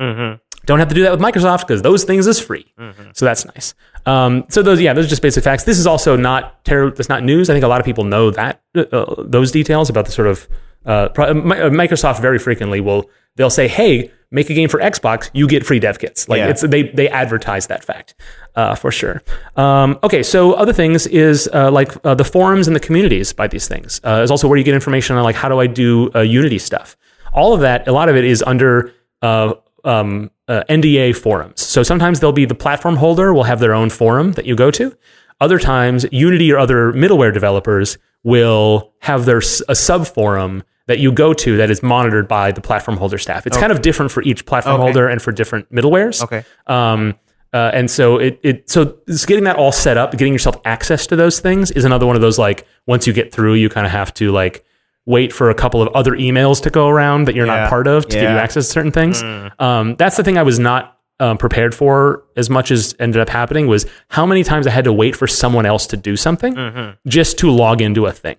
Don't 0.67 0.79
have 0.79 0.89
to 0.89 0.95
do 0.95 1.03
that 1.03 1.11
with 1.11 1.21
Microsoft 1.21 1.61
because 1.61 1.83
those 1.83 2.05
things 2.05 2.27
is 2.27 2.39
free. 2.39 2.73
So 3.15 3.25
that's 3.25 3.45
nice. 3.45 3.75
Um, 4.07 4.45
so 4.49 4.63
those, 4.63 4.81
yeah, 4.81 4.93
those 4.93 5.07
are 5.07 5.09
just 5.09 5.23
basic 5.23 5.43
facts. 5.45 5.65
This 5.65 5.79
is 5.79 5.87
also 5.87 6.17
not 6.17 6.65
terrible. 6.65 6.95
That's 6.97 7.09
not 7.09 7.23
news. 7.25 7.51
I 7.51 7.53
think 7.55 7.65
a 7.65 7.69
lot 7.69 7.81
of 7.81 7.87
people 7.87 8.05
know 8.05 8.31
that 8.31 8.61
uh, 8.77 9.15
those 9.19 9.51
details 9.53 9.91
about 9.91 10.07
the 10.07 10.13
sort 10.13 10.29
of 10.29 10.49
uh, 10.87 11.09
pro- 11.11 11.27
uh, 11.27 11.35
Microsoft 11.35 12.21
very 12.21 12.39
frequently 12.39 12.81
will 12.81 13.09
they'll 13.37 13.51
say, 13.51 13.69
"Hey, 13.69 14.11
make 14.33 14.51
a 14.51 14.55
game 14.55 14.69
for 14.69 14.81
Xbox, 14.81 15.31
you 15.33 15.47
get 15.47 15.65
free 15.65 15.79
dev 15.79 15.99
kits." 15.99 16.29
Like 16.29 16.39
Yeah. 16.39 16.49
it's 16.49 16.63
they 16.63 16.85
they 16.85 17.09
advertise 17.09 17.69
that 17.69 17.85
fact 17.85 18.15
uh, 18.57 18.75
for 18.75 18.91
sure. 18.91 19.23
Um, 19.57 19.99
okay, 20.03 20.23
so 20.25 20.53
other 20.55 20.73
things 20.73 21.07
is 21.07 21.49
uh, 21.53 21.71
like 21.71 21.93
uh, 22.05 22.15
the 22.15 22.25
forums 22.25 22.67
and 22.67 22.75
the 22.75 22.81
communities 22.81 23.33
by 23.33 23.47
these 23.47 23.69
things 23.69 24.01
uh, 24.05 24.23
is 24.25 24.31
also 24.31 24.49
where 24.49 24.59
you 24.59 24.65
get 24.65 24.75
information 24.75 25.17
on 25.17 25.23
like 25.23 25.37
how 25.37 25.49
do 25.49 25.61
I 25.61 25.67
do 25.69 26.11
uh, 26.15 26.21
Unity 26.21 26.59
stuff. 26.59 26.97
All 27.33 27.55
of 27.55 27.61
that, 27.61 27.87
a 27.89 27.93
lot 27.93 28.09
of 28.09 28.17
it 28.17 28.25
is 28.25 28.43
under 28.47 28.93
uh, 29.23 29.55
um, 29.85 30.31
uh, 30.49 30.63
NDA 30.69 31.17
forums. 31.17 31.61
So 31.61 31.83
sometimes 31.83 32.21
they'll 32.21 32.33
be 32.33 32.45
the 32.45 32.55
platform 32.55 32.97
holder 32.97 33.33
will 33.33 33.45
have 33.45 33.61
their 33.61 33.75
own 33.75 33.91
forum 33.91 34.33
that 34.33 34.47
you 34.47 34.55
go 34.57 34.71
to. 34.73 34.97
Other 35.41 35.59
times, 35.59 36.07
Unity 36.13 36.53
or 36.53 36.59
other 36.59 36.93
middleware 36.93 37.33
developers 37.33 37.99
will 38.23 38.93
have 39.01 39.25
their 39.25 39.39
a 39.69 39.75
sub 39.75 40.07
forum 40.07 40.63
that 40.87 40.99
you 40.99 41.13
go 41.13 41.33
to 41.33 41.57
that 41.57 41.71
is 41.71 41.83
monitored 41.83 42.29
by 42.29 42.53
the 42.53 42.61
platform 42.61 42.97
holder 42.97 43.19
staff. 43.19 43.47
It's 43.47 43.57
kind 43.57 43.73
of 43.73 43.83
different 43.83 44.11
for 44.13 44.23
each 44.23 44.47
platform 44.47 44.77
Okay. 44.77 44.83
holder 44.85 45.09
and 45.09 45.21
for 45.23 45.33
different 45.33 45.73
middlewares. 45.73 46.23
Okay. 46.23 46.45
Um, 46.67 47.15
uh, 47.53 47.71
and 47.75 47.91
so 47.91 48.19
it, 48.19 48.41
it 48.43 48.71
so 48.71 48.99
it's 49.07 49.27
getting 49.27 49.45
that 49.45 49.57
all 49.57 49.73
set 49.73 49.97
up, 49.97 50.13
getting 50.13 50.33
yourself 50.33 50.57
access 50.65 51.07
to 51.09 51.17
those 51.17 51.39
things 51.41 51.71
is 51.71 51.85
another 51.85 52.07
one 52.07 52.17
of 52.17 52.23
those 52.23 52.39
like 52.39 52.67
once 52.87 53.07
you 53.07 53.13
get 53.13 53.33
through, 53.33 53.55
you 53.55 53.69
kind 53.69 53.87
of 53.87 53.93
have 53.93 54.13
to 54.15 54.33
like 54.33 54.65
wait 55.07 55.33
for 55.33 55.51
a 55.51 55.55
couple 55.55 55.83
of 55.83 55.89
other 55.95 56.13
emails 56.13 56.63
to 56.63 56.71
go 56.71 56.89
around 56.89 57.27
that 57.27 57.35
you're 57.35 57.47
Yeah. 57.47 57.63
not 57.63 57.69
part 57.71 57.87
of 57.87 58.05
to 58.07 58.13
give 58.13 58.23
you 58.23 58.29
access 58.37 58.67
to 58.67 58.73
certain 58.73 58.93
things. 58.93 59.23
Um, 59.59 59.97
that's 59.97 60.17
the 60.17 60.23
thing 60.25 60.39
I 60.39 60.43
was 60.45 60.59
not 60.59 60.99
um, 61.21 61.39
prepared 61.39 61.75
for 61.75 62.25
as 62.37 62.49
much 62.51 62.71
as 62.71 62.95
ended 62.99 63.21
up 63.21 63.29
happening 63.29 63.67
was 63.69 63.87
how 64.09 64.27
many 64.27 64.43
times 64.45 64.67
I 64.67 64.71
had 64.71 64.85
to 64.85 64.93
wait 64.93 65.15
for 65.17 65.27
someone 65.27 65.67
else 65.67 65.87
to 65.89 65.97
do 65.97 66.17
something 66.17 66.95
just 67.07 67.39
to 67.39 67.51
log 67.51 67.81
into 67.83 68.07
a 68.07 68.13
thing. 68.13 68.37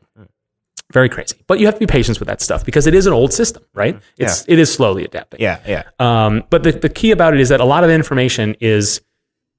Very 0.91 1.09
crazy, 1.09 1.37
but 1.47 1.59
you 1.59 1.65
have 1.65 1.73
to 1.75 1.79
be 1.79 1.87
patient 1.87 2.19
with 2.19 2.27
that 2.27 2.39
stuff 2.41 2.63
because 2.65 2.85
it 2.85 2.93
is 2.93 3.07
an 3.07 3.13
old 3.13 3.33
system, 3.33 3.63
right? 3.73 3.99
It's 4.17 4.45
it 4.47 4.59
is 4.59 4.71
slowly 4.71 5.03
adapting. 5.03 5.41
Yeah, 5.41 5.59
yeah. 5.67 5.83
Um, 5.97 6.43
but 6.51 6.63
the, 6.63 6.71
the 6.71 6.89
key 6.89 7.11
about 7.11 7.33
it 7.33 7.39
is 7.39 7.49
that 7.49 7.59
a 7.61 7.65
lot 7.65 7.83
of 7.83 7.87
the 7.87 7.95
information 7.95 8.55
is 8.59 9.01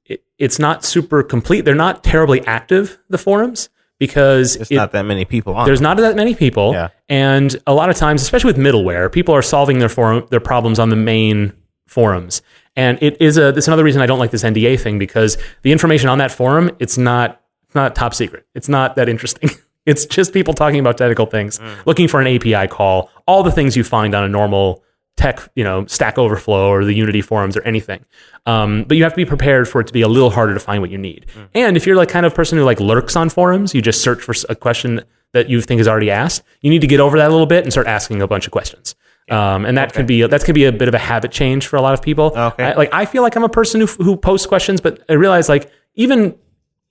it, 0.05 0.22
it's 0.38 0.59
not 0.61 0.84
super 0.84 1.22
complete. 1.24 1.62
They're 1.64 1.74
not 1.74 2.05
terribly 2.05 2.46
active 2.46 2.98
the 3.09 3.18
forums 3.18 3.68
because 4.07 4.57
There's 4.57 4.70
it- 4.70 4.76
not 4.76 4.92
that 4.92 5.05
many 5.05 5.24
people 5.24 5.55
on. 5.55 5.66
there's 5.66 5.80
not 5.80 5.96
that 5.96 6.16
many 6.16 6.34
people, 6.34 6.72
Yeah. 6.72 6.88
and 7.09 7.50
a 7.66 7.74
lot 7.74 7.88
of 7.90 7.96
times, 7.96 8.22
especially 8.22 8.52
with 8.52 8.61
middleware, 8.68 9.11
people 9.11 9.34
are 9.34 9.42
solving 9.42 9.78
their 9.78 9.88
forum 9.88 10.26
their 10.30 10.40
problems 10.40 10.78
on 10.78 10.88
the 10.90 10.96
main 10.96 11.52
forums. 11.86 12.42
And 12.76 12.98
it 13.00 13.16
is 13.20 13.38
a 13.38 13.52
that's 13.52 13.68
another 13.68 13.84
reason 13.84 14.02
I 14.02 14.07
don't 14.07 14.18
like 14.18 14.32
this 14.32 14.42
NDA 14.44 14.76
thing 14.80 14.98
because 14.98 15.38
the 15.62 15.70
information 15.72 16.09
on 16.09 16.18
that 16.18 16.30
forum 16.32 16.70
it's 16.78 16.98
not 16.98 17.40
it's 17.66 17.74
not 17.74 17.94
top 17.94 18.14
secret. 18.14 18.46
It's 18.55 18.68
not 18.68 18.96
that 18.96 19.09
interesting. 19.09 19.50
It's 19.86 20.07
just 20.07 20.32
people 20.32 20.55
talking 20.55 20.80
about 20.80 20.96
technical 20.96 21.26
things, 21.26 21.59
mm. 21.59 21.84
looking 21.84 22.09
for 22.09 22.18
an 22.18 22.26
API 22.26 22.68
call, 22.68 23.11
all 23.26 23.42
the 23.42 23.52
things 23.52 23.76
you 23.76 23.84
find 23.84 24.14
on 24.14 24.24
a 24.24 24.28
normal 24.28 24.82
tech, 25.16 25.40
you 25.54 25.64
know, 25.64 25.86
Stack 25.86 26.18
Overflow 26.18 26.68
or 26.68 26.84
the 26.84 26.92
Unity 26.92 27.22
forums 27.22 27.56
or 27.56 27.62
anything. 27.62 28.04
Um, 28.46 28.84
but 28.84 28.96
you 28.96 29.02
have 29.04 29.12
to 29.12 29.16
be 29.16 29.24
prepared 29.24 29.68
for 29.68 29.80
it 29.80 29.86
to 29.86 29.92
be 29.92 30.02
a 30.02 30.08
little 30.08 30.30
harder 30.30 30.54
to 30.54 30.60
find 30.60 30.80
what 30.80 30.90
you 30.90 30.98
need. 30.98 31.26
And 31.54 31.76
if 31.76 31.86
you're 31.86 31.96
like 31.96 32.08
kind 32.08 32.26
of 32.26 32.34
person 32.34 32.58
who 32.58 32.64
like 32.64 32.80
lurks 32.80 33.16
on 33.16 33.30
forums, 33.30 33.74
you 33.74 33.82
just 33.82 34.02
search 34.02 34.22
for 34.22 34.34
a 34.48 34.54
question 34.54 35.02
that 35.32 35.48
you 35.48 35.60
think 35.60 35.80
is 35.80 35.88
already 35.88 36.10
asked. 36.10 36.42
You 36.60 36.70
need 36.70 36.80
to 36.80 36.86
get 36.86 37.00
over 37.00 37.16
that 37.18 37.28
a 37.28 37.32
little 37.32 37.46
bit 37.46 37.64
and 37.64 37.72
start 37.72 37.86
asking 37.86 38.22
a 38.22 38.26
bunch 38.26 38.46
of 38.46 38.52
questions. 38.52 38.94
Um, 39.30 39.64
and 39.64 39.78
that 39.78 39.94
could 39.94 40.06
be 40.06 40.26
that 40.26 40.44
could 40.44 40.54
be 40.54 40.64
a 40.64 40.72
bit 40.72 40.86
of 40.86 40.94
a 40.94 40.98
habit 40.98 41.32
change 41.32 41.66
for 41.66 41.76
a 41.76 41.80
lot 41.80 41.94
of 41.94 42.02
people. 42.02 42.32
Okay. 42.36 42.64
I, 42.64 42.74
like 42.74 42.92
I 42.92 43.06
feel 43.06 43.22
like 43.22 43.36
I'm 43.36 43.44
a 43.44 43.48
person 43.48 43.80
who 43.80 43.86
who 43.86 44.16
posts 44.16 44.46
questions, 44.46 44.80
but 44.82 45.02
I 45.08 45.14
realize 45.14 45.48
like 45.48 45.70
even 45.94 46.36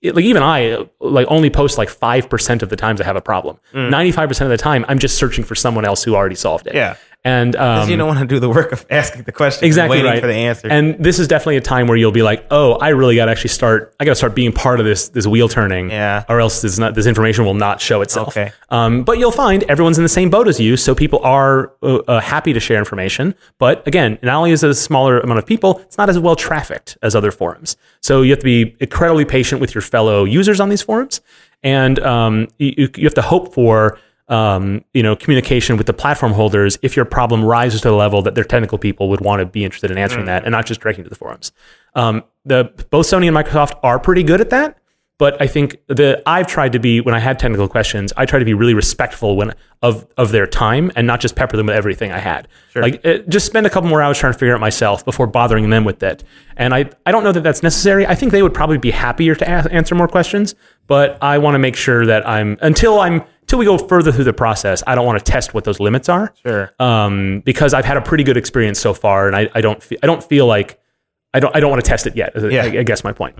like 0.02 0.24
even 0.24 0.42
I 0.42 0.84
like 0.98 1.28
only 1.30 1.48
post 1.48 1.78
like 1.78 1.88
five 1.88 2.28
percent 2.28 2.62
of 2.62 2.70
the 2.70 2.76
times 2.76 3.00
I 3.00 3.04
have 3.04 3.16
a 3.16 3.20
problem. 3.20 3.60
Ninety 3.72 4.10
five 4.10 4.28
percent 4.28 4.50
of 4.50 4.58
the 4.58 4.62
time, 4.62 4.84
I'm 4.88 4.98
just 4.98 5.16
searching 5.16 5.44
for 5.44 5.54
someone 5.54 5.84
else 5.84 6.02
who 6.02 6.16
already 6.16 6.34
solved 6.34 6.66
it. 6.66 6.74
Yeah. 6.74 6.96
And 7.24 7.56
um, 7.56 7.88
you 7.88 7.96
don't 7.96 8.06
want 8.06 8.20
to 8.20 8.26
do 8.26 8.38
the 8.38 8.50
work 8.50 8.72
of 8.72 8.84
asking 8.90 9.22
the 9.22 9.32
question. 9.32 9.64
exactly 9.64 9.96
waiting 9.96 10.10
right 10.10 10.20
for 10.20 10.26
the 10.26 10.34
answer. 10.34 10.68
And 10.68 11.02
this 11.02 11.18
is 11.18 11.26
definitely 11.26 11.56
a 11.56 11.62
time 11.62 11.86
where 11.86 11.96
you'll 11.96 12.12
be 12.12 12.22
like, 12.22 12.46
oh, 12.50 12.74
I 12.74 12.90
really 12.90 13.16
got 13.16 13.26
to 13.26 13.30
actually 13.30 13.48
start. 13.48 13.94
I 13.98 14.04
got 14.04 14.10
to 14.10 14.16
start 14.16 14.34
being 14.34 14.52
part 14.52 14.78
of 14.78 14.84
this 14.84 15.08
this 15.08 15.26
wheel 15.26 15.48
turning. 15.48 15.88
Yeah. 15.88 16.24
Or 16.28 16.38
else 16.38 16.60
this 16.60 16.78
not 16.78 16.94
this 16.94 17.06
information 17.06 17.46
will 17.46 17.54
not 17.54 17.80
show 17.80 18.02
itself. 18.02 18.36
Okay. 18.36 18.52
Um, 18.68 19.04
but 19.04 19.18
you'll 19.18 19.32
find 19.32 19.62
everyone's 19.64 19.96
in 19.96 20.04
the 20.04 20.08
same 20.08 20.28
boat 20.28 20.48
as 20.48 20.60
you, 20.60 20.76
so 20.76 20.94
people 20.94 21.20
are 21.20 21.72
uh, 21.82 21.96
uh, 21.96 22.20
happy 22.20 22.52
to 22.52 22.60
share 22.60 22.78
information. 22.78 23.34
But 23.58 23.86
again, 23.88 24.18
not 24.22 24.36
only 24.36 24.50
is 24.50 24.62
it 24.62 24.68
a 24.68 24.74
smaller 24.74 25.20
amount 25.20 25.38
of 25.38 25.46
people, 25.46 25.78
it's 25.78 25.96
not 25.96 26.10
as 26.10 26.18
well 26.18 26.36
trafficked 26.36 26.98
as 27.02 27.16
other 27.16 27.30
forums. 27.30 27.76
So 28.02 28.20
you 28.20 28.32
have 28.32 28.40
to 28.40 28.44
be 28.44 28.76
incredibly 28.80 29.24
patient 29.24 29.62
with 29.62 29.74
your 29.74 29.82
fellow 29.82 30.24
users 30.24 30.60
on 30.60 30.68
these 30.68 30.82
forums, 30.82 31.22
and 31.62 31.98
um, 32.00 32.48
you, 32.58 32.90
you 32.96 33.04
have 33.04 33.14
to 33.14 33.22
hope 33.22 33.54
for 33.54 33.98
um, 34.28 34.84
you 34.94 35.02
know, 35.02 35.14
communication 35.14 35.76
with 35.76 35.86
the 35.86 35.92
platform 35.92 36.32
holders 36.32 36.78
if 36.82 36.96
your 36.96 37.04
problem 37.04 37.44
rises 37.44 37.82
to 37.82 37.88
the 37.88 37.94
level 37.94 38.22
that 38.22 38.34
their 38.34 38.44
technical 38.44 38.78
people 38.78 39.08
would 39.10 39.20
want 39.20 39.40
to 39.40 39.46
be 39.46 39.64
interested 39.64 39.90
in 39.90 39.98
answering 39.98 40.26
that 40.26 40.44
and 40.44 40.52
not 40.52 40.66
just 40.66 40.80
directing 40.80 41.04
to 41.04 41.10
the 41.10 41.16
forums. 41.16 41.52
Um, 41.94 42.24
the 42.44 42.72
both 42.90 43.06
Sony 43.06 43.28
and 43.28 43.36
Microsoft 43.36 43.78
are 43.82 43.98
pretty 43.98 44.22
good 44.22 44.40
at 44.40 44.50
that, 44.50 44.78
but 45.16 45.40
I 45.40 45.46
think 45.46 45.76
the 45.86 46.22
I've 46.26 46.46
tried 46.46 46.72
to 46.72 46.80
be 46.80 47.00
when 47.00 47.14
I 47.14 47.20
had 47.20 47.38
technical 47.38 47.68
questions, 47.68 48.12
I 48.16 48.26
try 48.26 48.38
to 48.38 48.44
be 48.44 48.54
really 48.54 48.74
respectful 48.74 49.36
when 49.36 49.54
of 49.80 50.06
of 50.16 50.32
their 50.32 50.46
time 50.46 50.90
and 50.96 51.06
not 51.06 51.20
just 51.20 51.36
pepper 51.36 51.56
them 51.56 51.66
with 51.66 51.76
everything 51.76 52.10
I 52.10 52.18
had. 52.18 52.48
Like 52.82 53.06
uh, 53.06 53.18
just 53.28 53.46
spend 53.46 53.66
a 53.66 53.70
couple 53.70 53.88
more 53.88 54.02
hours 54.02 54.18
trying 54.18 54.32
to 54.32 54.38
figure 54.38 54.52
it 54.52 54.56
out 54.56 54.60
myself 54.60 55.04
before 55.04 55.26
bothering 55.26 55.70
them 55.70 55.84
with 55.84 56.02
it. 56.02 56.24
And 56.56 56.74
I 56.74 56.90
I 57.06 57.12
don't 57.12 57.22
know 57.22 57.32
that 57.32 57.42
that's 57.42 57.62
necessary. 57.62 58.06
I 58.06 58.14
think 58.16 58.32
they 58.32 58.42
would 58.42 58.54
probably 58.54 58.78
be 58.78 58.90
happier 58.90 59.34
to 59.36 59.44
a- 59.44 59.72
answer 59.72 59.94
more 59.94 60.08
questions, 60.08 60.56
but 60.88 61.16
I 61.22 61.38
want 61.38 61.54
to 61.54 61.60
make 61.60 61.76
sure 61.76 62.06
that 62.06 62.28
I'm 62.28 62.58
until 62.60 62.98
I'm 62.98 63.22
until 63.54 63.72
we 63.72 63.78
go 63.78 63.86
further 63.86 64.10
through 64.10 64.24
the 64.24 64.32
process, 64.32 64.82
I 64.86 64.94
don't 64.96 65.06
want 65.06 65.24
to 65.24 65.24
test 65.32 65.54
what 65.54 65.62
those 65.64 65.78
limits 65.78 66.08
are. 66.08 66.34
Sure. 66.44 66.72
Um, 66.80 67.40
because 67.44 67.72
I've 67.72 67.84
had 67.84 67.96
a 67.96 68.00
pretty 68.02 68.24
good 68.24 68.36
experience 68.36 68.80
so 68.80 68.92
far, 68.94 69.26
and 69.28 69.36
I, 69.36 69.48
I 69.54 69.60
don't 69.60 69.80
fe- 69.82 69.98
I 70.02 70.06
don't 70.06 70.22
feel 70.24 70.46
like 70.46 70.80
I 71.32 71.40
don't 71.40 71.54
I 71.54 71.60
don't 71.60 71.70
want 71.70 71.84
to 71.84 71.88
test 71.88 72.06
it 72.06 72.16
yet. 72.16 72.32
I- 72.34 72.48
Yeah. 72.48 72.62
I, 72.64 72.66
I 72.80 72.82
guess 72.82 73.04
my 73.04 73.12
point. 73.12 73.38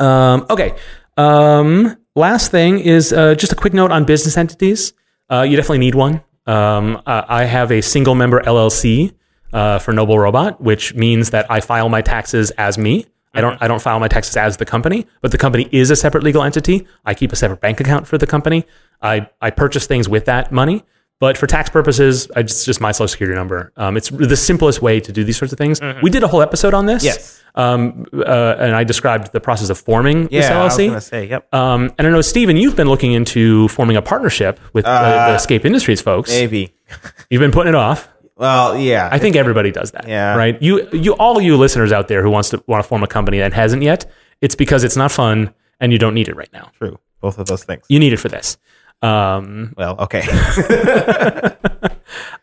Um, 0.00 0.46
okay. 0.50 0.74
Um, 1.16 1.96
last 2.14 2.50
thing 2.50 2.78
is 2.80 3.12
uh, 3.12 3.34
just 3.34 3.52
a 3.52 3.56
quick 3.56 3.72
note 3.74 3.90
on 3.90 4.04
business 4.04 4.36
entities. 4.36 4.92
Uh, 5.30 5.42
you 5.42 5.56
definitely 5.56 5.78
need 5.78 5.94
one. 5.94 6.22
Um, 6.46 7.00
I 7.06 7.44
have 7.44 7.70
a 7.72 7.80
single 7.80 8.14
member 8.14 8.40
LLC 8.40 9.14
uh, 9.52 9.78
for 9.78 9.92
Noble 9.92 10.18
Robot, 10.18 10.60
which 10.60 10.94
means 10.94 11.30
that 11.30 11.46
I 11.50 11.60
file 11.60 11.88
my 11.88 12.02
taxes 12.02 12.50
as 12.52 12.76
me. 12.76 13.06
I 13.34 13.40
don't. 13.40 13.60
I 13.62 13.68
don't 13.68 13.80
file 13.80 13.98
my 13.98 14.08
taxes 14.08 14.36
as 14.36 14.56
the 14.58 14.64
company, 14.64 15.06
but 15.20 15.30
the 15.30 15.38
company 15.38 15.68
is 15.72 15.90
a 15.90 15.96
separate 15.96 16.22
legal 16.22 16.42
entity. 16.42 16.86
I 17.04 17.14
keep 17.14 17.32
a 17.32 17.36
separate 17.36 17.60
bank 17.60 17.80
account 17.80 18.06
for 18.06 18.18
the 18.18 18.26
company. 18.26 18.66
I 19.00 19.28
I 19.40 19.50
purchase 19.50 19.86
things 19.86 20.08
with 20.08 20.26
that 20.26 20.52
money, 20.52 20.84
but 21.18 21.38
for 21.38 21.46
tax 21.46 21.70
purposes, 21.70 22.30
I 22.36 22.42
just 22.42 22.66
just 22.66 22.80
my 22.80 22.92
social 22.92 23.08
security 23.08 23.36
number. 23.36 23.72
Um, 23.76 23.96
it's 23.96 24.10
the 24.10 24.36
simplest 24.36 24.82
way 24.82 25.00
to 25.00 25.12
do 25.12 25.24
these 25.24 25.36
sorts 25.36 25.52
of 25.52 25.58
things. 25.58 25.80
We 26.02 26.10
did 26.10 26.22
a 26.22 26.28
whole 26.28 26.42
episode 26.42 26.74
on 26.74 26.86
this. 26.86 27.04
Yes. 27.04 27.42
Um, 27.54 28.06
uh, 28.12 28.56
and 28.58 28.74
I 28.74 28.82
described 28.84 29.32
the 29.32 29.40
process 29.40 29.70
of 29.70 29.78
forming 29.78 30.22
this 30.24 30.48
yeah, 30.48 30.60
I 30.60 30.64
was 30.64 30.76
LLC. 30.76 31.02
say, 31.02 31.28
yep. 31.28 31.52
Um, 31.54 31.92
and 31.98 32.06
I 32.06 32.10
know, 32.10 32.22
Stephen, 32.22 32.56
you've 32.56 32.76
been 32.76 32.88
looking 32.88 33.12
into 33.12 33.68
forming 33.68 33.96
a 33.96 34.02
partnership 34.02 34.58
with 34.72 34.86
uh, 34.86 35.28
the 35.28 35.34
Escape 35.34 35.64
Industries 35.64 36.00
folks. 36.00 36.30
Maybe. 36.30 36.74
You've 37.30 37.40
been 37.40 37.52
putting 37.52 37.72
it 37.72 37.76
off. 37.76 38.08
Well, 38.36 38.76
yeah. 38.78 39.08
I 39.12 39.18
think 39.18 39.36
everybody 39.36 39.70
does 39.70 39.90
that. 39.92 40.08
Yeah. 40.08 40.36
Right. 40.36 40.60
You, 40.60 40.88
you, 40.92 41.12
all 41.14 41.40
you 41.40 41.56
listeners 41.56 41.92
out 41.92 42.08
there 42.08 42.22
who 42.22 42.30
wants 42.30 42.50
to 42.50 42.62
want 42.66 42.82
to 42.82 42.88
form 42.88 43.02
a 43.02 43.06
company 43.06 43.38
that 43.38 43.52
hasn't 43.52 43.82
yet, 43.82 44.10
it's 44.40 44.54
because 44.54 44.84
it's 44.84 44.96
not 44.96 45.12
fun 45.12 45.54
and 45.80 45.92
you 45.92 45.98
don't 45.98 46.14
need 46.14 46.28
it 46.28 46.36
right 46.36 46.52
now. 46.52 46.70
true. 46.78 46.98
Both 47.20 47.38
of 47.38 47.46
those 47.46 47.62
things. 47.64 47.84
You 47.88 48.00
need 48.00 48.12
it 48.12 48.16
for 48.18 48.28
this. 48.28 48.56
Um, 49.00 49.74
Well, 49.76 49.96
okay. 50.00 50.22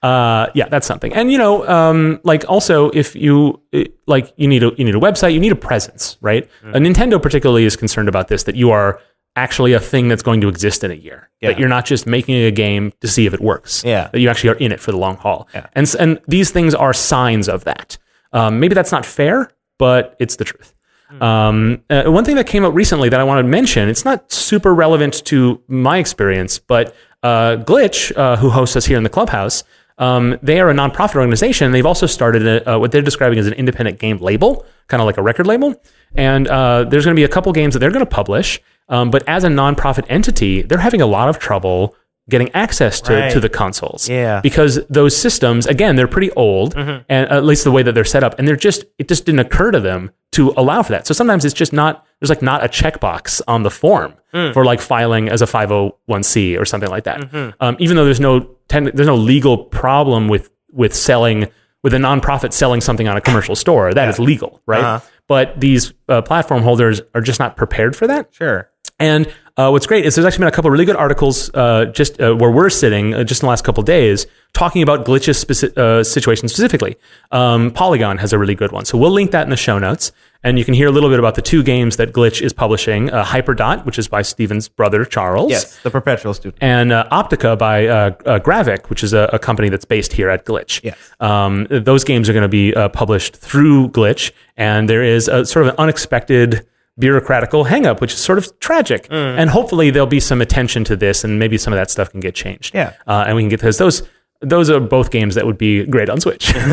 uh, 0.04 0.48
yeah, 0.54 0.68
that's 0.70 0.88
something. 0.88 1.14
And 1.14 1.32
you 1.32 1.38
know, 1.38 1.68
um, 1.68 2.20
like 2.24 2.46
also 2.48 2.90
if 2.92 3.16
you 3.16 3.62
like, 4.08 4.34
you 4.38 4.48
need 4.48 4.64
a 4.64 4.72
you 4.78 4.86
need 4.86 4.96
a 4.96 5.00
website, 5.00 5.34
you 5.34 5.40
need 5.40 5.52
a 5.52 5.58
presence, 5.58 6.18
right? 6.22 6.50
Mm. 6.64 6.76
Uh, 6.76 6.80
Nintendo 6.80 7.22
particularly 7.22 7.66
is 7.66 7.76
concerned 7.76 8.10
about 8.10 8.28
this 8.28 8.44
that 8.44 8.56
you 8.56 8.72
are 8.72 9.00
actually 9.44 9.74
a 9.74 9.80
thing 9.92 10.10
that's 10.10 10.24
going 10.30 10.42
to 10.42 10.50
exist 10.50 10.84
in 10.84 10.92
a 10.92 11.00
year. 11.08 11.20
Yeah. 11.42 11.50
That 11.50 11.60
you're 11.60 11.76
not 11.78 11.86
just 11.92 12.06
making 12.06 12.36
a 12.36 12.52
game 12.52 12.92
to 13.02 13.08
see 13.08 13.26
if 13.26 13.34
it 13.34 13.42
works. 13.52 13.84
Yeah. 13.84 14.10
That 14.12 14.20
you 14.22 14.30
actually 14.30 14.52
are 14.54 14.60
in 14.66 14.72
it 14.72 14.80
for 14.80 14.92
the 14.92 14.98
long 15.06 15.18
haul. 15.24 15.48
Yeah. 15.54 15.68
And 15.78 15.96
and 16.00 16.20
these 16.28 16.52
things 16.52 16.76
are 16.76 16.94
signs 16.94 17.48
of 17.50 17.64
that. 17.64 17.98
Um, 18.34 18.60
maybe 18.60 18.76
that's 18.76 18.92
not 18.92 19.06
fair, 19.06 19.50
but 19.78 20.16
it's 20.20 20.36
the 20.36 20.46
truth. 20.46 20.74
Um, 21.22 21.82
uh, 21.90 22.04
one 22.18 22.24
thing 22.26 22.36
that 22.36 22.48
came 22.54 22.64
up 22.68 22.74
recently 22.76 23.10
that 23.10 23.20
I 23.20 23.24
want 23.24 23.40
to 23.44 23.50
mention, 23.50 23.90
it's 23.90 24.06
not 24.06 24.32
super 24.32 24.72
relevant 24.76 25.26
to 25.26 25.62
my 25.68 25.98
experience, 25.98 26.60
but 26.60 26.96
uh, 27.24 27.58
Glitch, 27.70 28.16
uh, 28.16 28.36
who 28.42 28.50
hosts 28.50 28.76
us 28.76 28.86
here 28.86 28.98
in 28.98 29.04
the 29.04 29.10
clubhouse, 29.18 29.64
Um, 30.00 30.38
they 30.42 30.60
are 30.62 30.70
a 30.70 30.74
nonprofit 30.74 31.18
organization. 31.18 31.74
They've 31.74 31.92
also 31.94 32.08
started 32.08 32.44
a, 32.48 32.56
uh, 32.64 32.80
what 32.80 32.92
they're 32.92 33.08
describing 33.12 33.38
as 33.40 33.48
an 33.48 33.54
independent 33.54 34.00
game 34.00 34.18
label, 34.30 34.66
kind 34.88 35.02
of 35.02 35.08
like 35.10 35.18
a 35.18 35.22
record 35.22 35.46
label. 35.46 35.70
And 36.16 36.48
uh, 36.48 36.86
there's 36.90 37.06
going 37.06 37.16
to 37.16 37.20
be 37.20 37.26
a 37.26 37.34
couple 37.36 37.52
games 37.52 37.74
that 37.74 37.80
they're 37.80 37.92
going 37.92 38.06
to 38.10 38.16
publish. 38.22 38.62
Um, 38.90 39.12
but 39.12 39.24
as 39.28 39.44
a 39.44 39.48
nonprofit 39.50 40.06
entity, 40.10 40.62
they're 40.64 40.80
having 40.80 41.02
a 41.02 41.06
lot 41.06 41.30
of 41.30 41.40
trouble 41.40 41.96
getting 42.28 42.50
access 42.54 43.02
to, 43.02 43.14
Right. 43.14 43.32
to 43.32 43.40
the 43.40 43.50
consoles. 43.50 44.08
Yeah. 44.08 44.40
Because 44.42 44.80
those 44.88 45.16
systems, 45.18 45.66
again, 45.66 45.96
they're 45.96 46.08
pretty 46.08 46.30
old, 46.32 46.76
Mm-hmm. 46.76 47.02
and 47.10 47.30
at 47.32 47.44
least 47.44 47.64
the 47.64 47.72
way 47.72 47.82
that 47.84 47.94
they're 47.96 48.04
set 48.06 48.24
up, 48.24 48.38
and 48.38 48.48
they're 48.48 48.56
just 48.56 48.86
it 49.00 49.08
just 49.08 49.26
didn't 49.26 49.40
occur 49.40 49.72
to 49.72 49.80
them 49.80 50.12
to 50.34 50.54
allow 50.58 50.84
for 50.84 50.92
that. 50.92 51.08
So 51.08 51.14
sometimes 51.16 51.44
it's 51.46 51.56
just 51.56 51.74
not 51.74 52.06
there's 52.20 52.30
like 52.30 52.42
not 52.44 52.64
a 52.64 52.68
checkbox 52.68 53.42
on 53.48 53.64
the 53.64 53.72
form 53.72 54.14
Mm. 54.32 54.54
for 54.54 54.64
like 54.64 54.80
filing 54.80 55.28
as 55.28 55.42
a 55.42 55.48
501c 55.48 56.60
or 56.60 56.66
something 56.66 56.90
like 56.90 57.06
that. 57.06 57.20
Mm-hmm. 57.22 57.50
Um, 57.60 57.76
even 57.80 57.96
though 57.98 58.06
there's 58.06 58.20
no 58.20 58.42
ten, 58.68 58.92
there's 58.94 59.08
no 59.08 59.16
legal 59.16 59.58
problem 59.58 60.28
with 60.28 60.52
with 60.72 60.94
selling 60.94 61.48
with 61.82 61.94
a 61.94 61.98
nonprofit 61.98 62.54
selling 62.54 62.82
something 62.82 63.08
on 63.08 63.18
a 63.18 63.22
commercial 63.22 63.56
store 63.56 63.94
that 63.94 64.08
is 64.10 64.20
legal, 64.20 64.62
right? 64.68 64.84
Uh-huh. 64.84 65.00
But 65.28 65.60
these 65.60 65.94
uh, 66.10 66.22
platform 66.22 66.62
holders 66.64 67.02
are 67.16 67.22
just 67.22 67.40
not 67.40 67.56
prepared 67.56 67.96
for 67.96 68.06
that. 68.08 68.28
Sure. 68.32 68.70
And 69.00 69.32
uh, 69.58 69.70
what's 69.70 69.88
great 69.88 70.06
is 70.06 70.16
there's 70.16 70.26
actually 70.26 70.44
been 70.44 70.48
a 70.48 70.52
couple 70.52 70.70
of 70.70 70.74
really 70.74 70.86
good 70.86 70.96
articles 70.96 71.50
uh, 71.54 71.86
just 71.86 72.20
uh, 72.22 72.34
where 72.34 72.52
we're 72.52 72.70
sitting 72.70 73.14
uh, 73.14 73.24
just 73.24 73.42
in 73.42 73.46
the 73.46 73.50
last 73.50 73.64
couple 73.64 73.82
of 73.82 73.86
days 73.86 74.26
talking 74.54 74.82
about 74.82 75.06
Glitch's 75.06 75.44
speci- 75.44 75.78
uh, 75.78 76.04
situations 76.04 76.54
specifically. 76.54 76.98
Um, 77.32 77.72
Polygon 77.72 78.18
has 78.20 78.32
a 78.32 78.40
really 78.40 78.56
good 78.56 78.72
one. 78.72 78.86
So 78.86 78.98
we'll 78.98 79.12
link 79.12 79.32
that 79.32 79.44
in 79.44 79.50
the 79.50 79.58
show 79.58 79.78
notes. 79.78 80.12
And 80.42 80.58
you 80.58 80.64
can 80.64 80.74
hear 80.74 80.88
a 80.88 80.92
little 80.92 81.10
bit 81.10 81.20
about 81.20 81.36
the 81.36 81.42
two 81.42 81.62
games 81.62 81.98
that 81.98 82.14
Glitch 82.14 82.42
is 82.42 82.54
publishing 82.54 83.10
uh, 83.10 83.26
Hyperdot, 83.26 83.86
which 83.86 84.00
is 84.00 84.08
by 84.08 84.22
Steven's 84.22 84.70
brother, 84.70 85.04
Charles. 85.04 85.52
Yes, 85.52 85.78
the 85.80 85.92
perpetual 85.92 86.34
student. 86.34 86.64
And 86.64 86.94
uh, 86.94 87.10
Optica 87.12 87.58
by 87.58 87.88
uh, 87.88 88.12
uh, 88.26 88.40
Gravik, 88.40 88.90
which 88.90 89.04
is 89.04 89.12
a, 89.12 89.30
a 89.34 89.40
company 89.40 89.68
that's 89.68 89.84
based 89.84 90.14
here 90.14 90.30
at 90.30 90.46
Glitch. 90.46 90.82
Yes. 90.82 90.98
Um, 91.20 91.68
those 91.70 92.06
games 92.06 92.30
are 92.30 92.34
going 92.34 92.44
to 92.44 92.48
be 92.48 92.74
uh, 92.74 92.88
published 92.88 93.36
through 93.36 93.90
Glitch, 93.90 94.32
and 94.56 94.88
there 94.88 95.04
is 95.04 95.28
a 95.28 95.46
sort 95.46 95.66
of 95.66 95.74
an 95.74 95.76
unexpected 95.78 96.66
bureaucratical 97.00 97.68
hangup, 97.68 98.02
which 98.02 98.14
is 98.14 98.20
sort 98.20 98.38
of 98.38 98.60
tragic. 98.60 99.08
Mm. 99.10 99.38
And 99.40 99.50
hopefully 99.50 99.90
there'll 99.90 100.08
be 100.08 100.20
some 100.20 100.42
attention 100.42 100.84
to 100.86 100.96
this, 100.96 101.24
and 101.24 101.40
maybe 101.40 101.58
some 101.58 101.72
of 101.74 101.78
that 101.78 101.90
stuff 101.90 102.12
can 102.12 102.20
get 102.20 102.36
changed. 102.36 102.76
Yeah. 102.76 102.94
uh, 103.08 103.24
and 103.28 103.36
we 103.36 103.42
can 103.44 103.50
get 103.50 103.60
because 103.60 103.78
those 103.78 104.04
those 104.42 104.70
are 104.70 104.80
both 104.80 105.12
games 105.12 105.36
that 105.36 105.46
would 105.46 105.58
be 105.58 105.86
great 105.86 106.10
on 106.10 106.20
Switch. 106.22 106.54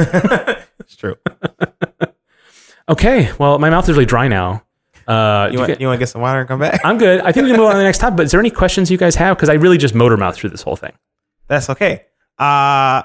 It's 0.79 0.95
true. 0.95 1.17
okay, 2.89 3.31
well, 3.39 3.59
my 3.59 3.71
mouth 3.71 3.85
is 3.89 3.95
really 3.95 4.07
dry 4.07 4.29
now. 4.29 4.63
Uh, 5.09 5.47
You 5.51 5.55
you 5.55 5.59
want 5.59 5.67
get- 5.69 5.81
you 5.81 5.87
want 5.89 5.97
to 5.99 6.01
get 6.01 6.09
some 6.09 6.21
water 6.21 6.41
and 6.41 6.49
come 6.49 6.59
back? 6.61 6.81
I'm 6.85 6.99
good. 6.99 7.21
I 7.21 7.33
think 7.33 7.45
we 7.45 7.51
can 7.51 7.59
move 7.59 7.67
on 7.67 7.73
to 7.73 7.79
the 7.79 7.85
next 7.85 7.99
topic. 8.03 8.17
But 8.17 8.27
is 8.27 8.31
there 8.33 8.41
any 8.41 8.51
questions 8.51 8.91
you 8.91 8.97
guys 8.99 9.15
have? 9.17 9.37
Because 9.37 9.49
I 9.49 9.55
really 9.55 9.79
just 9.79 9.95
motor 9.95 10.17
mouth 10.17 10.37
through 10.37 10.51
this 10.51 10.63
whole 10.63 10.77
thing. 10.77 10.93
That's 11.49 11.71
okay. 11.71 12.07
Uh 12.39 13.03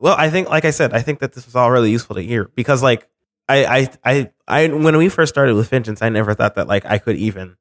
well, 0.00 0.14
I 0.16 0.30
think 0.30 0.48
like 0.48 0.64
I 0.64 0.70
said, 0.70 0.92
I 0.92 1.00
think 1.02 1.18
that 1.20 1.32
this 1.32 1.46
was 1.46 1.56
all 1.56 1.70
really 1.70 1.90
useful 1.90 2.14
to 2.16 2.22
hear 2.22 2.50
because 2.54 2.82
like 2.82 3.08
I 3.48 3.64
I 3.64 3.88
I, 4.04 4.30
I 4.46 4.68
when 4.68 4.96
we 4.96 5.08
first 5.08 5.32
started 5.32 5.54
with 5.54 5.68
Vengeance, 5.68 6.02
I 6.02 6.08
never 6.08 6.34
thought 6.34 6.54
that 6.56 6.68
like 6.68 6.84
I 6.84 6.98
could 6.98 7.16
even 7.16 7.56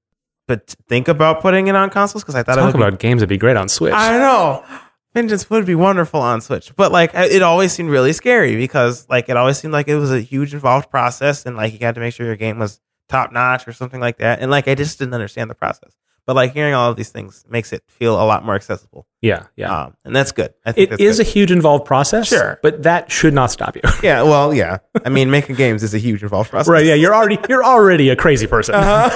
but 0.48 0.76
think 0.88 1.08
about 1.08 1.42
putting 1.42 1.68
it 1.68 1.76
on 1.76 1.90
consoles 1.90 2.24
because 2.24 2.36
I 2.36 2.44
thought 2.44 2.58
it 2.58 2.62
Talk 2.62 2.74
would 2.74 2.80
be 2.80 2.88
about 2.88 3.00
games 3.00 3.20
that'd 3.20 3.30
be 3.30 3.38
great 3.38 3.58
on 3.58 3.68
Switch. 3.68 3.94
I 3.94 4.18
know. 4.18 4.64
Vengeance 5.14 5.50
would 5.50 5.66
be 5.66 5.76
wonderful 5.76 6.22
on 6.22 6.42
Switch, 6.42 6.76
but 6.76 6.92
like 6.92 7.12
it 7.14 7.42
always 7.42 7.74
seemed 7.74 7.90
really 7.90 8.14
scary 8.14 8.56
because 8.56 9.08
like 9.10 9.30
it 9.30 9.38
always 9.38 9.58
seemed 9.58 9.74
like 9.74 9.88
it 9.88 9.96
was 9.96 10.12
a 10.12 10.22
huge 10.22 10.54
involved 10.54 10.90
process 10.90 11.46
and 11.46 11.58
like 11.58 11.74
you 11.74 11.80
had 11.80 11.96
to 11.96 12.02
make 12.02 12.14
sure 12.14 12.26
your 12.26 12.36
game 12.36 12.60
was 12.60 12.80
top 13.10 13.32
notch 13.32 13.68
or 13.68 13.74
something 13.74 14.00
like 14.00 14.18
that. 14.18 14.40
And 14.40 14.52
like 14.52 14.68
I 14.68 14.76
just 14.76 15.00
didn't 15.00 15.14
understand 15.14 15.50
the 15.50 15.56
process. 15.56 15.96
But 16.28 16.36
like 16.36 16.54
hearing 16.54 16.74
all 16.76 16.92
of 16.92 16.98
these 16.98 17.10
things 17.10 17.44
makes 17.50 17.72
it 17.74 17.82
feel 17.88 18.14
a 18.22 18.26
lot 18.26 18.46
more 18.46 18.54
accessible. 18.54 19.08
yeah, 19.22 19.46
yeah. 19.56 19.86
Um, 19.86 19.96
and 20.06 20.16
that's 20.16 20.32
good. 20.34 20.54
I 20.66 20.74
think 20.74 20.88
It 20.88 20.90
that's 20.92 21.02
is 21.02 21.18
good. 21.18 21.26
a 21.26 21.30
huge 21.30 21.52
involved 21.52 21.86
process. 21.86 22.28
Sure. 22.28 22.60
But 22.62 22.84
that 22.84 23.10
should 23.10 23.34
not 23.34 23.50
stop 23.50 23.76
you. 23.78 23.82
yeah. 24.04 24.22
Well, 24.24 24.54
yeah. 24.54 24.78
I 25.06 25.10
mean, 25.10 25.32
making 25.32 25.56
games 25.56 25.82
is 25.84 25.94
a 25.96 25.98
huge 25.98 26.22
involved 26.22 26.50
process. 26.52 26.68
right, 26.68 26.86
yeah. 26.86 26.94
You're 26.96 27.16
already 27.16 27.40
you're 27.50 27.64
already 27.64 28.10
a 28.10 28.16
crazy 28.16 28.46
person. 28.46 28.76
Uh-huh. 28.76 29.10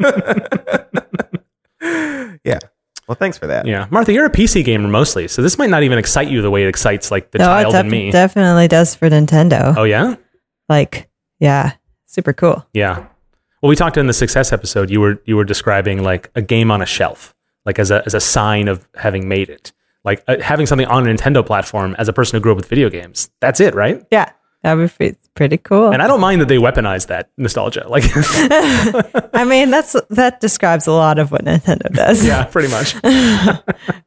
yeah. 2.44 2.58
Well, 3.06 3.14
thanks 3.14 3.38
for 3.38 3.46
that. 3.46 3.66
Yeah. 3.66 3.86
Martha, 3.90 4.12
you're 4.12 4.26
a 4.26 4.30
PC 4.30 4.64
gamer 4.64 4.88
mostly, 4.88 5.28
so 5.28 5.40
this 5.40 5.56
might 5.58 5.70
not 5.70 5.82
even 5.82 5.98
excite 5.98 6.28
you 6.28 6.42
the 6.42 6.50
way 6.50 6.64
it 6.64 6.68
excites 6.68 7.10
like 7.10 7.30
the 7.30 7.38
No, 7.38 7.44
it 7.44 7.62
child 7.62 7.72
def- 7.72 7.84
in 7.84 7.90
me. 7.90 8.10
definitely 8.10 8.68
does 8.68 8.94
for 8.94 9.08
Nintendo. 9.08 9.74
oh 9.76 9.84
yeah? 9.84 10.16
Like, 10.68 11.08
yeah, 11.38 11.72
super 12.06 12.32
cool. 12.34 12.66
Yeah. 12.74 13.06
Well, 13.62 13.70
we 13.70 13.76
talked 13.76 13.96
in 13.96 14.06
the 14.06 14.12
success 14.12 14.52
episode. 14.52 14.90
You 14.90 15.00
were 15.00 15.22
you 15.24 15.36
were 15.36 15.44
describing 15.44 16.02
like 16.02 16.30
a 16.34 16.42
game 16.42 16.70
on 16.70 16.82
a 16.82 16.86
shelf, 16.86 17.34
like 17.66 17.78
as 17.78 17.90
a 17.90 18.02
as 18.06 18.14
a 18.14 18.20
sign 18.20 18.68
of 18.68 18.86
having 18.94 19.28
made 19.28 19.48
it. 19.48 19.72
Like 20.04 20.22
uh, 20.28 20.40
having 20.40 20.66
something 20.66 20.86
on 20.86 21.08
a 21.08 21.12
Nintendo 21.12 21.44
platform 21.44 21.94
as 21.98 22.08
a 22.08 22.12
person 22.12 22.36
who 22.36 22.40
grew 22.40 22.52
up 22.52 22.56
with 22.56 22.68
video 22.68 22.88
games. 22.88 23.30
That's 23.40 23.58
it, 23.60 23.74
right? 23.74 24.04
Yeah, 24.12 24.30
that 24.62 24.74
would 24.74 24.96
be 24.96 25.16
pretty 25.34 25.58
cool. 25.58 25.92
And 25.92 26.00
I 26.00 26.06
don't 26.06 26.20
mind 26.20 26.40
that 26.40 26.46
they 26.46 26.56
weaponize 26.56 27.08
that 27.08 27.30
nostalgia. 27.36 27.86
Like, 27.88 28.04
I 29.34 29.44
mean, 29.44 29.70
that's 29.70 29.96
that 30.10 30.40
describes 30.40 30.86
a 30.86 30.92
lot 30.92 31.18
of 31.18 31.32
what 31.32 31.44
Nintendo 31.44 31.92
does. 31.92 32.24
yeah, 32.24 32.44
pretty 32.44 32.68
much. 32.68 32.94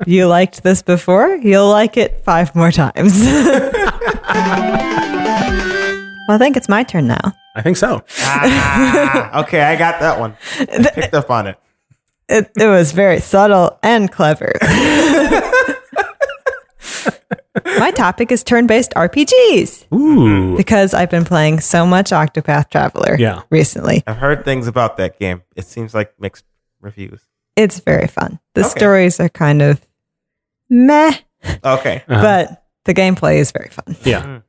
You 0.08 0.26
liked 0.26 0.64
this 0.64 0.82
before, 0.82 1.36
you'll 1.36 1.70
like 1.70 1.96
it 1.96 2.24
five 2.26 2.56
more 2.56 2.72
times. 2.72 3.14
well, 6.28 6.36
I 6.36 6.38
think 6.38 6.58
it's 6.58 6.70
my 6.70 6.84
turn 6.84 7.08
now. 7.08 7.34
I 7.56 7.62
think 7.62 7.78
so. 7.78 8.04
Ah, 8.20 9.40
okay, 9.44 9.62
I 9.62 9.76
got 9.76 10.00
that 10.00 10.20
one. 10.20 10.36
I 10.60 10.90
picked 10.94 11.14
up 11.14 11.30
on 11.30 11.48
it. 11.48 11.58
It, 12.30 12.50
it 12.58 12.68
was 12.68 12.94
very 12.94 13.20
subtle 13.20 13.78
and 13.84 14.10
clever. 14.12 14.54
my 17.78 17.92
topic 17.92 18.32
is 18.32 18.44
turn 18.44 18.68
based 18.68 18.92
RPGs 18.96 19.92
Ooh. 19.94 20.56
because 20.56 20.94
I've 20.94 21.10
been 21.10 21.26
playing 21.26 21.60
so 21.60 21.86
much 21.86 22.12
Octopath 22.12 22.70
Traveler 22.70 23.18
Yeah. 23.20 23.42
recently. 23.50 24.04
I've 24.08 24.18
heard 24.18 24.46
things 24.46 24.68
about 24.68 24.98
that 24.98 25.20
game. 25.20 25.42
It 25.56 25.66
seems 25.66 25.94
like 25.94 26.14
mixed 26.20 26.46
reviews. 26.80 27.22
It's 27.58 27.80
very 27.80 28.08
fun. 28.08 28.40
The 28.56 28.62
Okay. 28.62 28.80
stories 28.80 29.20
are 29.20 29.28
kind 29.30 29.62
of 29.62 29.82
meh, 30.70 31.12
Okay. 31.66 32.04
Uh-huh. 32.08 32.22
but 32.22 32.64
the 32.86 32.94
gameplay 32.94 33.36
is 33.36 33.52
very 33.52 33.70
fun. 33.70 33.98
Yeah. 34.04 34.40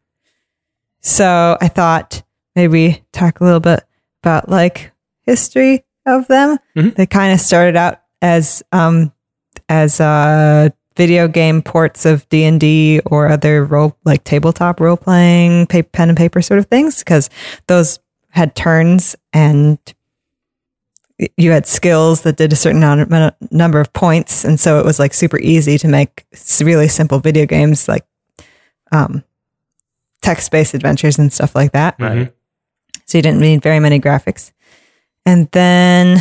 So 1.02 1.58
I 1.60 1.68
thought 1.68 2.22
maybe 2.56 3.02
talk 3.12 3.40
a 3.40 3.44
little 3.44 3.60
bit 3.60 3.84
about 4.22 4.48
like 4.48 4.92
history 5.22 5.84
of 6.06 6.26
them. 6.28 6.58
Mhm. 6.76 6.94
They 6.94 7.06
kind 7.06 7.32
of 7.32 7.40
started 7.40 7.76
out 7.76 8.00
as 8.20 8.62
um 8.72 9.12
as 9.68 10.00
uh 10.00 10.68
video 10.96 11.26
game 11.26 11.62
ports 11.62 12.04
of 12.04 12.28
D 12.28 12.44
and 12.44 12.60
D 12.60 13.00
or 13.06 13.28
other 13.28 13.64
role 13.64 13.96
like 14.04 14.24
tabletop 14.24 14.78
role 14.80 14.96
playing, 14.96 15.66
pa- 15.66 15.82
pen 15.92 16.08
and 16.10 16.18
paper 16.18 16.42
sort 16.42 16.58
of 16.58 16.66
things 16.66 16.98
because 16.98 17.30
those 17.66 17.98
had 18.30 18.54
turns 18.54 19.16
and 19.32 19.78
you 21.36 21.50
had 21.52 21.66
skills 21.66 22.22
that 22.22 22.36
did 22.36 22.52
a 22.52 22.56
certain 22.56 22.82
amount- 22.82 23.34
number 23.52 23.78
of 23.80 23.92
points, 23.92 24.44
and 24.44 24.58
so 24.58 24.78
it 24.80 24.84
was 24.84 24.98
like 24.98 25.14
super 25.14 25.38
easy 25.38 25.78
to 25.78 25.86
make 25.88 26.26
really 26.60 26.88
simple 26.88 27.20
video 27.20 27.46
games 27.46 27.86
like 27.88 28.04
um, 28.90 29.22
text-based 30.22 30.74
adventures 30.74 31.18
and 31.18 31.32
stuff 31.32 31.54
like 31.54 31.72
that. 31.72 31.98
Mhm. 31.98 32.32
So 33.06 33.18
you 33.18 33.22
didn't 33.22 33.40
need 33.40 33.62
very 33.62 33.80
many 33.80 34.00
graphics, 34.00 34.52
and 35.26 35.48
then 35.52 36.18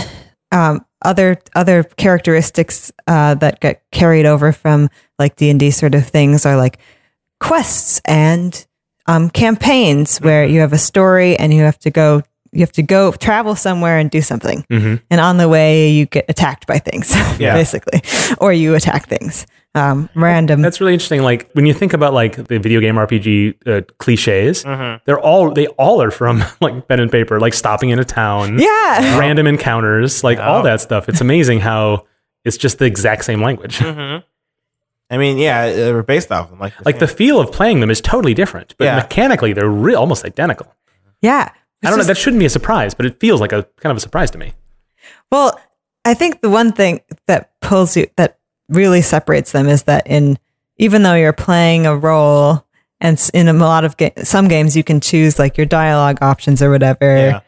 um, 0.51 0.85
other 1.03 1.37
other 1.55 1.83
characteristics 1.83 2.91
uh, 3.07 3.35
that 3.35 3.59
get 3.61 3.83
carried 3.91 4.25
over 4.25 4.51
from 4.51 4.89
like 5.17 5.35
D 5.35 5.49
and 5.49 5.59
D 5.59 5.71
sort 5.71 5.95
of 5.95 6.05
things 6.05 6.45
are 6.45 6.57
like 6.57 6.79
quests 7.39 8.01
and 8.05 8.65
um, 9.07 9.29
campaigns 9.29 10.19
where 10.19 10.45
you 10.45 10.59
have 10.59 10.73
a 10.73 10.77
story 10.77 11.37
and 11.37 11.53
you 11.53 11.63
have 11.63 11.79
to 11.79 11.89
go 11.89 12.21
you 12.53 12.59
have 12.61 12.71
to 12.73 12.83
go 12.83 13.11
travel 13.13 13.55
somewhere 13.55 13.97
and 13.97 14.11
do 14.11 14.21
something 14.21 14.65
Mhm. 14.69 15.01
and 15.09 15.21
on 15.21 15.37
the 15.37 15.47
way 15.47 15.89
you 15.89 16.05
get 16.05 16.25
attacked 16.29 16.67
by 16.67 16.77
things 16.79 17.13
Yeah. 17.39 17.53
basically 17.53 18.01
or 18.39 18.51
you 18.53 18.75
attack 18.75 19.07
things 19.07 19.45
um, 19.73 20.09
random 20.15 20.61
That's 20.61 20.81
really 20.81 20.91
interesting. 20.91 21.21
Like 21.21 21.49
when 21.53 21.65
you 21.65 21.73
think 21.73 21.93
about 21.93 22.13
like 22.13 22.35
the 22.47 22.59
video 22.59 22.81
game 22.81 22.95
RPG 22.95 23.55
uh, 23.65 23.81
cliches, 23.99 24.63
they're 25.05 25.17
all 25.17 25.53
they 25.53 25.67
all 25.67 26.01
are 26.01 26.11
from 26.11 26.43
like 26.61 26.89
pen 26.89 26.99
and 26.99 27.09
paper, 27.09 27.39
like 27.39 27.53
stopping 27.53 27.89
in 27.89 27.97
a 27.97 28.03
town, 28.03 28.59
yeah 28.67 29.17
random 29.17 29.47
encounters, 29.47 30.25
like 30.25 30.39
all 30.39 30.61
that 30.63 30.81
stuff. 30.81 31.07
It's 31.07 31.21
amazing 31.21 31.61
how 31.61 32.05
it's 32.43 32.57
just 32.57 32.79
the 32.79 32.85
exact 32.85 33.23
same 33.23 33.41
language. 33.41 33.77
Mm-hmm. 33.79 34.25
I 35.09 35.17
mean, 35.17 35.37
yeah, 35.37 35.71
they 35.71 35.93
were 35.93 36.03
based 36.03 36.31
off 36.33 36.45
of 36.45 36.49
them. 36.51 36.59
Like, 36.59 36.73
Like 36.85 36.99
the 36.99 37.07
feel 37.07 37.39
of 37.39 37.53
playing 37.53 37.79
them 37.79 37.89
is 37.89 38.01
totally 38.01 38.33
different, 38.33 38.75
but 38.77 38.85
Yeah. 38.85 38.95
mechanically 38.97 39.53
they're 39.53 39.69
re- 39.69 39.95
almost 39.95 40.25
identical. 40.25 40.67
yeah 41.21 41.49
I 41.83 41.89
don't 41.89 41.99
know. 41.99 42.05
That 42.05 42.17
shouldn't 42.17 42.39
be 42.39 42.45
a 42.45 42.49
surprise, 42.49 42.93
but 42.93 43.05
it 43.05 43.19
feels 43.19 43.41
like 43.41 43.51
a 43.51 43.63
kind 43.77 43.91
of 43.91 43.97
a 43.97 44.01
surprise 44.01 44.31
to 44.31 44.37
me. 44.37 44.53
Well, 45.31 45.59
I 46.05 46.13
think 46.13 46.41
the 46.41 46.49
one 46.49 46.71
thing 46.71 47.01
that 47.27 47.59
pulls 47.59 47.95
you 47.97 48.07
that 48.17 48.37
really 48.69 49.01
separates 49.01 49.51
them 49.51 49.67
is 49.67 49.83
that 49.83 50.07
in 50.07 50.37
even 50.77 51.03
though 51.03 51.15
you're 51.15 51.33
playing 51.33 51.85
a 51.85 51.95
role 51.95 52.65
and 52.99 53.29
in 53.33 53.47
a 53.47 53.53
lot 53.53 53.83
of 53.83 53.97
ga- 53.97 54.13
some 54.23 54.47
games 54.47 54.75
you 54.75 54.83
can 54.83 54.99
choose 54.99 55.37
like 55.37 55.57
your 55.57 55.65
dialogue 55.65 56.19
options 56.21 56.61
or 56.61 56.69
whatever, 56.69 57.17
yeah. 57.17 57.39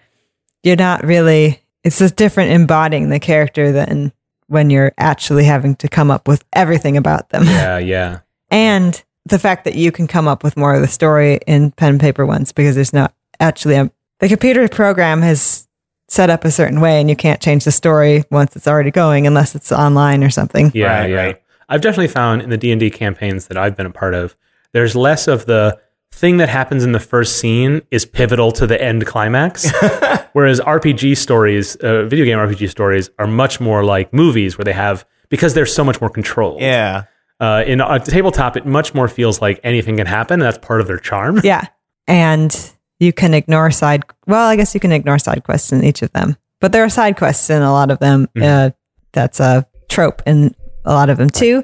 you're 0.63 0.75
not 0.75 1.03
really 1.03 1.61
it's 1.83 1.99
just 1.99 2.15
different 2.15 2.51
embodying 2.51 3.09
the 3.09 3.19
character 3.19 3.71
than 3.71 4.11
when 4.47 4.69
you're 4.69 4.93
actually 4.97 5.43
having 5.43 5.75
to 5.75 5.87
come 5.87 6.11
up 6.11 6.27
with 6.27 6.43
everything 6.53 6.97
about 6.97 7.29
them. 7.29 7.43
Yeah, 7.45 7.77
yeah. 7.79 8.19
And 8.49 9.01
the 9.25 9.39
fact 9.39 9.65
that 9.65 9.75
you 9.75 9.91
can 9.91 10.07
come 10.07 10.27
up 10.27 10.43
with 10.43 10.57
more 10.57 10.73
of 10.73 10.81
the 10.81 10.87
story 10.87 11.39
in 11.47 11.71
pen 11.71 11.91
and 11.91 11.99
paper 11.99 12.25
ones 12.25 12.51
because 12.51 12.75
there's 12.75 12.93
not 12.93 13.13
actually 13.39 13.75
a 13.75 13.91
the 14.23 14.29
computer 14.29 14.69
program 14.69 15.21
has 15.21 15.67
set 16.07 16.29
up 16.29 16.45
a 16.45 16.51
certain 16.51 16.79
way 16.79 17.01
and 17.01 17.09
you 17.09 17.15
can't 17.15 17.41
change 17.41 17.65
the 17.65 17.71
story 17.73 18.23
once 18.31 18.55
it's 18.55 18.69
already 18.69 18.89
going 18.89 19.27
unless 19.27 19.53
it's 19.53 19.69
online 19.69 20.23
or 20.23 20.29
something. 20.29 20.71
Yeah, 20.73 20.99
Right, 21.01 21.09
yeah. 21.09 21.15
right. 21.17 21.41
I've 21.67 21.81
definitely 21.81 22.07
found 22.07 22.41
in 22.41 22.49
the 22.49 22.57
D 22.57 22.71
and 22.71 22.79
D 22.79 22.89
campaigns 22.89 23.47
that 23.47 23.57
I've 23.57 23.75
been 23.75 23.85
a 23.85 23.91
part 23.91 24.13
of, 24.13 24.37
there's 24.71 24.95
less 24.95 25.27
of 25.27 25.45
the 25.45 25.77
thing 26.13 26.37
that 26.37 26.47
happens 26.47 26.85
in 26.85 26.93
the 26.93 27.01
first 27.01 27.37
scene 27.37 27.81
is 27.91 28.05
pivotal 28.05 28.53
to 28.53 28.65
the 28.65 28.81
end 28.81 29.05
climax, 29.05 29.69
whereas 30.31 30.61
RPG 30.61 31.17
stories, 31.17 31.75
uh, 31.77 32.03
video 32.03 32.23
game 32.23 32.37
RPG 32.37 32.69
stories, 32.69 33.09
are 33.19 33.27
much 33.27 33.59
more 33.59 33.83
like 33.83 34.13
movies 34.13 34.57
where 34.57 34.63
they 34.65 34.73
have 34.73 35.05
because 35.27 35.53
there's 35.53 35.73
so 35.75 35.83
much 35.83 35.99
more 35.99 36.09
control. 36.09 36.57
Yeah. 36.61 37.03
Uh, 37.41 37.63
in 37.67 37.81
a 37.81 37.99
tabletop, 37.99 38.55
it 38.55 38.65
much 38.65 38.93
more 38.93 39.09
feels 39.09 39.41
like 39.41 39.59
anything 39.65 39.97
can 39.97 40.07
happen, 40.07 40.35
and 40.35 40.43
that's 40.43 40.59
part 40.59 40.79
of 40.79 40.87
their 40.87 40.99
charm. 40.99 41.41
Yeah. 41.43 41.65
And 42.07 42.73
you 43.03 43.13
can 43.13 43.33
ignore 43.33 43.69
side 43.71 44.03
well, 44.25 44.47
I 44.47 44.55
guess 44.55 44.73
you 44.73 44.79
can 44.79 44.91
ignore 44.91 45.19
side 45.19 45.43
quests 45.43 45.71
in 45.71 45.83
each 45.83 46.01
of 46.01 46.11
them. 46.13 46.37
But 46.59 46.71
there 46.71 46.83
are 46.83 46.89
side 46.89 47.17
quests 47.17 47.49
in 47.49 47.61
a 47.61 47.71
lot 47.71 47.91
of 47.91 47.99
them. 47.99 48.27
Uh, 48.41 48.71
that's 49.11 49.39
a 49.39 49.67
trope 49.89 50.21
in 50.25 50.55
a 50.85 50.93
lot 50.93 51.09
of 51.09 51.17
them 51.17 51.29
too. 51.29 51.63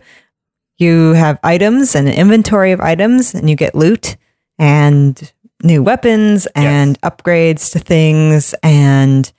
You 0.77 1.13
have 1.13 1.39
items 1.43 1.95
and 1.95 2.07
an 2.07 2.13
inventory 2.13 2.71
of 2.71 2.81
items 2.81 3.33
and 3.33 3.49
you 3.49 3.55
get 3.55 3.75
loot 3.75 4.17
and 4.57 5.31
new 5.63 5.81
weapons 5.83 6.47
and 6.55 6.99
upgrades 7.01 7.71
to 7.73 7.79
things 7.79 8.53
and 8.63 9.31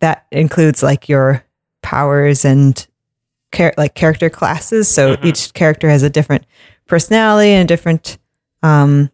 that 0.00 0.26
includes 0.30 0.82
like 0.82 1.08
your 1.08 1.44
powers 1.82 2.44
and 2.44 2.86
char- 3.52 3.74
like 3.76 3.94
character 3.94 4.30
classes. 4.30 4.88
So 4.88 5.16
each 5.22 5.52
character 5.54 5.88
has 5.88 6.02
a 6.02 6.10
different 6.10 6.44
personality 6.86 7.50
and 7.50 7.68
a 7.68 7.72
different 7.72 8.18
um, 8.62 9.10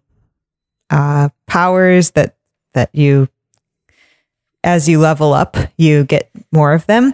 uh, 0.90 1.28
powers 1.46 2.10
that 2.12 2.36
that 2.74 2.90
you 2.94 3.28
as 4.62 4.88
you 4.88 4.98
level 4.98 5.32
up 5.32 5.56
you 5.76 6.04
get 6.04 6.30
more 6.52 6.72
of 6.72 6.86
them 6.86 7.12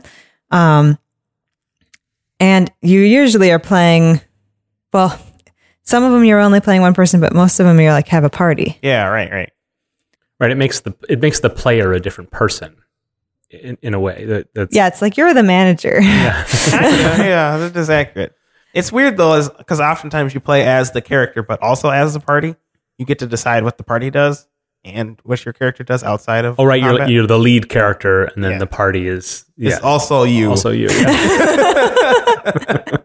um, 0.51 0.99
and 2.39 2.71
you 2.83 3.01
usually 3.01 3.51
are 3.51 3.59
playing 3.59 4.21
well 4.93 5.19
some 5.83 6.05
of 6.05 6.13
them 6.13 6.25
you're 6.25 6.41
only 6.41 6.61
playing 6.61 6.81
one 6.81 6.95
person 6.95 7.21
but 7.21 7.33
most 7.33 7.61
of 7.61 7.67
them 7.67 7.81
you're 7.81 7.93
like 7.93 8.09
have 8.09 8.25
a 8.25 8.31
party 8.31 8.79
Yeah. 8.83 9.07
Right. 9.07 9.31
Right. 9.31 9.53
Right? 10.39 10.51
It 10.51 10.57
makes 10.57 10.81
the 10.81 10.95
it 11.09 11.21
makes 11.21 11.41
the 11.41 11.51
player 11.51 11.93
a 11.93 12.01
different 12.01 12.31
person 12.31 12.77
in, 13.51 13.77
in 13.83 13.95
a 13.95 14.01
way 14.01 14.25
that 14.27 14.55
that's 14.55 14.75
yeah 14.75 14.87
it's 14.87 15.03
like 15.03 15.17
you're 15.17 15.35
the 15.35 15.43
manager 15.43 15.99
yeah, 16.01 16.47
yeah, 16.73 17.57
that 17.59 17.77
is 17.77 17.91
accurate. 17.91 18.35
It's 18.73 18.93
weird 18.93 19.17
though, 19.17 19.35
is 19.35 19.51
because 19.51 19.81
oftentimes 19.81 20.33
you 20.33 20.39
play 20.41 20.65
as 20.65 20.93
the 20.93 21.03
character, 21.03 21.43
but 21.43 21.61
also 21.61 21.91
as 21.91 22.15
the 22.15 22.21
party. 22.21 22.55
You 23.01 23.07
get 23.07 23.19
to 23.21 23.27
decide 23.27 23.65
what 23.65 23.79
the 23.79 23.83
party 23.83 24.11
does 24.11 24.47
and 24.85 25.19
what 25.25 25.43
your 25.47 25.55
character 25.55 25.83
does 25.83 26.05
outside 26.05 26.45
of. 26.45 26.61
Oh 26.61 26.65
right, 26.65 26.83
you're 26.83 27.09
you're 27.09 27.27
the 27.27 27.39
lead 27.39 27.71
character, 27.71 28.25
and 28.25 28.45
then 28.45 28.53
Yeah. 28.53 28.59
the 28.59 28.67
party 28.67 29.09
is 29.09 29.47
yeah, 29.57 29.77
It's 29.77 29.83
also 29.83 30.25
you. 30.25 30.51
also 30.51 30.71
you. 30.71 30.89
Yeah. 30.91 32.97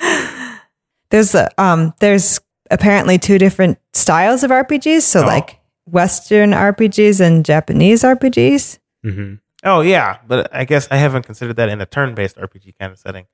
there's 1.10 1.34
a, 1.34 1.48
um 1.56 1.94
there's 2.00 2.38
apparently 2.70 3.16
two 3.18 3.38
different 3.38 3.78
styles 3.94 4.44
of 4.44 4.50
RPGs 4.50 5.00
so 5.02 5.22
Oh. 5.22 5.26
like 5.26 5.58
western 5.86 6.50
RPGs 6.50 7.18
and 7.20 7.44
Japanese 7.46 8.02
RPGs 8.02 8.78
hmm 9.02 9.34
oh 9.64 9.80
yeah, 9.80 10.18
but 10.28 10.54
I 10.54 10.66
guess 10.66 10.86
I 10.90 10.96
haven't 10.98 11.22
considered 11.24 11.56
that 11.56 11.70
in 11.70 11.80
a 11.80 11.86
turn-based 11.86 12.36
RPG 12.36 12.74
kind 12.78 12.92
of 12.92 12.98
setting. 12.98 13.24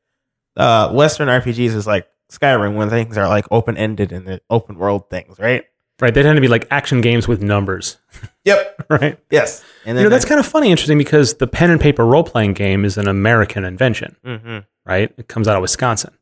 Uh, 0.57 0.91
Western 0.93 1.27
RPGs 1.29 1.75
is 1.75 1.87
like 1.87 2.07
Skyrim 2.33 2.75
when 2.77 2.89
things 2.91 3.17
are 3.19 3.29
like 3.29 3.45
open-ended 3.51 4.11
and 4.13 4.27
the 4.27 4.41
open 4.51 4.77
world 4.79 5.09
things, 5.11 5.39
right? 5.39 5.65
Right, 6.01 6.13
they 6.13 6.23
tend 6.23 6.37
to 6.37 6.41
be 6.43 6.49
like 6.49 6.67
action 6.71 7.01
games 7.01 7.27
with 7.29 7.43
numbers. 7.43 7.99
Yep. 8.45 8.87
Right. 8.89 9.19
Yes. 9.29 9.65
And 9.85 9.99
You 9.99 10.05
know, 10.05 10.09
that's 10.11 10.25
kind 10.25 10.39
of 10.39 10.47
funny, 10.47 10.71
interesting 10.71 10.99
because 10.99 11.35
the 11.35 11.49
pen 11.49 11.69
and 11.73 11.81
paper 11.81 12.07
role 12.07 12.23
playing 12.23 12.53
game 12.53 12.85
is 12.85 12.97
an 12.97 13.09
American 13.09 13.65
invention, 13.65 14.15
hmm 14.25 14.59
right? 14.85 15.13
It 15.19 15.27
comes 15.27 15.49
out 15.49 15.57
of 15.57 15.63
Wisconsin. 15.63 16.17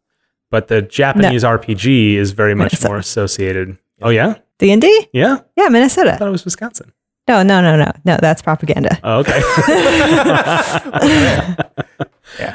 But 0.50 0.68
the 0.68 0.80
Japanese 0.80 1.44
RPG 1.44 2.14
is 2.14 2.30
very 2.32 2.54
much 2.54 2.72
Minnesota. 2.72 2.88
more 2.88 2.96
associated. 2.98 3.76
Oh, 4.00 4.08
yeah? 4.08 4.36
D&D 4.58 5.08
Yeah? 5.12 5.40
yeah 5.54 5.68
Minnesota. 5.68 5.68
I 5.68 6.12
Minnesota 6.12 6.16
thought 6.18 6.28
it 6.28 6.30
was 6.30 6.44
Wisconsin. 6.46 6.92
No 7.28 7.42
no 7.42 7.60
no 7.62 7.76
no 7.76 7.90
no 8.04 8.18
that's 8.20 8.42
propaganda 8.42 8.98
Oh, 9.02 9.20
okay. 9.20 9.40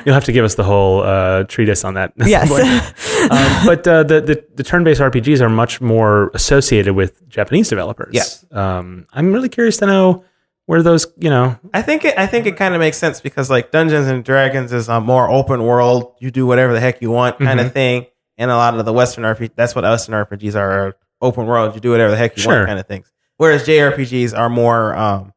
You'll 0.05 0.13
have 0.15 0.25
to 0.25 0.31
give 0.33 0.43
us 0.43 0.55
the 0.55 0.63
whole 0.63 1.01
uh, 1.03 1.43
treatise 1.45 1.83
on 1.85 1.93
that. 1.93 2.11
yes 2.17 2.51
um, 2.51 3.65
but 3.65 3.87
uh, 3.87 4.03
the, 4.03 4.19
the, 4.21 4.45
the 4.55 4.63
turn 4.63 4.83
based 4.83 4.99
RPGs 4.99 5.39
are 5.41 5.49
much 5.49 5.79
more 5.79 6.31
associated 6.33 6.93
with 6.95 7.27
Japanese 7.29 7.69
developers. 7.69 8.09
Yes. 8.13 8.45
Um, 8.51 9.07
I'm 9.13 9.31
really 9.31 9.47
curious 9.49 9.77
to 9.77 9.85
know 9.85 10.25
where 10.65 10.83
those, 10.83 11.07
you 11.17 11.29
know, 11.29 11.57
I 11.73 11.81
think 11.81 12.03
it, 12.05 12.17
I 12.17 12.27
think 12.27 12.45
it 12.45 12.57
kind 12.57 12.73
of 12.75 12.79
makes 12.79 12.97
sense 12.97 13.21
because 13.21 13.49
like 13.49 13.71
Dungeons 13.71 14.07
and 14.07 14.23
Dragons 14.23 14.73
is 14.73 14.89
a 14.89 14.99
more 14.99 15.29
open 15.29 15.63
world. 15.63 16.13
You 16.19 16.29
do 16.31 16.45
whatever 16.45 16.73
the 16.73 16.79
heck 16.79 17.01
you 17.01 17.11
want 17.11 17.37
kind 17.39 17.59
Mm-hmm. 17.59 17.67
of 17.67 17.73
thing. 17.73 18.05
And 18.37 18.51
a 18.51 18.55
lot 18.55 18.77
of 18.77 18.85
the 18.85 18.93
Western 18.93 19.23
RPG, 19.23 19.51
that's 19.55 19.75
what 19.75 19.83
Western 19.83 20.13
RPGs 20.15 20.55
are, 20.55 20.71
are 20.87 20.95
open 21.21 21.45
world. 21.45 21.75
You 21.75 21.81
do 21.81 21.91
whatever 21.91 22.11
the 22.11 22.17
heck 22.17 22.37
you 22.37 22.43
Sure. 22.43 22.55
want 22.55 22.67
kind 22.67 22.79
of 22.79 22.87
things. 22.87 23.11
Whereas 23.39 23.65
JRPGs 23.65 24.37
are 24.37 24.49
more, 24.49 24.93
um, 24.95 25.33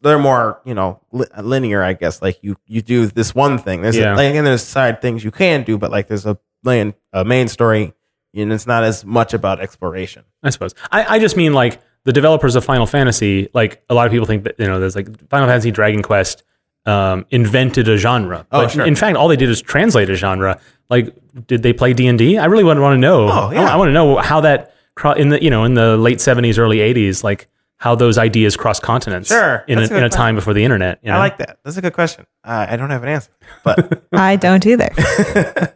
they're 0.00 0.18
more, 0.18 0.60
you 0.64 0.74
know, 0.74 1.00
li- 1.12 1.26
linear, 1.42 1.82
I 1.82 1.94
guess. 1.94 2.22
Like 2.22 2.38
you, 2.42 2.56
you 2.66 2.82
do 2.82 3.06
this 3.06 3.34
one 3.34 3.58
thing. 3.58 3.82
There's 3.82 3.96
Yeah. 3.96 4.14
a, 4.14 4.16
like, 4.16 4.34
and 4.34 4.46
there's 4.46 4.62
side 4.62 5.02
things 5.02 5.24
you 5.24 5.30
can 5.32 5.64
do, 5.64 5.76
but 5.76 5.90
like 5.90 6.06
there's 6.06 6.24
a 6.24 6.38
main, 6.62 6.94
a 7.12 7.24
main 7.24 7.48
story 7.48 7.92
and 8.34 8.52
it's 8.52 8.66
not 8.66 8.84
as 8.84 9.04
much 9.04 9.34
about 9.34 9.60
exploration. 9.60 10.22
I 10.42 10.50
suppose. 10.50 10.74
I, 10.92 11.16
I 11.16 11.18
just 11.18 11.36
mean 11.36 11.52
like 11.52 11.80
the 12.04 12.12
developers 12.12 12.54
of 12.54 12.64
Final 12.64 12.86
Fantasy, 12.86 13.48
like 13.54 13.82
a 13.90 13.94
lot 13.94 14.06
of 14.06 14.12
people 14.12 14.26
think 14.26 14.44
that, 14.44 14.54
you 14.60 14.66
know, 14.68 14.78
there's 14.78 14.94
like 14.94 15.28
Final 15.30 15.48
Fantasy 15.48 15.70
Dragon 15.72 16.02
Quest 16.02 16.44
um, 16.86 17.26
invented 17.30 17.88
a 17.88 17.96
genre. 17.96 18.46
Oh, 18.52 18.62
But 18.62 18.70
sure. 18.70 18.86
in 18.86 18.94
fact, 18.94 19.16
all 19.16 19.26
they 19.28 19.36
did 19.36 19.48
is 19.50 19.60
translate 19.60 20.08
a 20.10 20.14
genre. 20.14 20.60
Like, 20.88 21.14
did 21.46 21.62
they 21.62 21.72
play 21.72 21.92
D&D? 21.92 22.38
I 22.38 22.44
really 22.46 22.64
want 22.64 22.78
to 22.78 22.96
know. 22.98 23.28
Oh, 23.30 23.50
yeah. 23.52 23.72
I, 23.72 23.76
want 23.76 23.88
to 23.88 23.92
know 23.92 24.16
how 24.16 24.40
that, 24.42 24.74
in 25.16 25.28
the, 25.30 25.42
you 25.42 25.50
know, 25.50 25.64
in 25.64 25.74
the 25.74 25.96
late 25.96 26.18
70s, 26.18 26.58
early 26.58 26.78
80s, 26.78 27.22
like 27.24 27.48
how 27.78 27.94
those 27.94 28.18
ideas 28.18 28.56
cross 28.56 28.78
continents 28.78 29.28
Sure. 29.28 29.64
in 29.66 29.78
a, 29.78 29.82
a 29.82 29.84
in 29.84 29.88
good 29.90 30.02
a 30.02 30.08
time 30.08 30.34
before 30.34 30.52
the 30.52 30.64
internet. 30.64 30.98
You 31.02 31.10
know? 31.10 31.16
I 31.16 31.18
like 31.18 31.38
that. 31.38 31.58
That's 31.64 31.76
a 31.76 31.82
good 31.82 31.94
question. 31.94 32.26
Uh, 32.44 32.66
I 32.68 32.76
don't 32.76 32.90
have 32.90 33.02
an 33.02 33.08
answer, 33.08 33.30
but 33.64 34.02
I 34.12 34.36
don't 34.36 34.64
either 34.66 34.90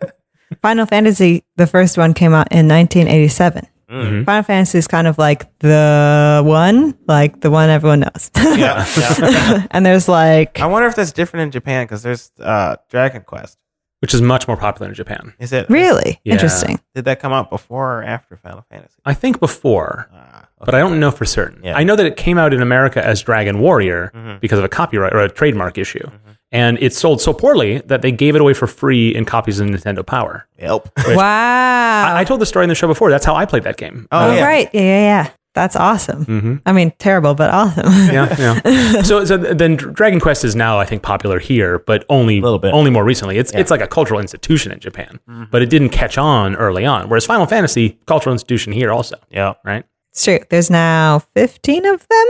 Final 0.62 0.86
Fantasy 0.86 1.44
the 1.56 1.66
first 1.66 1.96
one 1.98 2.14
came 2.14 2.32
out 2.34 2.48
in 2.52 2.68
1987 2.68 3.66
Mm-hmm. 3.90 4.24
Final 4.24 4.42
Fantasy 4.42 4.78
is 4.78 4.88
kind 4.88 5.06
of 5.06 5.18
like 5.18 5.56
the 5.58 6.42
one 6.44 6.96
like 7.06 7.40
the 7.42 7.50
one 7.50 7.68
everyone 7.68 8.00
knows 8.00 8.30
yeah, 8.34 8.84
yeah. 9.20 9.66
and 9.70 9.84
there's 9.84 10.08
like 10.08 10.58
I 10.58 10.66
wonder 10.66 10.88
if 10.88 10.96
that's 10.96 11.12
different 11.12 11.42
in 11.44 11.50
Japan 11.50 11.84
because 11.84 12.02
there's 12.02 12.32
uh, 12.40 12.76
Dragon 12.88 13.22
Quest. 13.22 13.58
Which 14.04 14.12
is 14.12 14.20
much 14.20 14.46
more 14.46 14.58
popular 14.58 14.86
in 14.90 14.94
Japan. 14.94 15.32
Is 15.38 15.54
it 15.54 15.64
really 15.70 16.20
Yeah. 16.24 16.34
interesting 16.34 16.78
Did 16.94 17.06
that 17.06 17.20
come 17.20 17.32
out 17.32 17.48
before 17.48 18.00
or 18.00 18.02
after 18.04 18.36
Final 18.36 18.62
Fantasy? 18.70 18.92
I 19.06 19.14
think 19.14 19.40
before. 19.40 20.10
Ah, 20.14 20.44
but 20.62 20.74
I 20.74 20.78
don't 20.78 21.00
know 21.00 21.10
for 21.10 21.24
certain. 21.24 21.62
Yeah. 21.64 21.74
I 21.74 21.84
know 21.84 21.96
that 21.96 22.04
it 22.04 22.18
came 22.18 22.36
out 22.36 22.52
in 22.52 22.60
America 22.60 23.02
as 23.02 23.22
Dragon 23.22 23.60
Warrior 23.60 24.12
Mhm. 24.14 24.40
because 24.40 24.58
of 24.58 24.64
a 24.66 24.68
copyright 24.68 25.14
or 25.14 25.20
a 25.20 25.30
trademark 25.30 25.78
issue. 25.78 26.06
And 26.52 26.76
it 26.82 26.92
sold 26.92 27.22
so 27.22 27.32
poorly 27.32 27.78
that 27.86 28.02
they 28.02 28.12
gave 28.12 28.34
it 28.36 28.42
away 28.42 28.52
for 28.52 28.66
free 28.66 29.14
in 29.14 29.24
copies 29.24 29.58
of 29.58 29.66
Nintendo 29.68 30.04
Power. 30.04 30.46
Yep. 30.58 30.88
wow 31.14 32.04
I, 32.14 32.20
I 32.20 32.24
told 32.24 32.40
the 32.42 32.46
story 32.46 32.64
in 32.64 32.68
the 32.68 32.74
show 32.74 32.86
before. 32.86 33.10
That's 33.10 33.24
how 33.24 33.34
I 33.34 33.46
played 33.46 33.64
that 33.64 33.78
game. 33.78 34.06
Oh, 34.12 34.28
oh 34.30 34.34
yeah. 34.34 34.44
right 34.44 34.68
yeah 34.74 34.80
yeah 34.82 35.00
yeah 35.00 35.30
that's 35.54 35.76
awesome 35.76 36.24
Mm-hmm. 36.26 36.54
I 36.66 36.72
mean 36.72 36.92
terrible 36.98 37.34
but 37.34 37.50
awesome 37.50 37.86
Yeah, 38.12 38.34
yeah. 38.38 39.02
so, 39.02 39.24
so 39.24 39.36
then 39.36 39.76
Dragon 39.76 40.20
Quest 40.20 40.44
is 40.44 40.54
now, 40.56 40.78
I 40.78 40.84
think, 40.84 41.02
popular 41.02 41.38
here, 41.38 41.78
but 41.78 42.04
only 42.08 42.38
a 42.38 42.42
Little 42.42 42.58
bit. 42.58 42.74
only 42.74 42.90
more 42.90 43.04
recently. 43.04 43.38
It's 43.38 43.52
it's 43.54 43.70
like 43.70 43.80
a 43.80 43.86
cultural 43.86 44.20
institution 44.20 44.72
in 44.72 44.80
Japan, 44.80 45.20
but 45.50 45.62
it 45.62 45.70
didn't 45.70 45.90
catch 45.90 46.18
on 46.18 46.54
early 46.56 46.84
on. 46.84 47.08
Whereas 47.08 47.24
Final 47.26 47.46
Fantasy, 47.46 47.98
cultural 48.06 48.32
institution 48.32 48.72
here 48.72 48.90
also, 48.92 49.16
Yeah, 49.30 49.54
right? 49.64 49.84
It's 50.12 50.24
true. 50.24 50.38
There's 50.50 50.70
now 50.70 51.20
15 51.34 51.86
of 51.86 52.06
them. 52.08 52.26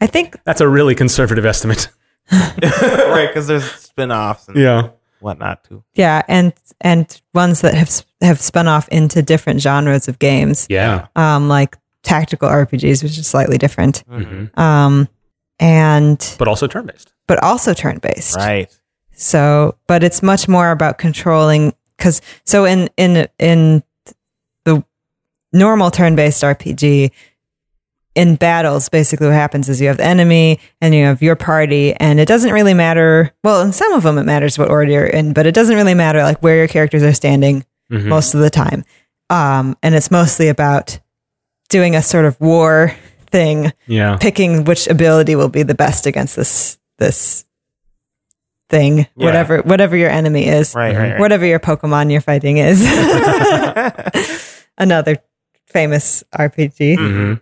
I 0.00 0.06
think 0.06 0.36
That's 0.44 0.60
a 0.60 0.68
really 0.68 0.94
conservative 0.94 1.44
estimate. 1.44 1.88
right, 2.32 3.26
because 3.28 3.46
there's 3.46 3.64
spin-offs 3.64 4.48
and 4.48 4.56
Yeah. 4.56 4.90
whatnot 5.20 5.64
too. 5.64 5.82
yeah, 5.94 6.22
and 6.28 6.52
and 6.80 7.20
ones 7.34 7.60
that 7.62 7.74
have 7.74 7.90
have 8.20 8.40
spun 8.40 8.68
off 8.68 8.88
into 8.88 9.22
different 9.22 9.60
genres 9.60 10.08
of 10.08 10.18
games. 10.18 10.66
Yeah. 10.70 11.06
Um 11.16 11.48
like 11.48 11.76
tactical 12.02 12.48
RPGs, 12.48 13.02
which 13.02 13.18
is 13.18 13.26
slightly 13.26 13.58
different. 13.58 14.02
hmm 14.08 14.46
Um 14.58 15.08
and 15.60 16.36
But 16.38 16.48
also 16.48 16.66
turn 16.66 16.86
based. 16.86 17.12
but 17.26 17.42
also 17.42 17.74
turn-based. 17.74 18.36
Right. 18.36 18.70
So, 19.12 19.74
but 19.88 20.04
it's 20.04 20.22
much 20.22 20.46
more 20.48 20.70
about 20.70 20.98
controlling 20.98 21.72
cuz 21.98 22.20
so 22.44 22.64
in 22.64 22.88
in 22.96 23.26
in 23.40 23.82
the 24.64 24.84
normal 25.52 25.90
turn-based 25.90 26.42
RPG 26.44 27.10
in 28.14 28.36
battles 28.36 28.88
basically 28.88 29.26
what 29.26 29.34
happens 29.34 29.68
is 29.68 29.80
you 29.80 29.88
have 29.88 29.96
the 29.96 30.04
enemy 30.04 30.60
and 30.80 30.94
you 30.94 31.04
have 31.04 31.22
your 31.22 31.36
party 31.36 31.94
and 31.94 32.18
it 32.20 32.26
doesn't 32.28 32.52
really 32.52 32.74
matter 32.74 33.32
well 33.44 33.60
in 33.62 33.72
some 33.72 33.92
of 33.92 34.02
them 34.02 34.18
it 34.18 34.24
matters 34.24 34.58
what 34.58 34.70
order 34.70 34.90
you're 34.90 35.06
in 35.06 35.32
but 35.32 35.46
it 35.46 35.54
doesn't 35.54 35.74
really 35.76 35.94
matter 35.94 36.22
like 36.22 36.40
where 36.42 36.56
your 36.56 36.68
characters 36.68 37.02
are 37.02 37.12
standing 37.14 37.64
Mhm. 37.92 38.04
most 38.06 38.34
of 38.34 38.40
the 38.40 38.50
time 38.50 38.84
um, 39.30 39.76
and 39.82 39.94
it's 39.94 40.10
mostly 40.10 40.48
about 40.48 40.98
doing 41.68 41.94
a 41.96 42.02
sort 42.02 42.24
of 42.24 42.40
war 42.40 42.92
thing, 43.30 43.72
Yeah. 43.86 44.16
picking 44.20 44.64
which 44.64 44.86
ability 44.88 45.36
will 45.36 45.48
be 45.50 45.62
the 45.62 45.74
best 45.74 46.06
against 46.06 46.36
this 46.36 46.78
this 46.98 47.44
thing, 48.70 48.98
Yeah. 48.98 49.26
whatever 49.26 49.58
whatever 49.62 49.96
your 49.96 50.10
enemy 50.10 50.46
is, 50.46 50.74
Right, 50.74 50.94
right, 50.96 51.10
right. 51.12 51.20
whatever 51.20 51.44
your 51.46 51.58
Pokemon 51.60 52.10
you're 52.10 52.20
fighting 52.20 52.58
is. 52.58 52.80
Another 54.78 55.16
famous 55.66 56.22
RPG. 56.34 56.96
hmm 56.96 57.34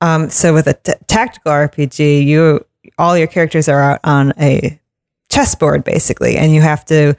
Um, 0.00 0.28
so 0.30 0.52
with 0.52 0.66
a 0.66 0.74
t- 0.74 0.92
tactical 1.06 1.52
RPG, 1.52 2.24
you 2.26 2.64
all 2.98 3.16
your 3.16 3.26
characters 3.26 3.68
are 3.68 3.80
out 3.80 4.00
on 4.04 4.32
a 4.38 4.78
chessboard 5.30 5.84
basically, 5.84 6.36
and 6.36 6.52
you 6.54 6.60
have 6.60 6.84
to 6.86 7.14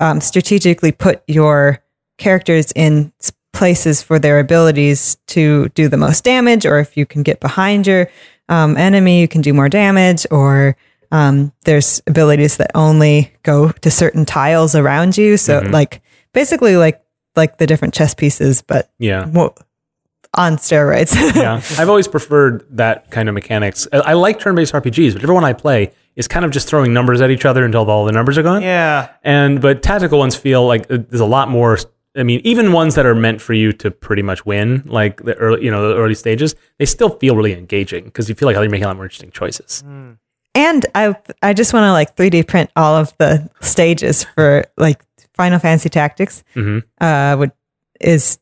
um, 0.00 0.20
strategically 0.20 0.92
put 0.92 1.22
your 1.26 1.80
characters 2.18 2.72
in 2.76 3.12
s- 3.20 3.32
places 3.52 4.02
for 4.02 4.18
their 4.18 4.38
abilities 4.40 5.16
to 5.28 5.68
do 5.70 5.88
the 5.88 5.96
most 5.96 6.24
damage, 6.24 6.64
or 6.66 6.78
if 6.78 6.96
you 6.96 7.06
can 7.06 7.22
get 7.22 7.40
behind 7.40 7.86
your 7.86 8.08
um, 8.48 8.76
enemy, 8.76 9.20
you 9.20 9.28
can 9.28 9.40
do 9.40 9.52
more 9.54 9.68
damage, 9.68 10.26
or 10.30 10.76
um, 11.10 11.52
there's 11.64 12.00
abilities 12.06 12.56
that 12.56 12.70
only 12.74 13.32
go 13.42 13.70
to 13.72 13.90
certain 13.90 14.24
tiles 14.24 14.74
around 14.74 15.16
you. 15.18 15.36
So 15.36 15.60
like 15.70 16.02
basically 16.32 16.76
like 16.76 17.02
like 17.36 17.58
the 17.58 17.66
different 17.66 17.94
chess 17.94 18.14
pieces, 18.14 18.62
but 18.62 18.90
Yeah. 18.98 19.24
mo- 19.26 19.54
on 20.34 20.56
steroids. 20.56 21.14
yeah, 21.36 21.56
I've 21.78 21.88
always 21.90 22.08
preferred 22.08 22.64
that 22.76 23.10
kind 23.10 23.28
of 23.28 23.34
mechanics. 23.34 23.86
I, 23.92 23.98
I 23.98 24.12
like 24.14 24.38
turn-based 24.40 24.72
RPGs, 24.72 25.12
but 25.12 25.22
everyone 25.22 25.44
I 25.44 25.52
play 25.52 25.92
is 26.16 26.26
kind 26.26 26.44
of 26.46 26.50
just 26.50 26.68
throwing 26.68 26.92
numbers 26.94 27.20
at 27.20 27.30
each 27.30 27.44
other 27.44 27.64
until 27.66 27.90
all 27.90 28.04
the 28.06 28.12
numbers 28.12 28.38
are 28.38 28.42
gone. 28.42 28.62
yeah. 28.62 29.10
And 29.22 29.60
but 29.60 29.82
tactical 29.82 30.18
ones 30.18 30.34
feel 30.36 30.66
like 30.66 30.90
uh, 30.90 30.98
there's 31.08 31.20
a 31.20 31.26
lot 31.26 31.48
more. 31.50 31.78
I 32.16 32.22
mean, 32.24 32.40
even 32.44 32.72
ones 32.72 32.94
that 32.96 33.06
are 33.06 33.14
meant 33.14 33.40
for 33.40 33.54
you 33.54 33.72
to 33.74 33.90
pretty 33.90 34.22
much 34.22 34.44
win, 34.44 34.82
like 34.86 35.22
the 35.24 35.34
early, 35.36 35.64
you 35.64 35.70
know, 35.70 35.88
the 35.88 35.96
early 35.96 36.14
stages, 36.14 36.54
they 36.78 36.84
still 36.84 37.08
feel 37.18 37.34
really 37.36 37.54
engaging 37.54 38.04
because 38.04 38.28
you 38.28 38.34
feel 38.34 38.46
like 38.46 38.54
you're 38.56 38.68
making 38.68 38.84
a 38.84 38.88
lot 38.88 38.96
more 38.96 39.06
interesting 39.06 39.30
choices. 39.30 39.82
And 40.54 40.84
I 40.94 41.14
I 41.42 41.54
just 41.54 41.72
want 41.72 41.84
to 41.84 41.92
like 41.92 42.14
3D 42.16 42.46
print 42.46 42.70
all 42.76 42.96
of 42.96 43.16
the 43.18 43.48
stages 43.60 44.24
for 44.34 44.64
like 44.76 45.00
Final 45.34 45.58
Fantasy 45.58 45.88
Tactics. 45.88 46.44
Mhm. 46.54 46.82
Uh, 47.00 47.36
would 47.38 47.52
is 48.00 48.38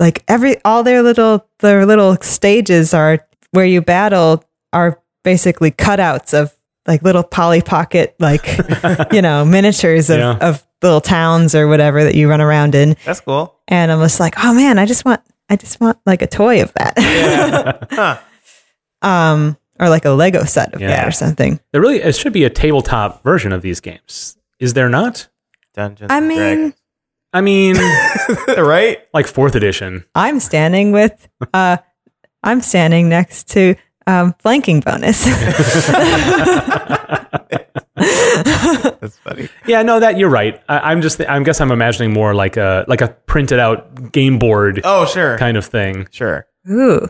like 0.00 0.24
every 0.26 0.56
all 0.64 0.82
their 0.82 1.02
little 1.02 1.46
their 1.60 1.86
little 1.86 2.16
stages 2.22 2.92
are 2.92 3.24
where 3.52 3.66
you 3.66 3.80
battle 3.80 4.42
are 4.72 4.98
basically 5.22 5.70
cutouts 5.70 6.34
of 6.34 6.52
like 6.88 7.02
little 7.02 7.22
Polly 7.22 7.62
Pocket 7.62 8.16
like 8.18 8.44
you 9.12 9.22
know 9.22 9.44
miniatures 9.44 10.10
of, 10.10 10.18
Yeah. 10.18 10.36
of 10.40 10.66
little 10.82 11.00
towns 11.00 11.54
or 11.54 11.68
whatever 11.68 12.04
that 12.04 12.14
you 12.14 12.28
run 12.28 12.40
around 12.40 12.74
in. 12.74 12.96
That's 13.04 13.20
cool. 13.20 13.54
And 13.68 13.92
I'm 13.92 14.00
just 14.00 14.20
like, 14.20 14.34
oh 14.42 14.54
man, 14.54 14.78
I 14.78 14.86
just 14.86 15.04
want 15.04 15.20
I 15.48 15.56
just 15.56 15.80
want 15.80 15.98
like 16.06 16.22
a 16.22 16.26
toy 16.26 16.62
of 16.62 16.72
that. 16.74 17.88
Huh. 17.90 18.18
um, 19.02 19.56
or 19.80 19.88
like 19.88 20.04
a 20.04 20.10
Lego 20.10 20.44
set 20.44 20.74
of 20.74 20.80
Yeah. 20.80 20.88
that 20.88 21.08
or 21.08 21.12
something. 21.12 21.60
There 21.72 21.80
really 21.80 22.00
it 22.02 22.14
should 22.16 22.32
be 22.32 22.44
a 22.44 22.50
tabletop 22.50 23.22
version 23.22 23.52
of 23.52 23.62
these 23.62 23.80
games. 23.80 24.36
Is 24.60 24.74
there 24.74 24.88
not? 24.88 25.28
Dungeons. 25.74 26.08
I 26.10 26.20
mean, 26.20 26.38
Dragons. 26.38 26.74
I 27.32 27.40
mean, 27.40 27.76
right? 28.58 28.98
like 29.14 29.26
fourth 29.26 29.54
edition. 29.54 30.04
I'm 30.14 30.38
standing 30.38 30.92
with, 30.92 31.28
uh, 31.54 31.78
I'm 32.42 32.60
standing 32.60 33.08
next 33.08 33.48
to 33.52 33.74
um, 34.06 34.34
flanking 34.38 34.80
bonus. 34.80 35.26
That's 37.96 39.18
funny. 39.18 39.48
Yeah, 39.66 39.82
no, 39.82 40.00
that 40.00 40.16
you're 40.18 40.30
right. 40.30 40.60
I, 40.68 40.90
I'm 40.90 41.02
just, 41.02 41.20
I 41.20 41.42
guess 41.42 41.60
I'm 41.60 41.70
imagining 41.70 42.12
more 42.12 42.34
like 42.34 42.56
a 42.56 42.84
like 42.88 43.00
a 43.00 43.08
printed 43.26 43.58
out 43.58 44.12
game 44.12 44.38
board 44.38 44.80
Oh, 44.84 45.04
sure. 45.06 45.36
kind 45.38 45.56
of 45.56 45.64
thing. 45.66 46.06
Sure. 46.10 46.46
Ooh, 46.70 47.06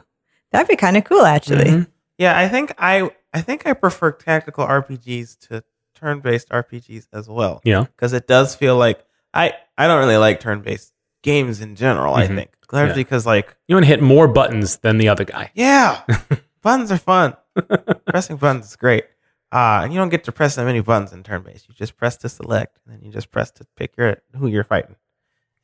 that'd 0.51 0.69
be 0.69 0.77
kind 0.77 0.97
of 0.97 1.05
cool, 1.05 1.25
actually. 1.25 1.65
Mhm. 1.65 1.87
Yeah, 2.19 2.39
I 2.39 2.49
think 2.49 2.73
I 2.79 3.11
I 3.33 3.41
think 3.41 3.67
I 3.67 3.73
prefer 3.75 4.13
tactical 4.13 4.67
RPGs 4.67 5.39
to 5.49 5.63
turn-based 5.95 6.49
RPGs 6.51 7.07
as 7.13 7.29
well. 7.29 7.61
Yeah. 7.65 7.85
Because 7.85 8.13
it 8.13 8.27
does 8.27 8.55
feel 8.55 8.77
like 8.77 9.05
I 9.33 9.53
I 9.79 9.87
don't 9.87 9.99
really 10.01 10.17
like 10.17 10.41
turn-based 10.41 10.93
games 11.23 11.61
in 11.61 11.77
general, 11.77 12.15
I 12.15 12.27
Mhm. 12.27 12.35
think. 12.37 12.51
Largely 12.73 12.89
Yeah. 13.01 13.05
because 13.05 13.27
like 13.27 13.55
You 13.69 13.77
want 13.77 13.85
to 13.85 13.89
hit 13.89 14.03
more 14.03 14.27
buttons 14.27 14.79
than 14.79 14.99
the 14.99 15.09
other 15.09 15.25
guy. 15.25 15.51
yeah, 15.55 16.01
buttons 16.63 16.91
are 16.91 16.99
fun. 16.99 17.37
Pressing 18.07 18.37
buttons 18.37 18.67
is 18.67 18.77
great. 18.77 19.05
Uh, 19.53 19.83
and 19.85 19.93
you 19.93 19.99
don't 19.99 20.09
get 20.09 20.25
to 20.25 20.33
press 20.33 20.55
that 20.57 20.65
many 20.65 20.81
buttons 20.81 21.13
in 21.13 21.23
turn-based. 21.23 21.69
You 21.69 21.75
just 21.75 21.97
press 21.99 22.17
to 22.19 22.29
select, 22.31 22.79
and 22.87 22.95
then 22.97 23.05
you 23.05 23.13
just 23.13 23.31
press 23.31 23.51
to 23.53 23.67
pick 23.77 23.95
your 23.99 24.17
who 24.37 24.47
you're 24.47 24.65
fighting, 24.65 24.97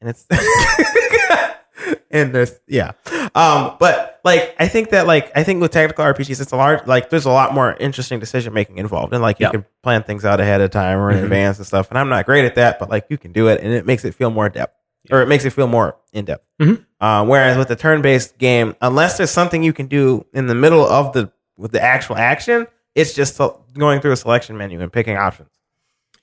and 0.00 0.10
it's 0.10 0.26
and 2.10 2.32
there's 2.34 2.58
yeah. 2.66 2.92
Um, 3.34 3.76
but 3.78 4.20
like 4.24 4.54
I 4.58 4.68
think 4.68 4.90
that 4.90 5.06
like 5.06 5.30
I 5.36 5.42
think 5.44 5.60
with 5.62 5.70
tactical 5.70 6.04
RPGs, 6.04 6.40
it's 6.40 6.52
a 6.52 6.56
large 6.56 6.86
like 6.86 7.10
there's 7.10 7.24
a 7.24 7.30
lot 7.30 7.54
more 7.54 7.74
interesting 7.80 8.18
decision 8.20 8.52
making 8.52 8.78
involved, 8.78 9.12
and 9.12 9.22
like 9.22 9.40
you 9.40 9.46
Yeah. 9.46 9.50
can 9.52 9.64
plan 9.82 10.02
things 10.02 10.24
out 10.24 10.40
ahead 10.40 10.60
of 10.60 10.70
time 10.70 10.98
or 10.98 11.10
in 11.10 11.18
Mhm. 11.18 11.24
advance 11.24 11.58
and 11.58 11.66
stuff. 11.66 11.88
And 11.90 11.98
I'm 11.98 12.08
not 12.08 12.26
great 12.26 12.44
at 12.44 12.56
that, 12.56 12.78
but 12.78 12.90
like 12.90 13.06
you 13.08 13.18
can 13.18 13.32
do 13.32 13.48
it, 13.48 13.60
and 13.62 13.72
it 13.72 13.86
makes 13.86 14.04
it 14.04 14.14
feel 14.14 14.30
more 14.30 14.48
depth, 14.48 14.74
or 15.10 15.22
it 15.22 15.28
makes 15.28 15.44
it 15.44 15.50
feel 15.50 15.66
more 15.66 15.96
in 16.12 16.24
depth. 16.26 16.44
Mhm. 16.60 16.84
Uh, 17.00 17.24
whereas 17.24 17.56
with 17.56 17.68
the 17.68 17.76
turn-based 17.76 18.38
game, 18.38 18.74
unless 18.80 19.16
there's 19.16 19.30
something 19.30 19.62
you 19.62 19.72
can 19.72 19.86
do 19.86 20.26
in 20.34 20.46
the 20.46 20.54
middle 20.54 20.86
of 20.86 21.12
the 21.12 21.30
with 21.56 21.72
the 21.72 21.82
actual 21.82 22.16
action, 22.16 22.66
it's 22.98 23.14
just 23.14 23.40
going 23.74 24.00
through 24.00 24.12
a 24.12 24.16
selection 24.16 24.56
menu 24.56 24.80
and 24.80 24.92
picking 24.92 25.16
options. 25.16 25.48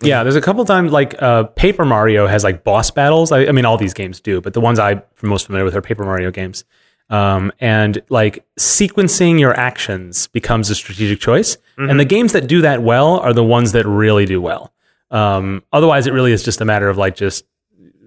Yeah, 0.01 0.23
there's 0.23 0.36
a 0.36 0.41
couple 0.41 0.65
times 0.65 0.91
like 0.91 1.21
uh, 1.21 1.43
Paper 1.43 1.86
Mario 1.86 2.28
has 2.28 2.43
like 2.43 2.63
boss 2.63 2.91
battles. 2.91 3.32
I, 3.32 3.45
I 3.45 3.51
mean, 3.51 3.65
all 3.65 3.78
these 3.78 3.93
games 3.93 4.19
do, 4.19 4.41
but 4.41 4.53
the 4.53 4.59
ones 4.59 4.78
I'm 4.78 5.01
most 5.21 5.45
familiar 5.45 5.63
with 5.63 5.76
are 5.76 5.82
Paper 5.82 6.03
Mario 6.03 6.32
games. 6.32 6.65
Um, 7.09 7.51
and 7.59 8.01
like 8.09 8.45
sequencing 8.59 9.39
your 9.39 9.53
actions 9.57 10.28
becomes 10.28 10.69
a 10.69 10.76
strategic 10.76 11.19
choice. 11.19 11.57
And 11.78 11.99
the 11.99 12.05
games 12.05 12.34
that 12.34 12.47
do 12.47 12.61
that 12.61 12.82
well 12.82 13.19
are 13.19 13.32
the 13.32 13.43
ones 13.43 13.71
that 13.71 13.86
really 13.86 14.26
do 14.26 14.41
well. 14.41 14.73
Um, 15.11 15.63
otherwise, 15.71 16.07
it 16.07 16.13
really 16.13 16.34
is 16.34 16.43
just 16.43 16.61
a 16.61 16.65
matter 16.65 16.89
of 16.89 16.97
like 16.97 17.15
just 17.15 17.45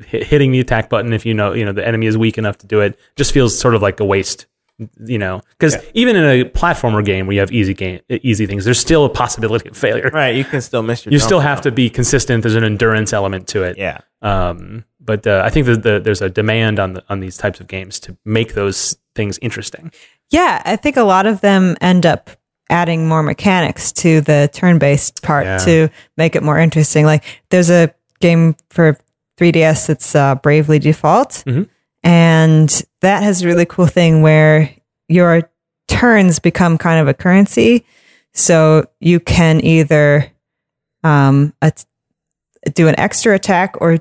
hitting 0.06 0.52
the 0.52 0.60
attack 0.60 0.88
button 0.88 1.12
if 1.12 1.26
you 1.26 1.34
know 1.34 1.52
you 1.52 1.64
know 1.64 1.72
the 1.72 1.86
enemy 1.86 2.06
is 2.06 2.16
weak 2.16 2.38
enough 2.38 2.58
to 2.58 2.66
do 2.66 2.80
it. 2.80 2.98
Just 3.16 3.32
feels 3.32 3.58
sort 3.58 3.74
of 3.74 3.82
like 3.82 4.00
a 4.00 4.04
waste. 4.04 4.46
You 5.04 5.18
know, 5.18 5.40
because 5.58 5.76
even 5.94 6.14
in 6.14 6.22
a 6.24 6.44
platformer 6.44 7.04
game 7.04 7.26
where 7.26 7.34
you 7.34 7.40
have 7.40 7.50
easy 7.50 7.74
game, 7.74 8.00
easy 8.08 8.46
things, 8.46 8.64
there's 8.64 8.78
still 8.78 9.04
a 9.04 9.08
possibility 9.08 9.68
of 9.68 9.76
failure 9.76 10.08
Right, 10.12 10.36
you 10.36 10.44
can 10.44 10.60
still 10.60 10.82
miss 10.82 11.04
your. 11.04 11.12
you 11.12 11.18
jump 11.18 11.26
still 11.28 11.38
or 11.40 11.42
have 11.42 11.60
to 11.62 11.72
be 11.72 11.90
consistent. 11.90 12.42
There's 12.44 12.54
an 12.54 12.62
endurance 12.62 13.12
element 13.12 13.48
to 13.48 13.64
it. 13.64 13.76
Yeah. 13.76 13.98
Um, 14.22 14.84
but 15.00 15.26
uh, 15.26 15.42
I 15.44 15.50
think 15.50 15.66
that 15.66 15.82
the, 15.82 15.98
there's 15.98 16.22
a 16.22 16.28
demand 16.30 16.78
on 16.78 16.92
the, 16.92 17.04
on 17.08 17.18
these 17.18 17.36
types 17.36 17.58
of 17.60 17.66
games 17.66 17.98
to 18.00 18.16
make 18.24 18.54
those 18.54 18.96
things 19.16 19.36
interesting. 19.42 19.90
Yeah, 20.30 20.62
I 20.64 20.76
think 20.76 20.96
a 20.96 21.02
lot 21.02 21.26
of 21.26 21.40
them 21.40 21.76
end 21.80 22.06
up 22.06 22.30
adding 22.70 23.08
more 23.08 23.22
mechanics 23.24 23.90
to 23.92 24.20
the 24.20 24.48
turn-based 24.52 25.22
part 25.22 25.46
Yeah. 25.46 25.58
to 25.58 25.88
make 26.16 26.36
it 26.36 26.42
more 26.44 26.58
interesting. 26.58 27.04
Like 27.04 27.24
there's 27.50 27.70
a 27.70 27.92
game 28.20 28.54
for 28.70 28.96
3DS 29.38 29.86
that's 29.88 30.14
uh, 30.14 30.36
Bravely 30.36 30.78
Default, 30.78 31.42
Mhm. 31.46 31.68
And 32.02 32.82
that 33.00 33.22
has 33.22 33.42
a 33.42 33.46
really 33.46 33.66
cool 33.66 33.86
thing 33.86 34.22
where 34.22 34.70
your 35.08 35.50
turns 35.88 36.38
become 36.38 36.78
kind 36.78 37.00
of 37.00 37.08
a 37.08 37.14
currency. 37.14 37.84
So 38.34 38.84
you 39.00 39.20
can 39.20 39.64
either 39.64 40.30
um, 41.04 41.54
at- 41.62 41.84
do 42.74 42.88
an 42.88 42.98
extra 42.98 43.34
attack 43.34 43.76
or 43.80 43.98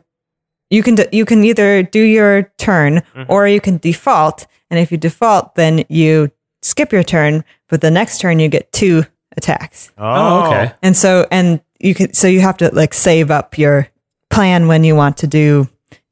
you 0.69 0.83
can 0.83 0.95
d- 0.95 1.07
you 1.11 1.25
can 1.25 1.43
either 1.43 1.83
do 1.83 2.01
your 2.01 2.51
turn 2.57 3.01
or 3.29 3.47
you 3.47 3.61
can 3.61 3.77
default 3.77 4.47
and 4.69 4.79
if 4.79 4.91
you 4.91 4.97
default 4.97 5.55
then 5.55 5.85
you 5.87 6.29
skip 6.61 6.91
your 6.91 7.03
turn 7.03 7.45
but 7.69 7.79
the 7.81 7.91
next 7.91 8.19
turn 8.19 8.39
you 8.39 8.49
get 8.49 8.69
two 8.73 9.03
attacks 9.37 9.91
Oh, 9.97 10.47
okay. 10.47 10.73
and 10.81 10.97
so 10.97 11.25
and 11.31 11.61
you 11.79 11.93
can 11.93 12.13
so 12.13 12.27
you 12.27 12.41
have 12.41 12.57
to 12.57 12.69
like 12.73 12.93
save 12.93 13.31
up 13.31 13.57
your 13.57 13.87
plan 14.29 14.67
when 14.67 14.83
you 14.83 14.95
want 14.95 15.15
to 15.17 15.27
do 15.27 15.69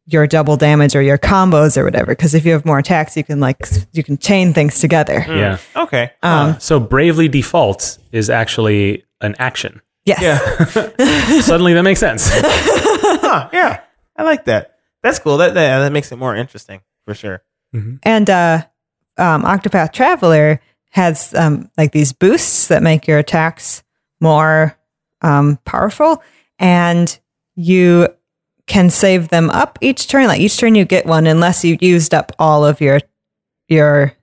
your 0.08 0.28
double 0.28 0.56
damage 0.58 0.96
or 0.96 1.02
your 1.02 1.18
combos 1.18 1.78
or 1.78 1.84
whatever 1.84 2.08
because 2.12 2.34
if 2.36 2.46
you 2.46 2.52
have 2.52 2.64
more 2.66 2.78
attacks 2.80 3.18
you 3.18 3.24
can 3.24 3.40
like 3.40 3.58
you 3.92 4.04
can 4.04 4.18
chain 4.18 4.54
things 4.54 4.80
together 4.80 5.26
Yeah. 5.28 5.58
Okay. 5.76 6.12
um 6.22 6.60
So 6.60 6.80
bravely 6.80 7.28
default 7.28 7.98
is 8.12 8.30
actually 8.30 9.04
an 9.22 9.36
action. 9.40 9.82
yes 10.06 10.22
yeah. 10.22 11.40
Suddenly 11.42 11.74
that 11.74 11.84
makes 11.84 12.00
sense. 12.00 12.30
huh, 12.34 13.50
yeah. 13.52 13.82
I 14.16 14.24
like 14.24 14.46
that. 14.46 14.78
That's 15.02 15.20
cool. 15.20 15.38
That, 15.38 15.54
that 15.56 15.80
that 15.80 15.92
makes 15.92 16.12
it 16.12 16.18
more 16.18 16.36
interesting 16.36 16.82
for 17.06 17.14
sure. 17.16 17.44
And 18.04 18.30
uh, 18.30 18.64
um, 19.18 19.44
Octopath 19.44 19.92
Traveler 19.92 20.62
has 20.92 21.34
um, 21.34 21.70
like 21.78 21.92
these 21.92 22.14
boosts 22.14 22.70
that 22.70 22.82
make 22.82 23.06
your 23.08 23.18
attacks 23.20 23.84
more 24.22 24.78
um, 25.22 25.60
powerful, 25.66 26.24
and 26.58 27.20
you 27.56 28.08
can 28.68 28.90
save 28.90 29.30
them 29.30 29.50
up 29.52 29.78
each 29.82 30.08
turn. 30.08 30.28
Like 30.28 30.42
each 30.42 30.58
turn, 30.58 30.76
you 30.76 30.86
get 30.86 31.06
one, 31.06 31.28
unless 31.28 31.64
you 31.64 31.78
used 31.82 32.14
up 32.14 32.32
all 32.40 32.66
of 32.66 32.82
your 32.82 33.00
your 33.68 34.14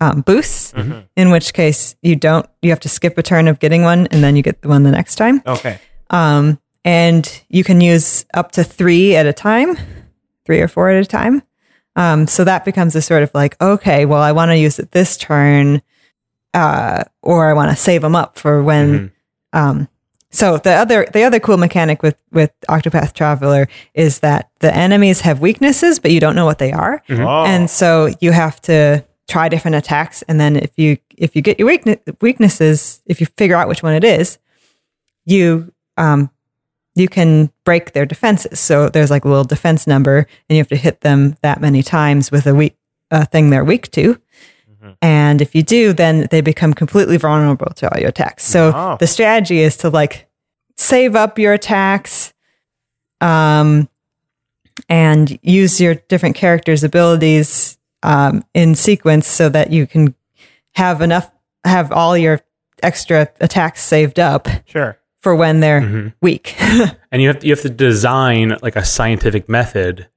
um, 0.00 0.20
boosts. 0.22 0.72
In 1.16 1.30
which 1.30 1.52
case, 1.54 1.94
you 2.02 2.16
don't. 2.16 2.46
You 2.62 2.70
have 2.70 2.80
to 2.80 2.88
skip 2.88 3.16
a 3.18 3.22
turn 3.22 3.48
of 3.48 3.58
getting 3.58 3.82
one, 3.82 4.06
and 4.08 4.22
then 4.22 4.36
you 4.36 4.42
get 4.42 4.62
the 4.62 4.68
one 4.68 4.82
the 4.82 4.90
next 4.90 5.16
time. 5.16 5.42
Okay. 5.46 5.78
Um, 6.10 6.58
and 6.84 7.42
you 7.48 7.62
can 7.64 7.80
use 7.80 8.26
up 8.34 8.52
to 8.52 8.64
three 8.64 9.14
at 9.14 9.26
a 9.26 9.32
time, 9.32 9.76
three 10.44 10.60
or 10.60 10.68
four 10.68 10.90
at 10.90 11.00
a 11.02 11.06
time. 11.06 11.42
Um, 11.94 12.26
so 12.26 12.42
that 12.44 12.64
becomes 12.64 12.96
a 12.96 13.02
sort 13.02 13.22
of 13.22 13.30
like, 13.34 13.60
okay, 13.60 14.06
well, 14.06 14.22
I 14.22 14.32
want 14.32 14.48
to 14.50 14.56
use 14.56 14.78
it 14.78 14.90
this 14.90 15.16
turn, 15.16 15.82
uh, 16.54 17.04
or 17.22 17.48
I 17.48 17.52
want 17.52 17.70
to 17.70 17.76
save 17.76 18.02
them 18.02 18.16
up 18.16 18.38
for 18.38 18.62
when. 18.62 18.92
Mhm. 18.92 19.10
Um, 19.54 19.88
so 20.32 20.58
the 20.58 20.72
other 20.72 21.06
the 21.12 21.22
other 21.22 21.38
cool 21.38 21.56
mechanic 21.58 22.02
with 22.02 22.16
with 22.32 22.50
Octopath 22.68 23.12
Traveler 23.12 23.68
is 23.94 24.18
that 24.20 24.50
the 24.60 24.74
enemies 24.74 25.20
have 25.20 25.40
weaknesses, 25.40 25.98
but 25.98 26.10
you 26.10 26.18
don't 26.20 26.34
know 26.34 26.46
what 26.46 26.58
they 26.58 26.72
are, 26.72 27.02
Oh. 27.10 27.44
and 27.44 27.68
so 27.70 28.08
you 28.20 28.32
have 28.32 28.60
to 28.62 29.04
try 29.28 29.48
different 29.48 29.76
attacks, 29.76 30.22
and 30.22 30.40
then 30.40 30.56
if 30.56 30.70
you 30.76 30.96
if 31.16 31.36
you 31.36 31.42
get 31.42 31.58
your 31.58 31.68
weakne- 31.68 32.00
weaknesses, 32.20 33.02
if 33.06 33.20
you 33.20 33.26
figure 33.36 33.56
out 33.56 33.68
which 33.68 33.82
one 33.82 33.94
it 33.94 34.04
is, 34.04 34.38
you 35.24 35.72
um 35.96 36.30
you 36.94 37.08
can 37.08 37.50
break 37.64 37.92
their 37.92 38.04
defenses. 38.04 38.60
So 38.60 38.88
there's 38.90 39.10
like 39.10 39.24
a 39.24 39.28
little 39.28 39.44
defense 39.44 39.86
number, 39.86 40.18
and 40.48 40.56
you 40.56 40.58
have 40.58 40.68
to 40.68 40.76
hit 40.76 41.00
them 41.00 41.36
that 41.42 41.60
many 41.60 41.82
times 41.82 42.30
with 42.30 42.46
a 42.46 42.54
weak 42.54 42.76
a 43.10 43.24
thing 43.26 43.50
they're 43.50 43.64
weak 43.64 43.90
to. 43.92 44.18
Mhm. 44.82 44.96
And 45.02 45.40
if 45.40 45.54
you 45.54 45.62
do, 45.62 45.92
then 45.92 46.26
they 46.30 46.40
become 46.40 46.74
completely 46.74 47.16
vulnerable 47.16 47.72
to 47.76 47.92
all 47.92 48.00
your 48.00 48.08
attacks. 48.10 48.44
So 48.44 48.72
Oh. 48.74 48.96
the 48.98 49.06
strategy 49.06 49.60
is 49.60 49.76
to 49.78 49.90
like 49.90 50.26
save 50.76 51.14
up 51.14 51.38
your 51.38 51.52
attacks, 51.52 52.32
um, 53.20 53.88
and 54.88 55.38
use 55.42 55.80
your 55.80 55.94
different 56.08 56.34
characters' 56.34 56.82
abilities 56.82 57.78
um, 58.04 58.42
in 58.52 58.74
sequence 58.74 59.28
so 59.28 59.48
that 59.48 59.70
you 59.70 59.86
can 59.86 60.12
have 60.74 61.00
enough, 61.00 61.30
have 61.64 61.92
all 61.92 62.16
your 62.18 62.40
extra 62.82 63.28
attacks 63.40 63.80
saved 63.80 64.18
up 64.18 64.48
sure. 64.64 64.98
for 65.20 65.36
when 65.36 65.60
they're 65.60 65.82
Mhm. 65.82 66.12
weak. 66.20 66.56
and 67.12 67.22
you 67.22 67.28
have 67.28 67.38
to, 67.38 67.46
you 67.46 67.52
have 67.52 67.62
to 67.62 67.68
design 67.70 68.56
like 68.60 68.74
a 68.74 68.84
scientific 68.84 69.48
method, 69.48 70.08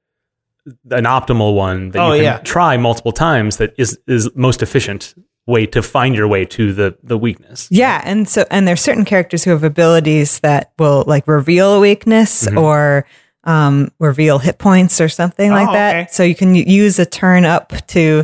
an 0.91 1.03
optimal 1.05 1.55
one 1.55 1.91
that 1.91 1.99
Oh, 2.01 2.13
you 2.13 2.18
can 2.18 2.24
yeah. 2.24 2.38
try 2.39 2.78
multiple 2.78 3.11
times 3.11 3.57
that 3.57 3.74
is 3.78 3.99
is 4.07 4.30
most 4.36 4.61
efficient 4.63 5.13
way 5.47 5.66
to 5.68 5.84
find 5.84 6.16
your 6.16 6.28
way 6.28 6.43
to 6.45 6.74
the 6.74 6.97
the 7.03 7.18
weakness. 7.18 7.68
Yeah, 7.70 8.01
and 8.03 8.28
so 8.28 8.45
and 8.49 8.68
there's 8.68 8.82
certain 8.82 9.05
characters 9.05 9.43
who 9.43 9.51
have 9.51 9.63
abilities 9.63 10.39
that 10.39 10.72
will 10.80 11.03
like 11.05 11.28
reveal 11.28 11.76
a 11.76 11.80
weakness 11.80 12.47
Mhm. 12.47 12.61
or 12.61 13.05
um, 13.43 13.91
reveal 13.99 14.39
hit 14.39 14.57
points 14.57 14.99
or 14.99 15.07
something 15.07 15.51
like 15.51 15.70
Oh, 15.70 15.74
that. 15.74 15.95
okay. 15.95 16.07
So 16.11 16.24
you 16.24 16.34
can 16.34 16.55
use 16.55 16.97
a 16.97 17.05
turn 17.05 17.45
up 17.45 17.74
to 17.89 18.24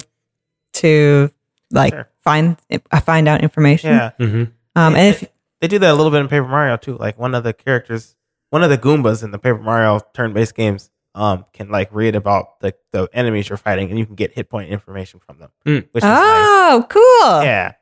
to 0.74 1.30
like 1.72 1.94
Sure. 1.94 2.10
find 2.24 2.58
uh, 2.92 3.00
find 3.02 3.28
out 3.28 3.42
information. 3.42 3.92
Yeah. 3.92 4.12
hmm 4.18 4.44
Um, 4.76 4.96
and 4.96 5.10
if 5.16 5.24
They 5.60 5.68
do 5.68 5.78
that 5.80 5.92
a 5.92 5.94
little 5.94 6.12
bit 6.12 6.22
in 6.22 6.28
Paper 6.28 6.48
Mario 6.48 6.78
too. 6.78 6.98
Like 6.98 7.20
one 7.20 7.36
of 7.36 7.44
the 7.44 7.54
characters, 7.54 8.16
one 8.50 8.64
of 8.64 8.70
the 8.72 8.78
Goombas 8.78 9.24
in 9.24 9.30
the 9.32 9.38
Paper 9.38 9.60
Mario 9.60 10.00
turn-based 10.16 10.56
games, 10.56 10.89
um, 11.16 11.45
can 11.53 11.70
like 11.70 11.89
read 11.91 12.16
about 12.16 12.59
the, 12.62 12.74
the 12.91 13.09
enemies 13.14 13.49
you're 13.49 13.57
fighting, 13.57 13.89
and 13.89 13.99
you 13.99 14.05
can 14.05 14.16
get 14.16 14.32
hit 14.32 14.49
point 14.49 14.70
information 14.70 15.20
from 15.20 15.39
them, 15.39 15.49
Mm. 15.66 15.88
which 15.91 16.03
is 16.03 16.07
nice. 16.07 16.20
oh, 16.20 16.86
cool. 16.89 17.43
Yeah, 17.43 17.74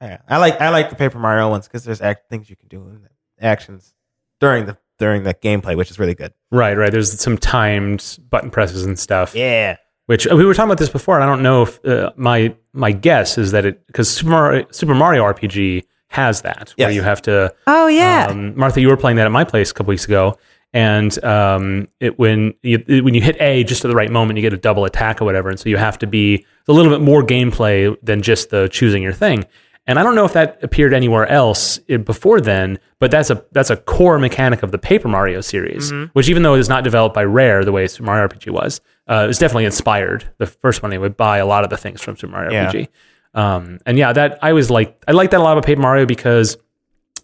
yeah. 0.00 0.18
I 0.28 0.38
like 0.38 0.60
I 0.60 0.70
like 0.70 0.90
the 0.90 0.96
Paper 0.96 1.18
Mario 1.18 1.48
ones 1.50 1.66
because 1.66 1.84
there's 1.84 2.00
act- 2.00 2.28
things 2.30 2.48
you 2.50 2.56
can 2.56 2.68
do 2.68 2.80
in 2.88 3.02
the 3.02 3.44
actions 3.44 3.94
during 4.40 4.66
the 4.66 4.76
during 4.98 5.24
the 5.24 5.34
gameplay, 5.34 5.76
which 5.76 5.90
is 5.90 5.98
really 5.98 6.14
good. 6.14 6.32
Right, 6.50 6.76
right. 6.76 6.90
There's 6.90 7.20
some 7.20 7.36
timed 7.36 8.18
button 8.30 8.50
presses 8.50 8.84
and 8.86 8.98
stuff. 8.98 9.34
Yeah, 9.34 9.76
Which 10.06 10.26
uh, 10.26 10.34
we 10.34 10.44
were 10.46 10.54
talking 10.54 10.68
about 10.70 10.78
this 10.78 10.88
before. 10.88 11.16
And 11.16 11.24
I 11.24 11.26
don't 11.26 11.42
know 11.42 11.62
if 11.62 11.84
uh, 11.84 12.12
my 12.16 12.54
my 12.72 12.92
guess 12.92 13.36
is 13.36 13.52
that 13.52 13.66
it 13.66 13.86
because 13.88 14.08
Super 14.08 14.30
Mario, 14.30 14.66
Super 14.70 14.94
Mario 14.94 15.24
RPG 15.24 15.84
has 16.08 16.40
that 16.42 16.72
where 16.76 16.90
you 16.90 17.02
have 17.02 17.20
to 17.22 17.52
Oh 17.66 17.88
yeah. 17.88 18.28
Um, 18.30 18.56
Martha, 18.56 18.80
you 18.80 18.88
were 18.88 18.96
playing 18.96 19.16
that 19.18 19.26
at 19.26 19.32
my 19.32 19.44
place 19.44 19.70
a 19.70 19.74
couple 19.74 19.90
weeks 19.90 20.06
ago, 20.06 20.38
and 20.76 21.24
um, 21.24 21.88
it 22.00 22.18
when 22.18 22.52
you 22.62 22.78
when 23.02 23.14
you 23.14 23.22
hit 23.22 23.40
A 23.40 23.64
just 23.64 23.82
at 23.82 23.88
the 23.88 23.94
right 23.94 24.10
moment, 24.10 24.36
you 24.36 24.42
get 24.42 24.52
a 24.52 24.58
double 24.58 24.84
attack 24.84 25.22
or 25.22 25.24
whatever, 25.24 25.48
and 25.48 25.58
so 25.58 25.70
you 25.70 25.78
have 25.78 25.98
to 26.00 26.06
be 26.06 26.44
a 26.68 26.72
little 26.74 26.92
bit 26.92 27.00
more 27.00 27.22
gameplay 27.22 27.96
than 28.02 28.20
just 28.20 28.50
the 28.50 28.68
choosing 28.68 29.02
your 29.02 29.14
thing. 29.14 29.44
And 29.86 29.98
I 29.98 30.02
don't 30.02 30.14
know 30.14 30.26
if 30.26 30.34
that 30.34 30.58
appeared 30.62 30.92
anywhere 30.92 31.26
else 31.28 31.78
eh, 31.88 31.96
before 31.96 32.40
then, 32.42 32.78
but 32.98 33.10
that's 33.10 33.30
a 33.30 33.42
that's 33.52 33.70
a 33.70 33.76
core 33.78 34.18
mechanic 34.18 34.62
of 34.62 34.70
the 34.70 34.78
Paper 34.78 35.08
Mario 35.08 35.40
series, 35.40 35.90
which 36.12 36.28
even 36.28 36.42
though 36.42 36.54
it 36.56 36.60
is 36.60 36.68
not 36.68 36.84
developed 36.84 37.14
by 37.14 37.24
Rare 37.24 37.64
the 37.64 37.72
way 37.72 37.86
Super 37.86 38.04
Mario 38.04 38.28
RPG 38.28 38.50
was, 38.50 38.82
uh, 39.08 39.22
it 39.24 39.28
was 39.28 39.38
definitely 39.38 39.64
inspired. 39.64 40.28
The 40.36 40.46
first 40.46 40.82
one 40.82 40.90
they 40.90 40.98
would 40.98 41.16
buy 41.16 41.38
a 41.38 41.46
lot 41.46 41.64
of 41.64 41.70
the 41.70 41.78
things 41.78 42.02
from 42.02 42.16
Super 42.18 42.32
Mario 42.32 42.52
Yeah. 42.52 42.70
RPG. 42.70 42.88
Um, 43.32 43.78
and 43.86 43.96
yeah, 43.96 44.12
that 44.12 44.40
I 44.42 44.52
was 44.52 44.70
like 44.70 45.02
I 45.08 45.12
like 45.12 45.30
that 45.30 45.40
a 45.40 45.42
lot 45.42 45.52
about 45.52 45.64
Paper 45.64 45.80
Mario 45.80 46.04
because 46.04 46.58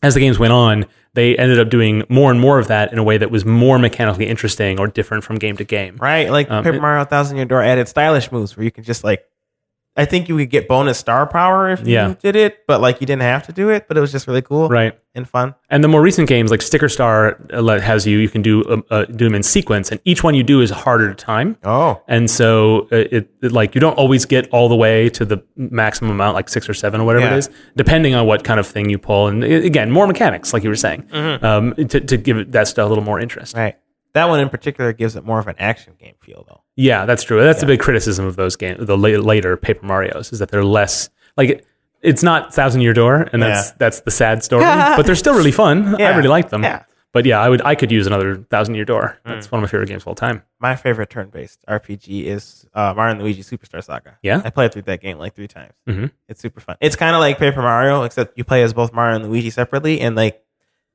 as 0.02 0.14
the 0.14 0.20
games 0.20 0.38
went 0.38 0.52
on, 0.52 0.86
they 1.14 1.36
ended 1.36 1.58
up 1.60 1.68
doing 1.68 2.04
more 2.08 2.30
and 2.30 2.40
more 2.40 2.58
of 2.58 2.68
that 2.68 2.92
in 2.92 2.98
a 2.98 3.02
way 3.04 3.18
that 3.18 3.30
was 3.30 3.44
more 3.44 3.78
mechanically 3.78 4.26
interesting 4.26 4.80
or 4.80 4.86
different 4.86 5.24
from 5.24 5.36
game 5.36 5.56
to 5.58 5.64
game. 5.64 5.96
right. 6.00 6.30
Like 6.30 6.50
Um, 6.50 6.64
Paper 6.64 6.80
Mario 6.80 7.04
Thousand 7.04 7.36
Year 7.36 7.46
Door 7.46 7.62
added 7.62 7.88
stylish 7.88 8.32
moves 8.32 8.56
where 8.56 8.64
you 8.64 8.70
can 8.70 8.84
just 8.84 9.04
like. 9.04 9.24
I 9.94 10.06
think 10.06 10.26
you 10.28 10.38
could 10.38 10.48
get 10.48 10.68
bonus 10.68 10.96
star 10.98 11.26
power 11.26 11.68
if 11.68 11.86
Yeah. 11.86 12.08
you 12.08 12.16
did 12.22 12.34
it, 12.34 12.60
but 12.66 12.80
like 12.80 13.00
you 13.02 13.06
didn't 13.06 13.22
have 13.22 13.44
to 13.46 13.52
do 13.52 13.68
it. 13.68 13.88
But 13.88 13.98
it 13.98 14.00
was 14.00 14.10
just 14.10 14.26
really 14.26 14.40
cool, 14.40 14.68
Right. 14.68 14.98
and 15.14 15.28
fun. 15.28 15.54
And 15.68 15.84
the 15.84 15.88
more 15.88 16.00
recent 16.00 16.28
games 16.30 16.50
like 16.50 16.62
Sticker 16.62 16.88
Star 16.88 17.36
uh, 17.52 17.78
has 17.78 18.06
you 18.06 18.16
you 18.16 18.30
can 18.30 18.40
do 18.40 18.64
um, 18.70 18.84
uh, 18.90 19.04
do 19.04 19.24
them 19.26 19.34
in 19.34 19.42
sequence, 19.42 19.90
and 19.92 20.00
each 20.06 20.24
one 20.24 20.34
you 20.34 20.42
do 20.42 20.62
is 20.62 20.70
harder 20.70 21.08
to 21.08 21.14
time. 21.14 21.58
Oh, 21.62 22.00
And 22.08 22.30
so 22.30 22.88
uh, 22.90 22.96
it, 23.10 23.28
it 23.42 23.52
like 23.52 23.74
you 23.74 23.82
don't 23.82 23.98
always 23.98 24.24
get 24.24 24.48
all 24.50 24.70
the 24.70 24.76
way 24.76 25.10
to 25.10 25.26
the 25.26 25.42
maximum 25.56 26.10
amount, 26.12 26.36
like 26.36 26.48
six 26.48 26.68
or 26.70 26.74
seven 26.74 27.02
or 27.02 27.04
whatever 27.04 27.26
Yeah. 27.26 27.34
it 27.34 27.38
is, 27.38 27.50
depending 27.76 28.14
on 28.14 28.26
what 28.26 28.44
kind 28.44 28.58
of 28.60 28.66
thing 28.66 28.88
you 28.88 28.96
pull. 28.98 29.28
And 29.28 29.44
uh, 29.44 29.46
again, 29.46 29.90
more 29.90 30.06
mechanics, 30.06 30.54
like 30.54 30.62
you 30.62 30.70
were 30.70 30.76
saying, 30.76 31.04
um, 31.12 31.74
to, 31.74 32.00
to 32.00 32.16
give 32.16 32.38
it 32.38 32.52
that 32.52 32.66
stuff 32.66 32.86
a 32.86 32.88
little 32.88 33.04
more 33.04 33.20
interest. 33.20 33.54
right. 33.56 33.76
That 34.14 34.28
one 34.28 34.40
in 34.40 34.48
particular 34.50 34.92
gives 34.92 35.16
it 35.16 35.24
more 35.24 35.38
of 35.38 35.46
an 35.48 35.56
action 35.58 35.94
game 35.98 36.14
feel, 36.20 36.44
though. 36.48 36.62
Yeah, 36.76 37.06
that's 37.06 37.22
true. 37.22 37.42
That's 37.42 37.62
a 37.62 37.66
big 37.66 37.80
criticism 37.80 38.26
of 38.26 38.36
those 38.36 38.56
games, 38.56 38.84
the 38.86 38.96
later 38.98 39.56
Paper 39.56 39.86
Mario's, 39.86 40.32
is 40.32 40.38
that 40.40 40.50
they're 40.50 40.64
less 40.64 41.08
like 41.36 41.64
it's 42.02 42.22
not 42.22 42.52
Thousand 42.52 42.80
Year 42.82 42.92
Door, 42.92 43.28
and 43.32 43.42
that's 43.42 43.68
Yeah. 43.70 43.74
that's 43.78 44.00
the 44.00 44.10
sad 44.10 44.42
story. 44.44 44.64
but 44.96 45.04
they're 45.06 45.14
still 45.14 45.34
really 45.34 45.52
fun. 45.52 46.00
I 46.00 46.14
really 46.16 46.28
like 46.28 46.50
them. 46.50 46.62
Yeah. 46.62 46.84
But 47.12 47.26
yeah, 47.26 47.40
I 47.40 47.48
would 47.50 47.60
I 47.62 47.74
could 47.74 47.92
use 47.92 48.06
another 48.06 48.36
Thousand 48.36 48.74
Year 48.74 48.84
Door. 48.86 49.18
That's 49.24 49.50
one 49.52 49.58
of 49.58 49.62
my 49.62 49.70
favorite 49.70 49.88
games 49.88 50.02
of 50.02 50.08
all 50.08 50.14
time. 50.14 50.42
My 50.58 50.76
favorite 50.76 51.10
turn-based 51.10 51.62
RPG 51.68 52.24
is 52.24 52.66
uh, 52.74 52.94
Mario 52.96 53.12
and 53.16 53.22
Luigi 53.22 53.42
Superstar 53.42 53.84
Saga. 53.84 54.16
Yeah? 54.22 54.40
I 54.44 54.48
played 54.50 54.72
through 54.72 54.82
that 54.82 55.02
game 55.02 55.18
like 55.18 55.34
three 55.34 55.46
times. 55.48 55.74
Mhm. 55.86 56.10
It's 56.28 56.40
super 56.40 56.60
fun. 56.60 56.76
It's 56.80 56.96
kind 56.96 57.14
of 57.14 57.20
like 57.20 57.36
Paper 57.38 57.60
Mario, 57.60 58.02
except 58.04 58.38
you 58.38 58.44
play 58.44 58.62
as 58.62 58.72
both 58.72 58.94
Mario 58.94 59.16
and 59.16 59.28
Luigi 59.30 59.50
separately, 59.50 60.00
and 60.00 60.16
like 60.16 60.42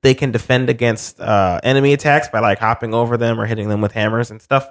they 0.07 0.13
can 0.13 0.31
defend 0.31 0.69
against 0.69 1.19
uh, 1.19 1.59
enemy 1.63 1.91
attacks 1.91 2.29
by 2.29 2.39
like 2.39 2.59
hopping 2.59 2.93
over 2.93 3.17
them 3.17 3.37
or 3.41 3.45
hitting 3.45 3.67
them 3.67 3.81
with 3.81 3.91
hammers 3.91 4.31
and 4.31 4.41
stuff 4.41 4.65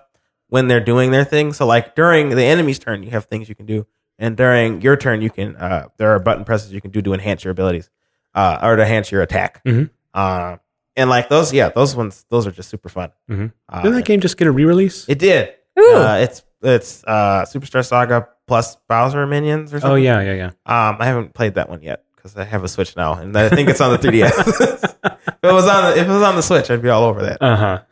when 0.48 0.66
they're 0.66 0.80
doing 0.80 1.10
their 1.10 1.24
thing. 1.24 1.52
So 1.52 1.66
like 1.66 1.94
during 1.94 2.30
the 2.30 2.42
enemy's 2.44 2.78
turn, 2.78 3.02
you 3.02 3.10
have 3.10 3.26
things 3.26 3.46
you 3.46 3.54
can 3.54 3.66
do, 3.66 3.86
and 4.18 4.34
during 4.34 4.80
your 4.80 4.96
turn, 4.96 5.20
you 5.20 5.28
can 5.28 5.54
uh, 5.56 5.88
there 5.98 6.10
are 6.12 6.18
button 6.18 6.46
presses 6.46 6.72
you 6.72 6.80
can 6.80 6.90
do 6.90 7.02
to 7.02 7.12
enhance 7.12 7.44
your 7.44 7.50
abilities 7.52 7.90
uh, 8.34 8.58
or 8.62 8.76
to 8.76 8.82
enhance 8.82 9.12
your 9.12 9.20
attack. 9.20 9.62
Mhm. 9.64 9.90
Uh, 10.14 10.56
and 10.96 11.10
like 11.10 11.28
those, 11.28 11.52
yeah, 11.52 11.68
those 11.68 11.94
ones, 11.94 12.24
those 12.30 12.46
are 12.46 12.50
just 12.52 12.70
super 12.70 12.88
fun. 12.88 13.10
Mhm. 13.30 13.52
Uh, 13.68 13.82
Didn't 13.82 13.96
that 13.96 14.06
game 14.06 14.20
just 14.20 14.38
get 14.38 14.48
a 14.48 14.50
re-release? 14.50 15.06
it 15.06 15.18
did. 15.18 15.52
Ooh. 15.78 15.96
Uh, 15.96 16.16
it's 16.22 16.42
it's 16.62 17.04
uh, 17.04 17.44
Superstar 17.44 17.84
Saga 17.86 18.28
plus 18.46 18.76
Bowser 18.88 19.26
minions 19.26 19.74
or 19.74 19.80
something. 19.80 19.92
oh 19.92 19.96
yeah, 19.96 20.22
yeah, 20.22 20.32
yeah. 20.32 20.46
Um, 20.64 20.96
I 20.98 21.04
haven't 21.04 21.34
played 21.34 21.56
that 21.56 21.68
one 21.68 21.82
yet 21.82 22.02
because 22.26 22.40
I 22.40 22.44
have 22.44 22.64
a 22.64 22.68
Switch 22.68 22.96
now, 22.96 23.14
and 23.14 23.36
I 23.36 23.48
think 23.48 23.68
it's 23.68 23.80
on 23.80 23.92
the 23.92 23.98
3DS. 23.98 24.30
if 25.26 25.34
it 25.42 25.52
was 25.52 25.66
on 25.68 25.84
the, 25.94 26.00
if 26.00 26.06
it 26.06 26.10
was 26.12 26.22
on 26.22 26.34
the 26.36 26.42
Switch, 26.42 26.70
I'd 26.70 26.82
be 26.82 26.88
all 26.88 27.04
over 27.04 27.22
that. 27.24 27.40
Uh 27.42 27.56
huh. 27.56 27.82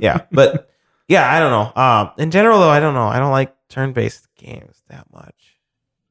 Yeah, 0.00 0.20
but 0.30 0.70
yeah, 1.08 1.30
I 1.32 1.40
don't 1.40 1.50
know. 1.50 1.82
Um, 1.82 2.10
in 2.18 2.30
general, 2.30 2.60
though, 2.60 2.70
I 2.70 2.80
don't 2.80 2.94
know. 2.94 3.06
I 3.08 3.18
don't 3.18 3.32
like 3.32 3.54
turn-based 3.68 4.28
games 4.36 4.82
that 4.88 5.06
much. 5.12 5.58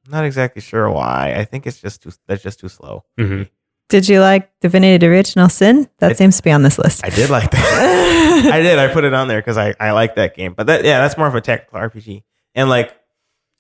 I'm 0.06 0.12
not 0.12 0.26
exactly 0.26 0.62
sure 0.62 0.90
why. 0.90 1.34
I 1.38 1.46
think 1.46 1.66
it's 1.66 1.80
just 1.80 2.04
too. 2.04 2.12
That's 2.28 2.44
just 2.44 2.60
too 2.60 2.68
slow. 2.70 3.06
hmm 3.18 3.44
Did 3.88 4.10
you 4.10 4.20
like 4.20 4.52
Divinity 4.60 5.06
Original 5.08 5.48
Sin? 5.50 5.90
That 6.00 6.12
I- 6.12 6.14
seems 6.16 6.38
to 6.38 6.44
be 6.44 6.52
on 6.52 6.62
this 6.62 6.78
list. 6.78 7.06
I 7.06 7.10
did 7.10 7.30
like 7.30 7.50
that. 7.52 8.50
I 8.54 8.62
did. 8.62 8.78
I 8.80 8.92
put 8.94 9.06
it 9.06 9.14
on 9.14 9.30
there 9.30 9.40
because 9.40 9.58
I, 9.58 9.74
I 9.80 9.92
like 9.92 10.16
that 10.16 10.36
game. 10.36 10.54
But 10.54 10.68
that 10.68 10.84
yeah, 10.84 11.00
that's 11.00 11.18
more 11.18 11.28
of 11.28 11.36
a 11.36 11.42
tactical 11.42 11.80
RPG. 11.80 12.24
And 12.56 12.70
like, 12.70 12.94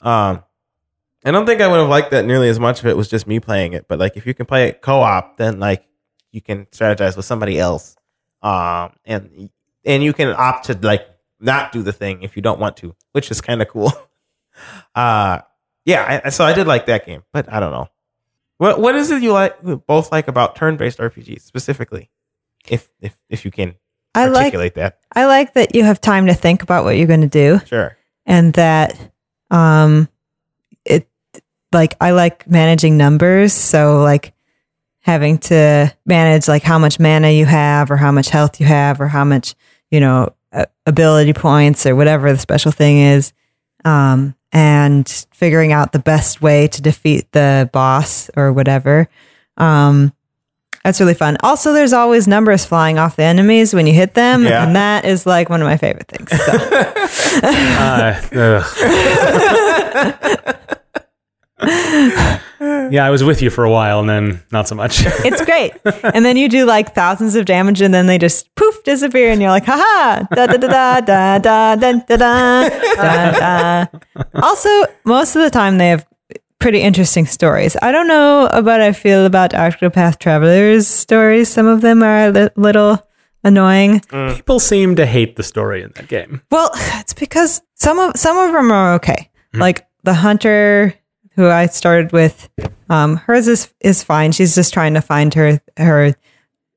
um, 0.02 0.44
I 1.25 1.31
don't 1.31 1.45
think 1.45 1.61
I 1.61 1.67
would 1.67 1.79
have 1.79 1.89
liked 1.89 2.11
that 2.11 2.25
nearly 2.25 2.49
as 2.49 2.59
much 2.59 2.79
if 2.79 2.85
it 2.85 2.97
was 2.97 3.07
just 3.07 3.27
me 3.27 3.39
playing 3.39 3.73
it. 3.73 3.87
But 3.87 3.99
like, 3.99 4.17
if 4.17 4.25
you 4.25 4.33
can 4.33 4.45
play 4.45 4.67
it 4.67 4.81
co-op, 4.81 5.37
then 5.37 5.59
like 5.59 5.85
you 6.31 6.41
can 6.41 6.65
strategize 6.67 7.15
with 7.15 7.25
somebody 7.25 7.59
else. 7.59 7.95
Um, 8.41 8.91
and 9.05 9.49
and 9.85 10.03
you 10.03 10.13
can 10.13 10.29
opt 10.29 10.65
to 10.65 10.77
like 10.81 11.07
not 11.39 11.71
do 11.71 11.81
the 11.81 11.93
thing 11.93 12.23
if 12.23 12.35
you 12.35 12.41
don't 12.41 12.59
want 12.59 12.77
to, 12.77 12.95
which 13.13 13.31
is 13.31 13.41
kind 13.41 13.61
of 13.61 13.67
cool. 13.67 13.91
Uh, 14.93 15.39
yeah. 15.83 16.21
I, 16.25 16.29
so 16.29 16.45
I 16.45 16.53
did 16.53 16.67
like 16.67 16.85
that 16.85 17.07
game, 17.07 17.23
but 17.33 17.51
I 17.51 17.59
don't 17.59 17.71
know. 17.71 17.87
What 18.59 18.79
what 18.79 18.93
is 18.95 19.09
it 19.09 19.23
you 19.23 19.31
like 19.33 19.59
both 19.87 20.11
like 20.11 20.27
about 20.27 20.55
turn-based 20.55 20.99
RPGs 20.99 21.41
specifically? 21.41 22.11
If 22.69 22.91
if 23.01 23.17
if 23.29 23.45
you 23.45 23.49
can 23.51 23.73
I 24.13 24.27
like 24.27 24.37
articulate 24.37 24.75
that. 24.75 24.99
I 25.11 25.25
like 25.25 25.55
that 25.55 25.73
you 25.73 25.83
have 25.85 25.99
time 25.99 26.27
to 26.27 26.35
think 26.35 26.61
about 26.61 26.83
what 26.83 26.97
you're 26.97 27.07
going 27.07 27.21
to 27.21 27.27
do. 27.27 27.59
Sure. 27.65 27.97
and 28.27 28.53
that 28.53 29.11
um 29.49 30.07
like 31.73 31.95
I 32.01 32.11
like 32.11 32.47
managing 32.49 32.97
numbers 32.97 33.53
so 33.53 34.01
like 34.01 34.33
having 35.01 35.37
to 35.37 35.93
manage 36.05 36.47
like 36.47 36.63
how 36.63 36.79
much 36.79 36.99
mana 36.99 37.29
you 37.31 37.45
have 37.45 37.91
or 37.91 37.97
how 37.97 38.11
much 38.11 38.29
health 38.29 38.59
you 38.59 38.65
have 38.65 39.01
or 39.01 39.07
how 39.07 39.23
much 39.25 39.55
you 39.91 39.99
know 39.99 40.33
ability 40.85 41.33
points 41.33 41.85
or 41.85 41.95
whatever 41.95 42.31
the 42.31 42.37
special 42.39 42.71
thing 42.71 42.99
is 42.99 43.33
um, 43.85 44.35
and 44.51 45.25
figuring 45.33 45.71
out 45.73 45.91
the 45.91 45.99
best 45.99 46.41
way 46.41 46.67
to 46.67 46.81
defeat 46.81 47.29
the 47.31 47.69
boss 47.73 48.29
or 48.37 48.53
whatever. 48.53 49.09
Um, 49.57 50.13
that's 50.83 50.99
really 50.99 51.13
fun. 51.15 51.37
Also, 51.41 51.73
there's 51.73 51.91
always 51.93 52.27
numbers 52.27 52.65
flying 52.65 52.99
off 52.99 53.15
the 53.15 53.23
enemies 53.23 53.73
when 53.73 53.87
you 53.87 53.93
hit 53.93 54.13
them, 54.13 54.43
Yeah. 54.43 54.65
and 54.65 54.75
that 54.75 55.05
is 55.05 55.25
like 55.25 55.49
one 55.49 55.61
of 55.61 55.65
my 55.65 55.77
favorite 55.77 56.07
things. 56.07 56.29
So. 56.29 56.53
Uh. 58.33 58.63
yeah, 61.64 63.06
I 63.06 63.10
was 63.10 63.23
with 63.23 63.41
you 63.41 63.49
for 63.49 63.64
a 63.64 63.72
while, 63.72 63.99
and 63.99 64.10
then 64.10 64.44
not 64.52 64.68
so 64.68 64.76
much. 64.76 65.02
it's 65.06 65.44
great. 65.44 65.73
And 66.14 66.23
then 66.23 66.38
you 66.38 66.49
do 66.49 66.65
like 66.65 66.94
thousands 66.94 67.35
of 67.35 67.45
damage, 67.45 67.81
and 67.81 67.94
then 67.94 68.07
they 68.07 68.18
just 68.18 68.53
poof 68.56 68.84
disappear, 68.84 69.31
and 69.31 69.41
you're 69.41 69.49
like, 69.49 69.65
haha, 69.65 70.23
da 70.35 70.48
da 70.48 70.57
da 70.57 70.68
da 70.68 71.02
da 71.02 71.38
da 71.40 71.76
da 71.76 71.94
da 71.94 72.18
da 72.18 72.69
da. 72.95 73.85
da. 73.85 73.85
Also, 74.35 74.69
most 75.06 75.35
of 75.35 75.41
the 75.41 75.49
time 75.49 75.77
they 75.77 75.90
have 75.90 76.06
pretty 76.60 76.80
interesting 76.81 77.26
stories. 77.26 77.76
I 77.81 77.91
don't 77.91 78.07
know 78.07 78.48
about 78.48 78.80
I 78.81 78.94
feel 78.94 79.26
about 79.26 79.52
Octopath 79.52 80.19
Travelers 80.19 80.88
stories. 80.88 81.49
Some 81.49 81.68
of 81.68 81.81
them 81.81 82.03
are 82.03 82.27
a 82.27 82.31
li- 82.31 82.49
little 82.56 83.06
annoying. 83.44 83.99
Mm. 83.99 84.35
People 84.35 84.60
seem 84.60 84.95
to 84.95 85.06
hate 85.06 85.35
the 85.35 85.44
story 85.44 85.84
in 85.84 85.91
that 85.95 86.07
game. 86.07 86.41
Well, 86.52 86.72
it's 86.76 87.14
because 87.14 87.61
some 87.76 87.99
of 87.99 88.18
some 88.18 88.38
of 88.38 88.53
them 88.53 88.72
are 88.72 88.94
okay. 88.95 89.30
Hmm. 89.53 89.60
Like 89.60 89.88
the 90.03 90.14
hunter 90.14 90.94
who 91.35 91.47
I 91.47 91.65
started 91.68 92.11
with, 92.11 92.49
um, 92.89 93.18
hers 93.18 93.47
is 93.47 93.73
is 93.80 94.03
fine. 94.03 94.31
She's 94.31 94.55
just 94.55 94.73
trying 94.73 94.93
to 94.95 95.01
find 95.01 95.34
her 95.34 95.60
her 95.77 96.15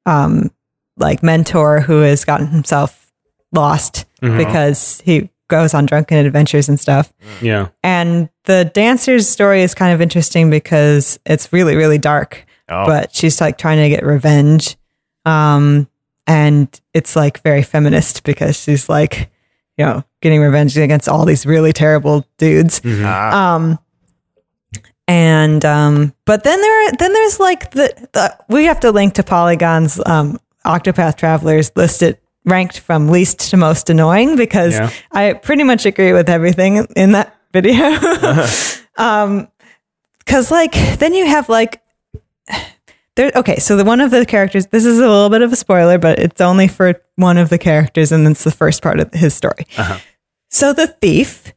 um 0.06 0.50
like 0.96 1.22
mentor 1.22 1.80
who 1.80 2.00
has 2.00 2.24
gotten 2.24 2.46
himself 2.48 3.12
lost 3.52 4.06
because 4.38 5.00
he 5.04 5.28
goes 5.48 5.74
on 5.74 5.86
drunken 5.86 6.24
adventures 6.26 6.68
and 6.68 6.80
stuff. 6.80 7.12
Yeah. 7.40 7.68
And 7.82 8.28
the 8.44 8.70
dancer's 8.74 9.28
story 9.28 9.62
is 9.62 9.74
kind 9.74 9.92
of 9.94 10.00
interesting 10.00 10.50
because 10.50 11.20
it's 11.26 11.52
really, 11.52 11.76
really 11.76 11.98
dark. 11.98 12.44
Oh. 12.68 12.86
But 12.86 13.14
she's 13.14 13.40
like 13.40 13.58
trying 13.58 13.78
to 13.78 13.88
get 13.88 14.04
revenge. 14.04 14.76
Um, 15.24 15.88
and 16.26 16.68
it's 16.94 17.14
like 17.14 17.42
very 17.42 17.62
feminist 17.62 18.24
because 18.24 18.56
she's 18.60 18.88
like, 18.88 19.30
you 19.76 19.84
know, 19.84 20.02
getting 20.22 20.40
revenge 20.40 20.76
against 20.76 21.08
all 21.08 21.24
these 21.24 21.46
really 21.46 21.72
terrible 21.72 22.26
dudes. 22.38 22.80
Ah, 22.84 23.54
Um, 23.54 23.78
and 25.08 25.64
um, 25.64 26.14
but 26.24 26.44
then 26.44 26.60
there, 26.60 26.92
then 26.92 27.12
there's 27.12 27.38
like 27.40 27.70
the, 27.70 28.08
the 28.12 28.36
we 28.48 28.64
have 28.64 28.80
to 28.80 28.90
link 28.90 29.14
to 29.14 29.22
Polygon's 29.22 30.00
um, 30.04 30.38
Octopath 30.64 31.16
Travelers 31.16 31.70
listed 31.76 32.18
ranked 32.44 32.78
from 32.80 33.08
least 33.08 33.50
to 33.50 33.56
most 33.56 33.90
annoying 33.90 34.36
because 34.36 34.74
Yeah. 34.74 34.90
I 35.12 35.32
pretty 35.34 35.64
much 35.64 35.86
agree 35.86 36.12
with 36.12 36.28
everything 36.28 36.86
in 36.96 37.12
that 37.12 37.36
video. 37.52 37.96
um, 38.96 39.48
because 40.18 40.50
like 40.50 40.72
then 40.98 41.14
you 41.14 41.26
have 41.26 41.48
like 41.48 41.80
there. 43.14 43.30
Okay, 43.34 43.58
so 43.60 43.76
the 43.76 43.84
one 43.84 44.00
of 44.00 44.10
the 44.10 44.26
characters. 44.26 44.66
This 44.66 44.84
is 44.84 44.98
a 44.98 45.02
little 45.08 45.30
bit 45.30 45.42
of 45.42 45.52
a 45.52 45.56
spoiler, 45.56 45.98
but 45.98 46.18
it's 46.18 46.40
only 46.40 46.68
for 46.68 47.00
one 47.14 47.38
of 47.38 47.48
the 47.48 47.58
characters, 47.58 48.10
and 48.12 48.26
it's 48.26 48.42
the 48.44 48.50
first 48.50 48.82
part 48.82 48.98
of 49.00 49.12
his 49.14 49.34
story. 49.34 49.66
So 50.48 50.72
the 50.72 50.86
thief, 50.88 51.52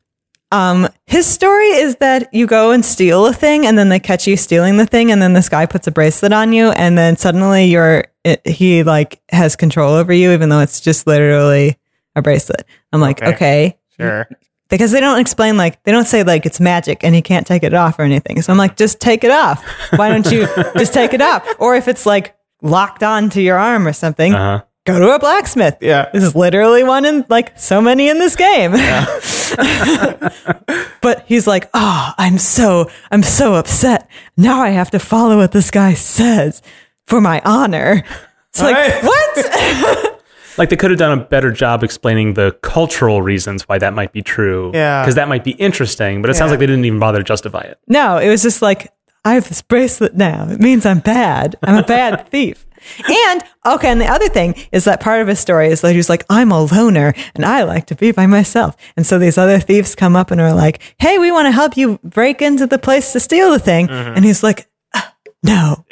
um, 0.51 0.87
his 1.05 1.25
story 1.27 1.67
is 1.67 1.97
that 1.97 2.33
you 2.33 2.47
go 2.47 2.71
and 2.71 2.83
steal 2.83 3.25
a 3.27 3.33
thing, 3.33 3.65
and 3.67 3.77
then 3.77 3.89
they 3.89 3.99
catch 3.99 4.25
you 4.27 4.35
stealing 4.37 4.77
the 4.77 4.85
thing, 4.85 5.11
and 5.11 5.21
then 5.21 5.33
this 5.33 5.47
guy 5.49 5.65
puts 5.65 5.85
a 5.87 5.91
bracelet 5.91 6.33
on 6.33 6.53
you, 6.53 6.71
and 6.71 6.97
then 6.97 7.17
suddenly 7.17 7.65
you're 7.65 8.05
it, 8.23 8.45
he 8.47 8.83
like 8.83 9.21
has 9.29 9.55
control 9.55 9.93
over 9.93 10.11
you, 10.11 10.31
even 10.31 10.49
though 10.49 10.59
it's 10.59 10.79
just 10.81 11.05
literally 11.07 11.77
a 12.15 12.21
bracelet. 12.21 12.65
I'm 12.91 12.99
like, 13.01 13.21
Okay. 13.21 13.33
okay, 13.35 13.77
sure. 13.97 14.27
because 14.69 14.91
they 14.91 14.99
don't 14.99 15.19
explain 15.19 15.55
like 15.57 15.81
they 15.83 15.91
don't 15.91 16.05
say 16.07 16.23
like 16.23 16.45
it's 16.45 16.59
magic 16.59 17.03
and 17.03 17.13
he 17.15 17.21
can't 17.21 17.45
take 17.47 17.63
it 17.63 17.73
off 17.73 17.97
or 17.99 18.01
anything. 18.01 18.41
So 18.41 18.51
I'm 18.51 18.57
like, 18.57 18.75
just 18.75 18.99
take 18.99 19.23
it 19.23 19.31
off. 19.31 19.63
Why 19.95 20.09
don't 20.09 20.29
you 20.31 20.47
just 20.77 20.93
take 20.93 21.13
it 21.13 21.21
off? 21.21 21.47
Or 21.59 21.75
if 21.75 21.87
it's 21.87 22.05
like 22.05 22.35
locked 22.61 23.03
onto 23.03 23.39
your 23.39 23.57
arm 23.57 23.87
or 23.87 23.93
something, 23.93 24.33
Uh-huh. 24.33 24.63
Go 24.85 24.99
to 24.99 25.13
a 25.15 25.19
blacksmith. 25.19 25.77
Yeah. 25.81 26.09
This 26.13 26.23
is 26.23 26.35
literally 26.35 26.83
one 26.83 27.05
in 27.05 27.25
like 27.29 27.57
so 27.59 27.81
many 27.81 28.09
in 28.09 28.17
this 28.19 28.35
game. 28.35 28.71
but 31.01 31.23
he's 31.27 31.47
like, 31.47 31.69
oh, 31.73 32.13
I'm 32.17 32.37
so 32.37 32.89
I'm 33.11 33.23
so 33.23 33.55
upset. 33.55 34.09
Now 34.37 34.61
I 34.61 34.69
have 34.69 34.91
to 34.91 34.99
follow 34.99 35.37
what 35.37 35.51
this 35.51 35.71
guy 35.71 35.93
says 35.93 36.61
for 37.05 37.19
my 37.21 37.41
honor. 37.45 38.03
It's 38.49 38.61
like 38.61 38.75
Right. 38.75 39.03
what? 39.03 40.15
Like 40.57 40.67
they 40.67 40.75
could 40.75 40.89
have 40.91 40.99
done 40.99 41.17
a 41.17 41.23
better 41.23 41.53
job 41.53 41.85
explaining 41.85 42.33
the 42.33 42.51
cultural 42.61 43.21
reasons 43.21 43.63
why 43.69 43.77
that 43.77 43.93
might 43.93 44.11
be 44.11 44.21
true. 44.21 44.71
Yeah. 44.73 45.01
Because 45.01 45.15
that 45.15 45.29
might 45.29 45.45
be 45.45 45.51
interesting, 45.51 46.21
but 46.21 46.29
it 46.29 46.33
sounds 46.33 46.51
like 46.51 46.59
they 46.59 46.65
didn't 46.65 46.83
even 46.83 46.99
bother 46.99 47.19
to 47.19 47.23
justify 47.23 47.61
it. 47.61 47.79
No, 47.87 48.17
it 48.17 48.27
was 48.27 48.41
just 48.43 48.61
like, 48.61 48.91
I 49.23 49.35
have 49.35 49.47
this 49.47 49.61
bracelet 49.61 50.15
now. 50.15 50.49
It 50.49 50.59
means 50.59 50.85
I'm 50.85 50.99
bad. 50.99 51.55
I'm 51.63 51.77
a 51.77 51.83
bad 51.83 52.27
thief. 52.27 52.65
And 53.07 53.43
okay, 53.65 53.89
and 53.89 53.99
the 54.01 54.07
other 54.07 54.29
thing 54.29 54.55
is 54.71 54.83
that 54.85 54.99
part 54.99 55.21
of 55.21 55.27
his 55.27 55.39
story 55.39 55.67
is 55.67 55.81
that 55.81 55.93
he's 55.95 56.09
like, 56.09 56.23
I'm 56.29 56.51
a 56.51 56.63
loner 56.63 57.13
and 57.35 57.45
I 57.45 57.63
like 57.63 57.85
to 57.87 57.95
be 57.95 58.11
by 58.11 58.25
myself. 58.27 58.75
And 58.95 59.05
so 59.05 59.19
these 59.19 59.37
other 59.37 59.59
thieves 59.59 59.95
come 59.95 60.15
up 60.15 60.31
and 60.31 60.39
are 60.41 60.53
like, 60.53 60.81
Hey, 60.99 61.17
we 61.17 61.31
want 61.31 61.47
to 61.47 61.51
help 61.51 61.77
you 61.77 61.99
break 62.03 62.41
into 62.41 62.67
the 62.67 62.79
place 62.79 63.11
to 63.13 63.19
steal 63.19 63.51
the 63.51 63.59
thing. 63.59 63.89
And 63.89 64.23
he's 64.25 64.43
like, 64.43 64.67
"Ah, 64.93 65.13
no. 65.43 65.85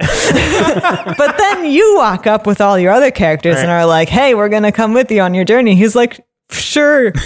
but 1.17 1.37
then 1.37 1.65
you 1.65 1.95
walk 1.97 2.27
up 2.27 2.45
with 2.47 2.61
all 2.61 2.77
your 2.79 2.91
other 2.91 3.11
characters 3.11 3.57
and 3.57 3.69
are 3.69 3.85
like, 3.85 4.09
Hey, 4.09 4.33
we're 4.35 4.49
going 4.49 4.63
to 4.63 4.71
come 4.71 4.93
with 4.93 5.11
you 5.11 5.21
on 5.21 5.33
your 5.33 5.45
journey. 5.45 5.75
He's 5.75 5.95
like, 5.95 6.19
Sure. 6.49 7.11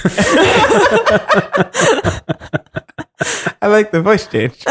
I 3.62 3.68
like 3.68 3.92
the 3.92 4.02
voice 4.02 4.26
change. 4.28 4.66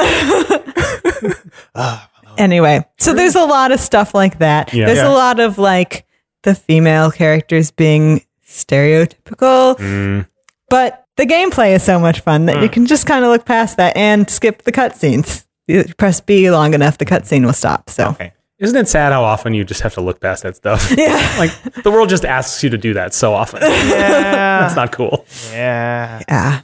anyway, 2.38 2.84
so 2.98 3.12
there's 3.14 3.34
a 3.34 3.44
lot 3.44 3.72
of 3.72 3.80
stuff 3.80 4.14
like 4.14 4.38
that. 4.38 4.72
Yeah. 4.72 4.86
There's 4.86 4.98
Yeah. 4.98 5.08
a 5.08 5.14
lot 5.14 5.40
of 5.40 5.58
like 5.58 6.04
the 6.42 6.54
female 6.54 7.10
characters 7.10 7.70
being 7.70 8.22
stereotypical, 8.46 9.76
Mm. 9.78 10.26
but 10.68 11.04
the 11.16 11.26
gameplay 11.26 11.74
is 11.74 11.82
so 11.82 11.98
much 11.98 12.20
fun 12.20 12.46
that 12.46 12.62
you 12.62 12.68
can 12.68 12.86
just 12.86 13.06
kind 13.06 13.24
of 13.24 13.30
look 13.30 13.44
past 13.44 13.76
that 13.76 13.96
and 13.96 14.28
skip 14.30 14.62
the 14.64 14.72
cutscenes. 14.72 15.44
You 15.68 15.84
press 15.98 16.20
B 16.20 16.50
long 16.50 16.74
enough, 16.74 16.98
the 16.98 17.04
cutscene 17.06 17.44
will 17.44 17.52
stop. 17.52 17.90
So 17.90 18.08
Okay. 18.08 18.32
Isn't 18.58 18.76
it 18.76 18.88
sad 18.88 19.12
how 19.12 19.24
often 19.24 19.54
you 19.54 19.64
just 19.64 19.80
have 19.80 19.94
to 19.94 20.02
look 20.02 20.20
past 20.20 20.42
that 20.42 20.54
stuff? 20.56 20.92
yeah, 20.96 21.34
like 21.38 21.50
the 21.82 21.90
world 21.90 22.08
just 22.10 22.24
asks 22.26 22.62
you 22.62 22.68
to 22.70 22.76
do 22.78 22.92
that 22.94 23.14
so 23.14 23.32
often. 23.34 23.60
Yeah. 23.62 24.60
That's 24.60 24.76
not 24.76 24.92
cool. 24.92 25.24
yeah. 25.52 26.20
yeah. 26.28 26.60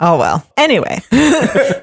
Oh 0.00 0.18
well. 0.18 0.44
Anyway, 0.56 0.98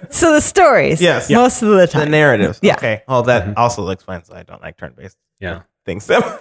so 0.09 0.33
the 0.33 0.41
stories, 0.41 1.01
Yes. 1.01 1.29
Yeah. 1.29 1.37
most 1.37 1.61
of 1.61 1.69
the 1.69 1.87
time. 1.87 1.99
The 2.01 2.05
time. 2.05 2.11
narratives. 2.11 2.59
Yeah. 2.61 2.75
Okay. 2.75 3.03
Well, 3.07 3.23
that 3.23 3.57
also 3.57 3.87
explains 3.89 4.29
why 4.29 4.39
I 4.39 4.43
don't 4.43 4.61
like 4.61 4.77
turn-based 4.77 5.17
Yeah. 5.39 5.61
things 5.85 6.05
so. 6.05 6.19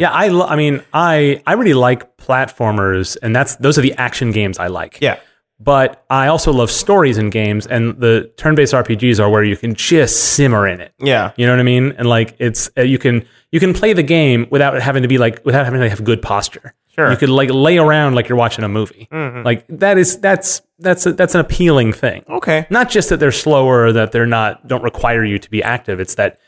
Yeah, 0.00 0.10
I 0.10 0.28
lo- 0.28 0.46
I 0.46 0.56
mean, 0.56 0.82
I 0.92 1.42
I 1.46 1.54
really 1.54 1.74
like 1.74 2.16
platformers 2.16 3.16
and 3.22 3.34
that's 3.34 3.56
those 3.56 3.78
are 3.78 3.82
the 3.82 3.94
action 3.94 4.30
games 4.32 4.58
I 4.58 4.66
like. 4.68 4.98
yeah. 5.00 5.18
But 5.60 6.04
I 6.10 6.26
also 6.26 6.52
love 6.52 6.68
stories 6.70 7.16
in 7.16 7.30
games 7.30 7.66
and 7.66 7.98
the 8.00 8.30
turn-based 8.36 8.74
RPGs 8.74 9.20
are 9.20 9.30
where 9.30 9.44
you 9.44 9.56
can 9.56 9.74
just 9.74 10.34
simmer 10.34 10.66
in 10.66 10.80
it. 10.80 10.92
Yeah. 10.98 11.30
You 11.36 11.46
know 11.46 11.52
what 11.52 11.60
I 11.60 11.64
mean? 11.64 11.94
And 11.96 12.08
like 12.08 12.34
it's 12.40 12.68
uh, 12.76 12.82
you 12.82 12.98
can 12.98 13.24
you 13.52 13.60
can 13.60 13.72
play 13.72 13.92
the 13.92 14.02
game 14.02 14.48
without 14.50 14.74
having 14.82 15.02
to 15.02 15.08
be 15.08 15.16
like 15.16 15.44
without 15.44 15.64
having 15.64 15.80
to 15.80 15.88
have 15.88 16.02
good 16.04 16.20
posture. 16.22 16.74
Sure. 16.94 17.10
You 17.10 17.16
could 17.16 17.28
like 17.28 17.50
lay 17.50 17.78
around 17.78 18.14
like 18.14 18.28
you're 18.28 18.38
watching 18.38 18.64
a 18.64 18.68
movie. 18.68 19.08
Like 19.10 19.66
that 19.68 19.98
is 19.98 20.18
that's 20.20 20.62
that's 20.78 21.06
a, 21.06 21.12
that's 21.12 21.34
an 21.34 21.40
appealing 21.40 21.92
thing. 21.92 22.24
Okay. 22.28 22.66
Not 22.70 22.88
just 22.88 23.08
that 23.08 23.18
they're 23.18 23.32
slower, 23.32 23.92
that 23.92 24.12
they're 24.12 24.26
not 24.26 24.68
don't 24.68 24.82
require 24.82 25.24
you 25.24 25.38
to 25.38 25.50
be 25.50 25.62
active. 25.62 25.98
It's 25.98 26.14
that 26.14 26.38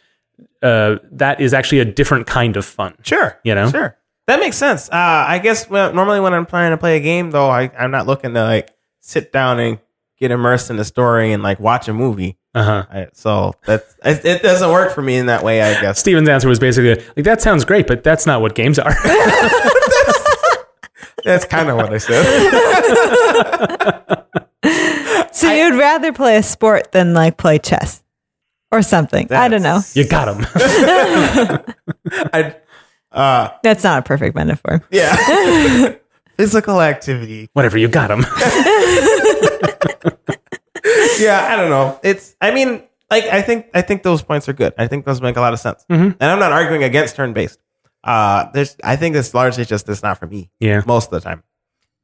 uh, 0.62 0.96
that 1.12 1.40
is 1.40 1.52
actually 1.52 1.80
a 1.80 1.84
different 1.84 2.26
kind 2.26 2.56
of 2.56 2.64
fun. 2.64 2.94
Sure. 3.02 3.38
You 3.42 3.54
know? 3.54 3.70
Sure. 3.70 3.96
That 4.26 4.40
makes 4.40 4.56
sense. 4.56 4.88
Uh, 4.88 5.24
I 5.28 5.38
guess 5.38 5.68
well, 5.68 5.92
normally 5.92 6.20
when 6.20 6.34
I'm 6.34 6.46
trying 6.46 6.72
to 6.72 6.76
play 6.76 6.96
a 6.96 7.00
game, 7.00 7.30
though, 7.30 7.48
I, 7.48 7.70
I'm 7.78 7.90
not 7.90 8.06
looking 8.06 8.34
to 8.34 8.42
like 8.42 8.70
sit 9.00 9.32
down 9.32 9.60
and 9.60 9.78
get 10.18 10.30
immersed 10.30 10.70
in 10.70 10.76
the 10.76 10.84
story 10.84 11.32
and 11.32 11.42
like 11.42 11.60
watch 11.60 11.88
a 11.88 11.92
movie. 11.92 12.36
Uh 12.54 12.62
huh. 12.62 12.86
I, 12.90 13.06
so 13.12 13.54
that's 13.64 13.96
it, 14.04 14.24
it 14.24 14.42
doesn't 14.42 14.70
work 14.70 14.92
for 14.94 15.02
me 15.02 15.16
in 15.16 15.26
that 15.26 15.44
way. 15.44 15.62
I 15.62 15.80
guess. 15.80 15.98
Stephen's 16.00 16.28
answer 16.28 16.48
was 16.48 16.58
basically 16.58 17.04
like 17.16 17.24
that 17.24 17.42
sounds 17.42 17.64
great, 17.64 17.86
but 17.86 18.02
that's 18.02 18.26
not 18.26 18.40
what 18.40 18.54
games 18.54 18.78
are. 18.78 18.90
That's 21.26 21.44
kind 21.44 21.68
of 21.68 21.76
what 21.76 21.92
I 21.92 21.98
said. 21.98 22.24
So 25.32 25.52
you'd 25.52 25.74
rather 25.78 26.12
play 26.14 26.36
a 26.38 26.42
sport 26.42 26.92
than 26.92 27.12
like 27.12 27.36
play 27.36 27.58
chess 27.58 28.02
or 28.72 28.80
something. 28.82 29.30
I 29.30 29.48
don't 29.48 29.62
know. 29.62 29.80
you 29.92 30.08
got 30.08 30.28
him. 30.28 30.46
I, 32.32 32.56
uh, 33.12 33.50
That's 33.62 33.84
not 33.84 33.98
a 33.98 34.02
perfect 34.02 34.34
metaphor. 34.34 34.82
yeah. 34.90 35.94
Physical 36.38 36.80
activity. 36.80 37.50
Whatever, 37.52 37.76
you 37.76 37.86
got 37.88 38.10
him. 38.10 38.20
yeah, 41.20 41.46
I 41.50 41.56
don't 41.56 41.70
know. 41.70 42.00
It's. 42.02 42.34
I 42.40 42.50
mean, 42.52 42.82
like 43.10 43.24
I 43.24 43.42
think 43.42 43.66
I 43.74 43.82
think 43.82 44.02
those 44.02 44.22
points 44.22 44.48
are 44.48 44.52
good. 44.54 44.72
I 44.78 44.86
think 44.86 45.04
those 45.04 45.20
make 45.20 45.36
a 45.36 45.40
lot 45.40 45.52
of 45.52 45.60
sense, 45.60 45.84
Mm-hmm. 45.90 46.10
and 46.20 46.30
I'm 46.30 46.38
not 46.38 46.52
arguing 46.52 46.82
against 46.82 47.14
turn 47.16 47.32
based. 47.34 47.58
Uh, 48.06 48.50
there's. 48.52 48.76
I 48.84 48.96
think 48.96 49.16
it's 49.16 49.34
largely 49.34 49.64
just 49.64 49.88
it's 49.88 50.02
not 50.02 50.18
for 50.18 50.26
me. 50.26 50.50
Yeah. 50.60 50.82
most 50.86 51.06
of 51.06 51.10
the 51.10 51.20
time. 51.20 51.42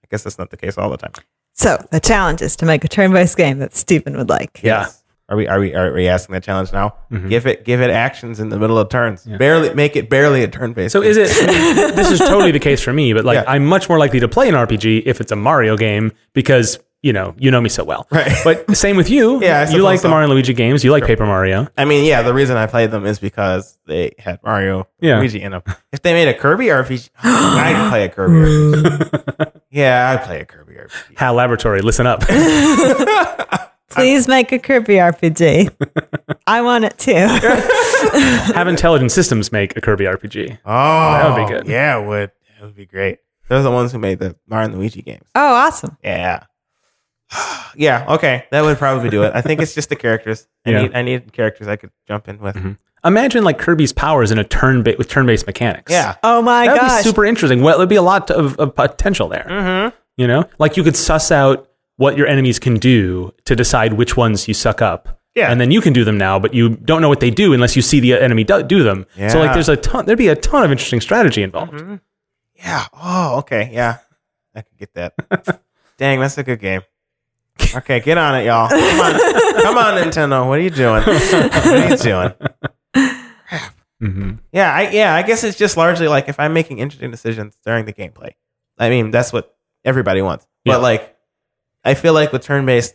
I 0.04 0.06
guess 0.10 0.24
that's 0.24 0.38
not 0.38 0.50
the 0.50 0.56
case 0.56 0.76
all 0.76 0.90
the 0.90 0.96
time. 0.98 1.12
So 1.54 1.78
the 1.90 2.00
challenge 2.00 2.42
is 2.42 2.56
to 2.56 2.66
make 2.66 2.84
a 2.84 2.88
turn-based 2.88 3.36
game 3.36 3.58
that 3.58 3.74
Stephen 3.74 4.16
would 4.16 4.28
like. 4.28 4.60
Yeah. 4.62 4.88
Are 5.28 5.36
we 5.36 5.46
are 5.48 5.60
we 5.60 5.74
are 5.74 5.92
we 5.94 6.08
asking 6.08 6.32
that 6.34 6.42
challenge 6.42 6.72
now? 6.72 6.96
Mm-hmm. 7.10 7.28
Give 7.28 7.46
it 7.46 7.64
give 7.64 7.80
it 7.80 7.88
actions 7.90 8.40
in 8.40 8.48
the 8.50 8.58
middle 8.58 8.76
of 8.78 8.88
turns. 8.90 9.24
Barely 9.24 9.72
make 9.72 9.96
it 9.96 10.10
barely 10.10 10.42
a 10.42 10.48
turn 10.48 10.72
based. 10.74 10.92
So 10.92 11.00
is 11.00 11.16
it? 11.16 11.28
this 11.96 12.10
is 12.10 12.18
totally 12.18 12.50
the 12.50 12.58
case 12.58 12.82
for 12.82 12.92
me, 12.92 13.12
but 13.14 13.24
like 13.24 13.36
Yeah. 13.36 13.44
I'm 13.46 13.64
much 13.64 13.88
more 13.88 13.98
likely 13.98 14.20
to 14.20 14.28
play 14.28 14.48
an 14.48 14.54
RPG 14.54 15.04
if 15.06 15.20
it's 15.20 15.32
a 15.32 15.36
Mario 15.36 15.76
game 15.76 16.12
because 16.34 16.78
you 17.02 17.12
know 17.12 17.34
you 17.38 17.50
know 17.50 17.60
me 17.60 17.68
so 17.68 17.84
well. 17.84 18.06
Right. 18.10 18.32
But 18.44 18.76
same 18.76 18.96
with 18.96 19.10
you. 19.10 19.40
Yeah, 19.42 19.58
I 19.58 19.60
you 19.62 19.66
suppose 19.68 19.82
like 19.82 19.98
the 19.98 20.02
so. 20.02 20.08
Mario 20.10 20.24
and 20.26 20.32
Luigi 20.34 20.54
games. 20.54 20.84
You 20.84 20.90
like 20.92 21.04
Paper 21.04 21.26
Mario. 21.26 21.68
I 21.76 21.84
mean, 21.84 22.04
yeah, 22.04 22.22
the 22.22 22.32
reason 22.32 22.56
I 22.56 22.66
played 22.66 22.90
them 22.90 23.04
is 23.06 23.18
because 23.18 23.78
they 23.86 24.12
had 24.18 24.40
Mario 24.44 24.86
Yeah. 25.00 25.18
Luigi 25.18 25.42
in 25.42 25.52
them. 25.52 25.62
If 25.92 26.02
they 26.02 26.12
made 26.12 26.28
a 26.28 26.34
Kirby 26.34 26.66
RPG, 26.66 27.10
I'd 27.22 27.88
play 27.90 28.04
a 28.04 28.08
Kirby 28.08 28.34
RPG. 28.34 29.52
yeah, 29.70 30.10
I'd 30.18 30.24
play 30.24 30.40
a 30.40 30.44
Kirby 30.44 30.74
RPG. 30.74 31.18
HAL 31.18 31.34
Laboratory, 31.34 31.80
listen 31.82 32.06
up. 32.06 32.22
Please 33.90 34.26
make 34.26 34.52
a 34.52 34.58
Kirby 34.58 34.94
RPG. 34.94 35.70
I 36.46 36.62
want 36.62 36.84
it 36.84 36.96
too. 36.98 37.12
Have 38.54 38.66
Intelligent 38.66 39.12
Systems 39.12 39.52
make 39.52 39.76
a 39.76 39.82
Kirby 39.82 40.04
RPG. 40.06 40.58
Oh, 40.64 41.12
that 41.12 41.28
would 41.38 41.46
be 41.46 41.52
good. 41.52 41.66
Yeah, 41.66 41.98
it 42.00 42.06
would. 42.06 42.30
It 42.58 42.62
would 42.64 42.74
be 42.74 42.86
great. 42.86 43.18
Those 43.48 43.60
are 43.60 43.64
the 43.64 43.70
ones 43.70 43.92
who 43.92 43.98
made 43.98 44.18
the 44.18 44.34
Mario 44.46 44.68
and 44.70 44.78
Luigi 44.78 45.02
games. 45.02 45.24
Oh, 45.34 45.54
awesome. 45.54 45.98
Yeah. 46.02 46.44
yeah, 47.76 48.04
okay. 48.14 48.46
That 48.50 48.62
would 48.62 48.78
probably 48.78 49.10
do 49.10 49.22
it. 49.22 49.32
I 49.34 49.40
think 49.40 49.60
it's 49.60 49.74
just 49.74 49.88
the 49.88 49.96
characters. 49.96 50.46
I 50.66 50.70
Yeah. 50.70 50.82
need 50.82 50.94
I 50.94 51.02
need 51.02 51.32
characters 51.32 51.68
I 51.68 51.76
could 51.76 51.90
jump 52.06 52.28
in 52.28 52.38
with. 52.38 52.56
Imagine 53.04 53.42
like 53.42 53.58
Kirby's 53.58 53.92
powers 53.92 54.30
in 54.30 54.38
a 54.38 54.44
turn 54.44 54.82
ba- 54.84 54.94
with 54.96 55.08
turn-based 55.08 55.46
mechanics. 55.46 55.90
Yeah. 55.90 56.14
Oh 56.22 56.40
my 56.40 56.66
That 56.66 56.72
would 56.74 56.80
gosh. 56.82 57.02
be 57.02 57.08
super 57.08 57.24
interesting. 57.24 57.60
Well, 57.60 57.76
there'd 57.78 57.88
be 57.88 57.96
a 57.96 58.02
lot 58.02 58.30
of, 58.30 58.56
of 58.60 58.76
potential 58.76 59.28
there. 59.28 59.44
Mm-hmm. 59.48 59.96
You 60.18 60.26
know, 60.28 60.48
like 60.58 60.76
you 60.76 60.84
could 60.84 60.94
suss 60.96 61.32
out 61.32 61.68
what 61.96 62.16
your 62.16 62.26
enemies 62.28 62.58
can 62.60 62.74
do 62.76 63.32
to 63.44 63.56
decide 63.56 63.94
which 63.94 64.16
ones 64.16 64.46
you 64.46 64.54
suck 64.54 64.80
up. 64.82 65.18
Yeah. 65.34 65.50
And 65.50 65.60
then 65.60 65.70
you 65.70 65.80
can 65.80 65.92
do 65.94 66.04
them 66.04 66.16
now, 66.18 66.38
but 66.38 66.52
you 66.54 66.68
don't 66.76 67.00
know 67.02 67.08
what 67.08 67.20
they 67.20 67.30
do 67.30 67.54
unless 67.54 67.74
you 67.74 67.82
see 67.82 67.98
the 68.00 68.12
enemy 68.12 68.44
do, 68.44 68.62
do 68.62 68.82
them. 68.84 69.06
So 69.30 69.40
like 69.40 69.52
there's 69.54 69.68
a 69.70 69.76
ton 69.76 70.04
there'd 70.06 70.18
be 70.18 70.28
a 70.28 70.36
ton 70.36 70.62
of 70.62 70.70
interesting 70.70 71.00
strategy 71.00 71.42
involved. 71.42 71.72
Mm-hmm. 71.72 71.96
Yeah. 72.54 72.84
Oh, 72.92 73.38
okay. 73.38 73.70
Yeah. 73.72 73.98
I 74.54 74.60
could 74.60 74.78
get 74.78 74.94
that. 74.94 75.14
Dang, 75.98 76.20
that's 76.20 76.38
a 76.38 76.42
good 76.44 76.60
game. 76.60 76.82
Okay, 77.74 78.00
get 78.00 78.18
on 78.18 78.34
it, 78.36 78.44
y'all. 78.46 78.68
Come 78.68 79.00
on. 79.00 79.62
Come 79.62 79.78
on, 79.78 79.94
Nintendo. 80.02 80.46
What 80.46 80.58
are 80.58 80.62
you 80.62 80.70
doing? 80.70 81.02
What 81.02 81.66
are 81.66 81.88
you 81.88 81.96
doing? 81.96 82.32
hmm 84.00 84.32
Yeah, 84.52 84.74
I 84.74 84.90
yeah, 84.90 85.14
I 85.14 85.22
guess 85.22 85.44
it's 85.44 85.56
just 85.56 85.76
largely 85.76 86.08
like 86.08 86.28
if 86.28 86.40
I'm 86.40 86.52
making 86.52 86.78
interesting 86.78 87.10
decisions 87.10 87.56
during 87.64 87.84
the 87.84 87.92
gameplay. 87.92 88.32
I 88.78 88.88
mean, 88.90 89.10
that's 89.10 89.32
what 89.32 89.54
everybody 89.84 90.22
wants. 90.22 90.46
Yeah. 90.64 90.74
But 90.74 90.82
like 90.82 91.16
I 91.84 91.94
feel 91.94 92.12
like 92.12 92.32
with 92.32 92.42
turn-based 92.42 92.94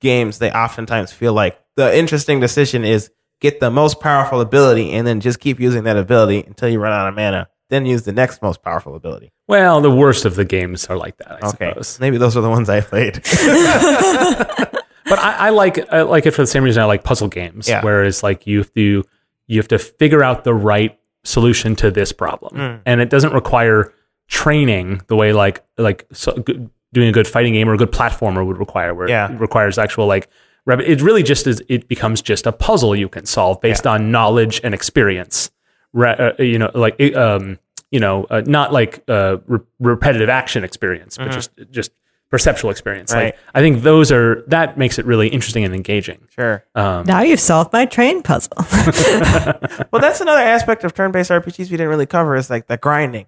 games, 0.00 0.38
they 0.38 0.50
oftentimes 0.50 1.12
feel 1.12 1.32
like 1.32 1.58
the 1.76 1.96
interesting 1.96 2.40
decision 2.40 2.84
is 2.84 3.10
get 3.40 3.60
the 3.60 3.70
most 3.70 4.00
powerful 4.00 4.40
ability 4.40 4.90
and 4.92 5.06
then 5.06 5.20
just 5.20 5.38
keep 5.40 5.60
using 5.60 5.84
that 5.84 5.96
ability 5.96 6.42
until 6.44 6.68
you 6.68 6.80
run 6.80 6.92
out 6.92 7.08
of 7.08 7.14
mana. 7.14 7.48
Then 7.70 7.84
use 7.86 8.02
the 8.04 8.12
next 8.12 8.40
most 8.42 8.62
powerful 8.62 8.94
ability. 8.94 9.30
Well, 9.46 9.80
the 9.82 9.90
worst 9.90 10.24
of 10.24 10.36
the 10.36 10.44
games 10.44 10.86
are 10.86 10.96
like 10.96 11.16
that, 11.18 11.32
I 11.44 11.48
Okay. 11.48 11.68
suppose. 11.70 12.00
Maybe 12.00 12.16
those 12.16 12.36
are 12.36 12.40
the 12.40 12.48
ones 12.48 12.68
I 12.70 12.80
played. 12.80 13.20
But 15.10 15.18
I, 15.20 15.46
I 15.46 15.50
like 15.50 15.90
I 15.90 16.02
like 16.02 16.26
it 16.26 16.32
for 16.32 16.42
the 16.42 16.46
same 16.46 16.62
reason 16.64 16.82
I 16.82 16.84
like 16.84 17.02
puzzle 17.02 17.28
games. 17.28 17.66
Yeah. 17.66 17.82
Whereas 17.82 18.22
like 18.22 18.46
you 18.46 18.58
have 18.58 18.72
to 18.74 19.04
you 19.46 19.58
have 19.58 19.68
to 19.68 19.78
figure 19.78 20.22
out 20.22 20.44
the 20.44 20.52
right 20.52 20.98
solution 21.24 21.74
to 21.76 21.90
this 21.90 22.12
problem, 22.12 22.54
Mm. 22.56 22.80
and 22.84 23.00
it 23.00 23.08
doesn't 23.08 23.32
require 23.32 23.90
training 24.28 25.00
the 25.06 25.16
way 25.16 25.32
like 25.32 25.64
like 25.78 26.04
so, 26.12 26.32
good, 26.34 26.68
doing 26.92 27.08
a 27.08 27.12
good 27.12 27.26
fighting 27.26 27.54
game 27.54 27.70
or 27.70 27.72
a 27.74 27.78
good 27.78 27.90
platformer 27.90 28.46
would 28.46 28.58
require, 28.58 28.94
where 28.94 29.08
Yeah. 29.08 29.32
it 29.32 29.40
requires 29.40 29.78
actual 29.78 30.06
like. 30.06 30.28
It 30.66 31.00
really 31.00 31.22
just 31.22 31.46
is. 31.46 31.62
It 31.70 31.88
becomes 31.88 32.20
just 32.20 32.46
a 32.46 32.52
puzzle 32.52 32.94
you 32.94 33.08
can 33.08 33.24
solve 33.24 33.62
based 33.62 33.86
on 33.86 34.10
knowledge 34.10 34.60
and 34.62 34.74
experience. 34.74 35.50
Re- 35.92 36.16
uh, 36.38 36.42
you 36.42 36.58
know, 36.58 36.70
like 36.74 37.00
um, 37.16 37.58
you 37.90 38.00
know, 38.00 38.24
uh, 38.30 38.42
not 38.46 38.72
like 38.72 39.02
uh, 39.08 39.38
re- 39.46 39.60
repetitive 39.80 40.28
action 40.28 40.64
experience, 40.64 41.16
but 41.18 41.30
just 41.32 41.50
just 41.70 41.90
perceptual 42.30 42.70
experience. 42.70 43.10
Mm-hmm. 43.10 43.18
Right. 43.20 43.34
Like 43.34 43.38
I 43.54 43.60
think 43.60 43.82
those 43.82 44.12
are 44.12 44.42
that 44.48 44.76
makes 44.76 44.98
it 44.98 45.06
really 45.06 45.28
interesting 45.28 45.64
and 45.64 45.74
engaging. 45.74 46.26
sure. 46.34 46.64
Um, 46.74 47.06
now 47.06 47.22
you've 47.22 47.40
solved 47.40 47.72
my 47.72 47.86
train 47.86 48.22
puzzle. 48.22 48.52
Well, 49.90 50.02
that's 50.02 50.20
another 50.20 50.42
aspect 50.42 50.84
of 50.84 50.92
turn-based 50.94 51.30
RPGs 51.30 51.58
we 51.70 51.76
didn't 51.78 51.88
really 51.88 52.04
cover 52.06 52.36
is 52.36 52.50
like 52.50 52.66
the 52.66 52.76
grinding. 52.76 53.26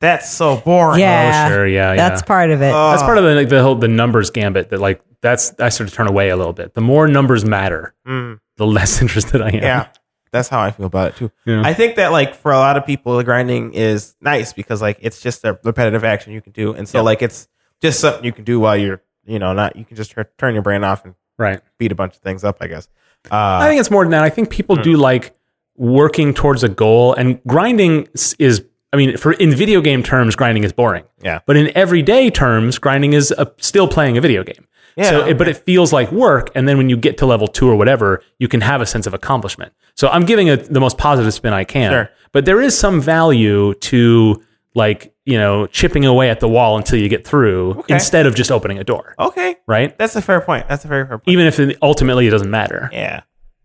That's 0.00 0.30
so 0.30 0.56
boring. 0.58 1.00
yeah. 1.00 1.46
oh, 1.48 1.52
sure, 1.54 1.66
yeah, 1.66 1.94
That's 1.96 2.20
yeah. 2.22 2.26
part 2.26 2.50
of 2.50 2.60
it. 2.62 2.72
That's 2.72 3.02
part 3.02 3.18
of 3.18 3.24
the 3.24 3.34
like 3.34 3.48
the 3.48 3.62
whole 3.62 3.74
the 3.74 3.88
numbers 3.88 4.30
gambit 4.30 4.70
that 4.70 4.80
like 4.80 5.00
that's 5.20 5.52
I 5.60 5.68
sort 5.70 5.88
of 5.88 5.94
turn 5.94 6.06
away 6.08 6.30
a 6.30 6.36
little 6.36 6.52
bit. 6.52 6.74
The 6.74 6.80
more 6.80 7.08
numbers 7.08 7.44
matter, 7.44 7.94
Mm, 8.06 8.38
the 8.56 8.66
less 8.66 9.00
interested 9.02 9.40
I 9.42 9.48
am. 9.50 9.54
yeah. 9.62 9.88
That's 10.32 10.48
how 10.48 10.60
I 10.60 10.70
feel 10.70 10.86
about 10.86 11.08
it 11.12 11.16
too. 11.16 11.30
Yeah. 11.44 11.62
I 11.64 11.74
think 11.74 11.96
that 11.96 12.12
like 12.12 12.34
for 12.34 12.52
a 12.52 12.58
lot 12.58 12.76
of 12.76 12.84
people, 12.86 13.16
the 13.16 13.24
grinding 13.24 13.74
is 13.74 14.14
nice 14.20 14.52
because 14.52 14.80
like 14.82 14.98
it's 15.00 15.20
just 15.20 15.44
a 15.44 15.58
repetitive 15.64 16.04
action 16.04 16.32
you 16.32 16.40
can 16.40 16.52
do, 16.52 16.72
and 16.74 16.88
so 16.88 16.98
Yeah. 16.98 17.02
like 17.02 17.22
it's 17.22 17.48
just 17.80 18.00
something 18.00 18.24
you 18.24 18.32
can 18.32 18.44
do 18.44 18.58
while 18.60 18.76
you're 18.76 19.02
you 19.24 19.38
know 19.38 19.52
not 19.52 19.76
you 19.76 19.84
can 19.84 19.96
just 19.96 20.10
tur- 20.12 20.30
turn 20.38 20.54
your 20.54 20.62
brain 20.62 20.84
off 20.84 21.04
and 21.04 21.14
right. 21.38 21.60
beat 21.78 21.92
a 21.92 21.94
bunch 21.94 22.14
of 22.16 22.20
things 22.22 22.44
up. 22.44 22.58
I 22.60 22.66
guess. 22.66 22.88
Uh, 23.30 23.58
I 23.62 23.68
think 23.68 23.80
it's 23.80 23.90
more 23.90 24.04
than 24.04 24.12
that. 24.12 24.22
I 24.22 24.30
think 24.30 24.50
people 24.50 24.76
do 24.76 24.96
like 24.96 25.34
working 25.76 26.34
towards 26.34 26.62
a 26.64 26.68
goal, 26.68 27.14
and 27.14 27.42
grinding 27.44 28.08
is. 28.38 28.64
I 28.90 28.96
mean, 28.96 29.18
for 29.18 29.32
in 29.32 29.54
video 29.54 29.82
game 29.82 30.02
terms, 30.02 30.34
grinding 30.34 30.64
is 30.64 30.72
boring. 30.72 31.04
Yeah. 31.22 31.40
But 31.44 31.58
in 31.58 31.76
everyday 31.76 32.30
terms, 32.30 32.78
grinding 32.78 33.12
is 33.12 33.30
a, 33.32 33.52
still 33.58 33.86
playing 33.86 34.16
a 34.16 34.22
video 34.22 34.42
game. 34.42 34.66
Yeah, 34.96 35.10
So, 35.10 35.26
it, 35.26 35.36
but 35.38 35.46
it 35.46 35.58
feels 35.58 35.92
like 35.92 36.10
work, 36.10 36.50
and 36.54 36.66
then 36.66 36.78
when 36.78 36.88
you 36.88 36.96
get 36.96 37.18
to 37.18 37.26
level 37.26 37.46
two 37.48 37.68
or 37.68 37.76
whatever, 37.76 38.22
you 38.38 38.48
can 38.48 38.62
have 38.62 38.80
a 38.80 38.86
sense 38.86 39.06
of 39.06 39.12
accomplishment. 39.12 39.74
So 39.98 40.08
I'm 40.08 40.24
giving 40.24 40.46
it 40.46 40.72
the 40.72 40.78
most 40.80 40.96
positive 40.96 41.34
spin 41.34 41.52
I 41.52 41.64
can. 41.64 41.90
Sure. 41.90 42.10
But 42.32 42.44
there 42.44 42.60
is 42.60 42.78
some 42.78 43.00
value 43.00 43.74
to 43.74 44.40
like 44.74 45.12
you 45.24 45.36
know 45.38 45.66
chipping 45.66 46.04
away 46.04 46.30
at 46.30 46.38
the 46.40 46.48
wall 46.48 46.76
until 46.76 46.98
you 47.00 47.08
get 47.08 47.26
through, 47.26 47.70
Okay. 47.80 47.94
instead 47.94 48.24
of 48.26 48.34
just 48.36 48.50
opening 48.52 48.78
a 48.78 48.84
door. 48.84 49.14
okay, 49.18 49.56
Right. 49.66 49.96
that's 49.98 50.14
a 50.14 50.22
fair 50.22 50.40
point. 50.40 50.68
That's 50.68 50.84
a 50.84 50.88
very 50.88 51.04
fair 51.06 51.18
point. 51.18 51.28
Even 51.34 51.46
if 51.46 51.58
it, 51.58 51.76
ultimately 51.82 52.26
it 52.28 52.30
doesn't 52.30 52.50
matter. 52.50 52.88
Yeah. 52.92 53.22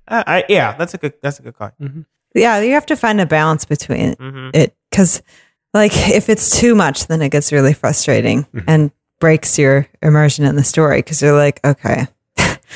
Uh, 0.08 0.24
I 0.26 0.44
yeah, 0.50 0.76
that's 0.76 0.94
a 0.96 0.98
good 0.98 1.14
that's 1.22 1.40
a 1.40 1.44
good 1.44 1.56
call. 1.58 1.72
yeah, 2.34 2.60
you 2.62 2.74
have 2.74 2.86
to 2.88 2.96
find 2.96 3.22
a 3.22 3.26
balance 3.28 3.64
between 3.66 4.16
Mhm. 4.16 4.56
it 4.56 4.76
because, 4.90 5.22
like, 5.74 5.92
if 6.10 6.30
it's 6.30 6.60
too 6.60 6.74
much, 6.74 7.08
then 7.08 7.22
it 7.22 7.30
gets 7.30 7.52
really 7.52 7.74
frustrating 7.74 8.44
Mm-hmm. 8.46 8.70
and 8.70 8.92
breaks 9.20 9.60
your 9.60 9.88
immersion 10.02 10.44
in 10.46 10.56
the 10.56 10.64
story 10.64 10.98
because 11.00 11.22
you're 11.22 11.38
like, 11.38 11.60
okay, 11.64 12.08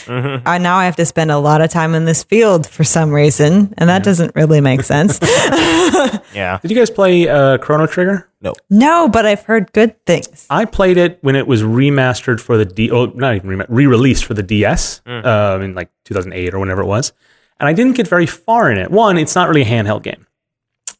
Mhm. 0.05 0.41
I 0.45 0.57
now 0.57 0.77
I 0.77 0.85
have 0.85 0.95
to 0.97 1.05
spend 1.05 1.31
a 1.31 1.37
lot 1.37 1.61
of 1.61 1.69
time 1.69 1.95
in 1.95 2.05
this 2.05 2.23
field 2.23 2.67
for 2.67 2.83
some 2.83 3.11
reason, 3.11 3.73
and 3.77 3.89
that 3.89 4.03
doesn't 4.03 4.35
really 4.35 4.61
make 4.61 4.81
sense. 4.83 5.19
Yeah. 6.33 6.59
Did 6.61 6.69
you 6.71 6.77
guys 6.77 6.89
play 6.89 7.27
uh, 7.27 7.57
Chrono 7.57 7.87
Trigger? 7.87 8.29
no, 8.41 8.53
No, 8.69 9.07
but 9.09 9.25
I've 9.25 9.41
heard 9.43 9.71
good 9.73 9.95
things. 10.05 10.45
I 10.49 10.65
played 10.65 10.97
it 10.97 11.17
when 11.21 11.35
it 11.35 11.47
was 11.47 11.63
remastered 11.63 12.39
for 12.39 12.57
the 12.57 12.65
D. 12.65 12.91
Oh, 12.91 13.05
not 13.07 13.35
even 13.35 13.49
remastered, 13.49 13.65
re-released 13.69 14.25
for 14.25 14.33
the 14.35 14.43
DS 14.43 15.01
um, 15.07 15.61
in 15.63 15.73
like 15.73 15.89
2008 16.05 16.53
or 16.53 16.59
whenever 16.59 16.81
it 16.81 16.85
was, 16.85 17.13
and 17.59 17.67
I 17.67 17.73
didn't 17.73 17.93
get 17.95 18.07
very 18.07 18.27
far 18.27 18.69
in 18.71 18.77
it. 18.77 18.91
One, 18.91 19.17
it's 19.17 19.33
not 19.35 19.47
really 19.49 19.63
a 19.63 19.65
handheld 19.65 20.03
game. 20.03 20.27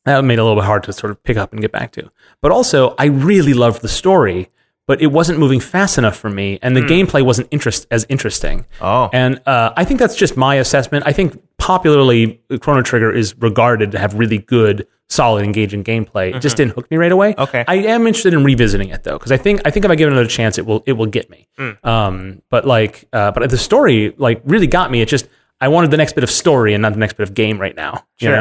That 0.05 0.23
made 0.23 0.35
it 0.35 0.39
a 0.39 0.43
little 0.43 0.59
bit 0.59 0.65
hard 0.65 0.83
to 0.83 0.93
sort 0.93 1.11
of 1.11 1.21
pick 1.21 1.37
up 1.37 1.51
and 1.51 1.61
get 1.61 1.71
back 1.71 1.91
to. 1.93 2.09
But 2.41 2.51
also, 2.51 2.95
I 2.97 3.05
really 3.05 3.53
loved 3.53 3.81
the 3.81 3.89
story, 3.89 4.49
but 4.87 5.01
it 5.01 5.07
wasn't 5.07 5.37
moving 5.37 5.59
fast 5.59 5.97
enough 5.97 6.17
for 6.17 6.29
me, 6.29 6.57
and 6.61 6.75
the 6.75 6.81
gameplay 6.81 7.21
wasn't 7.23 7.47
interest 7.51 7.85
as 7.91 8.05
interesting. 8.09 8.65
Oh. 8.81 9.09
And 9.13 9.39
uh, 9.45 9.73
I 9.77 9.83
think 9.83 9.99
that's 9.99 10.15
just 10.15 10.35
my 10.37 10.55
assessment. 10.55 11.03
I 11.05 11.11
think 11.11 11.39
popularly, 11.57 12.41
Chrono 12.61 12.81
Trigger 12.81 13.11
is 13.11 13.37
regarded 13.37 13.91
to 13.91 13.99
have 13.99 14.13
really 14.13 14.37
good, 14.39 14.87
solid, 15.09 15.43
engaging 15.43 15.83
gameplay. 15.83 16.33
It 16.33 16.39
just 16.39 16.55
didn't 16.57 16.73
hook 16.73 16.89
me 16.89 16.97
right 16.97 17.11
away. 17.11 17.35
Okay. 17.37 17.63
I 17.67 17.75
am 17.75 18.07
interested 18.07 18.33
in 18.33 18.43
revisiting 18.43 18.89
it 18.89 19.03
though, 19.03 19.17
because 19.17 19.31
I 19.31 19.37
think 19.37 19.61
I 19.65 19.71
think 19.71 19.83
if 19.85 19.91
I 19.91 19.95
give 19.95 20.07
it 20.07 20.13
another 20.13 20.27
chance, 20.29 20.57
it 20.57 20.65
will 20.65 20.83
it 20.87 20.93
will 20.93 21.05
get 21.05 21.29
me. 21.29 21.47
Um, 21.83 22.41
but 22.49 22.65
like, 22.65 23.07
uh, 23.13 23.31
but 23.31 23.49
the 23.49 23.57
story 23.57 24.13
like 24.17 24.41
really 24.45 24.67
got 24.67 24.89
me. 24.89 25.01
It 25.01 25.07
just 25.09 25.27
I 25.59 25.67
wanted 25.67 25.91
the 25.91 25.97
next 25.97 26.13
bit 26.13 26.23
of 26.23 26.31
story 26.31 26.73
and 26.73 26.81
not 26.81 26.93
the 26.93 26.99
next 26.99 27.13
bit 27.17 27.27
of 27.27 27.33
game 27.35 27.59
right 27.59 27.75
now. 27.75 28.05
You 28.19 28.29
Sure. 28.29 28.35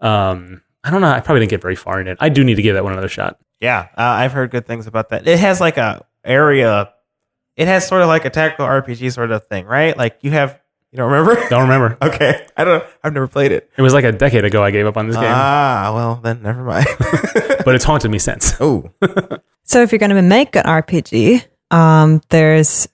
know. 0.00 0.08
Um, 0.08 0.62
I 0.84 0.90
don't 0.90 1.00
know. 1.00 1.08
I 1.10 1.20
probably 1.20 1.40
didn't 1.40 1.50
get 1.50 1.60
very 1.62 1.74
far 1.76 2.00
in 2.00 2.06
it. 2.06 2.18
I 2.20 2.28
do 2.28 2.44
need 2.44 2.54
to 2.54 2.62
give 2.62 2.74
that 2.74 2.84
one 2.84 2.92
another 2.92 3.08
shot. 3.08 3.38
Yeah, 3.60 3.88
uh, 3.96 4.02
I've 4.02 4.32
heard 4.32 4.50
good 4.50 4.66
things 4.66 4.86
about 4.86 5.08
that. 5.10 5.26
It 5.26 5.38
has 5.38 5.60
like 5.60 5.76
a 5.76 6.04
area. 6.24 6.92
It 7.56 7.66
has 7.66 7.86
sort 7.88 8.02
of 8.02 8.08
like 8.08 8.24
a 8.24 8.30
tactical 8.30 8.66
RPG 8.66 9.12
sort 9.12 9.30
of 9.32 9.46
thing, 9.46 9.66
right? 9.66 9.96
Like 9.96 10.18
you 10.22 10.30
have, 10.30 10.60
you 10.92 10.96
don't 10.98 11.10
remember? 11.10 11.34
Don't 11.50 11.62
remember. 11.62 11.98
okay, 12.00 12.46
I 12.56 12.64
don't. 12.64 12.84
I've 13.04 13.12
never 13.12 13.26
played 13.28 13.52
it. 13.52 13.70
It 13.76 13.82
was 13.82 13.92
like 13.92 14.04
a 14.04 14.12
decade 14.12 14.44
ago 14.44 14.62
I 14.62 14.70
gave 14.70 14.86
up 14.86 14.96
on 14.96 15.06
this 15.08 15.16
game, 15.16 15.24
Ah, 15.26 15.90
well 15.94 16.14
then, 16.22 16.42
never 16.42 16.62
mind. 16.62 16.86
but 17.64 17.74
it's 17.74 17.84
haunted 17.84 18.10
me 18.10 18.18
since. 18.18 18.54
oh, 18.60 18.90
So 19.64 19.82
if 19.82 19.92
you're 19.92 19.98
going 19.98 20.14
to 20.14 20.22
make 20.22 20.56
an 20.56 20.62
RPG, 20.64 21.44
um, 21.70 22.22
there's 22.30 22.88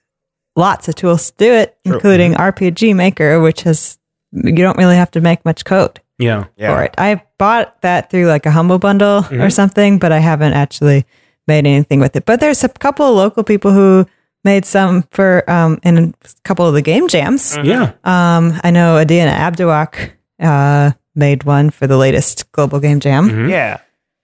lots 0.57 0.89
of 0.89 0.95
tools 0.95 1.31
to 1.31 1.37
do 1.37 1.53
it, 1.53 1.77
True. 1.85 1.93
including 1.95 2.33
RPG 2.33 2.95
Maker, 2.95 3.39
which 3.39 3.61
has 3.61 3.97
you 4.33 4.51
don't 4.55 4.77
really 4.77 4.95
have 4.97 5.11
to 5.11 5.21
make 5.21 5.45
much 5.45 5.63
code 5.63 6.01
Yeah. 6.17 6.45
yeah. 6.57 6.75
for 6.75 6.83
it. 6.83 6.93
I 6.97 7.21
bought 7.37 7.81
that 7.81 8.09
through 8.09 8.27
like 8.27 8.45
a 8.45 8.51
humble 8.51 8.79
bundle 8.79 9.21
Mm-hmm. 9.23 9.41
or 9.41 9.49
something, 9.49 9.99
but 9.99 10.11
I 10.11 10.19
haven't 10.19 10.53
actually 10.53 11.05
made 11.47 11.65
anything 11.67 11.99
with 11.99 12.15
it. 12.15 12.25
But 12.25 12.39
there's 12.39 12.63
a 12.63 12.69
couple 12.69 13.05
of 13.05 13.15
local 13.15 13.43
people 13.43 13.71
who 13.71 14.05
made 14.43 14.65
some 14.65 15.03
for 15.11 15.43
um, 15.49 15.79
in 15.83 15.97
a 15.97 16.13
couple 16.43 16.65
of 16.67 16.73
the 16.73 16.81
game 16.81 17.07
jams. 17.07 17.57
Yeah. 17.63 17.93
Um, 18.03 18.53
I 18.63 18.71
know 18.71 18.97
Adina 18.97 19.31
Abduak 19.31 20.11
uh, 20.39 20.91
made 21.15 21.43
one 21.43 21.69
for 21.69 21.87
the 21.87 21.97
latest 21.97 22.51
Global 22.51 22.79
Game 22.79 22.99
Jam. 22.99 23.29
Mm-hmm. 23.29 23.49
Yeah. 23.49 23.79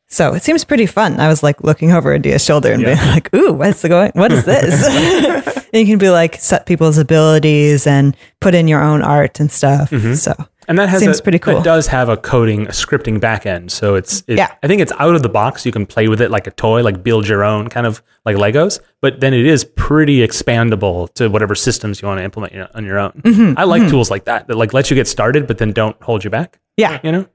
So 0.08 0.34
it 0.34 0.44
seems 0.44 0.66
pretty 0.66 0.86
fun. 0.88 1.20
I 1.22 1.28
was 1.30 1.42
like 1.42 1.64
looking 1.64 1.92
over 1.94 2.14
Adia's 2.14 2.44
shoulder 2.44 2.74
and 2.74 2.84
being 2.84 2.98
like, 2.98 3.34
"Ooh, 3.34 3.54
what's 3.54 3.82
the 3.82 3.88
going? 3.90 4.12
What 4.14 4.32
is 4.34 4.44
this?" 4.44 4.84
and 5.74 5.88
you 5.88 5.94
can 5.94 6.00
be 6.00 6.10
like 6.10 6.36
set 6.36 6.66
people's 6.66 6.98
abilities 6.98 7.88
and 7.88 8.16
put 8.42 8.54
in 8.54 8.68
your 8.68 8.84
own 8.84 9.02
art 9.02 9.40
and 9.40 9.50
stuff. 9.50 9.90
So 10.16 10.34
And 10.68 10.78
that 10.78 10.90
has 10.90 11.00
Seems 11.02 11.20
a, 11.20 11.24
pretty 11.24 11.40
cool. 11.40 11.56
That 11.56 11.64
does 11.64 11.88
have 11.88 12.08
a 12.08 12.16
coding, 12.18 12.68
a 12.68 12.72
scripting 12.72 13.20
backend. 13.20 13.72
So 13.72 13.96
it's, 13.96 14.24
it, 14.28 14.38
Yeah. 14.38 14.54
I 14.62 14.68
think 14.68 14.82
it's 14.82 14.92
out 15.00 15.16
of 15.16 15.24
the 15.24 15.30
box. 15.30 15.66
You 15.66 15.72
can 15.72 15.86
play 15.86 16.08
with 16.08 16.22
it 16.22 16.30
like 16.32 16.46
a 16.48 16.52
toy, 16.52 16.84
like 16.84 17.04
build 17.04 17.28
your 17.28 17.44
own 17.44 17.68
kind 17.68 17.88
of 17.88 18.02
like 18.26 18.36
Legos. 18.36 18.80
But 19.02 19.20
then 19.20 19.34
it 19.34 19.46
is 19.46 19.64
pretty 19.64 20.18
expandable 20.20 21.12
to 21.16 21.30
whatever 21.30 21.56
systems 21.56 22.02
you 22.02 22.08
want 22.08 22.20
to 22.20 22.24
implement 22.24 22.54
on 22.76 22.86
your 22.86 23.00
own. 23.00 23.12
Mm-hmm, 23.24 23.58
I 23.58 23.64
like 23.64 23.90
tools 23.90 24.12
like 24.12 24.26
that 24.26 24.48
that 24.48 24.56
like 24.56 24.74
let 24.74 24.90
you 24.92 24.96
get 24.96 25.08
started, 25.08 25.48
but 25.48 25.58
then 25.58 25.72
don't 25.72 26.00
hold 26.04 26.24
you 26.24 26.30
back. 26.30 26.60
yeah, 26.78 27.00
You 27.04 27.12
know? 27.12 27.28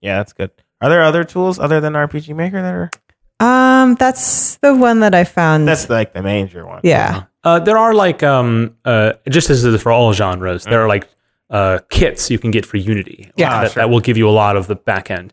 Yeah, 0.00 0.16
that's 0.18 0.32
good. 0.32 0.50
Are 0.80 0.88
there 0.88 1.02
other 1.02 1.22
tools 1.22 1.60
other 1.60 1.80
than 1.80 1.92
RPG 1.92 2.34
Maker 2.34 2.60
that 2.60 2.74
are? 2.74 2.90
um, 3.38 3.94
that's 3.96 4.56
the 4.56 4.74
one 4.74 5.00
that 5.00 5.14
I 5.14 5.24
found. 5.24 5.66
That's 5.68 5.88
like 5.88 6.12
the 6.12 6.22
major 6.22 6.66
one. 6.66 6.80
yeah, 6.82 7.24
Uh, 7.44 7.58
there 7.60 7.78
are 7.78 7.94
like 7.94 8.22
um 8.22 8.76
uh 8.84 9.12
just 9.28 9.48
as 9.50 9.64
it 9.64 9.72
is 9.74 9.82
for 9.82 9.90
all 9.92 10.12
genres, 10.12 10.64
there 10.64 10.80
are 10.82 10.88
like 10.88 11.08
uh 11.52 11.78
kits 11.90 12.30
you 12.30 12.38
can 12.38 12.50
get 12.50 12.66
for 12.66 12.78
Unity. 12.78 13.30
Yeah. 13.36 13.62
that, 13.62 13.74
that 13.74 13.90
will 13.90 14.00
give 14.00 14.16
you 14.16 14.28
a 14.28 14.32
lot 14.32 14.56
of 14.56 14.66
the 14.66 14.74
back 14.74 15.10
end. 15.10 15.32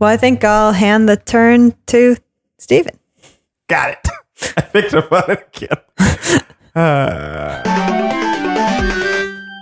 Well, 0.00 0.10
I 0.10 0.16
think 0.16 0.42
I'll 0.42 0.72
hand 0.72 1.08
the 1.08 1.16
turn 1.16 1.74
to 1.86 2.16
Stephen. 2.58 2.98
Got 3.68 3.90
it. 3.90 4.08
I 4.56 4.62
picked 4.62 4.94
up 4.94 5.12
on 5.12 5.22
it 5.28 5.48
again. 5.54 6.40
Uh, 6.74 7.62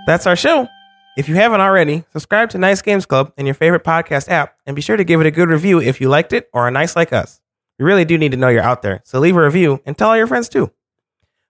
that's 0.07 0.27
our 0.27 0.37
show. 0.37 0.69
If 1.17 1.29
you 1.29 1.35
haven't 1.35 1.61
already, 1.61 2.05
subscribe 2.13 2.51
to 2.51 2.59
Nice 2.59 2.81
Games 2.81 3.05
Club 3.05 3.33
in 3.37 3.45
your 3.45 3.55
favorite 3.57 3.83
podcast 3.83 4.29
app 4.29 4.57
and 4.67 4.77
be 4.77 4.83
sure 4.83 4.97
to 4.97 5.03
give 5.03 5.21
it 5.21 5.27
a 5.27 5.33
good 5.33 5.49
review 5.49 5.81
if 5.81 6.01
you 6.01 6.09
liked 6.09 6.33
it 6.33 6.49
or 6.53 6.63
are 6.69 6.71
nice 6.71 6.95
like 6.95 7.13
us. 7.13 7.41
We 7.79 7.85
really 7.85 8.05
do 8.05 8.17
need 8.17 8.31
to 8.33 8.37
know 8.37 8.49
you're 8.49 8.63
out 8.63 8.83
there, 8.83 9.01
so 9.05 9.19
leave 9.19 9.37
a 9.37 9.43
review 9.43 9.81
and 9.85 9.99
tell 9.99 10.11
all 10.11 10.17
your 10.17 10.29
friends 10.29 10.49
too. 10.49 10.71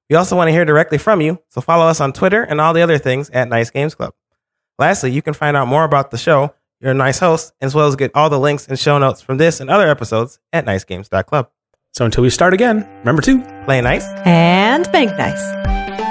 We 0.08 0.16
also 0.16 0.36
want 0.36 0.48
to 0.48 0.52
hear 0.52 0.64
directly 0.64 0.96
from 0.96 1.20
you, 1.20 1.38
so 1.50 1.60
follow 1.60 1.84
us 1.86 2.00
on 2.00 2.14
Twitter 2.14 2.42
and 2.42 2.60
all 2.62 2.72
the 2.72 2.80
other 2.80 2.96
things 2.96 3.28
at 3.30 3.48
Nice 3.48 3.68
Games 3.68 3.94
Club. 3.94 4.14
Lastly, 4.78 5.10
you 5.10 5.22
can 5.22 5.34
find 5.34 5.56
out 5.56 5.66
more 5.66 5.84
about 5.84 6.10
the 6.10 6.18
show, 6.18 6.54
your 6.80 6.94
nice 6.94 7.18
host, 7.18 7.52
as 7.60 7.74
well 7.74 7.88
as 7.88 7.96
get 7.96 8.12
all 8.14 8.30
the 8.30 8.38
links 8.38 8.68
and 8.68 8.78
show 8.78 8.98
notes 8.98 9.20
from 9.20 9.38
this 9.38 9.60
and 9.60 9.68
other 9.68 9.88
episodes 9.88 10.38
at 10.52 10.66
nicegames.club. 10.66 11.50
So 11.94 12.04
until 12.04 12.22
we 12.22 12.30
start 12.30 12.54
again, 12.54 12.88
remember 13.00 13.22
to 13.22 13.58
Play 13.68 13.82
nice. 13.82 14.06
And 14.24 14.90
bank 14.92 15.10
nice. 15.18 16.07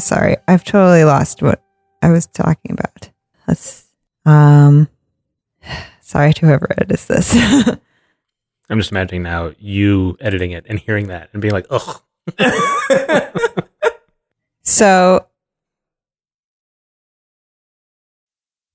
I'm 0.00 0.06
sorry. 0.06 0.36
I've 0.48 0.64
totally 0.64 1.04
lost 1.04 1.42
what 1.42 1.62
I 2.00 2.08
was 2.08 2.26
talking 2.26 2.72
about. 2.72 3.10
Let's 3.46 3.86
um 4.24 4.88
sorry 6.00 6.32
to 6.32 6.46
whoever 6.46 6.72
edits 6.78 7.04
this. 7.04 7.36
I'm 8.70 8.78
just 8.78 8.92
imagining 8.92 9.24
now 9.24 9.52
you 9.58 10.16
editing 10.18 10.52
it 10.52 10.64
and 10.70 10.78
hearing 10.78 11.08
that 11.08 11.28
and 11.34 11.42
being 11.42 11.52
like, 11.52 11.66
ugh. 11.68 12.00
so 14.62 15.26